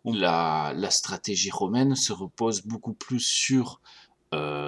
La, 0.05 0.72
la, 0.74 0.91
stratégie 0.91 1.51
romaine 1.51 1.95
se 1.95 2.14
repose 2.14 2.62
beaucoup 2.62 2.95
plus 2.95 3.20
sur 3.20 3.81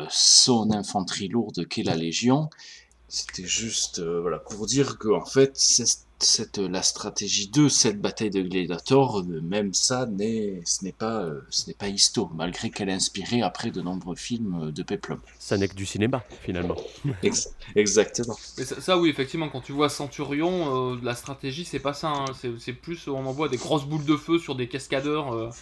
son 0.09 0.71
infanterie 0.71 1.29
lourde 1.29 1.67
qu'est 1.67 1.83
la 1.83 1.95
légion. 1.95 2.49
C'était 3.11 3.47
juste 3.47 4.01
voilà, 4.01 4.39
pour 4.39 4.67
dire 4.67 4.99
que 4.99 5.09
en 5.09 5.25
fait, 5.25 5.53
cette, 6.25 6.59
la 6.59 6.83
stratégie 6.83 7.49
de 7.49 7.69
cette 7.69 8.01
bataille 8.01 8.31
de 8.31 8.43
Gladiator, 8.43 9.25
même 9.43 9.73
ça, 9.75 10.07
n'est, 10.07 10.61
ce 10.65 10.85
n'est 10.85 10.93
pas, 10.93 11.23
euh, 11.23 11.41
ce 11.51 11.67
n'est 11.67 11.75
pas 11.75 11.89
histo, 11.89 12.31
malgré 12.35 12.71
qu'elle 12.71 12.91
a 12.91 12.95
inspiré 12.95 13.43
après 13.43 13.71
de 13.71 13.81
nombreux 13.81 14.17
films 14.17 14.69
euh, 14.69 14.73
de 14.73 14.83
Peplum. 14.83 15.21
Ça 15.39 15.57
n'est 15.57 15.69
que 15.69 15.75
du 15.75 15.87
cinéma, 15.87 16.23
finalement. 16.43 16.77
exactement. 17.75 18.35
ça, 18.35 18.99
oui, 18.99 19.09
effectivement, 19.09 19.49
quand 19.49 19.61
tu 19.61 19.73
vois 19.73 19.89
Centurion, 19.89 20.93
euh, 20.93 20.99
la 21.03 21.15
stratégie, 21.15 21.65
c'est 21.65 21.79
pas 21.79 21.95
ça. 21.95 22.09
Hein. 22.09 22.25
C'est, 22.59 22.73
plus, 22.73 23.09
on 23.09 23.27
envoie 23.27 23.49
des 23.49 23.57
grosses 23.57 23.87
boules 23.87 24.05
de 24.05 24.17
feu 24.17 24.39
sur 24.39 24.55
des 24.55 24.69
cascadeurs. 24.69 25.53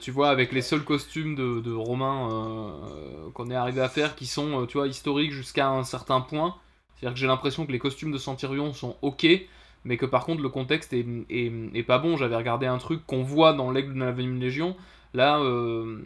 Tu 0.00 0.10
vois, 0.10 0.30
avec 0.30 0.52
les 0.52 0.62
seuls 0.62 0.84
costumes 0.84 1.34
de, 1.34 1.60
de 1.60 1.72
Romains 1.72 2.28
qu'on 3.34 3.50
est 3.50 3.54
arrivé 3.54 3.80
à 3.80 3.88
faire, 3.88 4.14
qui 4.16 4.26
sont, 4.26 4.66
tu 4.66 4.78
vois, 4.78 4.86
historiques 4.88 5.32
jusqu'à 5.32 5.68
un 5.68 5.84
certain 5.84 6.20
point. 6.20 6.56
C'est-à-dire 6.94 7.14
que 7.14 7.20
j'ai 7.20 7.26
l'impression 7.26 7.66
que 7.66 7.72
les 7.72 7.78
costumes 7.78 8.12
de 8.12 8.18
Centurion 8.18 8.72
sont 8.72 8.96
ok, 9.02 9.26
mais 9.84 9.96
que 9.96 10.06
par 10.06 10.26
contre 10.26 10.42
le 10.42 10.48
contexte 10.48 10.92
est, 10.92 11.82
pas 11.86 11.98
bon. 11.98 12.16
J'avais 12.16 12.36
regardé 12.36 12.66
un 12.66 12.78
truc 12.78 13.06
qu'on 13.06 13.22
voit 13.22 13.52
dans 13.52 13.70
l'aigle 13.70 13.94
de 13.94 14.00
la 14.00 14.12
20 14.12 14.38
Légion. 14.38 14.76
Là, 15.14 15.40
euh, 15.40 15.98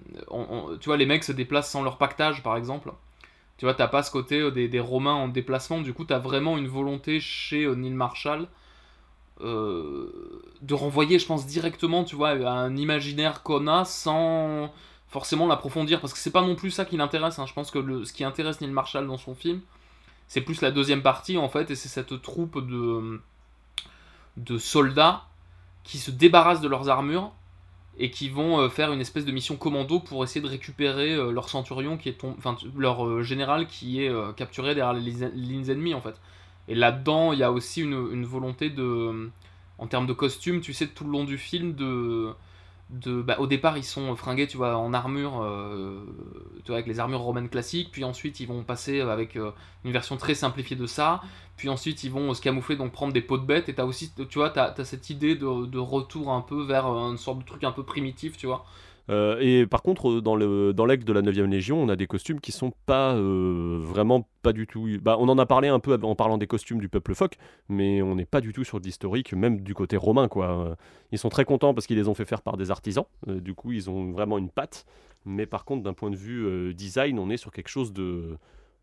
tu 0.80 0.86
vois, 0.86 0.96
les 0.96 1.06
mecs 1.06 1.24
se 1.24 1.32
déplacent 1.32 1.70
sans 1.70 1.82
leur 1.82 1.98
pactage, 1.98 2.42
par 2.42 2.56
exemple. 2.56 2.92
Tu 3.56 3.66
vois, 3.66 3.74
t'as 3.74 3.88
pas 3.88 4.02
ce 4.02 4.10
côté 4.10 4.40
euh, 4.40 4.50
des, 4.50 4.68
des 4.68 4.80
Romains 4.80 5.14
en 5.14 5.28
déplacement. 5.28 5.80
Du 5.80 5.92
coup, 5.92 6.04
t'as 6.04 6.18
vraiment 6.18 6.58
une 6.58 6.68
volonté 6.68 7.20
chez 7.20 7.64
euh, 7.64 7.74
Neil 7.74 7.92
Marshall 7.92 8.42
euh, 8.42 8.46
de 9.40 10.74
renvoyer, 10.74 11.18
je 11.18 11.26
pense, 11.26 11.46
directement, 11.46 12.04
tu 12.04 12.16
vois, 12.16 12.30
à 12.30 12.50
un 12.52 12.76
imaginaire 12.76 13.42
qu'on 13.42 13.66
a 13.66 13.84
sans 13.84 14.72
forcément 15.08 15.46
l'approfondir. 15.46 16.00
Parce 16.00 16.12
que 16.12 16.18
c'est 16.18 16.30
pas 16.32 16.42
non 16.42 16.54
plus 16.56 16.70
ça 16.70 16.84
qui 16.84 16.96
l'intéresse. 16.96 17.38
hein. 17.38 17.46
Je 17.46 17.52
pense 17.52 17.70
que 17.70 18.04
ce 18.04 18.12
qui 18.12 18.24
intéresse 18.24 18.60
Neil 18.60 18.70
Marshall 18.70 19.06
dans 19.06 19.18
son 19.18 19.34
film, 19.34 19.60
c'est 20.28 20.40
plus 20.40 20.60
la 20.62 20.70
deuxième 20.70 21.02
partie, 21.02 21.36
en 21.38 21.48
fait, 21.48 21.70
et 21.70 21.74
c'est 21.74 21.88
cette 21.88 22.20
troupe 22.22 22.66
de, 22.66 23.20
soldats 24.58 25.24
qui 25.84 25.98
se 25.98 26.10
débarrassent 26.10 26.60
de 26.62 26.68
leurs 26.68 26.88
armures 26.88 27.32
et 27.98 28.10
qui 28.10 28.28
vont 28.28 28.58
euh, 28.58 28.68
faire 28.68 28.92
une 28.92 29.00
espèce 29.00 29.24
de 29.24 29.30
mission 29.30 29.56
commando 29.56 30.00
pour 30.00 30.24
essayer 30.24 30.40
de 30.40 30.48
récupérer 30.48 31.12
euh, 31.12 31.30
leur 31.30 31.48
centurion 31.48 31.96
qui 31.96 32.08
est 32.08 32.14
tom- 32.14 32.34
enfin 32.38 32.54
t- 32.54 32.66
leur 32.76 33.06
euh, 33.06 33.22
général 33.22 33.68
qui 33.68 34.02
est 34.02 34.08
euh, 34.08 34.32
capturé 34.32 34.74
derrière 34.74 34.94
les 34.94 35.12
lignes 35.34 35.70
ennemies 35.70 35.94
en 35.94 36.00
fait. 36.00 36.16
Et 36.68 36.74
là-dedans, 36.74 37.32
il 37.32 37.38
y 37.38 37.42
a 37.42 37.52
aussi 37.52 37.82
une, 37.82 38.24
volonté 38.24 38.70
de 38.70 39.30
en 39.78 39.86
termes 39.86 40.06
de 40.06 40.12
costume, 40.12 40.60
tu 40.60 40.72
sais 40.72 40.86
tout 40.86 41.04
le 41.04 41.10
long 41.10 41.24
du 41.24 41.36
film 41.38 41.74
de 41.74 42.32
de 42.90 43.22
bah, 43.22 43.36
au 43.38 43.46
départ, 43.46 43.78
ils 43.78 43.84
sont 43.84 44.14
fringués, 44.14 44.46
tu 44.46 44.56
vois, 44.56 44.76
en 44.76 44.92
armure 44.92 45.42
euh, 45.42 46.04
tu 46.64 46.68
vois, 46.68 46.76
avec 46.76 46.86
les 46.86 47.00
armures 47.00 47.20
romaines 47.20 47.48
classiques, 47.48 47.90
puis 47.90 48.04
ensuite 48.04 48.40
ils 48.40 48.46
vont 48.46 48.62
passer 48.62 49.00
avec 49.00 49.36
euh, 49.36 49.50
une 49.84 49.92
version 49.92 50.16
très 50.16 50.34
simplifiée 50.34 50.76
de 50.76 50.86
ça, 50.86 51.22
puis 51.56 51.68
ensuite 51.68 52.04
ils 52.04 52.10
vont 52.10 52.34
se 52.34 52.42
camoufler, 52.42 52.76
donc 52.76 52.92
prendre 52.92 53.12
des 53.12 53.22
peaux 53.22 53.38
de 53.38 53.44
bêtes, 53.46 53.68
et 53.68 53.74
t'as 53.74 53.84
aussi, 53.84 54.12
tu 54.28 54.38
vois, 54.38 54.50
t'as 54.50 54.74
as 54.76 54.84
cette 54.84 55.10
idée 55.10 55.34
de, 55.34 55.66
de 55.66 55.78
retour 55.78 56.30
un 56.32 56.42
peu 56.42 56.62
vers 56.62 56.86
euh, 56.86 57.10
une 57.10 57.18
sorte 57.18 57.38
de 57.38 57.44
truc 57.44 57.64
un 57.64 57.72
peu 57.72 57.82
primitif, 57.82 58.36
tu 58.36 58.46
vois. 58.46 58.64
Euh, 59.10 59.36
et 59.40 59.66
par 59.66 59.82
contre, 59.82 60.10
euh, 60.10 60.20
dans 60.22 60.34
le 60.34 60.72
dans 60.72 60.86
l'aigle 60.86 61.04
de 61.04 61.12
la 61.12 61.20
9ème 61.20 61.50
Légion, 61.50 61.82
on 61.82 61.88
a 61.88 61.96
des 61.96 62.06
costumes 62.06 62.40
qui 62.40 62.52
sont 62.52 62.72
pas 62.86 63.14
euh, 63.14 63.78
vraiment 63.80 64.26
pas 64.42 64.52
du 64.52 64.66
tout. 64.66 64.88
Bah, 65.02 65.16
on 65.18 65.28
en 65.28 65.38
a 65.38 65.46
parlé 65.46 65.68
un 65.68 65.78
peu 65.78 65.98
en 66.02 66.14
parlant 66.14 66.38
des 66.38 66.46
costumes 66.46 66.78
du 66.80 66.88
peuple 66.88 67.14
phoque, 67.14 67.36
mais 67.68 68.00
on 68.02 68.14
n'est 68.14 68.24
pas 68.24 68.40
du 68.40 68.52
tout 68.52 68.64
sur 68.64 68.80
de 68.80 68.86
l'historique, 68.86 69.32
même 69.34 69.60
du 69.60 69.74
côté 69.74 69.96
romain. 69.96 70.28
quoi. 70.28 70.76
Ils 71.12 71.18
sont 71.18 71.28
très 71.28 71.44
contents 71.44 71.74
parce 71.74 71.86
qu'ils 71.86 71.96
les 71.96 72.08
ont 72.08 72.14
fait 72.14 72.24
faire 72.24 72.40
par 72.42 72.56
des 72.56 72.70
artisans. 72.70 73.04
Euh, 73.28 73.40
du 73.40 73.54
coup, 73.54 73.72
ils 73.72 73.90
ont 73.90 74.10
vraiment 74.12 74.38
une 74.38 74.50
patte. 74.50 74.86
Mais 75.26 75.46
par 75.46 75.64
contre, 75.64 75.82
d'un 75.82 75.94
point 75.94 76.10
de 76.10 76.16
vue 76.16 76.74
design, 76.74 77.18
on 77.18 77.30
est 77.30 77.36
sur 77.38 77.50
quelque 77.50 77.68
chose 77.68 77.92
de 77.92 78.36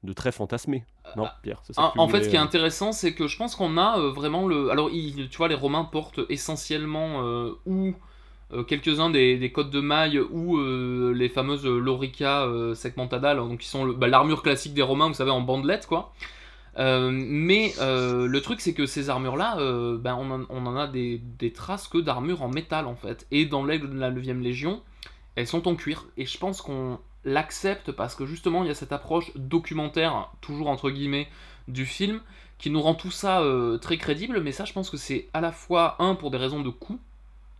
de 0.03 0.13
très 0.13 0.31
fantasmé. 0.31 0.83
Non, 1.15 1.27
Pierre. 1.43 1.59
c'est 1.63 1.73
ça 1.73 1.93
En, 1.95 2.07
fait, 2.07 2.13
voulais, 2.13 2.23
ce 2.23 2.29
qui 2.29 2.35
est 2.35 2.39
intéressant, 2.39 2.91
c'est 2.91 3.13
que 3.13 3.27
je 3.27 3.37
pense 3.37 3.55
qu'on 3.55 3.77
a 3.77 3.99
vraiment 4.09 4.47
le. 4.47 4.71
Alors, 4.71 4.89
il- 4.89 5.29
tu 5.29 5.37
vois, 5.37 5.47
les 5.47 5.53
Romains 5.53 5.83
portent 5.83 6.21
essentiellement 6.29 7.21
ou 7.67 7.93
quelques-uns 8.67 9.09
des, 9.09 9.37
des 9.37 9.51
codes 9.51 9.69
de 9.69 9.81
mailles 9.81 10.19
ou 10.19 10.57
euh, 10.57 11.13
les 11.15 11.29
fameuses 11.29 11.65
lorica 11.65 12.43
euh, 12.43 12.75
segmentada, 12.75 13.31
alors, 13.31 13.47
donc 13.47 13.59
qui 13.59 13.67
sont 13.67 13.87
bah, 13.87 14.07
l'armure 14.07 14.43
classique 14.43 14.73
des 14.73 14.81
Romains, 14.81 15.07
vous 15.07 15.13
savez, 15.13 15.31
en 15.31 15.41
bandelettes, 15.41 15.87
quoi. 15.87 16.13
Euh, 16.77 17.11
mais 17.11 17.73
euh, 17.79 18.27
le 18.27 18.41
truc, 18.41 18.61
c'est 18.61 18.73
que 18.73 18.85
ces 18.85 19.09
armures-là, 19.09 19.57
euh, 19.59 19.97
ben, 19.97 20.15
on, 20.15 20.65
en, 20.65 20.75
a 20.77 20.87
des, 20.87 21.21
des 21.39 21.51
traces 21.51 21.87
que 21.87 21.97
d'armures 21.97 22.43
en 22.43 22.49
métal, 22.49 22.87
en 22.87 22.95
fait. 22.95 23.27
Et 23.31 23.45
dans 23.45 23.65
l'aigle 23.65 23.89
de 23.89 23.99
la 23.99 24.11
9ème 24.11 24.41
Légion, 24.41 24.81
elles 25.35 25.47
sont 25.47 25.67
en 25.67 25.75
cuir. 25.75 26.05
Et 26.17 26.25
je 26.25 26.37
pense 26.37 26.61
qu'on 26.61 26.99
l'accepte 27.23 27.91
parce 27.91 28.15
que 28.15 28.25
justement, 28.25 28.63
il 28.63 28.67
y 28.67 28.71
a 28.71 28.75
cette 28.75 28.93
approche 28.93 29.31
documentaire, 29.35 30.31
toujours 30.41 30.67
entre 30.69 30.89
guillemets, 30.89 31.27
du 31.67 31.85
film, 31.85 32.21
qui 32.57 32.69
nous 32.69 32.81
rend 32.81 32.95
tout 32.95 33.11
ça 33.11 33.41
euh, 33.41 33.77
très 33.77 33.97
crédible. 33.97 34.41
Mais 34.41 34.51
ça, 34.51 34.65
je 34.65 34.73
pense 34.73 34.89
que 34.89 34.97
c'est 34.97 35.27
à 35.33 35.41
la 35.41 35.51
fois, 35.51 35.95
un, 35.99 36.15
pour 36.15 36.31
des 36.31 36.37
raisons 36.37 36.61
de 36.61 36.69
coût. 36.69 36.99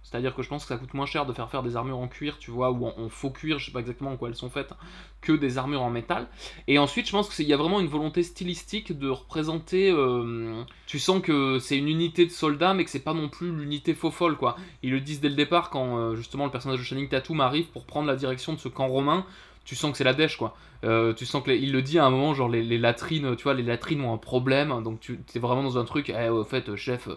C'est-à-dire 0.04 0.36
que 0.36 0.42
je 0.42 0.50
pense 0.50 0.64
que 0.64 0.68
ça 0.70 0.78
coûte 0.78 0.94
moins 0.94 1.06
cher 1.06 1.26
de 1.26 1.32
faire 1.34 1.50
faire 1.50 1.64
des 1.64 1.76
armures 1.76 1.98
en 2.00 2.08
cuir, 2.08 2.38
tu 2.40 2.52
vois, 2.52 2.72
ou 2.72 2.86
en, 2.88 3.08
faux 3.10 3.30
cuir, 3.30 3.60
je 3.60 3.68
sais 3.68 3.72
pas 3.72 3.80
exactement 3.80 4.12
en 4.12 4.18
quoi 4.18 4.30
elles 4.30 4.36
sont 4.36 4.50
faites, 4.50 4.74
que 5.22 5.32
des 5.32 5.58
armures 5.58 5.84
en 5.84 5.90
métal. 5.90 6.28
Et 6.68 6.80
ensuite, 6.80 7.06
je 7.06 7.12
pense 7.12 7.34
qu'il 7.34 7.46
y 7.48 7.54
a 7.54 7.58
vraiment 7.58 7.80
une 7.80 7.88
volonté 7.88 8.24
stylistique 8.24 8.98
de 8.98 9.10
représenter. 9.10 9.92
euh, 9.92 10.64
tu 10.88 11.00
sens 11.00 11.22
que 11.22 11.60
c'est 11.60 11.78
une 11.78 11.88
unité 11.88 12.26
de 12.26 12.32
soldats, 12.32 12.74
mais 12.74 12.84
que 12.84 12.90
c'est 12.90 13.00
pas 13.04 13.14
non 13.14 13.30
plus 13.30 13.52
l'unité 13.56 13.94
faux 13.94 14.12
folle, 14.12 14.38
quoi. 14.38 14.58
Ils 14.84 14.92
le 14.92 15.00
disent 15.00 15.22
dès 15.22 15.30
le 15.30 15.36
départ 15.36 15.70
quand 15.70 15.98
euh, 15.98 16.16
justement 16.16 16.46
le 16.46 16.52
personnage 16.52 16.80
de 16.80 16.84
Channing 16.84 17.08
Tatum 17.08 17.40
arrive 17.40 17.68
pour 17.68 17.86
prendre 17.86 18.08
la 18.08 18.16
direction 18.16 18.54
de 18.54 18.60
ce 18.60 18.68
camp 18.70 18.88
romain. 18.88 19.26
Tu 19.64 19.76
sens 19.76 19.92
que 19.92 19.98
c'est 19.98 20.04
la 20.04 20.14
dèche, 20.16 20.38
quoi. 20.38 20.56
Euh, 20.84 21.14
tu 21.14 21.26
sens 21.28 21.44
que 21.44 21.52
les- 21.52 21.58
il 21.60 21.72
le 21.72 21.84
dit 21.84 22.00
à 22.00 22.06
un 22.06 22.10
moment, 22.10 22.34
genre 22.34 22.50
les, 22.50 22.64
les 22.64 22.80
latrines, 22.80 23.36
tu 23.36 23.44
vois, 23.44 23.54
les 23.54 23.62
latrines 23.64 24.02
ont 24.02 24.14
un 24.14 24.18
problème, 24.18 24.82
donc 24.84 25.00
tu 25.00 25.20
es 25.36 25.40
vraiment 25.40 25.62
dans 25.64 25.78
un 25.78 25.86
truc. 25.86 26.10
Eh, 26.10 26.30
au 26.30 26.44
fait, 26.44 26.76
chef. 26.76 27.08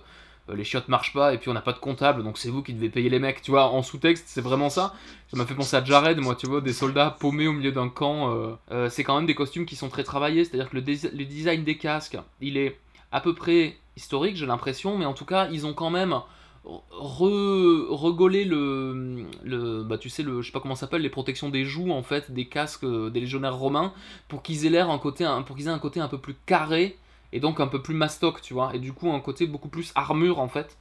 Euh, 0.50 0.56
les 0.56 0.64
chiottes 0.64 0.88
marchent 0.88 1.12
pas 1.12 1.32
et 1.32 1.38
puis 1.38 1.48
on 1.48 1.54
n'a 1.54 1.62
pas 1.62 1.72
de 1.72 1.78
comptable 1.78 2.22
donc 2.22 2.36
c'est 2.36 2.50
vous 2.50 2.62
qui 2.62 2.74
devez 2.74 2.90
payer 2.90 3.08
les 3.08 3.18
mecs. 3.18 3.40
Tu 3.42 3.50
vois 3.50 3.70
en 3.70 3.82
sous-texte 3.82 4.24
c'est 4.28 4.42
vraiment 4.42 4.68
ça. 4.68 4.94
Ça 5.28 5.36
m'a 5.36 5.46
fait 5.46 5.54
penser 5.54 5.76
à 5.76 5.84
Jared 5.84 6.18
moi 6.18 6.34
tu 6.34 6.46
vois 6.46 6.60
des 6.60 6.72
soldats 6.72 7.16
paumés 7.18 7.46
au 7.46 7.52
milieu 7.52 7.72
d'un 7.72 7.88
camp 7.88 8.30
euh, 8.30 8.54
euh, 8.70 8.90
c'est 8.90 9.04
quand 9.04 9.16
même 9.16 9.26
des 9.26 9.34
costumes 9.34 9.66
qui 9.66 9.76
sont 9.76 9.88
très 9.88 10.04
travaillés 10.04 10.44
c'est 10.44 10.54
à 10.54 10.58
dire 10.58 10.70
que 10.70 10.76
le, 10.76 10.82
design 10.82 11.64
des 11.64 11.78
casques 11.78 12.18
il 12.40 12.56
est 12.56 12.78
à 13.10 13.20
peu 13.20 13.34
près 13.34 13.76
historique 13.96 14.36
j'ai 14.36 14.46
l'impression 14.46 14.98
mais 14.98 15.06
en 15.06 15.14
tout 15.14 15.24
cas 15.24 15.48
ils 15.50 15.66
ont 15.66 15.72
quand 15.72 15.90
même 15.90 16.20
re 16.64 17.28
le, 17.28 19.26
le 19.44 19.82
bah 19.82 19.98
tu 19.98 20.08
sais 20.08 20.22
le 20.22 20.40
je 20.40 20.46
sais 20.46 20.52
pas 20.52 20.60
comment 20.60 20.74
ça 20.74 20.82
s'appelle 20.82 21.02
les 21.02 21.10
protections 21.10 21.48
des 21.48 21.64
joues 21.64 21.90
en 21.90 22.02
fait 22.02 22.30
des 22.30 22.46
casques 22.46 22.86
des 22.86 23.20
légionnaires 23.20 23.56
romains 23.56 23.92
pour 24.28 24.42
qu'ils 24.42 24.64
aient 24.66 24.70
l'air 24.70 24.90
un 24.90 24.98
côté 24.98 25.26
pour 25.46 25.56
qu'ils 25.56 25.66
aient 25.66 25.70
un 25.70 25.78
côté 25.78 26.00
un 26.00 26.08
peu 26.08 26.18
plus 26.18 26.36
carré 26.46 26.96
et 27.34 27.40
donc 27.40 27.60
un 27.60 27.66
peu 27.68 27.82
plus 27.82 27.94
mastoc 27.94 28.42
tu 28.42 28.54
vois. 28.54 28.74
Et 28.74 28.80
du 28.80 28.92
coup 28.94 29.12
un 29.12 29.20
côté 29.20 29.46
beaucoup 29.46 29.68
plus 29.70 29.92
armure 29.96 30.38
en 30.40 30.48
fait 30.48 30.78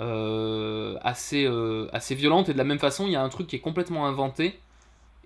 euh, 0.00 0.96
assez 1.02 1.44
euh, 1.46 1.88
assez 1.92 2.14
violente. 2.14 2.48
Et 2.48 2.52
de 2.54 2.58
la 2.58 2.64
même 2.64 2.78
façon 2.78 3.06
il 3.06 3.12
y 3.12 3.16
a 3.16 3.22
un 3.22 3.28
truc 3.30 3.46
qui 3.48 3.56
est 3.56 3.60
complètement 3.60 4.06
inventé. 4.06 4.60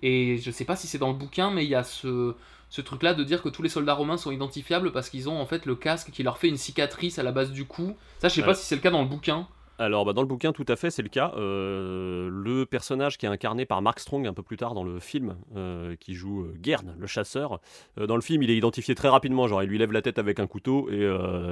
Et 0.01 0.37
je 0.39 0.51
sais 0.51 0.65
pas 0.65 0.75
si 0.75 0.87
c'est 0.87 0.97
dans 0.99 1.09
le 1.09 1.15
bouquin 1.17 1.51
mais 1.51 1.63
il 1.65 1.69
y 1.69 1.75
a 1.75 1.83
ce 1.83 2.35
ce 2.69 2.81
truc 2.81 3.03
là 3.03 3.13
de 3.13 3.23
dire 3.23 3.41
que 3.43 3.49
tous 3.49 3.61
les 3.63 3.69
soldats 3.69 3.93
romains 3.93 4.17
sont 4.17 4.31
identifiables 4.31 4.91
parce 4.91 5.09
qu'ils 5.09 5.29
ont 5.29 5.39
en 5.39 5.45
fait 5.45 5.65
le 5.67 5.75
casque 5.75 6.11
qui 6.11 6.23
leur 6.23 6.37
fait 6.39 6.49
une 6.49 6.57
cicatrice 6.57 7.19
à 7.19 7.23
la 7.23 7.31
base 7.31 7.51
du 7.51 7.65
cou. 7.65 7.95
Ça 8.19 8.29
je 8.29 8.35
sais 8.35 8.41
Ouais. 8.41 8.45
pas 8.45 8.55
si 8.55 8.65
c'est 8.65 8.75
le 8.75 8.81
cas 8.81 8.91
dans 8.91 9.01
le 9.03 9.07
bouquin 9.07 9.47
Alors, 9.79 10.05
bah, 10.05 10.13
dans 10.13 10.21
le 10.21 10.27
bouquin, 10.27 10.51
tout 10.53 10.65
à 10.67 10.75
fait, 10.75 10.91
c'est 10.91 11.01
le 11.01 11.09
cas. 11.09 11.33
Euh, 11.35 12.29
le 12.31 12.65
personnage 12.65 13.17
qui 13.17 13.25
est 13.25 13.29
incarné 13.29 13.65
par 13.65 13.81
Mark 13.81 13.99
Strong 13.99 14.27
un 14.27 14.33
peu 14.33 14.43
plus 14.43 14.55
tard 14.55 14.75
dans 14.75 14.83
le 14.83 14.99
film, 14.99 15.35
euh, 15.55 15.95
qui 15.99 16.13
joue 16.13 16.41
euh, 16.43 16.55
Gern, 16.61 16.93
le 16.97 17.07
chasseur, 17.07 17.59
euh, 17.97 18.05
dans 18.05 18.15
le 18.15 18.21
film, 18.21 18.43
il 18.43 18.51
est 18.51 18.55
identifié 18.55 18.93
très 18.93 19.09
rapidement. 19.09 19.47
Genre, 19.47 19.63
il 19.63 19.69
lui 19.69 19.79
lève 19.79 19.91
la 19.91 20.03
tête 20.03 20.19
avec 20.19 20.39
un 20.39 20.45
couteau 20.45 20.89
et 20.91 20.97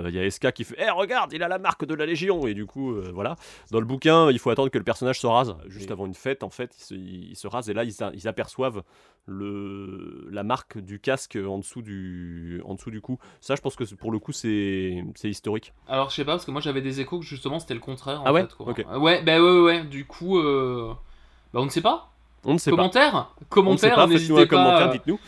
il 0.09 0.13
y 0.15 0.19
a 0.19 0.29
SK 0.29 0.51
qui 0.51 0.63
fait 0.63 0.75
Eh, 0.77 0.91
regarde, 0.91 1.33
il 1.33 1.41
a 1.41 1.47
la 1.47 1.57
marque 1.57 1.83
de 1.83 1.95
la 1.95 2.05
Légion 2.05 2.45
Et 2.45 2.53
du 2.53 2.67
coup, 2.67 2.93
voilà. 3.11 3.35
Dans 3.71 3.79
le 3.79 3.85
bouquin, 3.87 4.29
il 4.29 4.37
faut 4.37 4.51
attendre 4.51 4.69
que 4.69 4.77
le 4.77 4.83
personnage 4.83 5.19
se 5.19 5.25
rase. 5.27 5.55
Juste 5.67 5.89
avant 5.89 6.05
une 6.05 6.13
fête, 6.13 6.43
en 6.43 6.49
fait, 6.51 6.75
il 6.77 6.83
se, 6.83 6.93
il 6.93 7.35
se 7.35 7.47
rase 7.47 7.69
et 7.69 7.73
là, 7.73 7.83
ils, 7.83 8.03
a- 8.03 8.11
ils 8.13 8.27
aperçoivent 8.27 8.83
le, 9.25 10.27
la 10.31 10.43
marque 10.43 10.77
du 10.77 10.99
casque 10.99 11.37
en 11.37 11.59
dessous 11.59 11.81
du, 11.81 12.61
en 12.65 12.73
dessous 12.75 12.91
du 12.91 13.01
cou. 13.01 13.17
Ça, 13.39 13.55
je 13.55 13.61
pense 13.61 13.75
que 13.75 13.83
pour 13.95 14.11
le 14.11 14.19
coup, 14.19 14.31
c'est 14.31 15.03
historique. 15.23 15.73
Alors 15.87 16.09
je 16.09 16.15
sais 16.15 16.25
pas 16.25 16.33
parce 16.33 16.45
que 16.45 16.51
moi 16.51 16.61
j'avais 16.61 16.81
des 16.81 16.99
échos 17.01 17.19
que 17.19 17.25
justement 17.25 17.59
c'était 17.59 17.73
le 17.75 17.79
contraire 17.79 18.21
en 18.21 18.25
Ah 18.25 18.33
ouais 18.33 18.41
fait, 18.41 18.53
quoi. 18.55 18.69
Ok. 18.69 18.85
Ouais, 18.99 19.21
bah 19.23 19.39
ouais, 19.41 19.51
ouais, 19.51 19.61
ouais. 19.61 19.83
Du 19.83 20.05
coup, 20.05 20.39
euh... 20.39 20.93
bah 21.53 21.59
on 21.61 21.65
ne 21.65 21.69
sait 21.69 21.81
pas. 21.81 22.11
On 22.43 22.53
ne 22.53 22.57
sait 22.57 22.71
pas. 22.71 22.77
commentaire? 22.77 23.13
On 23.15 23.19
ne 23.19 23.27
sait 23.45 23.45
Commentaire, 23.49 23.95
pas, 23.95 24.07
n'hésitez 24.07 24.33
pas. 24.33 24.45
commentaire, 24.47 24.87
euh, 24.89 24.91
dites-nous. 24.93 25.19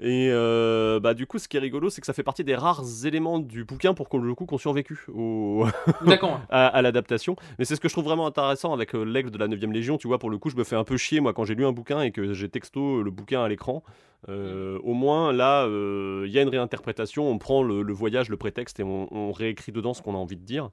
Et 0.00 0.28
euh, 0.30 0.98
bah 1.00 1.14
du 1.14 1.26
coup, 1.26 1.38
ce 1.38 1.48
qui 1.48 1.56
est 1.56 1.60
rigolo, 1.60 1.90
c'est 1.90 2.00
que 2.00 2.06
ça 2.06 2.12
fait 2.12 2.22
partie 2.22 2.44
des 2.44 2.54
rares 2.54 2.84
éléments 3.04 3.38
du 3.38 3.64
bouquin 3.64 3.94
pour 3.94 4.08
qu'on 4.08 4.18
le 4.18 4.34
coup 4.34 4.46
qu'on 4.46 4.58
survécu 4.58 4.98
au 5.14 5.66
à, 6.50 6.66
à 6.66 6.82
l'adaptation. 6.82 7.36
Mais 7.58 7.64
c'est 7.64 7.76
ce 7.76 7.80
que 7.80 7.88
je 7.88 7.94
trouve 7.94 8.04
vraiment 8.04 8.26
intéressant 8.26 8.72
avec 8.72 8.94
euh, 8.94 9.04
l'aigle 9.04 9.30
de 9.30 9.38
la 9.38 9.48
9ème 9.48 9.72
Légion. 9.72 9.98
Tu 9.98 10.08
vois, 10.08 10.18
pour 10.18 10.30
le 10.30 10.38
coup, 10.38 10.50
je 10.50 10.56
me 10.56 10.64
fais 10.64 10.76
un 10.76 10.84
peu 10.84 10.96
chier 10.96 11.20
moi 11.20 11.32
quand 11.32 11.44
j'ai 11.44 11.54
lu 11.54 11.64
un 11.64 11.72
bouquin 11.72 12.02
et 12.02 12.10
que 12.10 12.32
j'ai 12.32 12.48
texto 12.48 13.02
le 13.02 13.10
bouquin 13.10 13.42
à 13.42 13.48
l'écran. 13.48 13.82
Euh, 14.28 14.78
au 14.82 14.94
moins 14.94 15.32
là, 15.32 15.64
euh, 15.64 16.24
il 16.26 16.32
y 16.32 16.38
a 16.38 16.42
une 16.42 16.48
réinterprétation. 16.48 17.28
On 17.28 17.38
prend 17.38 17.62
le, 17.62 17.82
le 17.82 17.92
voyage, 17.92 18.28
le 18.28 18.36
prétexte 18.36 18.80
et 18.80 18.82
on, 18.82 19.08
on 19.14 19.32
réécrit 19.32 19.72
dedans 19.72 19.94
ce 19.94 20.02
qu'on 20.02 20.14
a 20.14 20.18
envie 20.18 20.36
de 20.36 20.44
dire. 20.44 20.70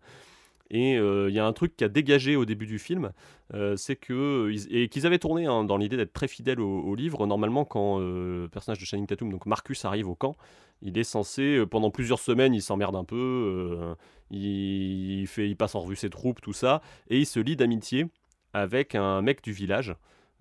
Et 0.73 0.97
euh, 0.97 1.29
il 1.29 1.35
y 1.35 1.39
a 1.39 1.45
un 1.45 1.53
truc 1.53 1.75
qui 1.75 1.83
a 1.83 1.89
dégagé 1.89 2.35
au 2.37 2.45
début 2.45 2.65
du 2.65 2.79
film, 2.79 3.11
euh, 3.53 3.75
c'est 3.75 3.97
que 3.97 4.49
ils- 4.51 4.73
et 4.75 4.87
qu'ils 4.89 5.05
avaient 5.05 5.19
tourné 5.19 5.45
hein, 5.45 5.63
dans 5.65 5.75
l'idée 5.77 5.97
d'être 5.97 6.13
très 6.13 6.27
fidèles 6.29 6.61
au, 6.61 6.95
livre. 6.95 7.27
Normalement, 7.27 7.65
quand 7.65 7.99
euh, 7.99 8.43
le 8.43 8.49
personnage 8.49 8.79
de 8.79 8.85
Channing 8.85 9.05
Tatum, 9.07 9.31
donc 9.31 9.45
Marcus, 9.45 9.83
arrive 9.85 10.07
au 10.09 10.15
camp, 10.15 10.37
il 10.81 10.97
est 10.97 11.03
censé 11.03 11.57
euh, 11.57 11.65
pendant 11.67 11.91
plusieurs 11.91 12.19
semaines, 12.19 12.53
il 12.53 12.61
s'emmerde 12.61 12.95
un 12.95 13.03
peu, 13.03 13.15
euh, 13.17 13.95
il, 14.31 15.27
fait, 15.27 15.49
il 15.49 15.55
passe 15.57 15.75
en 15.75 15.81
revue 15.81 15.95
ses 15.97 16.09
troupes, 16.09 16.41
tout 16.41 16.53
ça, 16.53 16.81
et 17.09 17.19
il 17.19 17.25
se 17.25 17.39
lie 17.39 17.55
d'amitié 17.57 18.05
avec 18.53 18.95
un 18.95 19.21
mec 19.21 19.43
du 19.43 19.51
village. 19.51 19.95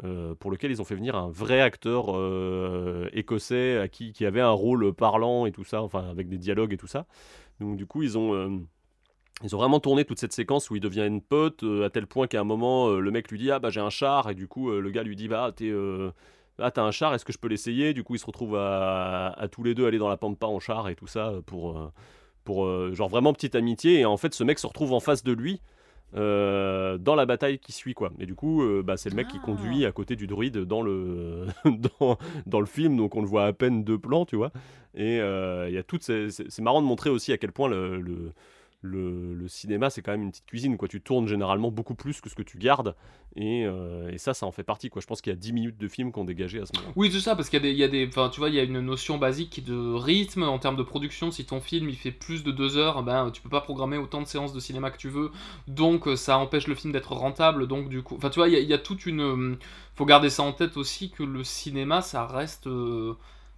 euh, 0.04 0.34
pour 0.34 0.50
lequel 0.50 0.70
ils 0.70 0.80
ont 0.80 0.84
fait 0.84 0.94
venir 0.94 1.14
un 1.16 1.28
vrai 1.30 1.60
acteur 1.60 2.06
euh, 2.16 3.08
écossais 3.12 3.76
à 3.78 3.86
qui, 3.88 4.12
qui 4.14 4.24
avait 4.24 4.40
un 4.40 4.50
rôle 4.50 4.94
parlant 4.94 5.44
et 5.46 5.52
tout 5.52 5.64
ça, 5.64 5.82
enfin 5.82 6.08
avec 6.08 6.28
des 6.28 6.38
dialogues 6.38 6.72
et 6.72 6.78
tout 6.78 6.86
ça. 6.86 7.06
Donc 7.60 7.76
du 7.76 7.86
coup 7.86 8.02
ils 8.02 8.16
ont 8.18 8.34
euh, 8.34 8.48
ils 9.42 9.54
ont 9.54 9.58
vraiment 9.58 9.80
tourné 9.80 10.04
toute 10.04 10.18
cette 10.18 10.32
séquence 10.32 10.70
où 10.70 10.76
ils 10.76 10.80
deviennent 10.80 11.20
potes, 11.22 11.62
euh, 11.64 11.84
à 11.86 11.90
tel 11.90 12.06
point 12.06 12.26
qu'à 12.26 12.40
un 12.40 12.44
moment, 12.44 12.88
euh, 12.88 13.00
le 13.00 13.10
mec 13.10 13.30
lui 13.30 13.38
dit 13.38 13.50
Ah 13.50 13.58
bah 13.58 13.70
j'ai 13.70 13.80
un 13.80 13.90
char, 13.90 14.28
et 14.30 14.34
du 14.34 14.46
coup, 14.48 14.70
euh, 14.70 14.80
le 14.80 14.90
gars 14.90 15.02
lui 15.02 15.16
dit 15.16 15.28
Bah 15.28 15.50
t'es. 15.54 15.68
euh, 15.70 16.10
ah, 16.58 16.70
t'as 16.70 16.82
un 16.82 16.90
char, 16.90 17.14
est-ce 17.14 17.24
que 17.24 17.32
je 17.32 17.38
peux 17.38 17.48
l'essayer? 17.48 17.94
Du 17.94 18.04
coup, 18.04 18.14
ils 18.16 18.18
se 18.18 18.26
retrouvent 18.26 18.56
à, 18.56 19.28
à 19.38 19.48
tous 19.48 19.62
les 19.62 19.74
deux 19.74 19.86
aller 19.86 19.96
dans 19.98 20.08
la 20.10 20.18
pampa 20.18 20.46
en 20.46 20.60
char 20.60 20.88
et 20.90 20.94
tout 20.94 21.06
ça 21.06 21.32
pour, 21.46 21.90
pour 22.44 22.66
genre 22.94 23.08
vraiment 23.08 23.32
petite 23.32 23.54
amitié. 23.54 24.00
Et 24.00 24.04
en 24.04 24.18
fait, 24.18 24.34
ce 24.34 24.44
mec 24.44 24.58
se 24.58 24.66
retrouve 24.66 24.92
en 24.92 25.00
face 25.00 25.24
de 25.24 25.32
lui 25.32 25.62
dans 26.12 27.14
la 27.14 27.24
bataille 27.24 27.58
qui 27.60 27.72
suit 27.72 27.94
quoi. 27.94 28.10
Et 28.18 28.26
du 28.26 28.34
coup, 28.34 28.62
bah, 28.84 28.98
c'est 28.98 29.08
le 29.08 29.16
mec 29.16 29.28
qui 29.28 29.38
conduit 29.40 29.86
à 29.86 29.92
côté 29.92 30.16
du 30.16 30.26
druide 30.26 30.58
dans 30.58 30.82
le 30.82 31.46
dans, 32.00 32.18
dans 32.44 32.60
le 32.60 32.66
film, 32.66 32.96
donc 32.98 33.16
on 33.16 33.22
le 33.22 33.26
voit 33.28 33.46
à 33.46 33.52
peine 33.54 33.82
deux 33.84 33.98
plans, 33.98 34.26
tu 34.26 34.36
vois. 34.36 34.50
Et 34.94 35.16
il 35.16 35.72
y 35.74 35.78
a 35.78 35.82
toutes 35.82 36.02
ces- 36.02 36.30
c'est 36.30 36.50
c'est 36.50 36.60
marrant 36.62 36.82
de 36.82 36.86
montrer 36.86 37.08
aussi 37.08 37.32
à 37.32 37.38
quel 37.38 37.52
point 37.52 37.68
le, 37.68 38.00
le, 38.02 38.32
le- 38.82 39.34
cinéma 39.48 39.90
c'est 39.90 40.02
quand 40.02 40.12
même 40.12 40.22
une 40.22 40.30
petite 40.30 40.46
cuisine 40.46 40.76
quoi. 40.76 40.88
Tu 40.88 41.00
tournes 41.00 41.26
généralement 41.28 41.70
beaucoup 41.70 41.94
plus 41.94 42.20
que 42.20 42.28
ce 42.30 42.34
que 42.34 42.42
tu 42.42 42.58
gardes, 42.58 42.94
et, 43.36 43.64
euh, 43.66 44.10
et 44.10 44.18
ça, 44.18 44.34
ça 44.34 44.46
en 44.46 44.52
fait 44.52 44.62
partie 44.64 44.90
quoi. 44.90 45.00
Je 45.02 45.06
pense 45.06 45.20
qu'il 45.20 45.30
y 45.32 45.34
a 45.34 45.38
10 45.38 45.52
minutes 45.52 45.78
de 45.78 45.88
film 45.88 46.12
qu'on 46.12 46.24
dégagé 46.24 46.60
à 46.60 46.66
ce 46.66 46.72
moment. 46.78 46.92
Oui, 46.96 47.10
c'est 47.12 47.20
ça, 47.20 47.36
parce 47.36 47.48
qu'il 47.48 47.58
y 47.64 47.82
a 47.84 47.88
des, 47.88 48.02
y 48.04 48.10
tu 48.10 48.50
y 48.50 48.58
a 48.58 48.62
une 48.62 48.80
notion 48.80 49.18
basique 49.18 49.64
de 49.64 49.94
rythme 49.94 50.42
en 50.44 50.58
termes 50.58 50.76
de 50.76 50.82
production. 50.82 51.30
Si 51.30 51.44
ton 51.44 51.60
film 51.60 51.88
il 51.88 51.96
fait 51.96 52.10
plus 52.12 52.42
de 52.44 52.50
deux 52.52 52.76
heures, 52.76 53.02
ben 53.02 53.30
tu 53.30 53.42
peux 53.42 53.48
pas 53.48 53.60
programmer 53.60 53.96
autant 53.96 54.22
de 54.22 54.26
séances 54.26 54.52
de 54.52 54.60
cinéma 54.60 54.90
que 54.90 54.98
tu 54.98 55.08
veux, 55.08 55.30
donc 55.68 56.08
euh, 56.08 56.16
ça 56.16 56.38
empêche 56.38 56.66
le 56.66 56.74
film 56.74 56.92
d'être 56.92 57.12
rentable. 57.12 57.66
Donc 57.66 57.88
du 57.88 58.02
coup, 58.02 58.18
tu 58.30 58.38
vois, 58.38 58.48
il 58.48 58.54
y, 58.54 58.72
a- 58.74 58.78
toute 58.78 59.06
une, 59.06 59.20
euh, 59.20 59.56
faut 59.94 60.04
garder 60.06 60.30
ça 60.30 60.42
en 60.42 60.52
tête 60.52 60.76
aussi 60.76 61.10
que 61.10 61.22
le 61.22 61.44
cinéma, 61.44 62.02
ça 62.02 62.26
reste, 62.26 62.66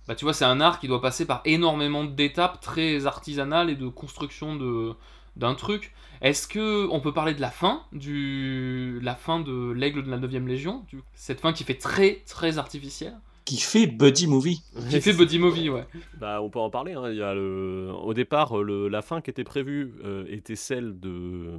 bah 0.08 0.14
tu 0.14 0.24
vois, 0.24 0.34
c'est 0.34 0.44
un 0.44 0.60
art 0.60 0.78
qui 0.80 0.88
doit 0.88 1.00
passer 1.00 1.26
par 1.26 1.42
énormément 1.44 2.04
d'étapes 2.04 2.60
très 2.60 3.06
artisanales 3.06 3.70
et 3.70 3.76
de 3.76 3.88
construction 3.88 4.56
de 4.56 4.92
d'un 5.36 5.54
truc. 5.54 5.94
Est-ce 6.20 6.46
que 6.46 6.86
on 6.90 7.00
peut 7.00 7.12
parler 7.12 7.34
de 7.34 7.40
la 7.40 7.50
fin 7.50 7.82
du 7.92 8.98
la 9.02 9.14
fin 9.14 9.40
de 9.40 9.70
l'aigle 9.72 10.02
de 10.04 10.10
la 10.10 10.18
9 10.18 10.30
Légion, 10.46 10.84
du- 10.88 11.00
cette 11.14 11.40
fin 11.40 11.52
qui 11.52 11.64
fait 11.64 11.78
très 11.78 12.22
très 12.26 12.58
artificielle? 12.58 13.14
Qui 13.44 13.56
fait 13.56 13.86
buddy 13.88 14.28
movie. 14.28 14.62
qui 14.88 15.00
fait 15.00 15.12
buddy 15.14 15.38
movie, 15.40 15.68
ouais. 15.68 15.84
Bah, 16.20 16.40
on 16.42 16.48
peut 16.48 16.60
en 16.60 16.70
parler. 16.70 16.92
hein. 16.92 17.10
Il 17.10 17.16
y 17.16 17.22
a 17.22 17.34
le... 17.34 17.90
Au 18.04 18.14
départ, 18.14 18.56
euh, 18.58 18.62
le... 18.62 18.88
la 18.88 19.02
fin 19.02 19.20
qui 19.20 19.30
était 19.30 19.42
prévue 19.42 19.94
euh, 20.04 20.24
était 20.28 20.54
celle 20.54 21.00
de... 21.00 21.50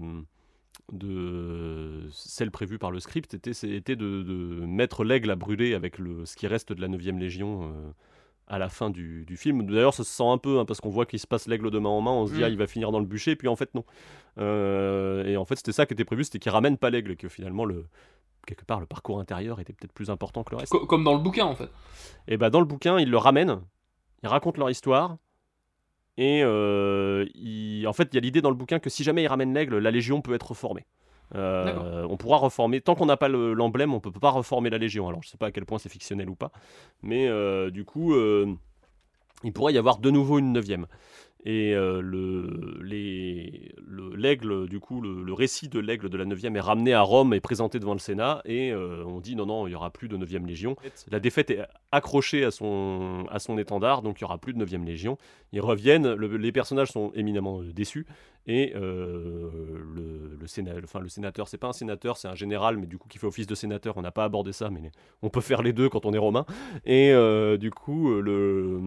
de 0.91 2.07
celle 2.11 2.51
prévue 2.51 2.77
par 2.77 2.91
le 2.91 2.99
script 2.99 3.33
était, 3.33 3.53
c'était 3.53 3.95
de, 3.95 4.21
de 4.23 4.65
mettre 4.65 5.03
l'aigle 5.03 5.31
à 5.31 5.35
brûler 5.35 5.73
avec 5.73 5.97
le... 5.97 6.25
ce 6.25 6.35
qui 6.35 6.47
reste 6.47 6.71
de 6.73 6.81
la 6.81 6.87
9ème 6.87 7.19
Légion 7.19 7.63
euh, 7.63 7.91
à 8.47 8.57
la 8.59 8.69
fin 8.69 8.89
du, 8.89 9.25
du 9.25 9.37
film. 9.37 9.65
D'ailleurs, 9.65 9.93
ça 9.93 10.03
se 10.03 10.11
sent 10.11 10.25
un 10.27 10.37
peu 10.37 10.59
hein, 10.59 10.65
parce 10.65 10.81
qu'on 10.81 10.89
voit 10.89 11.05
qu'il 11.05 11.19
se 11.19 11.27
passe 11.27 11.47
l'aigle 11.47 11.71
de 11.71 11.79
main 11.79 11.89
en 11.89 12.01
main. 12.01 12.11
On 12.11 12.27
se 12.27 12.33
dit, 12.33 12.41
Mm. 12.41 12.43
ah, 12.43 12.49
il 12.49 12.57
va 12.57 12.67
finir 12.67 12.91
dans 12.91 12.99
le 12.99 13.05
bûcher, 13.05 13.35
puis 13.35 13.47
en 13.47 13.55
fait, 13.55 13.73
non. 13.75 13.83
Euh, 14.39 15.25
et 15.25 15.37
en 15.37 15.45
fait, 15.45 15.55
c'était 15.55 15.71
ça 15.71 15.85
qui 15.85 15.93
était 15.93 16.05
prévu 16.05 16.23
c'était 16.23 16.39
qu'il 16.39 16.51
ramène 16.51 16.77
pas 16.77 16.89
l'aigle, 16.89 17.15
que 17.15 17.29
finalement, 17.29 17.65
le... 17.65 17.85
quelque 18.45 18.65
part, 18.65 18.79
le 18.79 18.85
parcours 18.85 19.19
intérieur 19.19 19.59
était 19.59 19.73
peut-être 19.73 19.93
plus 19.93 20.09
important 20.09 20.43
que 20.43 20.51
le 20.51 20.57
reste. 20.57 20.71
Co- 20.71 20.85
comme 20.85 21.03
dans 21.03 21.13
le 21.13 21.19
bouquin 21.21 21.45
en 21.45 21.55
fait. 21.55 21.69
Et 22.27 22.37
bah 22.37 22.49
dans 22.49 22.59
le 22.59 22.65
bouquin, 22.65 22.99
ils 22.99 23.09
le 23.09 23.17
ramènent, 23.17 23.61
ils 24.23 24.27
racontent 24.27 24.59
leur 24.59 24.69
histoire. 24.69 25.17
Et 26.17 26.41
euh, 26.43 27.25
en 27.87 27.93
fait, 27.93 28.09
il 28.11 28.15
y 28.15 28.17
a 28.17 28.21
l'idée 28.21 28.41
dans 28.41 28.49
le 28.49 28.55
bouquin 28.55 28.79
que 28.79 28.89
si 28.89 29.03
jamais 29.03 29.23
ils 29.23 29.27
ramènent 29.27 29.53
l'aigle, 29.53 29.77
la 29.79 29.89
Légion 29.91 30.21
peut 30.21 30.33
être 30.35 30.49
reformée. 30.49 30.85
Euh, 31.35 32.05
on 32.09 32.17
pourra 32.17 32.37
reformer, 32.37 32.79
tant 32.81 32.95
qu'on 32.95 33.07
n'a 33.07 33.17
pas 33.17 33.27
le- 33.27 33.53
l'emblème, 33.53 33.93
on 33.93 33.99
peut 33.99 34.11
pas 34.11 34.29
reformer 34.29 34.69
la 34.69 34.77
Légion. 34.77 35.07
Alors 35.07 35.23
je 35.23 35.29
sais 35.29 35.37
pas 35.37 35.47
à 35.47 35.51
quel 35.51 35.65
point 35.65 35.79
c'est 35.79 35.89
fictionnel 35.89 36.29
ou 36.29 36.35
pas, 36.35 36.51
mais 37.01 37.27
euh, 37.27 37.71
du 37.71 37.85
coup, 37.85 38.13
euh, 38.13 38.53
il 39.43 39.51
pourrait 39.51 39.73
y 39.73 39.77
avoir 39.77 39.97
de 39.97 40.09
nouveau 40.11 40.37
une 40.39 40.53
neuvième. 40.53 40.85
Et 41.45 41.75
euh, 41.75 42.01
le, 42.01 42.79
les, 42.81 43.73
le- 43.85 44.15
l'aigle, 44.15 44.69
du 44.69 44.79
coup, 44.79 45.01
le, 45.01 45.23
le 45.23 45.33
récit 45.33 45.67
de 45.67 45.77
l'aigle 45.79 46.09
de 46.09 46.17
la 46.17 46.23
9e 46.25 46.55
est 46.55 46.59
ramené 46.61 46.93
à 46.93 47.01
Rome 47.01 47.33
et 47.33 47.41
présenté 47.41 47.79
devant 47.79 47.91
le 47.93 47.99
Sénat. 47.99 48.41
Et 48.45 48.71
euh, 48.71 49.03
on 49.05 49.19
dit 49.19 49.35
non, 49.35 49.45
non, 49.45 49.67
il 49.67 49.71
n'y 49.71 49.75
aura 49.75 49.89
plus 49.89 50.07
de 50.07 50.15
9e 50.17 50.45
Légion. 50.47 50.75
La 51.11 51.19
défaite 51.19 51.49
est 51.51 51.59
accrochée 51.91 52.45
à 52.45 52.51
son, 52.51 53.25
à 53.29 53.39
son 53.39 53.57
étendard, 53.57 54.01
donc 54.03 54.21
il 54.21 54.23
n'y 54.23 54.25
aura 54.25 54.37
plus 54.37 54.53
de 54.53 54.63
9e 54.65 54.85
Légion. 54.85 55.17
Ils 55.51 55.59
reviennent, 55.61 56.13
le- 56.13 56.37
les 56.37 56.51
personnages 56.53 56.91
sont 56.91 57.11
éminemment 57.13 57.59
euh, 57.61 57.73
déçus. 57.73 58.05
Et 58.47 58.73
euh, 58.75 59.49
le, 59.95 60.37
le, 60.39 60.47
séna- 60.47 60.81
enfin, 60.83 60.99
le 61.01 61.09
sénateur, 61.09 61.47
c'est 61.49 61.57
pas 61.57 61.67
un 61.67 61.73
sénateur, 61.73 62.15
c'est 62.17 62.27
un 62.29 62.35
général, 62.35 62.77
mais 62.77 62.87
du 62.87 62.97
coup 62.97 63.07
qui 63.09 63.17
fait 63.17 63.27
office 63.27 63.47
de 63.47 63.55
sénateur. 63.55 63.97
On 63.97 64.01
n'a 64.01 64.11
pas 64.11 64.23
abordé 64.23 64.53
ça, 64.53 64.69
mais 64.69 64.91
on 65.21 65.29
peut 65.29 65.41
faire 65.41 65.61
les 65.61 65.73
deux 65.73 65.89
quand 65.89 66.05
on 66.05 66.13
est 66.13 66.17
romain. 66.17 66.45
Et 66.85 67.13
du 67.59 67.69
coup, 67.71 68.13
le 68.21 68.81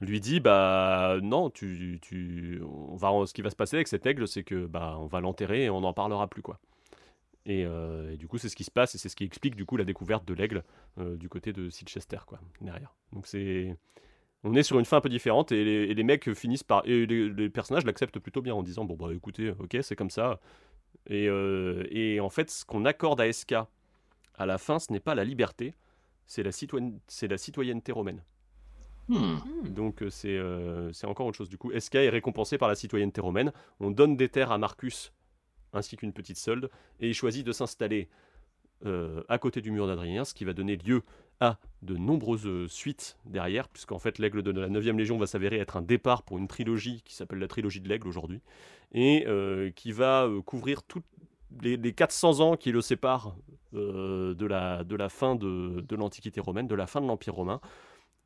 lui 0.00 0.20
dit 0.20 0.40
bah 0.40 1.18
non 1.22 1.50
tu, 1.50 1.98
tu 2.02 2.62
on 2.64 2.96
va 2.96 3.10
ce 3.26 3.34
qui 3.34 3.42
va 3.42 3.50
se 3.50 3.56
passer 3.56 3.76
avec 3.76 3.88
cet 3.88 4.06
aigle 4.06 4.26
c'est 4.26 4.44
que 4.44 4.66
bah 4.66 4.96
on 4.98 5.06
va 5.06 5.20
l'enterrer 5.20 5.64
et 5.64 5.70
on 5.70 5.80
n'en 5.80 5.92
parlera 5.92 6.26
plus 6.28 6.42
quoi. 6.42 6.58
Et, 7.46 7.64
euh, 7.64 8.12
et 8.12 8.16
du 8.16 8.28
coup 8.28 8.38
c'est 8.38 8.48
ce 8.48 8.56
qui 8.56 8.64
se 8.64 8.70
passe 8.70 8.94
et 8.94 8.98
c'est 8.98 9.08
ce 9.08 9.16
qui 9.16 9.24
explique 9.24 9.56
du 9.56 9.64
coup 9.64 9.76
la 9.76 9.84
découverte 9.84 10.26
de 10.26 10.34
l'aigle 10.34 10.62
euh, 10.98 11.16
du 11.16 11.28
côté 11.28 11.52
de 11.52 11.70
Silchester 11.70 12.18
quoi 12.26 12.40
derrière. 12.60 12.94
Donc 13.12 13.26
c'est 13.26 13.76
on 14.42 14.54
est 14.54 14.62
sur 14.62 14.78
une 14.78 14.86
fin 14.86 14.98
un 14.98 15.00
peu 15.02 15.10
différente 15.10 15.52
et 15.52 15.94
les, 15.94 16.02
mecs 16.02 16.32
finissent 16.32 16.64
par 16.64 16.82
et 16.86 17.04
les, 17.06 17.50
personnages 17.50 17.84
l'acceptent 17.84 18.18
plutôt 18.18 18.40
bien 18.40 18.54
en 18.54 18.62
disant 18.62 18.84
bon 18.84 18.96
bah 18.96 19.12
écoutez 19.14 19.50
ok 19.58 19.78
c'est 19.82 19.96
comme 19.96 20.10
ça. 20.10 20.40
Et, 21.06 21.28
euh, 21.28 21.84
et 21.90 22.20
en 22.20 22.30
fait 22.30 22.50
ce 22.50 22.64
qu'on 22.64 22.84
accorde 22.84 23.20
à 23.20 23.30
SK 23.30 23.54
à 24.34 24.46
la 24.46 24.58
fin 24.58 24.78
ce 24.78 24.92
n'est 24.92 25.00
pas 25.00 25.14
la 25.14 25.24
liberté 25.24 25.74
c'est 26.26 26.42
la, 26.42 26.50
la 27.28 27.38
citoyenneté 27.38 27.92
romaine 27.92 28.22
Hmm. 29.10 29.38
donc 29.68 30.02
euh, 30.02 30.08
c'est 30.10 30.38
euh, 30.38 30.92
c'est 30.92 31.06
encore 31.08 31.26
autre 31.26 31.36
chose. 31.36 31.48
Du 31.48 31.58
coup, 31.58 31.72
SK 31.76 31.96
est 31.96 32.08
récompensé 32.10 32.58
par 32.58 32.68
la 32.68 32.76
citoyenneté 32.76 33.20
romaine. 33.20 33.52
On 33.80 33.90
donne 33.90 34.16
des 34.16 34.28
terres 34.28 34.52
à 34.52 34.58
Marcus 34.58 35.12
ainsi 35.72 35.96
qu'une 35.96 36.12
petite 36.12 36.36
solde 36.36 36.70
et 37.00 37.08
il 37.08 37.14
choisit 37.14 37.44
de 37.44 37.50
s'installer 37.50 38.08
euh, 38.86 39.22
à 39.28 39.38
côté 39.38 39.60
du 39.60 39.72
mur 39.72 39.88
d'Adrien, 39.88 40.24
ce 40.24 40.32
qui 40.32 40.44
va 40.44 40.52
donner 40.52 40.76
lieu 40.76 41.02
à 41.40 41.58
de 41.82 41.96
nombreuses 41.96 42.70
suites 42.70 43.18
derrière, 43.24 43.68
puisqu'en 43.68 43.98
fait 43.98 44.18
l'aigle 44.18 44.42
de 44.42 44.52
la 44.52 44.68
9e 44.68 44.96
Légion 44.96 45.18
va 45.18 45.26
s'avérer 45.26 45.58
être 45.58 45.76
un 45.76 45.82
départ 45.82 46.22
pour 46.22 46.38
une 46.38 46.46
trilogie 46.46 47.02
qui 47.04 47.14
s'appelle 47.14 47.40
la 47.40 47.48
trilogie 47.48 47.80
de 47.80 47.88
l'aigle 47.88 48.06
aujourd'hui, 48.06 48.42
et 48.92 49.24
qui 49.74 49.92
va 49.92 50.28
couvrir 50.44 50.82
toutes 50.82 51.06
les, 51.62 51.78
les 51.78 51.92
400 51.94 52.40
ans 52.40 52.56
qui 52.56 52.72
le 52.72 52.82
séparent 52.82 53.36
de, 53.72 54.46
la, 54.46 55.08
fin 55.08 55.34
de 55.34 55.96
l'Antiquité 55.96 56.40
romaine, 56.40 56.68
de 56.68 56.74
la 56.74 56.86
fin 56.86 57.00
de 57.00 57.06
l'Empire 57.06 57.34
romain, 57.34 57.60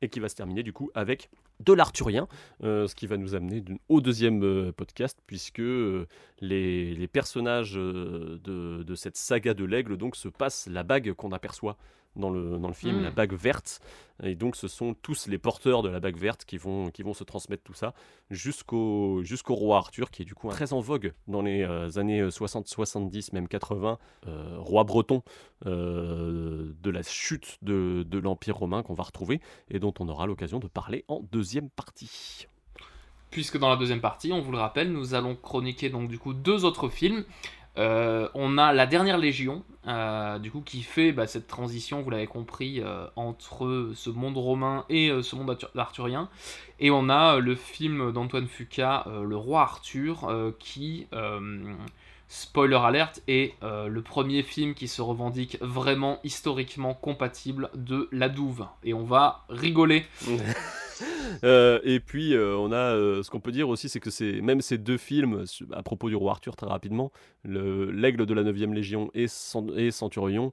et 0.01 0.09
qui 0.09 0.19
va 0.19 0.29
se 0.29 0.35
terminer 0.35 0.63
du 0.63 0.73
coup 0.73 0.89
avec 0.93 1.29
de 1.61 1.73
l'arthurien, 1.73 2.27
euh, 2.63 2.87
ce 2.87 2.95
qui 2.95 3.07
va 3.07 3.17
nous 3.17 3.33
amener 3.35 3.63
au 3.87 4.01
deuxième 4.01 4.43
euh, 4.43 4.71
podcast, 4.71 5.19
puisque 5.25 5.59
euh, 5.59 6.07
les, 6.41 6.93
les 6.93 7.07
personnages 7.07 7.75
de, 7.75 8.37
de 8.83 8.95
cette 8.95 9.17
saga 9.17 9.53
de 9.53 9.63
l'aigle 9.63 9.97
donc 9.97 10.15
se 10.15 10.27
passent 10.27 10.67
la 10.67 10.83
bague 10.83 11.13
qu'on 11.13 11.31
aperçoit 11.31 11.77
dans 12.15 12.29
le, 12.29 12.57
dans 12.57 12.67
le 12.67 12.73
film, 12.73 12.99
Mm. 12.99 13.03
la 13.03 13.11
bague 13.11 13.33
verte, 13.33 13.81
et 14.23 14.35
donc 14.35 14.55
ce 14.55 14.67
sont 14.67 14.93
tous 14.93 15.27
les 15.27 15.37
porteurs 15.37 15.81
de 15.81 15.89
la 15.89 15.99
bague 15.99 16.17
verte 16.17 16.45
qui 16.45 16.57
vont, 16.57 16.89
qui 16.89 17.03
vont 17.03 17.13
se 17.13 17.23
transmettre 17.23 17.63
tout 17.63 17.73
ça 17.73 17.93
jusqu'au 18.29 19.21
jusqu'au 19.23 19.55
roi 19.55 19.77
Arthur, 19.77 20.09
qui 20.09 20.21
est 20.21 20.25
du 20.25 20.35
coup 20.35 20.49
très 20.49 20.73
en 20.73 20.79
vogue 20.79 21.13
dans 21.27 21.41
les 21.41 21.63
euh, 21.63 21.97
années 21.97 22.29
60, 22.29 22.67
70, 22.67 23.33
même 23.33 23.47
80, 23.47 23.97
euh, 24.27 24.55
roi 24.59 24.83
breton 24.83 25.21
euh, 25.65 26.73
de 26.81 26.89
la 26.89 27.03
chute 27.03 27.57
de, 27.61 28.03
de 28.07 28.19
l'Empire 28.19 28.55
romain 28.57 28.83
qu'on 28.83 28.93
va 28.93 29.03
retrouver 29.03 29.41
et 29.69 29.79
dont 29.79 29.93
on 29.99 30.07
aura 30.07 30.25
l'occasion 30.25 30.59
de 30.59 30.67
parler 30.67 31.03
en 31.07 31.21
deuxième 31.31 31.69
partie. 31.69 32.47
Puisque 33.31 33.57
dans 33.57 33.69
la 33.69 33.75
deuxième 33.75 34.01
partie, 34.01 34.31
on 34.31 34.39
vous 34.39 34.51
le 34.53 34.59
rappelle, 34.59 34.93
nous 34.93 35.13
allons 35.13 35.35
chroniquer 35.35 35.89
donc 35.89 36.07
du 36.07 36.17
coup 36.17 36.33
deux 36.33 36.63
autres 36.63 36.87
films. 36.87 37.25
Euh, 37.77 38.29
on 38.33 38.57
a 38.57 38.73
La 38.73 38.85
Dernière 38.85 39.17
Légion, 39.17 39.63
euh, 39.87 40.39
du 40.39 40.49
coup 40.51 40.61
qui 40.61 40.81
fait 40.81 41.11
bah, 41.11 41.27
cette 41.27 41.47
transition, 41.47 42.01
vous 42.01 42.09
l'avez 42.09 42.27
compris, 42.27 42.81
euh, 42.81 43.05
entre 43.15 43.91
ce 43.93 44.09
monde 44.09 44.37
romain 44.37 44.85
et 44.89 45.11
ce 45.21 45.35
monde 45.35 45.49
arthur- 45.49 45.71
arthurien. 45.75 46.29
Et 46.79 46.91
on 46.91 47.09
a 47.09 47.39
le 47.39 47.55
film 47.55 48.11
d'Antoine 48.11 48.47
euh, 49.07 49.23
Le 49.23 49.37
Roi 49.37 49.61
Arthur, 49.61 50.29
qui, 50.59 51.07
spoiler 52.27 52.75
alerte, 52.77 53.21
est 53.27 53.55
le 53.61 54.01
premier 54.01 54.43
film 54.43 54.73
qui 54.73 54.87
se 54.87 55.01
revendique 55.01 55.57
vraiment 55.61 56.19
historiquement 56.23 56.93
compatible 56.93 57.69
de 57.75 58.09
La 58.11 58.29
Douve. 58.29 58.67
Et 58.83 58.93
on 58.93 59.03
va 59.03 59.45
rigoler. 59.49 60.05
Euh, 61.43 61.79
et 61.83 61.99
puis 61.99 62.33
euh, 62.33 62.55
on 62.57 62.71
a 62.71 62.75
euh, 62.95 63.21
ce 63.23 63.29
qu'on 63.29 63.39
peut 63.39 63.51
dire 63.51 63.67
aussi, 63.69 63.89
c'est 63.89 63.99
que 63.99 64.09
c'est 64.09 64.41
même 64.41 64.61
ces 64.61 64.77
deux 64.77 64.97
films 64.97 65.43
à 65.73 65.83
propos 65.83 66.09
du 66.09 66.15
roi 66.15 66.31
Arthur 66.31 66.55
très 66.55 66.67
rapidement, 66.67 67.11
le- 67.43 67.91
l'aigle 67.91 68.25
de 68.25 68.33
la 68.33 68.43
9e 68.43 68.73
Légion 68.73 69.09
et, 69.13 69.27
Cent- 69.27 69.67
et 69.75 69.91
Centurion 69.91 70.51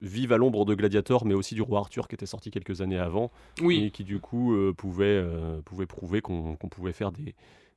vivent 0.00 0.32
à 0.32 0.36
l'ombre 0.38 0.64
de 0.64 0.74
Gladiator, 0.74 1.24
mais 1.26 1.34
aussi 1.34 1.54
du 1.54 1.62
roi 1.62 1.80
Arthur 1.80 2.08
qui 2.08 2.14
était 2.14 2.26
sorti 2.26 2.50
quelques 2.50 2.80
années 2.80 2.98
avant 2.98 3.30
Oui. 3.60 3.84
et 3.84 3.90
qui 3.90 4.04
du 4.04 4.18
coup 4.20 4.56
pouvait, 4.76 5.24
pouvait 5.64 5.86
prouver 5.86 6.20
qu'on 6.20 6.56
pouvait 6.56 6.92
faire 6.92 7.12
des, 7.12 7.34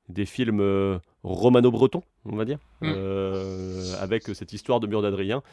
des 0.10 0.26
films 0.26 0.60
euh, 0.62 1.00
romano-bretons, 1.24 2.04
on 2.26 2.36
va 2.36 2.46
dire, 2.46 2.60
Mm. 2.82 2.88
euh, 2.96 3.94
avec 4.02 4.24
cette 4.24 4.54
histoire 4.54 4.80
de 4.80 4.88
mur 4.88 5.02
d'Adrien. 5.02 5.44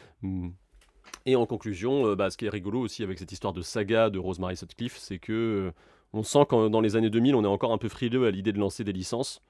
Et 1.29 1.35
en 1.35 1.45
conclusion, 1.45 2.07
euh, 2.07 2.15
bah, 2.15 2.31
ce 2.31 2.37
qui 2.37 2.45
est 2.47 2.49
rigolo 2.49 2.79
aussi 2.79 3.03
avec 3.03 3.19
cette 3.19 3.31
histoire 3.31 3.53
de 3.53 3.61
saga 3.61 4.09
de 4.09 4.17
Rosemary 4.17 4.57
Sutcliffe, 4.57 4.97
c'est 4.97 5.19
que 5.19 5.31
euh, 5.31 5.71
on 6.11 6.23
sent 6.23 6.47
que 6.49 6.69
dans 6.69 6.81
les 6.81 6.95
années 6.95 7.11
2000, 7.11 7.35
on 7.35 7.43
est 7.43 7.47
encore 7.47 7.71
un 7.71 7.77
peu 7.77 7.87
frileux 7.87 8.25
à 8.25 8.31
l'idée 8.31 8.51
de 8.51 8.57
lancer 8.57 8.83
des 8.83 8.93
licences. 8.93 9.43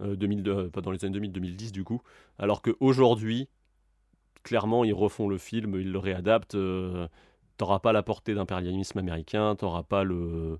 Euh, 0.00 0.16
2000, 0.16 0.70
pas 0.72 0.80
dans 0.80 0.92
les 0.92 1.04
années 1.04 1.12
2000, 1.12 1.32
2010 1.32 1.72
du 1.72 1.84
coup. 1.84 2.00
Alors 2.38 2.62
qu'aujourd'hui, 2.62 3.50
clairement, 4.44 4.82
ils 4.82 4.94
refont 4.94 5.28
le 5.28 5.36
film, 5.36 5.78
ils 5.78 5.92
le 5.92 5.98
réadaptent. 5.98 6.54
euh, 6.54 7.06
t'auras 7.58 7.80
pas 7.80 7.92
la 7.92 8.02
portée 8.02 8.32
d'impérialisme 8.32 8.98
américain, 8.98 9.56
t'auras 9.56 9.82
pas 9.82 10.04
le. 10.04 10.58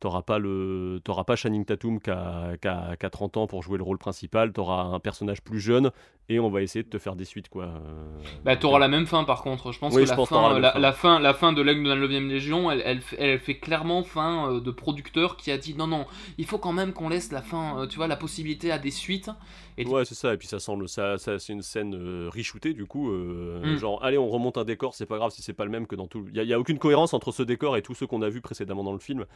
T'auras 0.00 0.22
pas, 0.22 0.38
le, 0.38 1.00
t'auras 1.02 1.24
pas 1.24 1.34
Tatum 1.36 1.98
qui 1.98 2.10
a 2.10 3.10
30 3.10 3.38
ans 3.38 3.46
pour 3.46 3.62
jouer 3.62 3.78
le 3.78 3.84
rôle 3.84 3.96
principal, 3.96 4.52
t'auras 4.52 4.82
un 4.82 5.00
personnage 5.00 5.40
plus 5.42 5.60
jeune 5.60 5.92
et 6.28 6.40
on 6.40 6.50
va 6.50 6.62
essayer 6.62 6.82
de 6.82 6.88
te 6.88 6.98
faire 6.98 7.16
des 7.16 7.24
suites 7.24 7.48
quoi. 7.48 7.64
Euh, 7.64 8.18
bah 8.44 8.56
t'auras 8.56 8.78
la 8.78 8.88
même 8.88 9.06
fin 9.06 9.24
par 9.24 9.42
contre. 9.42 9.72
Je 9.72 9.78
pense 9.78 9.92
Oui, 9.94 10.00
que 10.00 10.06
je 10.06 10.10
la, 10.10 10.16
pense 10.16 10.28
fin, 10.28 10.58
la 10.58 10.78
la, 10.78 10.92
fin, 10.92 11.18
la 11.20 11.34
fin 11.34 11.52
de 11.52 11.60
l'aigle 11.60 11.84
de 11.84 11.88
la 11.90 11.96
9ème 11.96 12.28
Légion, 12.28 12.70
elle, 12.70 12.82
elle, 12.84 13.00
fait- 13.00 13.16
elle 13.18 13.38
fait 13.38 13.56
clairement 13.58 14.02
fin 14.02 14.50
euh, 14.52 14.60
de 14.60 14.70
producteur 14.70 15.36
qui 15.36 15.50
a 15.50 15.58
dit 15.58 15.74
non 15.74 15.86
non, 15.86 16.06
il 16.38 16.46
faut 16.46 16.58
quand 16.58 16.72
même 16.72 16.92
qu'on 16.92 17.08
laisse 17.08 17.30
la 17.32 17.42
fin, 17.42 17.78
euh, 17.80 17.86
tu 17.86 17.96
vois, 17.96 18.06
la 18.06 18.16
possibilité 18.16 18.70
à 18.72 18.78
des 18.78 18.90
suites. 18.90 19.30
Et 19.76 19.84
Ouais, 19.86 20.04
c'est 20.04 20.14
ça, 20.14 20.32
et 20.32 20.36
puis 20.36 20.46
ça 20.46 20.60
semble, 20.60 20.88
ça, 20.88 21.18
ça 21.18 21.38
c'est 21.38 21.52
une 21.52 21.62
scène 21.62 21.94
euh, 21.96 22.30
reshootée 22.32 22.74
du 22.74 22.86
coup, 22.86 23.10
euh, 23.10 23.74
Mm. 23.74 23.78
genre 23.78 24.02
allez, 24.04 24.16
on 24.18 24.28
remonte 24.28 24.56
un 24.56 24.64
décor, 24.64 24.94
c'est 24.94 25.06
pas 25.06 25.16
grave 25.18 25.30
si 25.32 25.42
c'est 25.42 25.52
pas 25.52 25.64
le 25.64 25.70
même 25.70 25.86
que 25.86 25.96
dans 25.96 26.06
tout. 26.06 26.24
Il 26.30 26.36
y, 26.36 26.40
a- 26.40 26.44
y 26.44 26.52
a 26.54 26.58
aucune 26.60 26.78
cohérence 26.78 27.12
entre 27.12 27.32
ce 27.32 27.42
décor 27.42 27.76
et 27.76 27.82
tous 27.82 27.94
ceux 27.94 28.06
qu'on 28.06 28.22
a 28.22 28.28
vus 28.28 28.40
précédemment 28.40 28.84
dans 28.84 28.92
le 28.92 28.98
film. 28.98 29.26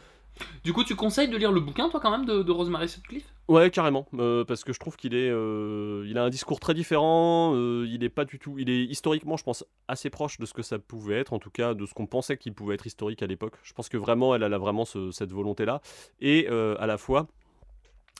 Du 0.63 0.71
coup, 0.73 0.83
tu 0.83 0.95
conseilles 0.95 1.27
de 1.29 1.37
lire 1.37 1.51
le 1.51 1.59
bouquin 1.59 1.89
toi 1.89 1.99
quand 1.99 2.11
même 2.11 2.25
de, 2.25 2.41
de 2.41 2.51
Rosemary 2.51 2.87
Sutcliffe? 2.87 3.25
Ouais, 3.47 3.69
carrément, 3.71 4.07
euh, 4.13 4.45
parce 4.45 4.63
que 4.63 4.73
je 4.73 4.79
trouve 4.79 4.95
qu'il 4.95 5.13
est, 5.15 5.27
il 5.27 6.17
a 6.17 6.23
un 6.23 6.29
discours 6.29 6.59
très 6.59 6.73
euh, 6.91 7.85
il 7.89 8.03
est 8.03 8.09
pas 8.09 8.25
du 8.25 8.39
tout, 8.39 8.57
il 8.59 8.69
est 8.69 8.83
historiquement, 8.83 9.37
je 9.37 9.43
pense, 9.43 9.65
assez 9.87 10.09
proche 10.09 10.37
de 10.37 10.45
ce 10.45 10.53
que 10.53 10.61
ça 10.61 10.79
pouvait 10.79 11.19
être, 11.19 11.33
en 11.33 11.39
tout 11.39 11.49
cas 11.49 11.73
de 11.73 11.85
ce 11.85 11.93
qu'on 11.93 12.07
pensait 12.07 12.37
qu'il 12.37 12.53
pouvait 12.53 12.75
être 12.75 12.87
historique 12.87 13.21
à 13.23 13.27
l'époque. 13.27 13.55
Je 13.63 13.73
pense 13.73 13.89
que 13.89 13.97
vraiment, 13.97 14.35
elle, 14.35 14.43
a 14.43 14.57
vraiment 14.57 14.85
ce- 14.85 15.11
cette 15.11 15.31
volonté-là, 15.31 15.81
et 16.19 16.47
euh, 16.49 16.75
à 16.79 16.87
la 16.87 16.97
fois. 16.97 17.27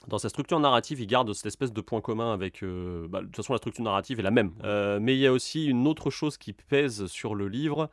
Dans 0.08 0.16
sa 0.16 0.30
structure 0.30 0.58
narrative, 0.60 0.98
il 1.00 1.06
garde 1.06 1.30
cette 1.34 1.44
espèce 1.44 1.74
de 1.74 1.80
point 1.82 2.00
commun 2.00 2.32
avec. 2.32 2.62
euh, 2.62 3.06
bah, 3.08 3.20
de 3.20 3.26
toute 3.26 3.36
façon, 3.36 3.52
la 3.52 3.58
structure 3.58 3.84
narrative 3.84 4.18
est 4.18 4.22
la 4.22 4.30
même. 4.30 4.52
Mais 4.98 5.14
il 5.14 5.18
y 5.20 5.26
a 5.26 5.32
aussi 5.32 5.66
une 5.66 5.86
autre 5.86 6.08
chose 6.10 6.38
qui 6.38 6.54
pèse 6.54 7.04
sur 7.06 7.34
le 7.34 7.48
livre 7.48 7.90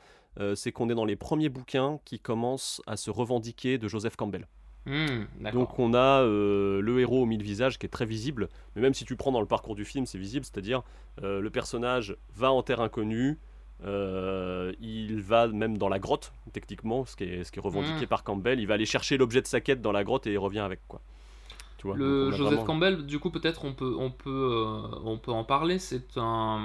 c'est 0.54 0.72
qu'on 0.72 0.88
est 0.90 0.94
dans 0.94 1.04
les 1.04 1.16
premiers 1.16 1.50
bouquins 1.50 2.00
qui 2.06 2.20
commencent 2.20 2.80
à 2.86 2.96
se 2.96 3.10
revendiquer 3.10 3.80
de 3.80 3.88
Joseph 3.88 4.16
Campbell. 4.16 4.46
Hmm. 4.88 5.26
Donc 5.52 5.78
on 5.80 5.94
a 5.94 6.22
euh, 6.22 6.82
le 6.82 7.00
héros 7.02 7.24
aux 7.24 7.26
mille 7.26 7.44
visages 7.44 7.78
qui 7.78 7.86
est 7.86 7.90
très 7.90 8.06
visible, 8.06 8.48
mais 8.76 8.82
même 8.82 8.94
si 8.94 9.04
tu 9.04 9.18
prends 9.18 9.34
dans 9.34 9.42
le 9.42 9.46
parcours 9.46 9.76
du 9.76 9.84
film, 9.84 10.06
c'est 10.06 10.18
visible, 10.18 10.46
c'est-à-dire 10.46 10.82
euh, 11.24 11.42
le 11.42 11.50
personnage 11.50 12.16
va 12.34 12.54
en 12.54 12.64
terre 12.64 12.80
inconnue, 12.80 13.38
euh, 13.86 14.72
il 14.80 15.22
va 15.22 15.48
même 15.48 15.78
dans 15.78 15.90
la 15.90 16.00
grotte, 16.00 16.32
techniquement, 16.54 17.06
ce 17.06 17.18
qui 17.18 17.26
est, 17.26 17.44
ce 17.44 17.52
qui 17.52 17.60
est 17.60 17.62
revendiqué 17.62 18.06
Mm. 18.06 18.08
par 18.08 18.24
Campbell, 18.24 18.60
il 18.62 18.66
va 18.66 18.76
aller 18.76 18.86
chercher 18.86 19.18
l'objet 19.18 19.42
de 19.42 19.48
sa 19.48 19.60
quête 19.60 19.82
dans 19.82 19.92
la 19.92 20.06
grotte 20.06 20.26
et 20.26 20.32
il 20.32 20.40
revient 20.40 20.60
avec 20.60 20.80
quoi. 20.88 21.02
Tu 21.78 21.86
vois, 21.86 21.96
Le 21.96 22.32
Joseph 22.32 22.54
vraiment- 22.56 22.64
Campbell, 22.66 23.06
du 23.06 23.20
coup, 23.20 23.30
peut-être 23.30 23.64
on 23.64 23.74
peut, 23.74 23.96
on 24.00 24.10
peut, 24.10 24.30
euh, 24.30 24.82
on 25.06 25.20
peut 25.20 25.32
en 25.32 25.44
parler. 25.44 25.78
C'est 25.78 26.18
un. 26.18 26.60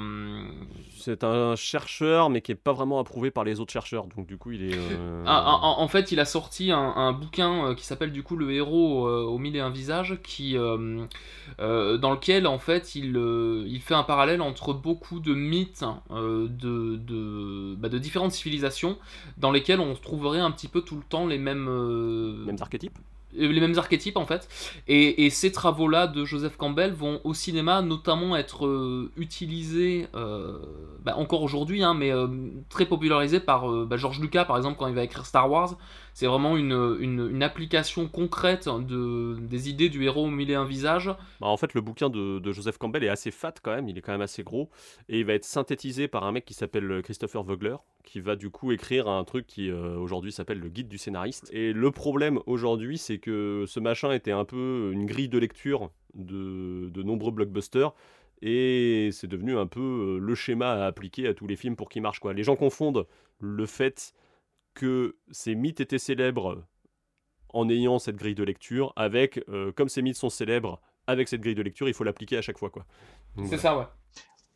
C'est 0.97 1.23
un 1.23 1.55
chercheur, 1.55 2.31
mais 2.31 2.41
qui 2.41 2.53
est 2.53 2.55
pas 2.55 2.73
vraiment 2.73 2.99
approuvé 2.99 3.31
par 3.31 3.45
les 3.45 3.61
autres 3.61 3.73
chercheurs, 3.73 4.07
donc 4.07 4.27
du 4.27 4.39
coup 4.39 4.53
il 4.53 4.71
est... 4.71 4.75
euh, 4.75 5.23
Ah, 5.27 5.59
en, 5.63 5.83
en 5.83 5.89
fait, 5.89 6.13
il 6.13 6.21
a 6.21 6.25
sorti 6.25 6.71
un, 6.73 6.79
un 6.97 7.13
bouquin 7.13 7.67
euh, 7.67 7.75
qui 7.75 7.85
s'appelle 7.85 8.13
du 8.13 8.23
coup 8.23 8.37
Le 8.37 8.53
héros 8.53 9.07
euh, 9.07 9.23
au 9.25 9.37
mille 9.39 9.55
et 9.57 9.61
un 9.61 9.69
visages, 9.71 10.19
qui, 10.23 10.57
euh, 10.57 11.05
euh, 11.61 11.99
dans 11.99 12.13
lequel 12.13 12.47
en 12.47 12.59
fait 12.59 12.95
il, 12.95 13.17
euh, 13.17 13.65
il 13.67 13.81
fait 13.83 13.95
un 13.95 14.05
parallèle 14.05 14.41
entre 14.41 14.73
beaucoup 14.73 15.21
de 15.21 15.35
mythes 15.35 15.85
euh, 16.11 16.49
de, 16.49 16.97
de, 16.97 17.75
bah, 17.75 17.89
de 17.91 17.99
différentes 17.99 18.33
civilisations 18.33 18.97
dans 19.37 19.51
lesquelles 19.51 19.81
on 19.81 19.95
trouverait 19.95 20.41
un 20.41 20.51
petit 20.53 20.69
peu 20.69 20.81
tout 20.81 20.97
le 20.97 21.03
temps 21.03 21.27
les 21.27 21.39
mêmes, 21.39 21.69
euh, 21.69 22.45
mêmes 22.47 22.57
archétypes 22.61 22.99
les 23.35 23.61
mêmes 23.61 23.79
archétypes 23.79 24.17
en 24.17 24.27
fait. 24.27 24.49
Et, 24.89 25.25
et 25.27 25.31
ces 25.31 25.53
travaux-là 25.53 26.07
de 26.07 26.25
Joseph 26.25 26.57
Campbell 26.57 26.93
vont 26.93 27.21
au 27.25 27.35
cinéma 27.35 27.83
notamment 27.83 28.37
être 28.37 28.67
euh, 28.67 29.11
utilisés 29.17 30.07
euh, 30.15 30.59
bah, 31.05 31.15
encore 31.17 31.43
aujourd'hui, 31.43 31.83
hein, 31.83 31.95
mais 31.95 32.13
euh, 32.13 32.27
très 32.69 32.87
popularisés 32.87 33.41
par 33.41 33.71
euh, 33.71 33.87
bah, 33.89 33.97
George 33.97 34.21
Lucas 34.21 34.45
par 34.45 34.57
exemple 34.57 34.77
quand 34.79 34.87
il 34.87 34.95
va 34.95 35.05
écrire 35.05 35.27
Star 35.27 35.51
Wars. 35.51 35.77
C'est 36.15 36.27
vraiment 36.27 36.57
une, 36.57 36.97
une, 37.01 37.43
application 37.43 38.09
concrète 38.09 38.69
de, 38.69 39.37
des 39.41 39.69
idées 39.69 39.89
du 39.89 40.05
héros 40.05 40.27
au 40.27 40.31
mille 40.31 40.51
et 40.51 40.55
un 40.55 40.65
visages. 40.65 41.09
Bah, 41.41 41.49
en 41.49 41.57
fait, 41.57 41.75
le 41.75 41.81
bouquin 41.81 42.11
de, 42.11 42.39
de 42.39 42.53
Joseph 42.53 42.79
Campbell 42.79 43.05
est 43.05 43.09
assez 43.09 43.31
fat 43.31 43.55
quand 43.63 43.75
même, 43.75 43.89
il 43.89 43.97
est 43.99 44.03
quand 44.03 44.13
même 44.13 44.21
assez 44.21 44.43
gros, 44.43 44.71
et 45.09 45.21
il 45.21 45.27
va 45.27 45.35
être 45.35 45.45
synthétisé 45.45 46.09
par 46.09 46.25
un 46.25 46.33
mec 46.33 46.45
qui 46.45 46.55
s'appelle 46.55 47.01
Christopher 47.03 47.43
Vogler, 47.43 47.77
qui 48.05 48.21
va 48.21 48.37
du 48.37 48.51
coup 48.51 48.73
écrire 48.73 49.09
un 49.09 49.25
truc 49.25 49.47
qui 49.47 49.71
euh, 49.71 49.97
aujourd'hui 49.97 50.33
s'appelle 50.33 50.59
le 50.59 50.69
guide 50.69 50.89
du 50.89 50.99
scénariste. 50.99 51.49
Et 51.53 51.73
le 51.73 51.91
problème 51.91 52.41
aujourd'hui, 52.47 52.99
c'est 52.99 53.19
que 53.19 53.65
ce 53.67 53.81
machin 53.81 54.13
était 54.13 54.33
un 54.33 54.45
peu 54.45 54.91
une 54.93 55.07
grille 55.07 55.29
de 55.29 55.39
lecture 55.39 55.91
de, 56.15 56.91
de 56.91 57.03
nombreux 57.03 57.33
blockbusters. 57.33 57.93
Et 58.45 59.11
c'est 59.13 59.29
devenu 59.29 59.57
un 59.57 59.67
peu 59.67 59.81
euh, 59.81 60.19
le 60.19 60.35
schéma 60.35 60.73
à 60.73 60.87
appliquer 60.87 61.29
à 61.29 61.35
tous 61.35 61.47
les 61.47 61.57
films 61.57 61.77
pour 61.77 61.89
qu'ils 61.89 62.03
marchent. 62.03 62.19
Quoi. 62.19 62.33
Les 62.33 62.43
gens 62.43 62.57
confondent 62.57 63.07
le 63.39 63.67
fait 63.67 64.15
que 64.75 65.17
ces 65.31 65.55
mythes 65.55 65.81
étaient 65.81 65.99
célèbres 65.99 66.65
en 67.51 67.69
ayant 67.69 67.99
cette 67.99 68.17
grille 68.17 68.35
de 68.35 68.45
lecture 68.45 68.93
avec, 68.97 69.45
euh, 69.49 69.73
comme 69.73 69.89
ces 69.89 70.03
mythes 70.03 70.17
sont 70.17 70.31
célèbres 70.31 70.81
avec 71.07 71.29
cette 71.29 71.41
grille 71.41 71.55
de 71.55 71.63
lecture, 71.63 71.89
il 71.89 71.95
faut 71.95 72.05
l'appliquer 72.05 72.37
à 72.39 72.43
chaque 72.43 72.59
fois. 72.59 72.71
quoi. 72.71 72.87
C'est 73.37 73.43
voilà. 73.43 73.59
ça, 73.59 73.79
ouais. 73.79 73.85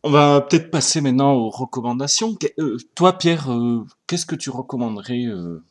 On 0.03 0.11
va 0.11 0.41
peut-être 0.41 0.71
passer 0.71 1.01
maintenant 1.01 1.33
aux 1.35 1.51
recommandations. 1.51 2.35
Que- 2.37 2.47
euh, 2.61 2.77
toi, 2.95 3.19
Pierre, 3.19 3.51
euh, 3.51 3.85
qu'est-ce 4.07 4.25
que 4.27 4.37
tu 4.37 4.51
recommanderais 4.51 5.25
euh, 5.27 5.64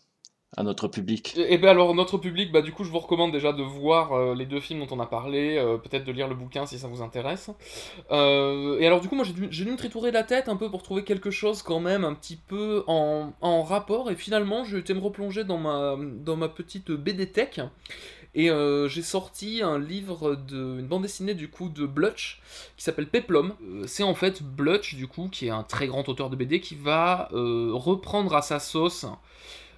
à 0.57 0.63
notre 0.63 0.87
public 0.87 1.35
Et 1.37 1.57
bien 1.57 1.69
alors 1.69 1.93
notre 1.93 2.17
public, 2.17 2.51
bah 2.51 2.61
du 2.61 2.71
coup 2.71 2.83
je 2.83 2.89
vous 2.89 2.99
recommande 2.99 3.31
déjà 3.31 3.51
de 3.51 3.63
voir 3.63 4.13
euh, 4.13 4.35
les 4.35 4.45
deux 4.45 4.59
films 4.59 4.85
dont 4.85 4.95
on 4.95 4.99
a 4.99 5.05
parlé, 5.05 5.57
euh, 5.57 5.77
peut-être 5.77 6.05
de 6.05 6.11
lire 6.11 6.27
le 6.27 6.35
bouquin 6.35 6.65
si 6.65 6.79
ça 6.79 6.87
vous 6.87 7.01
intéresse. 7.01 7.49
Euh, 8.11 8.79
et 8.79 8.87
alors 8.87 9.01
du 9.01 9.09
coup 9.09 9.15
moi 9.15 9.25
j'ai 9.25 9.33
dû, 9.33 9.47
dû 9.47 9.65
me 9.65 9.77
tritourer 9.77 10.11
la 10.11 10.23
tête 10.23 10.47
un 10.47 10.55
peu 10.55 10.69
pour 10.69 10.83
trouver 10.83 11.03
quelque 11.03 11.31
chose 11.31 11.61
quand 11.61 11.79
même 11.79 12.05
un 12.05 12.13
petit 12.13 12.37
peu 12.37 12.83
en, 12.87 13.33
en 13.41 13.63
rapport 13.63 14.09
et 14.11 14.15
finalement 14.15 14.63
j'ai 14.63 14.77
été 14.77 14.93
me 14.93 14.99
replonger 14.99 15.43
dans 15.43 15.57
ma, 15.57 15.97
dans 15.97 16.37
ma 16.37 16.47
petite 16.47 16.91
BD 16.91 17.27
Tech 17.27 17.59
et 18.37 18.49
j'ai 18.89 19.01
sorti 19.01 19.61
un 19.63 19.79
livre 19.79 20.35
de 20.35 20.79
une 20.79 20.87
bande 20.87 21.03
dessinée 21.03 21.35
du 21.35 21.47
coup 21.49 21.69
de 21.69 21.85
Blutch 21.85 22.41
qui 22.75 22.83
s'appelle 22.83 23.07
Peplum. 23.07 23.53
C'est 23.87 24.03
en 24.03 24.13
fait 24.13 24.43
Blutch 24.43 24.95
du 24.95 25.07
coup 25.07 25.29
qui 25.31 25.47
est 25.47 25.51
un 25.51 25.63
très 25.63 25.87
grand 25.87 26.09
auteur 26.09 26.29
de 26.29 26.35
BD 26.35 26.59
qui 26.59 26.75
va 26.75 27.29
reprendre 27.31 28.35
à 28.35 28.41
sa 28.41 28.59
sauce 28.59 29.05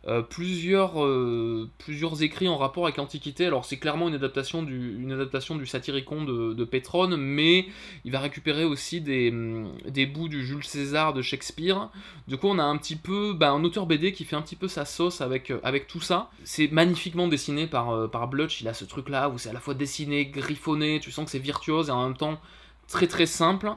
euh, 0.08 0.22
plusieurs, 0.22 1.03
euh, 1.03 1.70
plusieurs 1.80 2.24
écrits 2.24 2.47
en 2.47 2.55
rapport 2.55 2.86
avec 2.86 2.95
l'Antiquité. 2.95 3.45
Alors 3.45 3.66
c'est 3.66 3.76
clairement 3.76 4.08
une 4.08 4.14
adaptation 4.14 4.64
du, 4.64 4.95
une 5.01 5.12
adaptation 5.12 5.55
du 5.55 5.66
de, 5.66 6.53
de 6.53 7.16
mais 7.18 7.66
il 8.05 8.12
va 8.14 8.20
récupérer 8.20 8.64
aussi 8.64 9.01
des, 9.01 9.32
hum, 9.32 9.74
des 9.86 10.05
bouts 10.05 10.30
du 10.30 10.45
Jules 10.45 10.64
César 10.64 11.14
de 11.14 11.22
Shakespeare. 11.22 11.89
Du 12.30 12.38
coup 12.38 12.47
on 12.47 12.58
a 12.58 12.64
un 12.64 12.78
petit 12.78 12.95
peu 12.95 13.34
bah, 13.34 13.51
un 13.51 13.64
auteur 13.66 13.86
BD 13.86 14.14
qui 14.14 14.24
fait 14.24 14.38
un 14.38 14.41
petit 14.41 14.55
peu 14.55 14.70
sa 14.70 14.86
sauce 14.86 15.20
avec, 15.20 15.51
euh, 15.51 15.60
avec 15.64 15.88
tout 15.88 16.01
ça. 16.01 16.30
C'est 16.45 16.72
magnifiquement 16.72 17.28
dessiné 17.28 17.68
par, 17.68 18.10
par 18.10 18.30
Blutch, 18.30 18.62
il 18.62 18.70
a 18.70 18.74
ce 18.74 18.86
truc 18.86 19.10
là 19.10 19.28
où 19.28 19.38
c'est 19.38 19.49
à 19.49 19.53
la 19.53 19.60
fois 19.60 19.74
dessiné, 19.74 20.28
griffonné, 20.28 21.01
tu 21.01 21.12
sens 21.12 21.26
que 21.26 21.32
c'est 21.32 21.39
virtuose 21.39 21.89
et 21.89 21.91
en 21.91 22.05
même 22.05 22.18
temps 22.18 22.39
très 22.88 23.07
très 23.07 23.25
simple. 23.25 23.71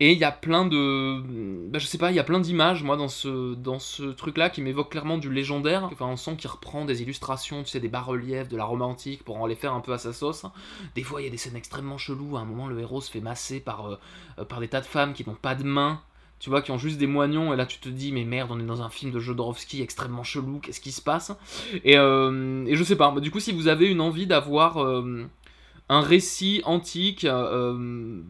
Et 0.00 0.12
il 0.12 0.18
y 0.18 0.24
a 0.24 0.32
plein 0.32 0.64
de 0.66 1.20
bah, 1.68 1.78
je 1.78 1.86
sais 1.86 1.98
pas 1.98 2.10
il 2.10 2.16
y 2.16 2.20
a 2.20 2.24
plein 2.24 2.40
d'images 2.40 2.82
moi 2.82 2.96
dans 2.96 3.08
ce 3.08 3.54
dans 3.54 3.78
ce 3.78 4.04
truc 4.04 4.38
là 4.38 4.50
qui 4.50 4.62
m'évoque 4.62 4.90
clairement 4.90 5.18
du 5.18 5.32
légendaire. 5.32 5.84
Enfin 5.92 6.06
on 6.06 6.16
sent 6.16 6.36
qu'il 6.36 6.50
reprend 6.50 6.84
des 6.84 7.02
illustrations 7.02 7.62
tu 7.62 7.70
sais 7.70 7.80
des 7.80 7.88
bas-reliefs 7.88 8.48
de 8.48 8.56
la 8.56 8.64
Rome 8.64 8.82
antique 8.82 9.24
pour 9.24 9.40
en 9.40 9.46
les 9.46 9.56
faire 9.56 9.74
un 9.74 9.80
peu 9.80 9.92
à 9.92 9.98
sa 9.98 10.12
sauce. 10.12 10.46
Des 10.94 11.02
fois 11.02 11.20
il 11.20 11.24
y 11.24 11.28
a 11.28 11.30
des 11.30 11.36
scènes 11.36 11.56
extrêmement 11.56 11.98
cheloues. 11.98 12.36
À 12.36 12.40
un 12.40 12.44
moment 12.44 12.68
le 12.68 12.78
héros 12.80 13.00
se 13.00 13.10
fait 13.10 13.20
masser 13.20 13.60
par 13.60 13.86
euh, 13.86 13.96
euh, 14.38 14.44
par 14.44 14.60
des 14.60 14.68
tas 14.68 14.80
de 14.80 14.86
femmes 14.86 15.12
qui 15.12 15.28
n'ont 15.28 15.34
pas 15.34 15.54
de 15.54 15.64
mains. 15.64 16.00
Tu 16.38 16.50
vois, 16.50 16.60
qui 16.60 16.72
ont 16.72 16.78
juste 16.78 16.98
des 16.98 17.06
moignons, 17.06 17.54
et 17.54 17.56
là 17.56 17.66
tu 17.66 17.78
te 17.78 17.88
dis, 17.88 18.10
mais 18.10 18.24
merde, 18.24 18.50
on 18.50 18.58
est 18.58 18.64
dans 18.64 18.82
un 18.82 18.88
film 18.88 19.12
de 19.12 19.20
Jodorowsky 19.20 19.80
extrêmement 19.80 20.24
chelou, 20.24 20.58
qu'est-ce 20.58 20.80
qui 20.80 20.90
se 20.90 21.00
passe? 21.00 21.30
Et, 21.84 21.96
euh, 21.96 22.64
et 22.66 22.74
je 22.74 22.82
sais 22.82 22.96
pas, 22.96 23.14
du 23.20 23.30
coup, 23.30 23.38
si 23.38 23.52
vous 23.52 23.68
avez 23.68 23.86
une 23.88 24.00
envie 24.00 24.26
d'avoir 24.26 24.78
un 25.92 26.00
récit 26.00 26.62
antique, 26.64 27.26
euh, 27.26 28.22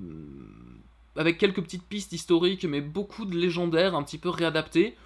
avec 1.14 1.38
quelques 1.38 1.62
petites 1.62 1.84
pistes 1.84 2.12
historiques, 2.12 2.64
mais 2.64 2.80
beaucoup 2.80 3.24
de 3.24 3.36
légendaires 3.38 3.94
un 3.94 4.02
petit 4.02 4.18
peu 4.18 4.30
réadaptés. 4.30 4.96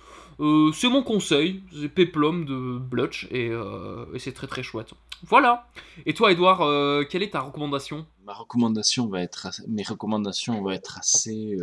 Euh, 0.40 0.72
c'est 0.72 0.88
mon 0.88 1.02
conseil, 1.02 1.62
c'est 1.78 1.90
Peplum 1.90 2.46
de 2.46 2.78
Blutch 2.78 3.28
et, 3.30 3.50
euh, 3.50 4.06
c'est 4.18 4.32
très 4.32 4.46
très 4.46 4.62
chouette. 4.62 4.94
Voilà. 5.22 5.68
Et 6.06 6.14
toi, 6.14 6.32
Edouard, 6.32 6.60
quelle 7.08 7.22
est 7.22 7.32
ta 7.32 7.40
recommandation? 7.40 8.06
Ma 8.24 8.32
recommandation 8.32 9.06
va 9.06 9.20
être, 9.22 9.48
mes 9.68 9.82
recommandations 9.82 10.62
vont 10.62 10.70
être 10.70 10.98
assez 10.98 11.58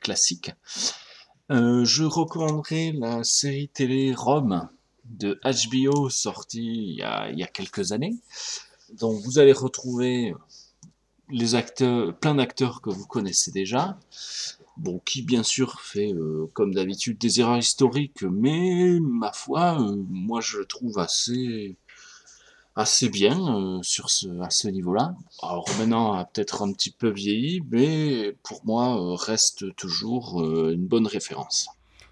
classiques. 0.00 0.52
Je 1.50 2.04
recommanderais 2.04 2.92
la 2.96 3.24
série 3.24 3.68
télé 3.68 4.14
Rome 4.16 4.68
de 5.04 5.40
HBO 5.44 6.10
sortie 6.10 7.00
il 7.00 7.38
y 7.38 7.42
a 7.42 7.46
quelques 7.46 7.90
années. 7.90 8.14
Donc 8.92 9.20
vous 9.22 9.38
allez 9.38 9.52
retrouver 9.52 10.34
les 11.30 11.54
acteurs, 11.54 12.16
plein 12.16 12.34
d'acteurs 12.34 12.80
que 12.80 12.90
vous 12.90 13.06
connaissez 13.06 13.50
déjà. 13.50 13.98
Bon, 14.76 15.00
qui 15.04 15.22
bien 15.22 15.42
sûr 15.42 15.80
fait 15.80 16.12
euh, 16.12 16.48
comme 16.52 16.72
d'habitude 16.72 17.18
des 17.18 17.40
erreurs 17.40 17.58
historiques, 17.58 18.22
mais 18.22 18.98
ma 19.00 19.32
foi, 19.32 19.80
euh, 19.80 19.96
moi 20.08 20.40
je 20.40 20.58
le 20.58 20.66
trouve 20.66 20.98
assez 21.00 21.76
assez 22.76 23.08
bien 23.08 23.56
euh, 23.56 23.82
sur 23.82 24.08
ce, 24.08 24.28
à 24.40 24.50
ce 24.50 24.68
niveau-là. 24.68 25.16
Alors 25.42 25.68
maintenant, 25.78 26.12
a 26.12 26.24
peut-être 26.24 26.62
un 26.62 26.72
petit 26.72 26.92
peu 26.92 27.08
vieilli, 27.10 27.60
mais 27.68 28.36
pour 28.44 28.64
moi, 28.64 29.16
reste 29.16 29.74
toujours 29.74 30.40
une 30.44 30.86
bonne 30.86 31.08
référence. 31.08 31.68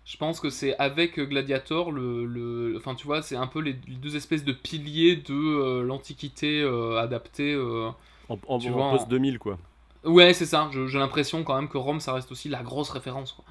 Je 0.07 0.17
pense 0.19 0.41
que 0.41 0.51
c'est 0.51 0.77
avec 0.79 1.21
Gladiator, 1.21 1.93
le, 1.93 2.25
le- 2.27 2.77
enfin 2.79 2.95
tu 2.95 3.07
vois, 3.07 3.23
c'est 3.23 3.37
un 3.37 3.49
peu 3.49 3.61
les, 3.61 3.73
les 3.89 3.97
deux 3.97 4.17
espèces 4.17 4.45
de 4.45 4.53
piliers 4.53 5.17
de 5.17 5.35
euh, 5.35 5.83
l'Antiquité 5.85 6.63
euh, 6.63 6.99
adaptée. 7.01 7.53
euh, 7.55 7.91
En, 8.29 8.39
en- 8.47 8.61
tu 8.61 8.73
en 8.73 8.73
vois, 8.73 8.85
post 8.85 9.09
2000 9.09 9.41
quoi. 9.41 9.59
Ouais, 10.05 10.33
c'est 10.35 10.47
ça. 10.47 10.71
J'ai 10.73 10.99
l'impression 10.99 11.43
quand 11.45 11.57
même 11.57 11.69
que 11.69 11.79
Rome, 11.79 12.01
ça 12.01 12.13
reste 12.13 12.31
aussi 12.33 12.49
la 12.49 12.63
grosse 12.63 12.91
référence. 12.91 13.33
Quoi. 13.33 13.45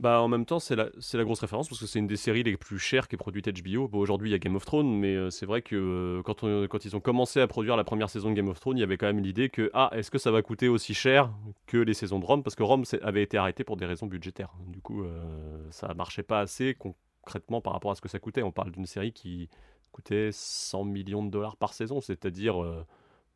Bah 0.00 0.20
en 0.22 0.28
même 0.28 0.46
temps 0.46 0.60
c'est 0.60 0.76
la, 0.76 0.90
c'est 1.00 1.18
la 1.18 1.24
grosse 1.24 1.40
référence 1.40 1.68
parce 1.68 1.80
que 1.80 1.86
c'est 1.86 1.98
une 1.98 2.06
des 2.06 2.16
séries 2.16 2.44
les 2.44 2.56
plus 2.56 2.78
chères 2.78 3.08
qui 3.08 3.16
est 3.16 3.18
produite 3.18 3.48
HBO. 3.48 3.88
Bon 3.88 3.98
aujourd'hui 3.98 4.28
il 4.30 4.32
y 4.32 4.36
a 4.36 4.38
Game 4.38 4.54
of 4.54 4.64
Thrones 4.64 4.96
mais 4.96 5.16
euh, 5.16 5.28
c'est 5.30 5.44
vrai 5.44 5.60
que 5.60 5.74
euh, 5.74 6.22
quand, 6.22 6.44
on- 6.44 6.68
quand 6.68 6.84
ils 6.84 6.94
ont 6.94 7.00
commencé 7.00 7.40
à 7.40 7.48
produire 7.48 7.76
la 7.76 7.82
première 7.82 8.08
saison 8.08 8.30
de 8.30 8.34
Game 8.34 8.46
of 8.48 8.60
Thrones 8.60 8.76
il 8.76 8.80
y 8.80 8.84
avait 8.84 8.96
quand 8.96 9.06
même 9.08 9.18
l'idée 9.18 9.48
que 9.48 9.70
ah 9.74 9.90
est-ce 9.92 10.12
que 10.12 10.18
ça 10.18 10.30
va 10.30 10.40
coûter 10.42 10.68
aussi 10.68 10.94
cher 10.94 11.32
que 11.66 11.78
les 11.78 11.94
saisons 11.94 12.20
de 12.20 12.24
Rome? 12.24 12.44
Parce 12.44 12.54
que 12.54 12.62
Rome 12.62 12.84
avait 13.02 13.24
été 13.24 13.38
arrêté 13.38 13.64
pour 13.64 13.76
des 13.76 13.86
raisons 13.86 14.06
budgétaires. 14.06 14.52
Du 14.68 14.80
coup 14.80 15.02
euh, 15.02 15.66
ça 15.72 15.92
marchait 15.94 16.22
pas 16.22 16.38
assez 16.38 16.76
concrètement 16.76 17.60
par 17.60 17.72
rapport 17.72 17.90
à 17.90 17.96
ce 17.96 18.00
que 18.00 18.08
ça 18.08 18.20
coûtait. 18.20 18.44
On 18.44 18.52
parle 18.52 18.70
d'une 18.70 18.86
série 18.86 19.12
qui 19.12 19.48
coûtait 19.90 20.30
100 20.32 20.84
millions 20.84 21.24
de 21.24 21.30
dollars 21.30 21.56
par 21.56 21.74
saison 21.74 22.00
c'est-à-dire 22.00 22.62
euh, 22.62 22.86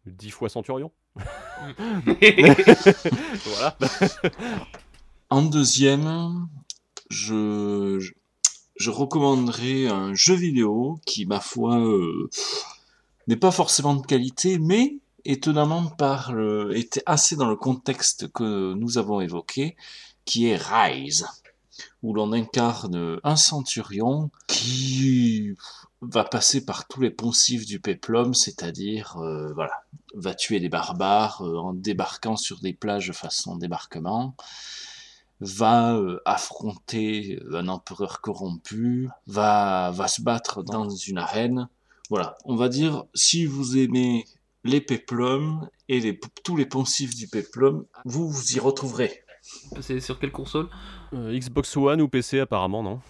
10 0.07 0.31
fois 0.31 0.49
Centurion. 0.49 0.93
voilà. 3.47 3.77
En 5.33 5.41
deuxième, 5.41 6.47
je, 7.09 8.13
recommanderais 8.87 9.87
un 9.87 10.13
jeu 10.13 10.35
vidéo 10.35 11.01
qui, 11.07 11.25
ma 11.25 11.41
foi, 11.41 11.79
euh, 11.79 12.29
n'est 13.29 13.37
pas 13.37 13.51
forcément 13.51 13.95
de 13.95 14.05
qualité, 14.05 14.59
mais 14.59 14.99
étonnamment 15.25 15.87
parle, 15.87 16.77
était 16.77 17.03
assez 17.07 17.35
dans 17.35 17.49
le 17.49 17.57
contexte 17.57 18.31
que 18.31 18.75
nous 18.75 18.99
avons 18.99 19.23
évoqué, 19.23 19.75
qui 20.27 20.49
est 20.49 20.63
Rise, 20.63 21.27
où 22.03 22.13
l'on 22.13 22.35
incarne 22.35 23.19
un 23.25 23.37
centurion 23.37 24.31
qui 24.49 25.55
va 26.03 26.25
passer 26.25 26.63
par 26.67 26.87
tous 26.87 27.01
les 27.01 27.11
poncifs 27.11 27.65
du 27.65 27.81
péplum, 27.81 28.35
c'est-à-dire, 28.35 29.17
euh, 29.17 29.55
va 30.15 30.35
tuer 30.35 30.61
des 30.61 30.69
barbares 30.69 31.41
euh, 31.41 31.57
en 31.57 31.73
débarquant 31.73 32.37
sur 32.37 32.61
des 32.61 32.75
plages 32.75 33.13
façon 33.13 33.57
débarquement, 33.57 34.37
va 35.43 35.97
euh, 35.97 36.21
affronter 36.25 37.41
un 37.53 37.67
empereur 37.69 38.21
corrompu, 38.21 39.09
va, 39.27 39.91
va 39.91 40.09
se 40.09 40.23
battre 40.23 40.63
dans 40.63 40.89
une 40.89 41.19
arène. 41.19 41.69
Voilà, 42.11 42.37
on 42.45 42.55
va 42.57 42.69
dire, 42.69 43.05
si 43.15 43.45
vous 43.45 43.77
aimez 43.77 44.25
les 44.65 44.81
péplums 44.81 45.69
et 45.89 45.99
les, 46.01 46.19
tous 46.45 46.57
les 46.57 46.67
poncifs 46.67 47.17
du 47.17 47.27
péplum, 47.27 47.85
vous 48.05 48.29
vous 48.29 48.53
y 48.53 48.61
retrouverez. 48.61 49.25
C'est 49.81 50.01
sur 50.01 50.21
quelle 50.21 50.31
console? 50.31 50.69
Euh, 51.13 51.37
Xbox 51.37 51.77
One 51.77 52.01
ou 52.01 52.09
PC 52.09 52.39
apparemment 52.39 52.83
non? 52.83 53.01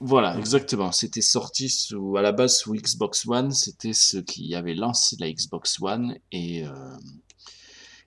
Voilà, 0.00 0.36
exactement. 0.38 0.92
C'était 0.92 1.20
sorti 1.20 1.68
sous, 1.68 2.16
à 2.16 2.22
la 2.22 2.32
base 2.32 2.58
sous 2.58 2.74
Xbox 2.74 3.28
One. 3.28 3.52
C'était 3.52 3.92
ce 3.92 4.18
qui 4.18 4.54
avait 4.54 4.74
lancé 4.74 5.16
la 5.20 5.30
Xbox 5.30 5.80
One 5.80 6.16
et, 6.32 6.64
euh, 6.66 6.72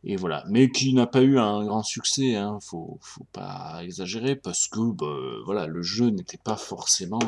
et 0.03 0.15
voilà. 0.15 0.43
Mais 0.49 0.69
qui 0.69 0.93
n'a 0.93 1.07
pas 1.07 1.21
eu 1.21 1.37
un 1.39 1.65
grand 1.65 1.83
succès. 1.83 2.35
Hein. 2.35 2.59
Faut, 2.61 2.97
faut 3.01 3.25
pas 3.31 3.79
exagérer 3.83 4.35
parce 4.35 4.67
que 4.67 4.79
bah, 4.91 5.41
voilà, 5.45 5.67
le 5.67 5.81
jeu 5.81 6.09
n'était 6.09 6.37
pas 6.43 6.57
forcément 6.57 7.19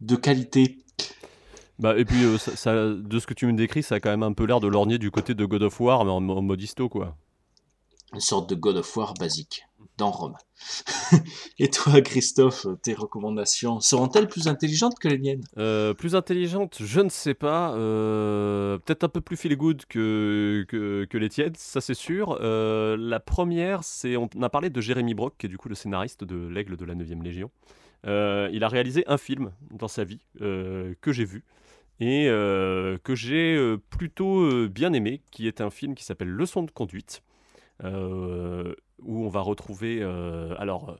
de 0.00 0.16
qualité. 0.16 0.78
Bah, 1.78 1.96
et 1.96 2.04
puis, 2.04 2.24
euh, 2.24 2.38
ça, 2.38 2.56
ça- 2.56 2.88
de 2.88 3.18
ce 3.20 3.26
que 3.26 3.34
tu 3.34 3.46
me 3.46 3.52
décris, 3.52 3.82
ça 3.84 3.96
a 3.96 4.00
quand 4.00 4.10
même 4.10 4.24
un 4.24 4.32
peu 4.32 4.44
l'air 4.44 4.58
de 4.60 4.66
lorgner 4.66 4.98
du 4.98 5.10
côté 5.12 5.34
de 5.34 5.44
God 5.44 5.62
of 5.62 5.80
War, 5.80 6.04
mais 6.04 6.10
en, 6.10 6.16
en 6.28 6.42
mode 6.42 6.60
histo, 6.60 6.88
quoi. 6.88 7.16
Une 8.12 8.20
sorte 8.20 8.50
de 8.50 8.54
God 8.56 8.78
of 8.78 8.96
War 8.96 9.14
basique 9.14 9.62
dans 9.98 10.10
Rome. 10.10 10.36
et 11.58 11.68
toi, 11.68 12.00
Christophe, 12.00 12.66
tes 12.82 12.94
recommandations 12.94 13.80
seront-elles 13.80 14.28
plus 14.28 14.48
intelligentes 14.48 14.98
que 14.98 15.08
les 15.08 15.18
miennes? 15.18 15.44
Euh, 15.58 15.92
plus 15.92 16.14
intelligente, 16.14 16.78
je 16.80 17.00
ne 17.00 17.08
sais 17.10 17.34
pas. 17.34 17.74
euh, 17.74 18.78
Peut-être 18.78 19.04
un 19.04 19.08
peu 19.08 19.20
plus 19.20 19.36
feel 19.36 19.56
good 19.56 19.84
que, 19.86 20.64
que, 20.68 21.18
les 21.18 21.28
tiennes, 21.28 21.54
ça 21.56 21.80
c'est 21.80 21.94
sûr. 21.94 22.38
Euh, 22.40 22.96
la 22.98 23.20
première, 23.20 23.84
c'est. 23.84 24.16
On 24.16 24.28
a 24.40 24.48
parlé 24.48 24.70
de 24.70 24.80
Jérémy 24.80 25.14
Brock, 25.14 25.34
qui 25.36 25.46
est 25.46 25.48
du 25.48 25.58
coup 25.58 25.68
le 25.68 25.74
scénariste 25.74 26.24
de 26.24 26.48
L'Aigle 26.48 26.76
de 26.76 26.84
la 26.84 26.94
9ème 26.94 27.22
Légion. 27.22 27.50
Il 28.04 28.62
a 28.62 28.68
réalisé 28.68 29.04
un 29.08 29.18
film 29.18 29.50
dans 29.70 29.88
sa 29.88 30.04
vie 30.04 30.20
que 30.38 31.12
j'ai 31.12 31.24
vu 31.24 31.44
et 32.00 32.26
que 32.28 33.14
j'ai 33.14 33.76
plutôt 33.90 34.68
bien 34.68 34.92
aimé, 34.92 35.20
qui 35.32 35.48
est 35.48 35.60
un 35.60 35.70
film 35.70 35.94
qui 35.96 36.04
s'appelle 36.04 36.28
Leçon 36.30 36.62
de 36.62 36.70
conduite, 36.70 37.22
où 37.84 39.24
on 39.24 39.28
va 39.28 39.40
retrouver 39.40 40.00
euh, 40.02 40.54
alors 40.58 40.90
euh, 40.90 40.94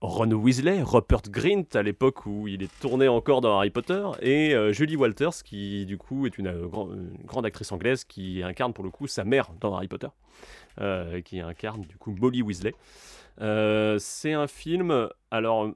Ron 0.00 0.32
Weasley, 0.32 0.82
Rupert 0.82 1.22
Grint 1.30 1.64
à 1.74 1.82
l'époque 1.82 2.26
où 2.26 2.48
il 2.48 2.62
est 2.64 2.80
tourné 2.80 3.06
encore 3.06 3.40
dans 3.40 3.56
Harry 3.56 3.70
Potter, 3.70 4.04
et 4.20 4.52
euh, 4.52 4.72
Julie 4.72 4.96
Walters 4.96 5.44
qui 5.44 5.86
du 5.86 5.96
coup 5.96 6.26
est 6.26 6.38
une, 6.38 6.48
euh, 6.48 6.66
grand- 6.66 6.92
une 6.92 7.16
grande 7.24 7.46
actrice 7.46 7.70
anglaise 7.70 8.04
qui 8.04 8.42
incarne 8.42 8.72
pour 8.72 8.82
le 8.82 8.90
coup 8.90 9.06
sa 9.06 9.22
mère 9.24 9.50
dans 9.60 9.74
Harry 9.76 9.86
Potter, 9.88 10.08
euh, 10.80 11.20
qui 11.20 11.38
incarne 11.38 11.82
du 11.82 11.96
coup 11.98 12.16
Molly 12.18 12.42
Weasley. 12.42 12.74
Euh, 13.40 13.96
c'est 14.00 14.32
un 14.32 14.46
film 14.48 15.08
alors 15.30 15.70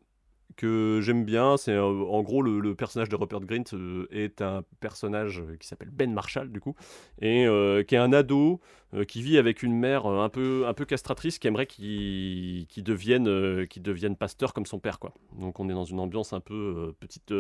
que 0.56 1.00
j'aime 1.02 1.24
bien. 1.24 1.56
C'est 1.56 1.72
euh, 1.72 1.84
en 1.84 2.22
gros 2.22 2.42
le, 2.42 2.74
personnage 2.74 3.08
de 3.08 3.16
Rupert 3.16 3.40
Grint 3.40 3.64
euh, 3.74 4.06
est 4.10 4.42
un 4.42 4.62
personnage 4.80 5.40
euh, 5.40 5.56
qui 5.56 5.66
s'appelle 5.66 5.90
Ben 5.90 6.12
Marshall 6.12 6.50
du 6.50 6.60
coup 6.60 6.74
et 7.20 7.46
qui 7.86 7.94
est 7.94 7.98
un 7.98 8.12
ado 8.12 8.60
qui 9.08 9.22
vit 9.22 9.36
avec 9.36 9.62
une 9.62 9.74
mère 9.74 10.06
un 10.06 10.28
peu 10.28 10.64
un 10.66 10.72
peu 10.72 10.84
castratrice 10.84 11.38
qui 11.38 11.48
aimerait 11.48 11.66
qu'il 11.66 12.66
devienne 12.76 13.24
devienne 13.24 14.16
pasteur 14.16 14.54
comme 14.54 14.66
son 14.66 14.78
père 14.78 14.98
quoi. 14.98 15.12
Donc 15.38 15.60
on 15.60 15.68
est 15.68 15.74
dans 15.74 15.84
une 15.84 16.00
ambiance 16.00 16.32
un 16.32 16.40
peu 16.40 16.94
petite 17.00 17.32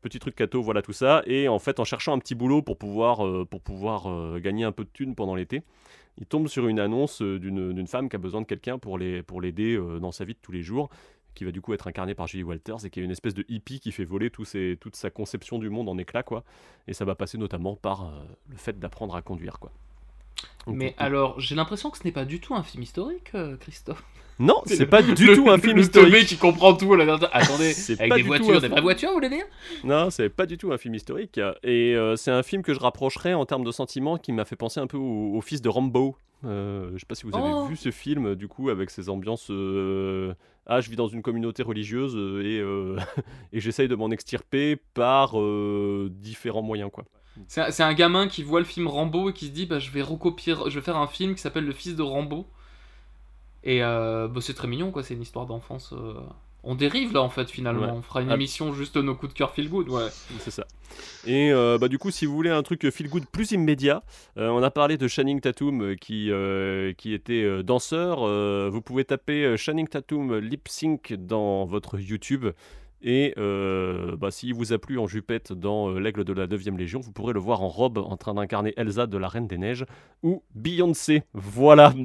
petit 0.00 0.18
truc 0.18 0.34
cato, 0.34 0.62
voilà 0.62 0.82
tout 0.82 0.92
ça. 0.92 1.22
Et 1.26 1.46
en 1.46 1.60
fait, 1.60 1.78
en 1.78 1.84
cherchant 1.84 2.12
un 2.12 2.18
petit 2.18 2.34
boulot 2.34 2.60
pour 2.62 2.76
pouvoir, 2.76 3.46
pour 3.46 3.60
pouvoir 3.60 4.40
gagner 4.40 4.64
un 4.64 4.72
peu 4.72 4.84
de 4.84 4.90
thunes 4.92 5.14
pendant 5.14 5.34
l'été, 5.36 5.62
il 6.18 6.26
tombe 6.26 6.48
sur 6.48 6.66
une 6.66 6.80
annonce 6.80 7.22
d'une 7.22 7.86
femme 7.86 8.08
qui 8.08 8.16
a 8.16 8.18
besoin 8.18 8.40
de 8.40 8.46
quelqu'un 8.46 8.78
pour 8.78 8.98
les- 8.98 9.22
pour 9.22 9.40
l'aider 9.40 9.78
dans 10.00 10.12
sa 10.12 10.24
vie 10.24 10.34
de 10.34 10.40
tous 10.42 10.52
les 10.52 10.62
jours, 10.62 10.88
qui 11.34 11.44
va 11.44 11.52
du 11.52 11.60
coup 11.60 11.72
être 11.74 11.86
incarnée 11.86 12.14
par 12.14 12.26
Julie 12.26 12.42
Walters 12.42 12.84
et 12.84 12.90
qui 12.90 13.00
est 13.00 13.02
une 13.02 13.10
espèce 13.10 13.34
de 13.34 13.44
hippie 13.48 13.80
qui 13.80 13.92
fait 13.92 14.04
voler 14.04 14.30
ses- 14.44 14.76
toute 14.80 14.96
sa 14.96 15.10
conception 15.10 15.58
du 15.58 15.70
monde 15.70 15.88
en 15.88 15.98
éclats, 15.98 16.22
quoi. 16.22 16.44
Et 16.88 16.92
ça 16.94 17.04
va 17.04 17.14
passer 17.14 17.38
notamment 17.38 17.76
par 17.76 18.06
euh, 18.06 18.10
le 18.50 18.56
fait 18.56 18.78
d'apprendre 18.78 19.14
à 19.16 19.22
conduire, 19.22 19.58
quoi. 19.58 19.70
Donc, 20.66 20.76
Mais 20.76 20.94
alors, 20.98 21.38
j'ai 21.40 21.54
l'impression 21.54 21.90
que 21.90 21.98
ce 21.98 22.04
n'est 22.04 22.12
pas 22.12 22.24
du 22.24 22.40
tout 22.40 22.54
un 22.54 22.62
film 22.62 22.82
historique, 22.82 23.30
euh, 23.34 23.56
Christophe. 23.56 24.04
Non, 24.42 24.62
c'est 24.66 24.78
le- 24.80 24.88
pas 24.88 25.02
du 25.02 25.26
le- 25.26 25.36
tout 25.36 25.48
un 25.50 25.58
film 25.58 25.76
le 25.76 25.82
historique. 25.82 26.12
teubé 26.12 26.24
qui 26.26 26.36
comprend 26.36 26.74
tout. 26.74 26.94
Là, 26.94 27.18
attendez, 27.32 27.72
C'est 27.72 27.98
avec 27.98 28.08
pas 28.10 28.16
des 28.16 28.22
du 28.22 28.28
tout 28.28 28.34
voitures, 28.36 28.56
un 28.56 28.60
des 28.60 28.68
vraies 28.68 28.80
voitures, 28.80 29.08
vous 29.10 29.14
voulez 29.16 29.28
dire? 29.28 29.44
Non, 29.84 30.10
c'est 30.10 30.28
pas 30.28 30.46
du 30.46 30.58
tout 30.58 30.72
un 30.72 30.78
film 30.78 30.94
historique. 30.94 31.38
Et 31.62 31.94
euh, 31.94 32.16
c'est 32.16 32.30
un 32.30 32.42
film 32.42 32.62
que 32.62 32.74
je 32.74 32.80
rapprocherais 32.80 33.34
en 33.34 33.46
termes 33.46 33.64
de 33.64 33.70
sentiments 33.72 34.18
qui 34.18 34.32
m'a 34.32 34.44
fait 34.44 34.56
penser 34.56 34.80
un 34.80 34.86
peu 34.86 34.96
au, 34.98 35.34
au 35.36 35.40
fils 35.40 35.62
de 35.62 35.68
Rambo. 35.68 36.16
Euh, 36.44 36.90
je 36.94 36.98
sais 36.98 37.06
pas 37.06 37.14
si 37.14 37.24
vous 37.24 37.36
avez 37.36 37.50
Oh. 37.52 37.66
vu 37.66 37.76
ce 37.76 37.90
film, 37.92 38.34
du 38.34 38.48
coup, 38.48 38.68
avec 38.70 38.90
ses 38.90 39.08
ambiances. 39.08 39.46
euh, 39.50 40.34
ah, 40.66 40.80
je 40.80 40.90
vis 40.90 40.96
dans 40.96 41.08
une 41.08 41.22
communauté 41.22 41.62
religieuse 41.62 42.14
et, 42.44 42.60
et 43.52 43.60
j'essaye 43.60 43.88
de 43.88 43.94
m'en 43.94 44.10
extirper 44.10 44.76
par 44.94 45.34
différents 46.10 46.62
moyens, 46.62 46.90
quoi. 46.92 47.04
C'est 47.48 47.60
un- 47.62 47.70
c'est 47.70 47.82
un 47.82 47.94
gamin 47.94 48.28
qui 48.28 48.42
voit 48.42 48.60
le 48.60 48.66
film 48.66 48.86
Rambo 48.88 49.30
et 49.30 49.32
qui 49.32 49.46
se 49.46 49.50
dit 49.52 49.64
bah, 49.66 49.78
je 49.78 49.90
vais 49.90 50.02
recopier, 50.02 50.54
je 50.66 50.74
vais 50.78 50.84
faire 50.84 50.98
un 50.98 51.06
film 51.06 51.34
qui 51.34 51.40
s'appelle 51.40 51.64
Le 51.64 51.72
fils 51.72 51.96
de 51.96 52.02
Rambo. 52.02 52.46
Et 53.64 53.82
euh, 53.82 54.28
bah, 54.28 54.40
c'est 54.42 54.54
très 54.54 54.68
mignon, 54.68 54.90
quoi. 54.90 55.02
C'est 55.02 55.14
une 55.14 55.22
histoire 55.22 55.46
d'enfance. 55.46 55.92
euh, 55.92 56.14
On 56.64 56.76
dérive 56.76 57.12
là 57.12 57.22
en 57.22 57.28
fait 57.28 57.50
finalement. 57.50 57.86
Ouais. 57.86 57.90
On 57.92 58.02
fera 58.02 58.22
une 58.22 58.30
Ah. 58.30 58.34
émission 58.34 58.72
juste 58.72 58.96
nos 58.96 59.16
coups 59.16 59.32
de 59.32 59.36
cœur 59.38 59.50
feel 59.52 59.68
good, 59.68 59.88
ouais. 59.88 60.08
C'est 60.38 60.52
ça. 60.52 60.64
Et 61.26 61.50
euh, 61.52 61.76
bah, 61.78 61.88
du 61.88 61.98
coup, 61.98 62.10
si 62.12 62.24
vous 62.26 62.34
voulez 62.34 62.50
un 62.50 62.62
truc 62.62 62.88
feel 62.90 63.08
good 63.08 63.24
plus 63.26 63.50
immédiat, 63.52 64.02
euh, 64.36 64.48
on 64.48 64.62
a 64.62 64.70
parlé 64.70 64.96
de 64.96 65.08
Channing 65.08 65.40
Tatum 65.40 65.96
qui, 65.96 66.30
euh, 66.30 66.92
qui 66.92 67.14
était 67.14 67.62
danseur. 67.64 68.20
Vous 68.70 68.80
pouvez 68.80 69.04
taper 69.04 69.56
Channing 69.56 69.88
Tatum 69.88 70.36
lip 70.38 70.68
sync 70.68 71.14
dans 71.18 71.64
votre 71.64 71.98
YouTube. 71.98 72.46
Et 73.04 73.34
bah, 73.36 74.30
s'il 74.30 74.54
vous 74.54 74.72
a 74.72 74.78
plu 74.78 75.00
en 75.00 75.08
jupette 75.08 75.52
dans 75.52 75.90
L'Aigle 75.90 76.22
de 76.24 76.32
la 76.32 76.46
9ème 76.46 76.76
Légion, 76.78 77.00
vous 77.00 77.10
pourrez 77.10 77.32
le 77.32 77.40
voir 77.40 77.62
en 77.62 77.68
robe 77.68 77.98
en 77.98 78.16
train 78.16 78.34
d'incarner 78.34 78.72
Elsa 78.76 79.08
de 79.08 79.18
la 79.18 79.26
Reine 79.26 79.48
des 79.48 79.58
Neiges 79.58 79.84
ou 80.22 80.44
Beyoncé. 80.54 81.24
Voilà. 81.34 81.92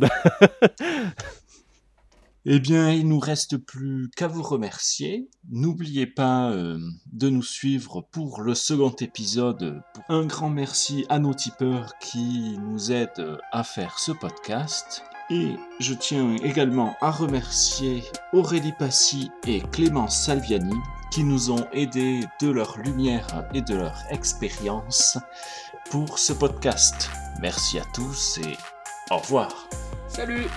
Eh 2.49 2.61
bien, 2.61 2.91
il 2.91 3.09
nous 3.09 3.19
reste 3.19 3.57
plus 3.57 4.09
qu'à 4.15 4.29
vous 4.29 4.41
remercier. 4.41 5.27
N'oubliez 5.49 6.07
pas 6.07 6.49
euh, 6.49 6.79
de 7.11 7.27
nous 7.27 7.43
suivre 7.43 7.99
pour 8.09 8.39
le 8.39 8.55
second 8.55 8.95
épisode. 9.01 9.81
Un 10.07 10.25
grand 10.25 10.49
merci 10.49 11.05
à 11.09 11.19
nos 11.19 11.33
tipeurs 11.33 11.97
qui 11.99 12.57
nous 12.59 12.93
aident 12.93 13.37
à 13.51 13.65
faire 13.65 13.99
ce 13.99 14.13
podcast. 14.13 15.03
Et 15.29 15.55
je 15.81 15.93
tiens 15.93 16.37
également 16.37 16.95
à 17.01 17.11
remercier 17.11 18.01
Aurélie 18.31 18.73
Passy 18.79 19.29
et 19.45 19.59
Clémence 19.73 20.17
Salviani 20.17 20.77
qui 21.11 21.25
nous 21.25 21.51
ont 21.51 21.67
aidés 21.73 22.21
de 22.41 22.49
leur 22.49 22.77
lumière 22.77 23.45
et 23.53 23.61
de 23.61 23.75
leur 23.75 24.01
expérience 24.09 25.17
pour 25.91 26.17
ce 26.17 26.31
podcast. 26.31 27.09
Merci 27.41 27.77
à 27.77 27.83
tous 27.93 28.37
et 28.37 28.55
au 29.11 29.17
revoir. 29.17 29.67
Salut 30.07 30.47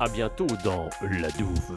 À 0.00 0.08
bientôt 0.08 0.46
dans 0.64 0.88
La 1.02 1.30
Douve. 1.32 1.76